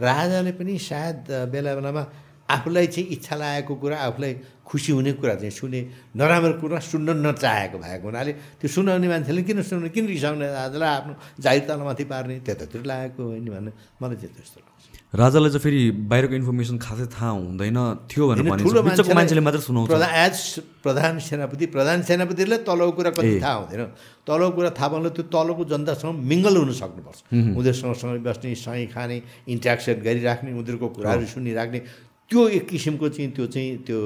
राजाले 0.00 0.52
पनि 0.58 0.78
सायद 0.78 1.50
बेला 1.52 1.74
बेलामा 1.76 2.02
आफूलाई 2.50 2.86
चाहिँ 2.86 3.08
इच्छा 3.14 3.34
लागेको 3.36 3.74
कुरा 3.82 3.96
आफूलाई 4.08 4.32
खुसी 4.66 4.92
हुने 4.92 5.12
कुरा 5.22 5.34
चाहिँ 5.38 5.54
सुने 5.54 5.80
नराम्रो 6.18 6.52
कुरा 6.58 6.78
सुन्न 6.82 7.08
नचाहेको 7.26 7.78
भएको 7.78 8.06
हुनाले 8.10 8.32
त्यो 8.58 8.68
सुनाउने 8.74 9.08
मान्छेले 9.08 9.42
किन 9.46 9.62
सुनाउने 9.62 9.90
किन 9.94 10.06
रिसाउने 10.10 10.46
राजालाई 10.50 10.90
आफ्नो 10.98 11.14
जाहिर 11.42 11.62
तलमाथि 11.68 12.04
पार्ने 12.10 12.34
त्यतातिर 12.46 12.82
लागेको 12.90 13.22
होइन 13.22 13.46
भने 13.54 13.70
मलाई 14.02 14.16
चाहिँ 14.18 14.34
त्यस्तो 14.34 14.58
लाग्छ। 14.66 14.89
राजालाई 15.10 15.50
चाहिँ 15.50 15.62
फेरि 15.62 16.06
बाहिरको 16.06 16.34
इन्फर्मेसन 16.38 16.78
खासै 16.78 17.06
थाहा 17.10 17.30
हुँदैन 17.34 17.78
थियो 18.06 18.24
भनेर 18.30 18.46
बिचको 18.46 19.10
मान्छेले 19.10 19.42
मात्र 19.42 19.60
सुनाउँछ। 19.66 19.90
प्रधान 19.90 20.14
एज 20.22 20.38
प्रधान 20.86 21.18
सेनापति 21.18 21.66
प्रधान 21.66 22.02
सेनापतिले 22.06 22.56
तलको 22.62 22.92
कुरा 22.94 23.10
कति 23.18 23.40
थाहा 23.42 23.54
हुँदैन। 23.58 23.82
तलको 24.22 24.50
कुरा 24.54 24.70
थाहा 24.70 24.88
पाउनु 24.88 25.10
त्यो 25.10 25.24
तलको 25.34 25.62
जनतासँग 25.66 26.14
मिङ्गल 26.14 26.54
हुन 26.62 26.70
सक्नुपर्छ। 26.78 27.18
उनीहरूसँग 27.26 27.94
सँगै 27.98 28.22
बस्ने 28.22 28.54
सँगै 28.54 28.86
खाने 28.94 29.16
इन्ट्रेक्सन 29.50 29.98
गरिराख्ने 29.98 30.50
उनीहरूको 30.54 30.88
कुराहरू 30.94 31.26
सुनिराख्ने। 31.26 31.80
त्यो 32.30 32.48
एक 32.48 32.64
किसिमको 32.70 33.08
चाहिँ 33.10 33.30
त्यो 33.34 33.46
चाहिँ 33.50 33.76
त्यो 33.86 33.98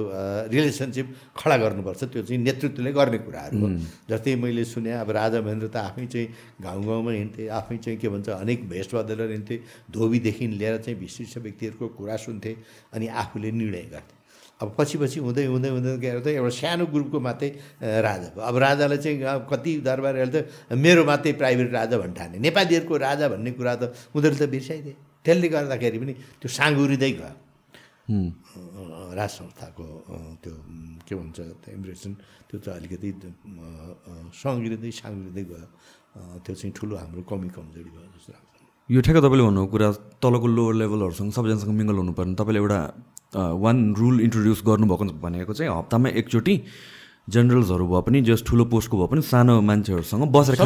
रिलेसनसिप 0.49 1.07
खडा 1.37 1.57
गर्नुपर्छ। 1.61 2.03
त्यो 2.09 2.23
चाहिँ 2.25 2.41
नेतृत्वले 2.41 2.93
गर्ने 2.97 3.19
कुराहरू 3.21 3.59
हो। 3.61 3.69
जस्तै 4.09 4.35
मैले 4.41 4.65
सुने 4.65 4.93
अब 5.05 5.11
राजा 5.13 5.41
महेन्द्र 5.45 5.69
त 5.69 5.77
आफै 5.77 6.07
चाहिँ 6.09 6.29
गाउँ 6.65 6.85
गाउँमा 6.89 7.13
हिँड्थे 7.13 7.49
आफै 7.53 7.77
चाहिँ 7.85 7.99
के 8.01 8.09
भन्छ 8.09 8.29
अनेक 8.41 8.69
भेष 8.69 8.89
बदलेर 8.97 9.31
हिँड्थे 9.31 9.57
धोबीदेखि 9.93 10.47
लिएर 10.57 10.77
चाहिँ 10.81 10.99
विशिष्ट 11.05 11.39
व्यक्तिहरूको 11.45 11.87
कुरा 12.01 12.17
सुन्थे 12.17 12.53
अनि 12.97 13.07
आफूले 13.13 13.51
निर्णय 13.61 13.85
गर्थे। 13.93 14.15
अब 14.65 14.73
पछि 14.73 14.97
पछि 15.05 15.21
हुँदै 15.21 15.45
हुँदै 15.45 15.69
हुँदै 15.69 15.97
गएर 16.01 16.19
त 16.25 16.27
एउटा 16.41 16.49
सानो 16.49 16.85
ग्रुपको 16.89 17.21
मात्रै 17.21 17.49
राजा 18.09 18.29
भयो। 18.33 18.41
अब 18.41 18.57
राजालाई 18.57 18.99
चाहिँ 19.05 19.21
कति 19.53 19.73
दरबारहरूले 19.85 20.41
त 20.41 20.73
मेरो 20.73 21.05
मात्रै 21.05 21.33
प्राइभेट 21.37 21.69
राजा 21.77 21.97
भन्ने 22.01 22.15
ठाने। 22.17 22.37
नेपालीहरूको 22.41 22.95
राजा 22.97 23.29
भन्ने 23.29 23.51
कुरा 23.53 23.75
त 23.77 23.83
उनीहरूले 24.17 24.41
त 24.41 24.49
बिर्साइदिए। 24.49 24.95
त्यसले 25.21 25.49
गर्दाखेरि 25.53 25.99
पनि 26.01 26.13
त्यो 26.41 26.49
साँगुरिँदै 26.49 27.13
गयो। 27.21 27.44
राज 28.05 29.31
संस्थाको 29.31 29.85
त्यो 30.45 30.55
के 31.09 31.15
भन्छ 31.17 31.39
त्यो 31.65 31.73
इम्प्रेसन 31.75 32.13
त्यो 32.49 32.57
चाहिँ 32.61 32.79
अलिकति 32.81 33.09
सङ्गिँदै 34.45 34.91
साङ्गिँदै 35.01 35.45
गयो। 35.51 35.67
त्यो 36.45 36.55
चाहिँ 36.55 36.73
ठुलो 36.77 36.95
हाम्रो 37.01 37.23
कमी 37.25 37.49
कमजोरी 37.57 37.91
भयो 37.97 38.09
जस्तो 38.13 38.33
लाग्छ। 38.37 38.93
यो 38.93 39.01
ठ्याक्क 39.01 39.21
तपाईँले 39.25 39.45
भन्नुभएको 39.49 39.73
कुरा 39.73 39.89
तलको 40.21 40.47
लोवर 40.57 40.75
लेभलहरूसँग 40.81 41.31
सबैजनासँग 41.33 41.73
मिङ्गल 41.81 41.97
हुनुपर्ने। 42.05 42.35
तपाईँले 42.41 42.61
एउटा 42.61 42.81
वान 43.65 43.77
रुल 43.99 44.17
इन्ट्रोड्युस 44.21 44.61
गर्नुभएको 44.69 45.05
भनेको 45.25 45.53
चाहिँ 45.57 45.73
हप्तामा 45.73 46.09
एकचोटि 46.21 46.55
जेनरल्सहरू 47.25 47.85
भए 47.89 48.01
पनि 48.05 48.21
जस 48.21 48.45
ठुलो 48.45 48.65
पोस्टको 48.69 48.95
भए 49.01 49.09
पनि 49.17 49.23
सानो 49.25 49.55
मान्छेहरूसँग 49.65 50.29
बसेर 50.29 50.61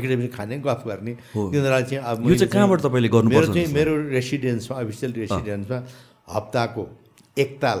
एकाडेमी 0.00 0.28
खाने 0.32 0.56
गफ 0.64 0.80
गर्ने। 0.88 1.12
यो 1.36 1.60
चाहिँ 1.60 2.48
कहाँबाट 2.48 2.80
तपाईँले 2.80 3.08
गर्नुपर्छ? 3.12 3.68
मेरो 3.76 3.92
रेसिडेन्समा 4.16 4.74
अफिसियल 4.80 5.12
रेसिडेन्समा 5.12 5.78
हप्ताको 6.28 6.84
एकताल 7.38 7.80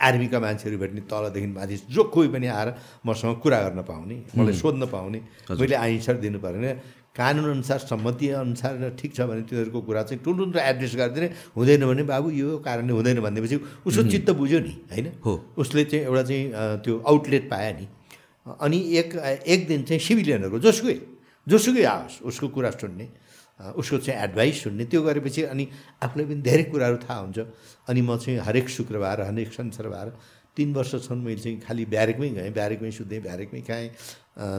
आर्मीका 0.00 0.38
मान्छेहरू 0.40 0.78
भेट्ने 0.78 1.00
तलदेखि 1.10 1.46
माथि 1.48 1.76
जो 1.88 2.02
कोही 2.14 2.28
पनि 2.28 2.46
आएर 2.46 2.68
मसँग 3.06 3.40
कुरा 3.40 3.58
गर्न 3.62 3.82
पाउने 3.82 4.16
मलाई 4.36 4.54
सोध्न 4.54 4.86
पाउने 4.86 5.20
मैले 5.50 5.74
आइन्सर 5.76 6.16
दिनु 6.20 6.38
परेन। 6.38 6.66
कानुन 7.12 7.44
अनुसार 7.50 7.78
सम्मति 7.80 8.28
अनुसार 8.40 8.96
ठिक 8.96 9.14
छ 9.14 9.20
भने 9.28 9.42
तिनीहरूको 9.44 9.80
कुरा 9.80 10.02
चाहिँ 10.02 10.20
ठुल्ठुलो 10.24 10.60
एड्रेस 10.60 10.96
गरिदिने। 10.96 11.28
हुँदैन 11.56 11.84
भने 11.84 12.02
बाबु 12.08 12.30
यो 12.32 12.58
कारणले 12.64 12.92
हुँदैन 12.92 13.20
भनेपछि 13.20 13.56
उसको 13.84 14.02
चित्त 14.08 14.30
बुझ्यो 14.32 14.60
नि 14.60 14.72
होइन? 14.92 15.06
हो। 15.24 15.32
उसले 15.56 15.84
चाहिँ 15.84 16.04
एउटा 16.04 16.22
चाहिँ 16.22 16.44
त्यो 16.84 16.94
आउटलेट 17.04 17.44
पायो 17.50 17.72
नि। 17.76 17.86
अनि 18.48 18.78
एक 18.96 19.08
एक 19.44 19.66
दिन 19.68 19.82
चाहिँ 19.84 20.00
सिभिलियनहरूको 20.00 20.58
जोसुकै 20.58 20.96
जोसुकै 21.46 21.84
आओस् 21.84 22.22
उसको 22.24 22.48
कुरा 22.48 22.70
सुन्ने। 22.80 23.08
उसको 23.60 23.98
चाहिँ 23.98 24.18
एडभाइस 24.24 24.62
सुन्ने। 24.62 24.84
त्यो 24.90 25.02
गरेपछि 25.02 25.42
अनि 25.52 25.64
आफूलाई 26.02 26.26
पनि 26.26 26.40
धेरै 26.42 26.64
कुराहरू 26.72 26.96
थाहा 27.04 27.20
हुन्छ। 27.20 27.38
अनि 27.88 28.00
म 28.02 28.16
चाहिँ 28.16 28.38
हरेक 28.46 28.68
शुक्रबार 28.68 29.20
हरेक 29.28 29.52
शनिबार 29.52 30.08
तिन 30.56 30.72
वर्षसम्म 30.76 31.24
मैले 31.24 31.40
चाहिँ 31.40 31.58
खालि 31.64 31.84
ब्यारेकमै 31.88 32.28
गएँ। 32.28 32.50
ब्यारेकमै 32.52 32.90
सुत्थेँ 32.92 33.20
ब्यारेकमै 33.24 33.60
खाएँ। 33.64 33.88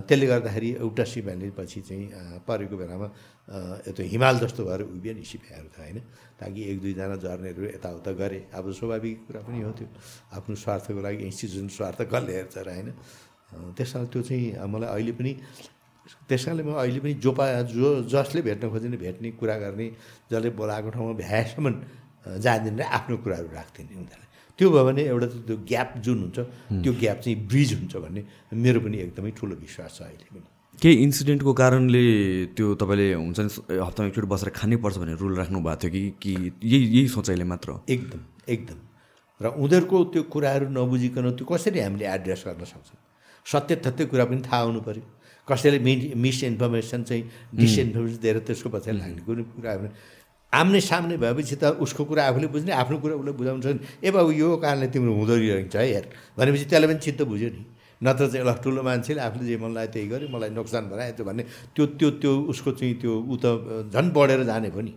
त्यसले 0.07 0.25
गर्दाखेरि 0.25 0.69
एउटा 0.81 1.03
सिपाहीले 1.05 1.49
पछि 1.53 1.81
चाहिँ 1.85 2.05
परेको 2.47 2.75
बेलामा 2.77 3.07
त्यो 3.93 4.03
हिमाल 4.13 4.35
जस्तो 4.41 4.61
भएर 4.65 4.81
उभियो 4.89 5.13
नि 5.13 5.21
सिपाहीहरू 5.21 5.69
त 5.69 5.77
होइन। 5.77 5.97
ताकि 6.41 6.61
एक 6.71 6.77
दुईजना 6.81 7.15
झर्नेहरू 7.21 7.61
यताउता 7.77 8.11
गरे। 8.17 8.39
अब 8.57 8.65
स्वाभाविक 8.73 9.17
कुरा 9.29 9.41
पनि 9.45 9.59
हो 9.61 9.71
त्यो। 9.77 9.87
आफ्नो 10.33 10.55
स्वार्थको 10.57 11.01
लागि 11.01 11.17
इन्स्टिट्युसन 11.29 11.67
स्वार्थ 11.77 11.99
कसले 12.09 12.33
हेर्छ 12.33 12.57
र 12.57 12.69
होइन। 12.73 12.89
त्यस 13.77 13.93
त्यो 14.09 14.21
चाहिँ 14.25 14.65
मलाई 14.65 14.89
अहिले 14.89 15.13
पनि 15.13 15.31
त्यस 16.28 16.43
कारणले 16.45 16.64
म 16.64 16.76
अहिले 16.76 16.99
पनि 16.99 17.14
जो 17.24 17.32
पा 17.32 17.45
जो 17.72 17.88
जसले 18.12 18.41
भेट्न 18.43 18.70
खोज्ने 18.70 18.97
भेट्ने 18.97 19.30
कुरा 19.39 19.56
गर्ने 19.64 19.88
जसले 20.32 20.49
बोलाएको 20.60 20.89
ठाउँमा 20.95 21.14
भ्याएसम्म 21.24 21.66
जाँदिन 22.43 22.74
र 22.80 22.84
आफ्नो 22.84 23.16
कुराहरू 23.24 23.49
राख्दिनँ 23.51 23.95
उनीहरूलाई। 23.95 24.30
त्यो 24.60 24.68
भयो 24.70 24.84
भने 24.86 25.01
एउटा 25.08 25.28
त 25.28 25.36
त्यो 25.47 25.56
ग्याप 25.72 25.89
जुन 26.06 26.18
हुन्छ 26.24 26.39
त्यो 26.84 26.91
ग्याप 27.04 27.18
चाहिँ 27.24 27.38
ब्रिज 27.47 27.70
हुन्छ 27.80 27.93
भन्ने 28.04 28.21
मेरो 28.63 28.80
पनि 28.86 28.97
एकदमै 29.05 29.32
ठुलो 29.39 29.55
विश्वास 29.55 29.92
छ 29.97 30.01
अहिले 30.04 30.28
पनि। 30.32 30.47
केही 30.82 30.96
इन्सिडेन्टको 31.08 31.51
कारणले 31.54 32.04
त्यो 32.58 32.67
तपाईँले 32.82 33.08
हुन्छ 33.13 33.39
नि 33.39 33.50
हप्तामा 33.80 34.08
एकचोटि 34.09 34.28
बसेर 34.28 34.50
खानै 34.59 34.75
पर्छ 34.84 34.96
भन्ने 35.01 35.16
रुल 35.21 35.34
राख्नु 35.39 35.59
भएको 35.63 35.88
थियो 35.88 35.92
कि 35.92 36.01
कि 36.21 36.32
यही 36.63 36.86
यही 36.97 37.08
सोचाइले 37.16 37.46
मात्र? 37.47 37.70
एकदम 37.89 38.20
एकदम। 38.55 38.78
र 39.42 39.46
उनीहरूको 39.63 39.97
त्यो 40.13 40.21
कुराहरू 40.34 40.66
नबुझिकन 40.70 41.25
त्यो 41.38 41.46
कसरी 41.47 41.80
हामीले 41.80 42.05
एड्रेस 42.08 42.43
गर्न 42.47 42.63
सक्छौँ? 42.63 43.00
सत्य 43.46 43.75
तथ्य 43.86 44.05
कुरा 44.12 44.25
पनि 44.25 44.42
थाहा 44.43 44.62
हुनु 44.67 44.82
पऱ्यो 44.88 45.04
कसैले 45.47 45.79
मि 45.79 46.13
मिसइन्फर्मेसन 46.15 47.03
चाहिँ 47.03 47.24
डिसइन्फर्मेसन 47.55 48.20
दिएर 48.24 48.37
त्यसको 48.47 48.70
पछाडि 48.70 48.97
लाग्ने 48.97 49.21
कुनै 49.28 49.43
कुराहरू 49.55 49.87
आम्ने 50.53 50.79
सामने 50.82 51.17
भएपछि 51.17 51.55
त 51.57 51.82
उसको 51.82 52.05
कुरा 52.05 52.21
आफूले 52.29 52.47
बुझ्ने 52.53 52.71
आफ्नो 52.71 52.97
कुरा 53.01 53.15
उसले 53.17 53.32
बुझाउनु 53.33 53.61
सक्ने। 53.65 54.05
ए 54.05 54.09
बाबु 54.13 54.32
यो 54.32 54.47
कारणले 54.61 54.87
तिम्रो 54.93 55.13
हुँदो 55.13 55.36
रहेछ 55.36 55.75
है 55.75 55.86
हेर। 55.93 56.05
भनेपछि 56.37 56.65
त्यसलाई 56.70 56.87
पनि 56.93 56.99
चित्त 57.01 57.21
बुझ्यो 57.25 57.49
नि। 57.49 57.61
नत्र 58.05 58.28
चाहिँ 58.29 58.45
ल 58.45 58.53
ठुलो 58.61 58.82
मान्छेले 58.86 59.21
आफूले 59.21 59.45
जे 59.49 59.57
मन 59.57 59.71
लाग्यो 59.74 59.91
त्यही 59.93 60.07
गर्यो 60.13 60.28
मलाई 60.29 60.49
नोक्सान 60.53 60.83
त्यो 61.17 61.25
भन्ने। 61.25 61.43
त्यो 61.74 61.83
त्यो 61.97 62.09
त्यो 62.21 62.32
उसको 62.53 62.71
चाहिँ 62.78 62.95
त्यो 63.01 63.13
ऊ 63.17 63.36
त 63.41 63.89
झन् 63.89 64.13
बढेर 64.13 64.43
जाने 64.45 64.70
भयो 64.70 64.82
नि। 64.82 64.93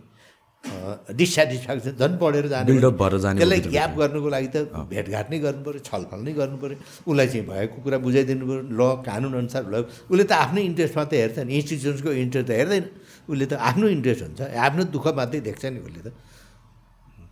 डिसेटिस्फ्याक्सन 1.19 1.91
झन् 1.99 2.15
बढेर 2.21 2.47
जाने 2.47 2.67
त्यसलाई 2.75 3.59
ग्याप 3.75 3.91
गर्नुको 3.97 4.29
लागि 4.35 4.49
त 4.55 4.57
भेटघाट 4.91 5.27
नै 5.31 5.39
गर्नु 5.45 5.61
पऱ्यो 5.67 5.81
छलफल 5.89 6.19
नै 6.27 6.33
गर्नु 6.39 6.57
पऱ्यो 6.63 6.77
उसलाई 7.07 7.27
चाहिँ 7.27 7.45
भएको 7.47 7.77
कुरा 7.85 7.97
बुझाइदिनु 8.05 8.45
पऱ्यो 8.49 8.61
ल 8.79 8.81
कानुन 9.07 9.33
अनुसार 9.41 9.63
ल। 9.71 9.75
उसले 10.11 10.23
त 10.23 10.31
आफ्नै 10.43 10.61
इन्ट्रेस्ट 10.69 10.95
मात्रै 10.97 11.17
हेर्छ 11.23 11.37
नि। 11.47 11.51
इन्स्टिट्युसनको 11.59 12.11
इन्ट्रेस्ट 12.23 12.47
त 12.47 12.51
हेर्दैन। 12.59 12.85
उसले 13.31 13.45
त 13.45 13.53
आफ्नो 13.69 13.85
इन्ट्रेस्ट 13.97 14.21
हुन्छ। 14.27 14.39
आफ्नो 14.67 14.83
दुःख 14.95 15.05
मात्रै 15.19 15.39
देख्छ 15.47 15.63
नि 15.71 15.79
उसले 15.87 16.01
त। 16.05 16.09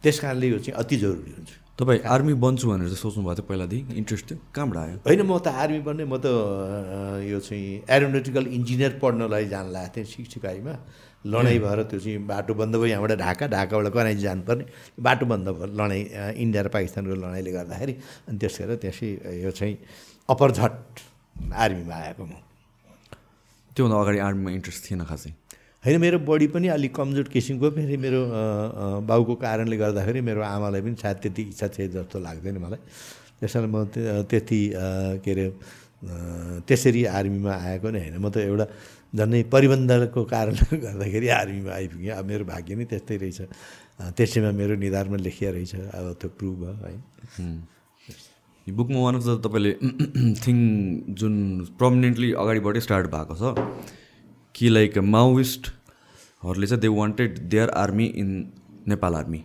त्यस 0.04 0.18
कारणले 0.20 0.48
यो 0.54 0.60
चाहिँ 0.64 0.76
अति 0.80 0.96
जरुरी 1.04 1.32
हुन्छ। 1.38 1.52
तपाईँ 1.76 2.02
आर्मी 2.08 2.34
बन्छु 2.40 2.66
भनेर 2.72 2.88
चाहिँ 2.88 3.04
सोच्नु 3.04 3.22
भएको 3.26 3.36
थियो 3.36 3.48
पहिलादेखि? 3.52 3.94
इन्ट्रेस्ट 4.00 4.26
थियो 4.32 4.38
कहाँबाट 4.56 4.78
आयो? 4.80 4.96
होइन 5.08 5.22
म 5.28 5.34
त 5.44 5.48
आर्मी 5.52 5.80
बन्ने 5.84 6.06
म 6.08 6.16
त 6.24 6.28
यो 7.28 7.40
चाहिँ 7.44 7.84
एरोनोटिकल 7.84 8.46
इन्जिनियर 8.48 8.92
पढ्नलाई 9.04 9.46
जान 9.52 9.66
लागेको 9.76 9.96
थिएँ 9.96 10.08
सिक्सटी 10.08 10.40
फाइभमा 10.40 10.76
लडाइँ 11.26 11.60
भएर 11.60 11.84
त्यो 11.90 12.00
चाहिँ 12.00 12.18
बाटो 12.28 12.54
बन्द 12.54 12.76
भयो। 12.76 12.86
यहाँबाट 12.86 13.12
ढाका 13.20 13.46
ढाकाबाट 13.48 13.88
कराइची 13.94 14.22
जानुपर्ने। 14.22 14.66
बाटो 15.00 15.26
बन्द 15.26 15.48
भयो 15.50 15.66
लडाइँ 15.80 16.04
इन्डिया 16.38 16.62
र 16.64 16.68
पाकिस्तानको 16.76 17.16
लडाइँले 17.16 17.52
गर्दाखेरि। 17.52 17.94
अनि 18.30 18.38
त्यस 18.38 18.58
गरेर 18.62 18.76
त्यसै 18.84 19.10
यो 19.44 19.52
चाहिँ 19.52 19.76
अपरझट 20.30 20.74
आर्मीमा 21.54 21.96
आएको 21.96 22.24
म। 22.26 22.32
त्योभन्दा 23.76 23.98
अगाडि 24.02 24.20
आर्मीमा 24.28 24.52
इन्ट्रेस्ट 24.52 24.82
थिएन 24.92 25.02
खासै। 25.10 25.32
होइन 25.86 26.02
मेरो 26.02 26.18
बडी 26.30 26.48
पनि 26.54 26.68
अलिक 26.78 26.96
कमजोर 26.96 27.28
किसिमको। 27.34 27.70
फेरि 27.78 27.98
मेरो 27.98 28.22
बाउको 29.10 29.34
कारणले 29.36 29.78
गर्दाखेरि 29.78 30.22
मेरो 30.22 30.42
आमालाई 30.42 30.82
पनि 30.82 30.96
सायद 31.02 31.18
त्यति 31.24 31.42
इच्छा 31.52 31.68
थियो 31.74 31.88
जस्तो 31.94 32.18
लाग्दैन 32.26 32.58
मलाई। 32.58 32.82
त्यसैले 33.40 33.68
म 33.68 33.86
त्य- 33.94 34.24
त्यति 34.30 34.62
के 35.26 35.32
अरे 35.32 35.46
त्यसरी 36.68 37.02
आर्मीमा 37.06 37.54
आएको 37.54 37.90
नै 37.90 38.00
होइन। 38.00 38.18
म 38.18 38.30
त 38.30 38.38
एउटा 38.38 38.66
झन्डै 39.18 39.44
परिबन्धको 39.54 40.24
कारणले 40.24 40.78
गर्दाखेरि 40.86 41.28
आर्मीमा 41.40 41.72
आइपुगेँ। 41.72 42.12
अब 42.12 42.26
मेरो 42.26 42.46
भाग्य 42.46 42.76
नै 42.76 42.86
त्यस्तै 42.92 43.18
रहेछ। 43.18 43.40
त्यसैमा 44.18 44.52
मेरो 44.52 44.76
निधारमा 44.76 45.18
लेखिया 45.18 45.52
रहेछ। 45.52 45.76
अब 45.76 46.06
त्यो 46.22 46.30
प्रुभ 46.40 46.56
भयो 46.60 46.76
है। 46.76 47.48
यो 48.68 48.76
बुकमा 48.76 49.00
वान 49.00 49.16
अफ 49.16 49.24
द 49.24 49.40
तपाईँले 49.46 49.74
थिङ 50.46 50.58
जुन 51.22 51.34
पर्मनेन्टली 51.80 52.32
अगाडिबाटै 52.44 52.82
स्टार्ट 52.82 53.08
भएको 53.08 53.36
छ 53.42 53.54
कि 54.56 54.70
लाइक 54.70 54.98
माओइस्टहरूले 55.16 56.68
चाहिँ 56.68 56.82
they 56.82 56.88
wanted 57.00 57.40
their 57.54 57.70
army 57.84 58.06
in 58.24 58.30
Nepal 58.88 59.16
army 59.16 59.44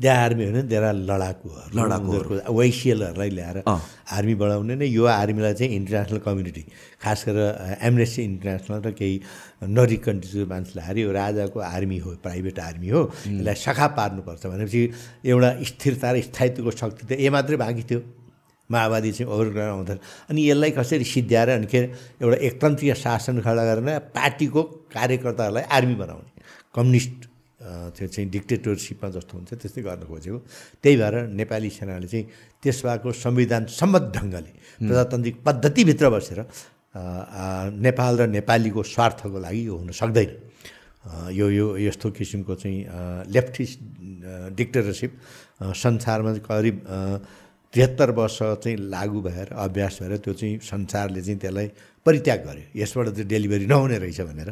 त्यहाँ 0.00 0.24
आर्मी 0.24 0.44
होइन 0.44 0.68
त्यहाँ 0.68 0.92
लडाकुहरू 0.92 1.68
लडाकुहरू। 1.76 2.28
उनीहरूको 2.28 2.52
वैसियलहरूलाई 2.52 3.30
ल्याएर। 3.36 3.58
आर्मी 3.68 4.34
बढाउने 4.40 4.74
नै 4.80 4.86
यो 4.88 5.04
आर्मीलाई 5.04 5.54
चाहिँ 5.54 5.72
इन्टरनेसनल 5.76 6.18
कम्युनिटी 6.26 6.62
खास 7.02 7.24
गरेर 7.28 7.76
एमनेस्टी 7.88 8.22
इन्टरनेसनल 8.22 8.80
र 8.88 8.90
केही 8.96 9.16
नरिक 9.68 10.00
कन्ट्रिजको 10.04 10.46
मान्छेलाई 10.48 10.84
हारे 10.86 11.00
यो 11.00 11.12
राजाको 11.12 11.58
आर्मी 11.60 11.98
हो 12.04 12.10
प्राइभेट 12.24 12.58
आर्मी 12.58 12.88
हो 12.88 13.02
यसलाई 13.26 13.54
सखा 13.66 13.86
पार्नुपर्छ 14.00 14.42
भनेपछि 14.46 14.80
एउटा 15.28 15.50
स्थिरता 15.70 16.08
र 16.12 16.20
स्थायित्वको 16.28 16.70
शक्ति 16.72 17.02
त 17.06 17.12
ए 17.20 17.28
मात्रै 17.28 17.56
बाँकी 17.60 17.84
थियो 17.90 18.00
माओवादी 18.70 19.12
चाहिँ 19.12 19.28
ओभरग्राउन्ड 19.28 19.76
आउँदैन 19.76 19.98
अनि 20.32 20.40
यसलाई 20.48 20.70
कसरी 20.72 21.04
सिद्ध्याएर 21.04 21.48
अनि 21.50 21.66
के 21.68 21.80
एउटा 22.24 22.38
एकतन्त्रीय 22.48 22.94
शासन 22.96 23.40
खडा 23.44 23.64
गरेर 23.68 23.98
पार्टीको 24.16 24.62
कार्यकर्ताहरूलाई 24.96 25.64
आर्मी 25.76 25.94
बनाउने 26.00 26.30
कम्युनिस्ट 26.72 27.28
त्यो 27.96 28.06
चाहिँ 28.08 28.28
डिक्टेटरसिपमा 28.30 29.08
जस्तो 29.16 29.32
हुन्छ 29.38 29.50
त्यस्तै 29.62 29.82
गर्न 29.82 30.02
खोजेको। 30.10 30.38
त्यही 30.82 30.96
भएर 30.96 31.14
नेपाली 31.30 31.70
सेनाले 31.70 32.06
चाहिँ 32.12 32.26
त्यस 32.62 32.78
भएको 32.86 33.08
संविधान 33.12 33.62
सम्मत 33.70 34.04
ढङ्गले 34.16 34.52
प्रजातान्त्रिक 34.86 35.36
पद्धतिभित्र 35.46 36.04
बसेर 36.10 36.40
नेपाल 37.86 38.12
र 38.20 38.22
नेपालीको 38.36 38.82
स्वार्थको 38.82 39.38
लागि 39.38 39.62
यो 39.66 39.74
हुन 39.76 39.90
सक्दैन। 39.94 40.30
यो 41.34 41.46
यो 41.50 41.66
यस्तो 41.82 42.10
किसिमको 42.14 42.54
चाहिँ 42.54 42.78
लेफ्टिस्ट 43.34 43.78
डिक्टेटरसिप 44.54 45.12
संसारमा 45.74 46.32
करिब 46.46 46.76
त्रिहत्तर 47.74 48.10
वर्ष 48.12 48.38
चाहिँ 48.62 48.76
लागु 48.92 49.20
भएर 49.22 49.48
अभ्यास 49.56 49.98
भएर 50.02 50.16
त्यो 50.22 50.34
चाहिँ 50.34 50.58
संसारले 50.62 51.22
चाहिँ 51.22 51.38
त्यसलाई 51.40 51.68
परित्याग 52.06 52.40
गर्यो। 52.46 52.66
यसबाट 52.74 53.06
चाहिँ 53.08 53.28
डेलिभरी 53.28 53.66
नहुने 53.66 53.98
रहेछ 53.98 54.20
भनेर। 54.20 54.50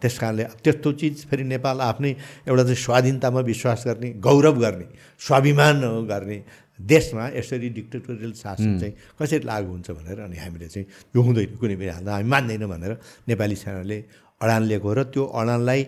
त्यस 0.00 0.18
कारणले 0.18 0.44
त्यस्तो 0.64 0.92
चिज 1.00 1.16
फेरि 1.28 1.44
नेपाल 1.44 1.80
आफ्नै 1.80 2.12
एउटा 2.48 2.62
चाहिँ 2.62 2.80
स्वाधीनतामा 2.84 3.40
विश्वास 3.40 3.84
गर्ने 3.86 4.08
गौरव 4.20 4.56
गर्ने 4.60 4.86
स्वाभिमान 5.20 5.76
गर्ने 6.12 6.38
देशमा 6.78 7.24
यसरी 7.34 7.68
डिक्टेटोरियल 7.74 8.32
शासन 8.38 8.78
चाहिँ 8.78 8.94
कसरी 9.18 9.44
लागु 9.44 9.68
हुन्छ 9.72 9.90
भनेर 9.90 10.18
अनि 10.28 10.36
हामीले 10.36 10.68
चाहिँ 10.68 10.86
यो 11.16 11.20
हुँदैन 11.22 11.56
कुनै 11.56 11.76
पनि 11.76 11.88
हालतमा 11.88 12.12
हामी 12.12 12.28
मान्दैनौँ 12.28 12.68
भनेर 12.68 12.92
नेपाली 13.28 13.56
सेनाले 13.56 13.98
अडान 14.42 14.62
लिएको 14.70 14.88
हो। 14.88 14.94
र 14.94 15.02
त्यो 15.10 15.24
अडानलाई 15.24 15.80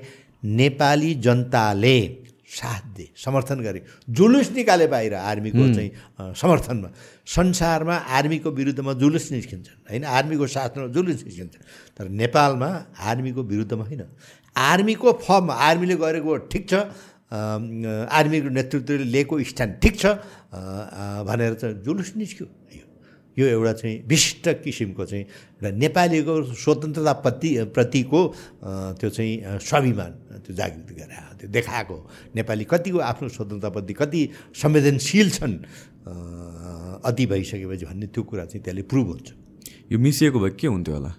नेपाली 0.43 1.11
जनताले 1.21 1.97
साथ 2.51 2.83
दिए 2.97 3.09
समर्थन 3.17 3.61
गरे। 3.63 3.83
जुलुस 4.11 4.51
निकाले 4.53 4.87
बाहिर 4.87 5.15
आर्मीको 5.15 5.65
चाहिँ 5.75 6.35
समर्थनमा। 6.35 6.89
संसारमा 7.27 7.95
आर्मीको 8.11 8.51
विरुद्धमा 8.51 8.93
जुलुस 8.99 9.31
निस्किन्छन् 9.33 9.79
होइन? 9.91 10.05
आर्मीको 10.05 10.47
शासनमा 10.47 10.87
जुलुस 10.91 11.23
निस्किन्छन्। 11.25 11.63
तर 11.97 12.09
नेपालमा 12.11 12.71
आर्मीको 13.01 13.43
विरुद्धमा 13.45 13.85
होइन। 13.85 14.03
आर्मीको 14.57 15.13
फर्म 15.23 15.51
आर्मीले 15.51 15.97
गरेको 15.97 16.37
ठिक 16.51 16.69
छ 16.71 16.75
आर्मीको 17.31 18.49
नेतृत्वले 18.51 19.05
लिएको 19.07 19.35
स्ट्यान्ड 19.47 19.75
ठिक 19.83 19.95
छ 19.99 20.07
भनेर 21.31 21.55
चाहिँ 21.55 21.75
जुलुस 21.87 22.13
निस्क्यो। 22.17 22.47
यो 23.39 23.47
एउटा 23.47 23.73
चाहिँ 23.73 23.97
विशिष्ट 24.09 24.49
किसिमको 24.65 25.05
चाहिँ 25.07 25.25
एउटा 25.25 25.71
नेपालीको 25.77 26.35
स्वतन्त्रता 26.55 27.13
प्रति 27.25 27.51
प्रतिको 27.75 28.21
त्यो 28.99 29.11
चाहिँ 29.11 29.59
स्वाभिमान 29.61 30.11
त्यो 30.45 30.55
जागृत 30.57 30.91
गरेर 30.99 31.23
त्यो 31.39 31.49
देखाएको। 31.51 31.97
नेपाली 32.37 32.65
कतिको 32.65 32.99
आफ्नो 32.99 33.29
स्वतन्त्रताप्रति 33.29 33.95
कति 33.95 34.21
संवेदनशील 34.63 35.31
छन् 35.31 35.57
अति 37.07 37.27
भइसकेपछि 37.27 37.85
भन्ने 37.87 38.07
त्यो 38.11 38.23
कुरा 38.23 38.45
चाहिँ 38.51 38.63
त्यसले 38.65 38.83
प्रुभ 38.91 39.07
हुन्छ। 39.07 39.29
यो 39.93 39.99
मिसिएको 39.99 40.39
भए 40.41 40.51
के 40.61 40.67
हुन्थ्यो 40.67 40.95
होला 40.95 41.13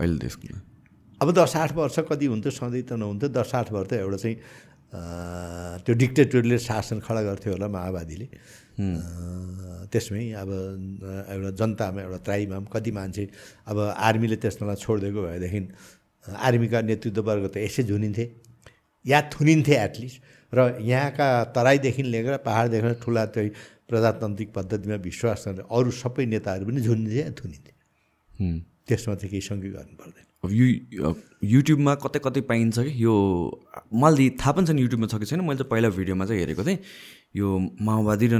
अहिले 0.00 0.18
देशको 0.18 0.58
अब 1.20 1.28
दस 1.36 1.56
आठ 1.56 1.72
वर्ष 1.76 1.98
कति 2.08 2.26
हुन्थ्यो 2.26 2.50
सधैँ 2.50 2.82
त 2.82 2.92
नहुन्थ्यो। 2.96 3.28
दस 3.28 3.50
आठ 3.54 3.72
वर्ष 3.72 3.92
एउटा 3.92 4.16
चाहिँ 4.16 4.36
त्यो 4.90 5.94
डिक्टेटरले 6.02 6.58
शासन 6.58 6.98
खडा 7.06 7.22
गर्थ्यो 7.22 7.52
होला 7.54 7.68
माओवादीले। 7.68 8.26
त्यसमै 9.92 10.24
अब 10.42 10.50
एउटा 11.30 11.50
जनतामा 11.60 12.00
एउटा 12.02 12.18
त्राईमा 12.26 12.56
पनि 12.58 12.70
कति 12.74 12.90
मान्छे 12.98 13.24
अब 13.70 13.78
आर्मीले 14.08 14.36
त्यसलाई 14.42 14.76
छोडिदिएको 14.84 15.20
भएदेखि 15.22 15.60
आर्मीका 16.26 16.78
नेतृत्ववर्ग 16.90 17.44
त 17.54 17.56
यसै 17.66 17.82
झुनिन्थे। 17.90 18.24
या 19.04 19.18
थुनिन्थे 19.32 19.74
एटलिस्ट 19.86 20.18
र 20.52 20.58
यहाँका 20.82 21.26
तराईदेखि 21.56 22.02
लिएर 22.02 22.36
पाहाडदेखि 22.46 22.94
ठुला 23.02 23.24
चाहिँ 23.34 23.50
प्रजातान्त्रिक 23.88 24.48
पद्धतिमा 24.54 24.96
विश्वास 25.06 25.44
गर्ने 25.46 25.62
अरू 25.70 25.90
सबै 26.02 26.24
नेताहरू 26.26 26.64
पनि 26.66 26.80
झुनिन्थे 26.80 27.18
या 27.20 27.30
थुनिन्थे। 27.38 27.72
त्यसमा 28.88 29.14
चाहिँ 29.14 29.30
केही 29.30 29.44
सङ्कै 29.48 29.70
गर्नु 29.76 29.94
पर्दैन। 30.02 30.26
अब 30.44 30.50
यो 30.52 31.14
युट्युबमा 31.44 31.94
कतै 32.00 32.18
कतै 32.24 32.40
पाइन्छ 32.48 32.78
कि? 32.80 32.92
यो 33.04 33.14
मलाई 33.92 34.28
थाहा 34.40 34.52
पनि 34.56 34.66
छैन 34.66 34.78
युट्युबमा 34.78 35.06
छ 35.06 35.14
कि 35.20 35.26
छैन। 35.28 35.40
मैले 35.44 35.56
चाहिँ 35.60 35.70
पहिला 35.70 35.88
भिडियोमा 35.92 36.24
चाहिँ 36.26 36.40
हेरेको 36.40 36.64
थिएँ। 36.64 36.78
यो 37.36 37.46
माओवादी 37.80 38.26
र 38.32 38.36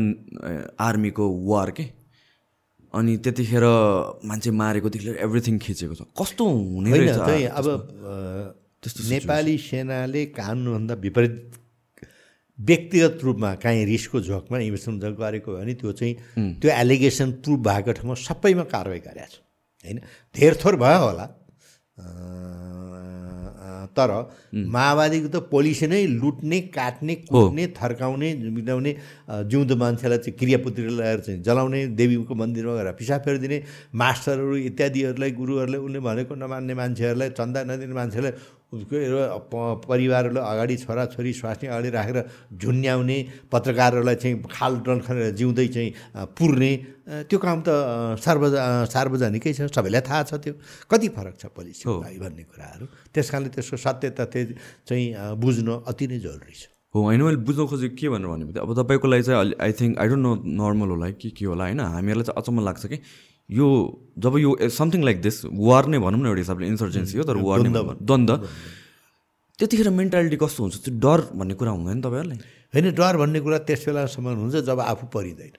आर्मीको 0.81 1.24
वार 1.48 1.70
के? 1.77 1.85
अनि 2.94 3.16
त्यतिखेर 3.22 3.64
मान्छे 4.27 4.51
मारेकोदेखि 4.51 5.05
लिएर 5.06 5.18
एभ्रिथिङ 5.28 5.59
खिचेको 5.60 5.94
छ। 5.94 6.02
कस्तो 6.16 6.44
हुने 6.48 6.90
रहेछ 6.90 7.52
अब 7.52 7.66
त्यस्तो 8.82 9.01
नेपाली 9.12 9.56
सेनाले 9.60 10.24
कानुनभन्दा 10.35 10.94
विपरीत 11.05 11.36
व्यक्तिगत 12.59 13.18
रूपमा 13.24 13.51
काहीँ 13.60 13.85
रिसको 13.86 14.20
झोकमा 14.20 14.59
इन्भेस्टमेन्ट 14.59 15.05
गरेको 15.20 15.51
भने 15.52 15.74
त्यो 15.81 15.93
चाहिँ 15.93 16.14
त्यो 16.60 16.70
एलिगेसन 16.72 17.28
प्रुभ 17.44 17.60
भएको 17.68 17.93
ठाउँमा 17.93 18.14
सबैमा 18.24 18.64
कारवाही 18.72 19.01
गरेको 19.01 19.28
छ। 19.28 19.36
होइन? 19.85 19.98
धेरथोर 20.35 20.77
भयो 20.77 21.01
होला। 21.05 21.24
तर 23.97 24.10
माओवादीको 24.74 25.28
त 25.35 25.36
पोलिसी 25.51 25.86
नै 25.93 26.01
लुट्ने 26.22 26.59
काट्ने 26.77 27.14
कुट्ने 27.27 27.64
थर्काउने 27.78 28.28
अ, 29.28 29.43
जिउँदो 29.51 29.74
मान्छेलाई 29.82 30.18
चाहिँ 30.24 30.36
क्रियापुत्री 30.39 30.85
लगाएर 30.89 31.20
चाहिँ 31.27 31.39
जलाउने 31.43 31.81
देवीको 31.98 32.35
मन्दिरमा 32.43 32.72
गएर 32.78 32.89
पिसाब 33.01 33.20
फेरिदिने 33.27 33.59
मास्टरहरू 34.02 34.56
इत्यादिहरूलाई 34.70 35.31
गुरुहरूलाई 35.40 35.81
उसले 35.86 36.01
भनेको 36.09 36.35
नमान्ने 36.44 36.74
मान्छेहरूलाई 36.81 37.31
चन्दा 37.39 37.60
नदिने 37.70 37.94
मान्छेलाई 38.01 38.32
उसको 38.70 38.94
एउटा 38.97 39.26
परिवारहरूलाई 39.82 40.44
अगाडि 40.47 40.76
छोराछोरी 40.78 41.32
स्वास्नी 41.34 41.66
अगाडि 41.68 41.90
राखेर 41.90 42.18
झुन्याउने 42.55 43.18
पत्रकारहरूलाई 43.51 44.14
चाहिँ 44.22 44.34
खाल 44.47 44.72
डल 44.86 44.98
खनेर 45.06 45.34
जिउँदै 45.34 45.66
चाहिँ 45.74 45.90
पुर्ने 46.38 46.72
त्यो 47.26 47.38
काम 47.42 47.59
त 47.66 47.68
सार्वज 48.22 48.55
सार्वजनिकै 48.94 49.52
छ। 49.52 49.66
सबैलाई 49.74 50.02
थाहा 50.06 50.22
छ 50.22 50.38
त्यो। 50.38 50.55
कति 50.86 51.09
फरक 51.10 51.34
छ 51.42 51.44
पोलिसीको 51.51 51.98
लागि 51.98 52.18
भन्ने 52.22 52.42
कुराहरू। 52.47 52.86
त्यस 53.10 53.30
कारणले 53.30 53.51
त्यसको 53.51 53.76
सत्य 53.76 54.10
तथ्य 54.14 54.55
चाहिँ 54.86 55.34
बुझ्न 55.42 55.68
अति 55.90 56.06
नै 56.06 56.18
जरुरी 56.22 56.55
छ। 56.55 56.70
हो 56.94 56.98
होइन 57.02 57.22
मैले 57.22 57.42
बुझ्न 57.42 57.66
खोजेको 57.66 57.94
के 57.98 58.06
भनेर 58.14 58.26
भने 58.30 58.55
अब 58.55 58.70
तपाईँको 58.78 59.06
लागि 59.10 59.22
चाहिँ 59.26 59.55
I 59.59 59.72
think 59.78 59.98
I 59.98 60.06
don't 60.10 60.22
know 60.22 60.32
normal 60.62 60.88
होला 60.94 61.10
कि 61.18 61.30
के 61.34 61.44
होला 61.47 61.64
होइन? 61.66 61.80
हामीहरूलाई 61.80 62.26
चाहिँ 62.30 62.38
अचम्म 62.38 62.59
लाग्छ 62.66 62.86
कि 62.86 62.98
यो 63.51 63.66
जब 64.18 64.39
यो 64.39 64.51
समथिङ 64.70 65.02
लाइक 65.05 65.20
दिस 65.22 65.36
वार 65.51 65.86
नै 65.90 65.98
भनौँ 65.98 66.20
न 66.22 66.27
एउटा 66.27 66.40
हिसाबले 66.40 66.66
इन्सर्जेन्सी 66.66 67.18
हो 67.18 67.24
तर 67.24 67.36
वार 67.36 67.59
नै 67.60 67.70
भनौँ। 67.70 67.97
द्वन्द्व 67.98 68.35
त्यतिखेर 69.59 69.90
मेन्टालिटी 69.90 70.36
कस्तो 70.40 70.60
हुन्छ? 70.62 70.77
त्यो 70.85 70.93
डर 70.97 71.20
भन्ने 71.36 71.55
कुरा 71.55 71.70
हुँदैन 71.70 72.01
तपाईँहरूलाई? 72.01 72.39
होइन 72.72 72.86
डर 72.94 73.14
भन्ने 73.20 73.40
कुरा 73.40 73.59
त्यस 73.68 73.85
बेलासम्म 73.86 74.27
हुन्छ 74.40 74.64
जब 74.64 74.81
आफू 74.81 75.06
परिँदैन। 75.12 75.55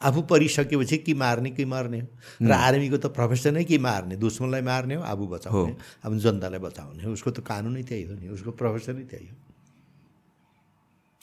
आफू 0.00 0.20
परिसकेपछि 0.30 0.96
कि 1.04 1.14
मार्ने 1.14 1.50
कि 1.50 1.64
मर्ने 1.64 2.00
हो। 2.00 2.08
र 2.40 2.52
आर्मीको 2.52 2.96
त 2.96 3.06
प्रोफेसनै 3.12 3.64
कि 3.64 3.76
मार्ने? 3.78 4.16
दुश्मनलाई 4.16 4.62
मार्ने 4.62 4.94
हो 4.94 5.02
आफू 5.02 5.24
बचाउने। 5.26 5.74
अब 6.06 6.10
जनतालाई 6.24 6.60
बचाउने 6.62 7.02
हो। 7.04 7.12
उसको 7.12 7.30
त 7.30 7.40
कानुनै 7.42 7.82
त्यही 7.82 8.02
हो 8.08 8.14
नि। 8.14 8.28
उसको 8.32 8.50
प्रोफेसनै 8.54 9.04
त्यही 9.04 9.28
हो। 9.28 9.36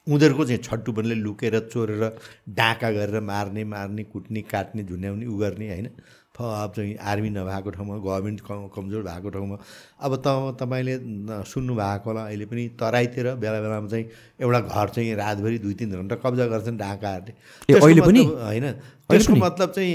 उनीहरूको 0.08 0.46
चाहिँ 0.46 0.62
छट्टुपनले 0.64 1.16
लुकेर 1.16 1.60
चोरेर 1.70 2.04
डाका 2.50 2.90
गरेर 2.92 3.22
मार्ने 3.22 3.64
मार्ने 3.64 4.04
कुट्ने 4.10 4.42
काट्ने 4.50 4.84
झुन्याउने 4.84 5.26
उ 5.26 5.38
गर्ने 5.38 5.68
होइन। 5.70 5.90
फ 6.32 6.42
अब 6.42 6.72
चाहिँ 6.76 6.96
आर्मी 6.96 7.30
नभएको 7.30 7.70
ठाउँमा 7.70 7.96
गभर्मेन्ट 8.02 8.40
कम 8.42 8.68
कमजोर 8.72 9.04
भएको 9.04 9.30
ठाउँमा। 9.30 9.58
अब 10.00 10.14
त 10.16 10.58
तपाईँले 10.58 10.96
सुन्नु 11.44 11.76
भएको 11.76 12.08
होला 12.10 12.22
अहिले 12.24 12.46
पनि 12.48 12.64
तराईतिर 12.80 13.36
बेला 13.36 13.60
बेलामा 13.62 13.88
चाहिँ 13.92 14.06
एउटा 14.40 14.60
घर 14.64 14.88
चाहिँ 14.90 15.16
रातभरि 15.16 15.58
दुई 15.60 15.74
तिन 15.76 15.92
घन्टा 15.92 16.16
कब्जा 16.24 16.46
गर्छन् 16.48 16.78
त्यसको 16.80 17.86
अहिले 17.86 18.02
पनि? 18.02 18.24
होइन। 18.24 18.66
त्यसको 19.12 19.36
मतलब 19.36 19.70
चाहिँ 19.76 19.94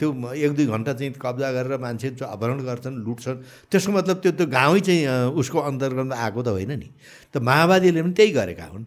त्यो 0.00 0.08
एक 0.32 0.52
दुई 0.56 0.66
घन्टा 0.66 0.92
चाहिँ 0.96 1.12
कब्जा 1.12 1.52
गरेर 1.52 1.78
मान्छे 1.78 2.08
अपहरण 2.24 2.58
गर्छन् 2.64 2.96
लुट्छन्। 3.04 3.38
त्यसको 3.70 3.92
मतलब 3.92 4.16
त्यो 4.24 4.32
त्यो 4.32 4.46
गाउँै 4.48 4.80
चाहिँ 4.80 5.28
उसको 5.38 5.58
अन्तर्गतमा 5.60 6.16
आएको 6.16 6.42
त 6.42 6.48
होइन 6.56 6.72
नि। 6.72 6.88
त 7.30 7.44
माओवादीले 7.44 8.02
पनि 8.02 8.12
त्यही 8.16 8.32
गरेका 8.32 8.64
हुन्। 8.72 8.84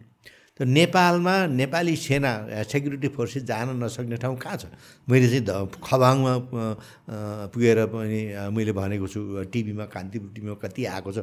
त 0.58 0.66
नेपालमा 0.66 1.34
नेपाली 1.54 1.94
सेना 1.94 2.32
सेक्युरिटी 2.66 3.08
फोर्सेस 3.14 3.42
जान 3.46 3.78
नसक्ने 3.78 4.16
ठाउँ 4.18 4.36
कहाँ 4.42 4.56
छ? 4.58 4.66
मैले 5.06 5.26
चाहिँ 5.30 5.70
खबाङमा 5.78 6.34
पुगेर 7.54 7.78
पनि 7.94 8.20
मैले 8.50 8.72
भनेको 8.74 9.06
छु 9.06 9.20
टिभीमा 9.54 9.84
कान्तिपुर 9.86 10.30
टिभीमा 10.34 10.56
कति 10.58 10.82
आएको 10.98 11.10
छ। 11.14 11.18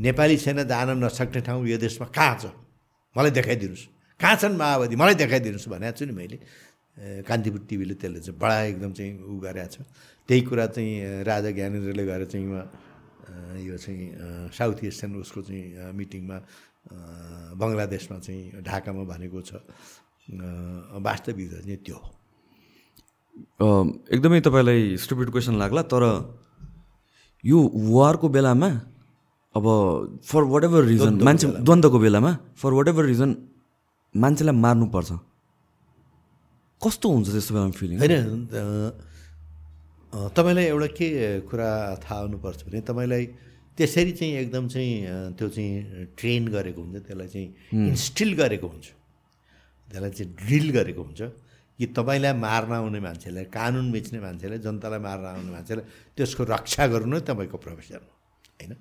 नेपाली 0.00 0.36
सेना 0.40 0.62
जान 0.64 0.96
नसक्ने 0.96 1.40
ठाउँ 1.44 1.60
यो 1.68 1.76
देशमा 1.76 2.06
कहाँ 2.08 2.36
छ? 2.40 2.44
मलाई 3.16 3.30
देखाइदिनुहोस्। 3.36 3.84
कहाँ 4.20 4.36
छन् 4.40 4.56
माओवादी? 4.56 4.96
मलाई 4.96 5.14
देखाइदिनुहोस् 5.28 5.68
भनेको 5.68 5.96
छु 6.00 6.04
नि 6.08 6.14
मैले। 6.16 6.38
कान्तिपुर 7.28 7.60
टिभीले 7.68 7.94
त्यसले 8.00 8.20
चाहिँ 8.24 8.38
बडा 8.40 8.56
एकदम 8.72 8.92
चाहिँ 8.96 9.12
उ 9.28 9.34
गरेको 9.44 9.68
छ। 9.76 9.84
त्यही 10.24 10.40
कुरा 10.48 10.66
चाहिँ 10.72 11.24
राजा 11.28 11.50
ज्ञानेन्द्रले 11.52 12.04
गएर 12.08 12.24
चाहिँ 12.32 12.48
यो 13.60 13.76
चाहिँ 13.76 14.50
साउथ 14.56 14.78
एसियन 14.88 15.10
उसको 15.20 15.40
चाहिँ 15.42 15.92
मिटिङमा 15.94 16.36
बङ्गलादेशमा 16.86 18.16
चाहिँ 18.18 18.62
ढाकामा 18.62 19.02
भनेको 19.12 19.40
छ। 19.42 19.50
वास्तविकता 21.06 21.58
चाहिँ 21.60 21.78
त्यो 21.86 21.96
हो। 21.96 22.10
एकदमै 24.14 24.40
तपाईँलाई 24.46 24.96
स्टुपिड 25.04 25.28
क्वेसन 25.30 25.54
लाग्ला 25.62 25.82
तर 25.92 26.04
यो 27.44 27.58
वारको 27.96 28.28
बेलामा 28.28 28.70
अब 29.54 29.66
फर 30.24 30.42
वाट 30.52 30.64
एभर 30.64 30.82
रिजन 30.84 31.14
मान्छे 31.26 31.46
द्वन्द्वको 31.66 31.98
बेलामा 31.98 32.32
फर 32.56 32.72
वाट 32.78 32.88
एभर 32.88 33.04
रिजन 33.04 33.30
मान्छेलाई 34.14 34.56
मार्नुपर्छ 34.64 35.10
कस्तो 36.80 37.06
हुन्छ 37.12 37.28
त्यस्तो 37.30 37.52
बेलामा 37.54 37.72
फिलिङ 37.80 37.96
होइन 38.00 38.14
तपाईँलाई 40.36 40.64
एउटा 40.64 40.88
के 40.98 41.08
कुरा 41.50 41.70
थाहा 42.04 42.20
हुनुपर्छ 42.20 42.58
भने 42.66 42.80
तपाईँलाई 42.90 43.24
त्यसरी 43.80 44.12
चाहिँ 44.12 44.32
एकदम 44.44 44.68
चाहिँ 44.68 45.34
त्यो 45.40 45.48
चाहिँ 45.48 46.12
ट्रेन 46.20 46.44
गरेको 46.52 46.80
हुन्छ 46.84 46.96
त्यसलाई 47.08 47.28
चाहिँ 47.32 47.48
इन्स्टिल 47.88 48.30
गरेको 48.36 48.66
हुन्छ। 48.68 48.86
त्यसलाई 49.88 50.10
चाहिँ 50.16 50.30
ड्रिल 50.36 50.68
गरेको 50.76 51.02
हुन्छ। 51.02 51.22
कि 51.80 51.86
तपाईँलाई 51.96 52.32
मार्न 52.36 52.72
आउने 52.76 53.00
मान्छेलाई 53.00 53.44
कानुन 53.56 53.86
बेच्ने 53.92 54.20
मान्छेलाई 54.20 54.58
जनतालाई 54.60 55.00
मार्न 55.00 55.24
आउने 55.32 55.50
मान्छेलाई 55.56 55.84
त्यसको 56.12 56.42
रक्षा 56.44 56.84
गर्नु 56.92 57.16
नै 57.16 57.24
तपाईँको 57.24 57.56
प्रोफेसन 57.56 58.04
हो 58.04 58.12
होइन? 58.60 58.72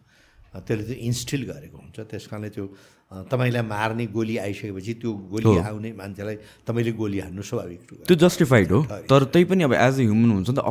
त्यसले 0.68 0.84
चाहिँ 0.84 1.00
इन्स्टिल 1.08 1.42
गरेको 1.48 1.78
हुन्छ। 1.80 1.98
त्यस 2.12 2.28
कारणले 2.28 2.50
त्यो 2.52 2.66
तपाईँलाई 3.12 3.62
मार्ने 3.66 4.06
गोली 4.14 4.36
आइसकेपछि 4.38 4.94
त्यो 5.02 5.12
गोली 5.34 5.58
आउने 5.66 5.90
मान्छेलाई 5.98 6.36
तपाईँले 6.62 6.92
गोली 6.94 7.20
हान्नु 7.26 7.42
स्वाभाविक 7.42 7.82
त्यो 8.06 8.16
जस्टिफाइड 8.16 8.70
हो। 8.72 8.80
तर 9.10 9.24
त्यही 9.34 9.46
पनि 9.50 9.64
अब 9.66 9.74
एज 9.74 9.96
ए 10.00 10.04
ह्युमन 10.06 10.30
हुन्छ 10.38 10.50
नि 10.50 10.56
त 10.56 10.62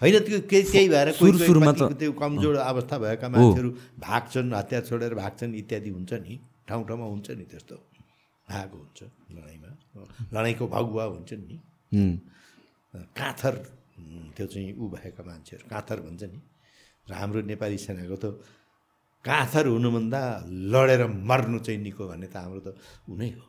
होइन 0.00 0.14
त्यो 0.24 0.38
के 0.48 0.58
त्यही 0.64 0.88
भएर 0.88 1.08
कोही 1.12 1.18
सुरु- 1.18 1.36
कोही 1.36 1.46
सुरुमा 1.48 1.72
त- 1.72 1.92
त्यो 2.00 2.12
कमजोर 2.16 2.54
अवस्था 2.72 2.96
भएका 3.04 3.28
मान्छेहरू 3.28 3.70
भाग्छन् 4.00 4.48
हतियार 4.54 4.82
छोडेर 4.88 5.12
भाग्छन् 5.14 5.52
इत्यादि 5.60 5.90
हुन्छ 5.92 6.12
नि। 6.24 6.34
ठाउँ 6.68 6.82
ठाउँमा 6.88 7.06
हुन्छ 7.12 7.26
नि 7.36 7.44
त्यस्तो। 7.52 7.76
भएको 8.48 8.76
हुन्छ 8.78 9.00
लडाइँमा। 9.36 9.70
लडाइँको 10.34 10.64
भगुवा 10.72 11.04
हुन्छ 11.04 11.30
नि। 11.44 11.56
काथर 13.18 13.54
त्यो 14.36 14.46
चाहिँ 14.46 14.72
ऊ 14.72 14.88
भएका 14.88 15.22
मान्छेहरू। 15.28 15.64
काथर 15.68 15.98
भन्छ 16.00 16.22
नि। 16.32 16.40
र 17.08 17.12
हाम्रो 17.12 17.40
नेपाली 17.44 17.78
सेनाको 17.84 18.16
त 18.16 18.24
काथर 19.28 19.64
हुनुभन्दा 19.74 20.20
लडेर 20.72 21.02
मर्नु 21.30 21.58
चाहिँ 21.66 21.80
निको 21.84 22.02
भन्ने 22.10 22.28
त 22.32 22.36
हाम्रो 22.42 22.60
त 22.66 22.68
ऊ 23.08 23.12
नै 23.20 23.28
हो 23.36 23.44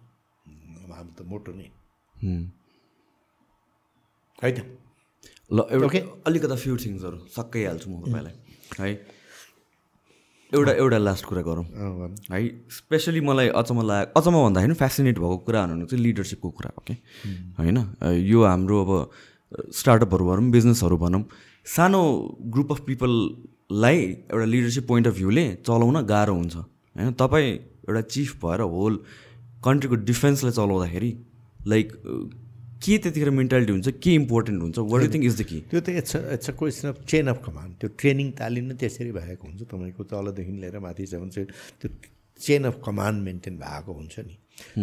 हाम्रो 0.92 1.14
त 1.18 1.22
मोटो 1.32 1.52
नै। 1.60 1.68
हुँ। 2.16 2.42
है 4.44 4.50
त 4.56 4.60
ल 5.50 5.58
एउटा 5.74 5.88
Okay. 5.88 6.02
अलिकता 6.28 6.56
फ्यु 6.64 6.76
थिङ्सहरू 6.84 7.18
सक्कै 7.36 7.64
हाल्छु 7.66 7.88
म 7.90 7.94
तपाईँलाई 8.06 8.36
है। 8.80 8.92
एउटा 10.52 10.74
एउटा 10.82 10.98
लास्ट 10.98 11.24
कुरा 11.30 11.42
गरौँ। 11.48 11.66
है 12.34 12.40
स्पेसली 12.78 13.22
मलाई 13.30 13.48
अचम्म 13.62 13.80
लाग्यो 13.90 14.14
अचम्म 14.20 14.38
भन्दाखेरि 14.46 14.76
फेसिनेट 14.84 15.18
भएको 15.24 15.38
कुरा 15.48 15.60
भनेको 15.66 15.90
चाहिँ 15.90 16.04
लिडरसिपको 16.06 16.50
कुरा 16.58 16.70
हो। 16.76 16.82
कि 16.88 16.96
होइन 17.60 17.78
यो 18.32 18.40
हाम्रो 18.46 18.78
अब 18.86 18.92
स्टार्टअपहरू 19.80 20.24
भनौँ 20.30 20.50
बिजनेसहरू 20.54 20.98
भनौँ 21.04 21.24
सानो 21.76 22.02
ग्रुप 22.54 22.70
अफ 22.72 22.80
पिपललाई 23.70 23.98
एउटा 24.02 24.46
लिडरसिप 24.46 24.88
पोइन्ट 24.88 25.08
अफ 25.08 25.14
भ्यूले 25.14 25.46
चलाउन 25.62 26.02
गाह्रो 26.06 26.34
हुन्छ। 26.34 26.56
होइन? 26.56 27.14
तपाईँ 27.14 27.50
एउटा 27.86 28.02
चिफ 28.02 28.46
भएर 28.46 28.62
होल 28.66 28.94
कन्ट्रीको 29.62 29.96
डिफेन्सलाई 30.10 30.52
चलाउँदाखेरि 30.52 31.12
लाइक 31.68 31.88
के 32.82 32.98
त्यतिखेर 32.98 33.30
मेन्टालिटी 33.30 33.72
हुन्छ 33.72 33.90
के 34.02 34.14
इम्पोर्टेन्ट 34.14 34.62
हुन्छ? 34.62 34.78
What 34.80 35.02
you 35.04 35.10
think 35.14 35.26
is 35.26 35.36
the 35.42 35.44
key 35.46 35.60
त्यो 35.70 35.82
त 35.82 35.90
it's 36.02 36.16
it's 36.16 36.50
a 36.50 36.54
question 36.58 36.88
of 36.90 37.06
chain 37.06 37.28
of 37.30 37.42
command 37.46 37.72
त्यो 37.78 37.90
ट्रेनिङ 37.94 38.32
तालिम 38.42 38.66
नै 38.66 38.76
त्यसरी 38.82 39.12
भएको 39.14 39.48
हुन्छ 39.48 39.62
तपाईँको 39.70 40.04
तलदेखि 40.10 40.52
लिएर 40.66 40.80
माथिसम्म 40.82 41.30
चाहिँ 41.30 41.48
त्यो 41.78 41.90
चेन 42.40 42.64
अफ 42.74 42.82
कमान्ड 42.86 43.18
मेन्टेन 43.22 43.58
भएको 43.62 43.92
हुन्छ 43.94 44.20
नि। 44.26 44.36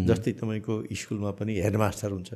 जस्तै 0.09 0.32
तपाईँको 0.40 0.74
स्कुलमा 0.90 1.31
पनि 1.39 1.53
हेडमास्टर 1.66 2.11
हुन्छ। 2.16 2.31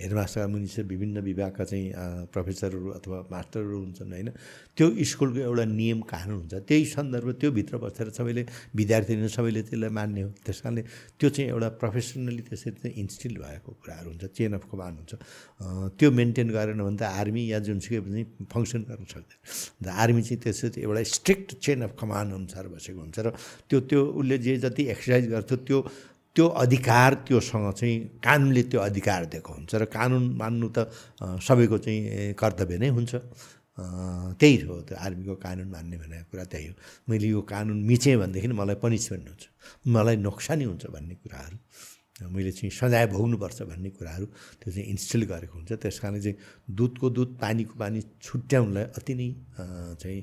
हेडमास्टरका 0.00 0.46
मुनि 0.46 0.66
चाहिँ 0.66 0.88
विभिन्न 0.88 1.16
विभागका 1.20 1.64
चाहिँ 1.66 1.86
प्रोफेसरहरू 2.32 2.88
अथवा 2.96 3.18
मास्टरहरू 3.28 3.76
हुन्छन् 3.84 4.12
होइन? 4.12 4.28
त्यो 4.76 4.86
स्कुलको 5.10 5.40
एउटा 5.42 5.64
नियम 5.66 6.00
कानुन 6.06 6.36
हुन्छ। 6.46 6.54
त्यही 6.68 6.84
सन्दर्भ 6.86 7.28
त्योभित्र 7.42 7.74
बसेर 7.82 8.08
सबैले 8.16 8.42
विद्यार्थीहरू 8.78 9.28
सबैले 9.28 9.60
त्यसलाई 9.68 9.90
मान्ने 9.90 10.20
हो। 10.22 10.30
त्यस 10.46 10.58
कारणले 10.62 10.82
त्यो 11.18 11.28
चाहिँ 11.34 11.48
एउटा 11.50 11.68
प्रोफेसनली 11.82 12.42
त्यसरी 12.48 12.76
चाहिँ 12.80 12.94
इन्स्टिल 13.02 13.34
भएको 13.42 13.70
कुराहरू 13.82 14.08
हुन्छ 14.16 14.24
चेन 14.36 14.52
अफ 14.56 14.64
कमान्ड 14.70 14.96
हुन्छ। 14.96 15.12
त्यो 15.98 16.08
मेन्टेन 16.10 16.48
गरेन 16.56 16.80
भने 16.80 16.96
त 16.96 17.02
आर्मी 17.02 17.42
या 17.52 17.58
जुनसुकै 17.66 18.00
पनि 18.06 18.22
फङ्सन 18.48 18.80
गर्न 18.88 19.04
सक्दैन। 19.04 19.38
अन्त 19.82 19.88
आर्मी 19.92 20.22
चाहिँ 20.22 20.40
त्यसरी 20.40 20.80
एउटा 20.86 21.02
स्ट्रिक्ट 21.16 21.48
चेन 21.60 21.82
अफ 21.84 21.92
कमान्ड 22.00 22.30
अनुसार 22.32 22.64
बसेको 22.70 23.00
हुन्छ 23.02 23.18
र 23.18 23.28
त्यो 23.68 23.78
त्यो 23.90 24.00
उसले 24.20 24.36
जे 24.38 24.52
जति 24.62 24.82
एक्सर्साइज 24.94 25.24
गर्छ 25.34 25.52
त्यो 25.66 25.78
त्यो 26.36 26.46
अधिकार 26.62 27.14
त्योसँग 27.26 27.72
चाहिँ 27.72 28.20
कानुनले 28.20 28.62
त्यो 28.70 28.80
अधिकार 28.80 29.24
दिएको 29.32 29.52
हुन्छ 29.56 29.72
र 29.74 29.84
कानुन 29.88 30.24
मान्नु 30.36 30.68
त 30.76 30.92
सबैको 31.40 31.76
चाहिँ 31.80 32.36
कर्तव्य 32.36 32.76
नै 32.78 32.88
हुन्छ। 32.92 33.12
त्यही 34.40 34.56
हो 34.68 34.74
त्यो 34.88 34.96
आर्मीको 34.96 35.34
कानुन 35.40 35.68
मान्ने 35.72 35.96
भनेको 35.96 36.28
कुरा 36.30 36.44
त्यही 36.52 36.66
हो। 36.68 36.74
मैले 37.08 37.28
यो 37.28 37.40
कानुन 37.40 37.78
मिचेँ 37.88 38.16
भनेदेखि 38.20 38.48
मलाई 38.52 38.76
पनिसमेन्ट 38.84 39.26
हुन्छ। 39.28 39.44
मलाई 39.96 40.16
नोक्सानी 40.16 40.64
हुन्छ 40.64 40.84
भन्ने 40.92 41.14
कुराहरू 41.24 41.56
मैले 42.32 42.52
चाहिँ 42.52 42.72
सजाय 42.72 43.06
भोग्नुपर्छ 43.12 43.58
भन्ने 43.72 43.90
कुराहरू 43.96 44.26
त्यो 44.60 44.68
चाहिँ 44.72 44.88
इन्स्टिल 44.92 45.22
गरेको 45.32 45.54
हुन्छ। 45.56 45.72
त्यस 45.72 45.98
कारणले 46.00 46.20
चाहिँ 46.20 46.36
दुधको 46.68 47.06
दुध 47.16 47.30
पानीको 47.40 47.74
पानी 47.76 48.00
छुट्याउनलाई 48.20 48.84
अति 48.96 49.12
नै 49.20 49.28
चाहिँ 50.00 50.20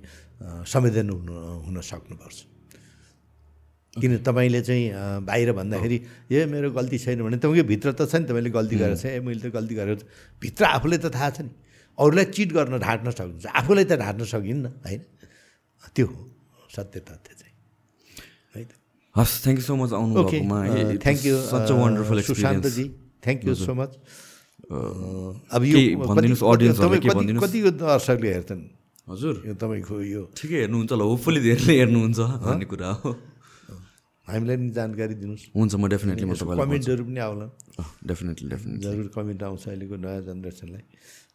संवेदन 0.65 1.10
हुन 1.10 1.30
हुन 1.65 1.77
सक्नुपर्छ। 1.81 2.53
किन 3.94 4.11
तपाईँले 4.26 4.61
चाहिँ 4.65 4.84
बाहिर 5.30 5.52
भन्दाखेरि 5.53 5.98
ए 6.34 6.45
मेरो 6.49 6.72
गल्ती 6.74 6.98
छैन 6.98 7.22
भने 7.24 7.38
तपाईँको 7.38 7.68
भित्र 7.70 7.90
त 7.94 8.10
छ 8.10 8.15
नि 8.22 8.26
तपाईँले 8.26 8.49
गल्ती 8.49 8.76
गरेको 8.82 8.98
छ। 8.98 9.06
ए 9.06 9.20
मैले 9.22 9.40
त 9.40 9.53
गल्ती 9.53 9.74
गरेको 9.78 10.03
भित्र 10.41 10.61
आफूलाई 10.65 10.98
त 10.98 11.14
थाहा 11.14 11.30
छ 11.30 11.40
नि। 11.45 11.52
अरूलाई 11.98 12.26
चिट 12.34 12.49
गर्न 12.57 12.74
ढाँट्न 12.82 13.07
सकिन्छ 13.14 13.45
आफूलाई 13.53 13.86
त 13.86 13.94
ढाँट्न 14.02 14.24
सकिन्न 14.26 14.65
होइन? 14.82 15.02
त्यो 15.94 16.06
हो 16.10 16.20
सत्य 16.74 16.99
तथ्य 17.06 17.32
चाहिँ। 17.38 17.53
है 18.57 18.61
त। 18.65 18.72
हस् 19.15 19.34
थ्याङ्क 19.45 19.57
यू 19.61 19.65
सो 19.70 19.76
मच 19.78 19.91
आउनु 19.94 20.14
thank 21.06 21.22
you 21.26 21.36
such 21.53 21.70
a 21.70 21.76
wonderful 21.78 22.20
Sushantji 22.34 22.86
thank 23.22 23.41
you 23.45 23.53
so 23.61 23.74
much 23.78 23.91
अब 25.53 25.61
यो 25.70 25.78
कति- 26.02 26.34
कति 27.45 27.60
दर्शकले 27.78 28.30
हेर्छन्? 28.34 28.61
हजुर। 29.10 29.36
यो 29.45 29.53
तपाईँको 29.53 29.95
यो 30.02 30.22
ठिकै 30.34 30.57
हेर्नुहुन्छ 30.65 30.91
होला 30.98 31.06
होपफुली 31.14 31.40
धेरैले 31.45 31.74
हेर्नुहुन्छ 31.78 32.20
भन्ने 32.41 32.65
कुरा 32.74 32.90
हो। 33.03 33.11
हामीलाई 34.24 34.58
नि 34.58 34.70
जानकारी 34.72 35.14
दिनुहोस्। 35.20 35.44
हुन्छ 35.52 35.74
म 35.76 35.84
डेफिनेटली 35.91 36.26
म 36.26 36.32
यसको 36.32 36.45
तपाईँलाई 36.48 36.64
कमेन्टहरू 36.64 37.04
पनि 37.04 37.20
आउला। 37.28 37.48
डेफिनेटली 38.08 38.48
डेफिनेटली 38.50 38.84
जरुर 38.88 39.08
कमेन्ट 39.12 39.41
आउँछ 39.44 39.64
अहिलेको 39.68 39.95
नयाँ 40.00 40.22
जेनेरेसनलाई। 40.24 40.84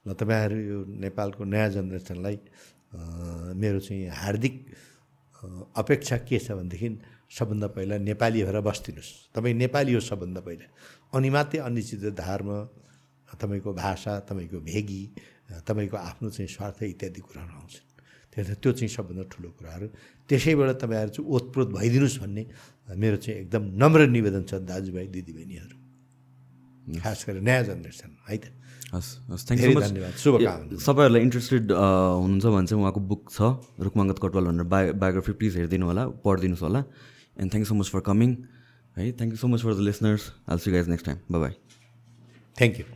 ल 0.09 0.11
तपाईँहरू 0.17 0.57
यो 0.57 0.79
नेपालको 1.05 1.43
नयाँ 1.45 1.69
जेनेरेसनलाई 1.77 2.37
मेरो 3.61 3.79
चाहिँ 3.85 4.09
हार्दिक 4.09 4.55
अपेक्षा 5.77 6.17
के 6.25 6.39
छ 6.41 6.57
भनेदेखि 6.57 6.89
सबभन्दा 7.29 7.69
पहिला 7.77 7.97
नेपाली 8.09 8.39
भएर 8.49 8.59
बस्दिनुहोस्। 8.65 9.37
तपाईँ 9.37 9.55
नेपाली 9.55 9.93
हो 9.93 10.01
सबभन्दा 10.01 10.41
पहिला। 10.41 10.67
अनि 11.13 11.29
मात्रै 11.29 11.61
अनिश्चित 11.61 12.17
धर्म 12.17 12.49
तपाईँको 13.37 13.71
भाषा 13.77 14.13
तपाईँको 14.25 14.59
भेगी 14.65 15.03
तपाईँको 15.69 15.97
आफ्नो 15.97 16.29
चाहिँ 16.33 16.49
स्वार्थ 16.49 16.83
इत्यादि 16.97 17.21
कुराहरू 17.21 17.53
आउँछन्। 17.53 17.85
त्यसले 18.33 18.55
त्यो 18.65 18.71
चाहिँ 18.73 18.89
सबभन्दा 18.89 19.25
ठुलो 19.29 19.49
कुराहरू। 19.61 19.87
त्यसैबाट 20.29 20.71
तपाईँहरू 20.81 21.11
चाहिँ 21.13 21.29
ओतप्रोत 21.29 21.69
भइदिनुहोस् 21.77 22.19
भन्ने 22.25 22.43
मेरो 22.97 23.17
चाहिँ 23.21 23.41
एकदम 23.45 23.63
नम्र 23.83 24.01
निवेदन 24.09 24.43
छ 24.49 24.53
दाजुभाइ 24.65 25.07
दिदीबहिनीहरू। 25.13 25.77
खास 27.05 27.19
गरेर 27.29 27.43
नयाँ 27.45 27.63
जेनेरेसन 27.69 28.11
है 28.29 28.37
त? 28.39 28.45
हस् 28.95 29.11
हस् 29.29 29.45
थ्याङ्क 29.45 29.77
मच 29.77 29.85
धन्यवाद 29.93 30.15
शुभकामना। 30.17 30.81
सबैहरूलाई 30.81 31.23
इन्ट्रेस्टेड 31.29 31.65
हुनुहुन्छ 31.69 32.47
भने 32.49 32.67
चाहिँ 32.69 32.81
उहाँको 32.81 33.01
बुक 33.13 33.23
छ 33.29 33.39
रुकमाङ्गत 33.85 34.19
कटवाल 34.25 34.45
भनेर 34.49 34.67
बायो 34.73 34.97
बायोग्राफी 34.97 35.33
प्लिज 35.37 35.53
हेरिदिनु 35.61 35.85
होला 35.85 36.03
पढिदिनुहोस् 36.25 36.65
होला। 36.65 36.81
And 37.37 37.49
thank 37.53 37.67
so 37.69 37.75
much 37.77 37.89
for 37.93 38.01
coming 38.09 38.31
है 38.97 39.13
thank 39.21 39.33
you 39.37 39.39
so 39.45 39.49
much 39.53 39.61
for 39.69 39.73
the 39.77 39.81
listeners 39.89 40.23
see 40.65 40.69
guys 40.73 40.89
next 40.89 41.07
time 41.07 41.19
bye 41.29 41.53
thank 42.57 42.75
you 42.81 42.87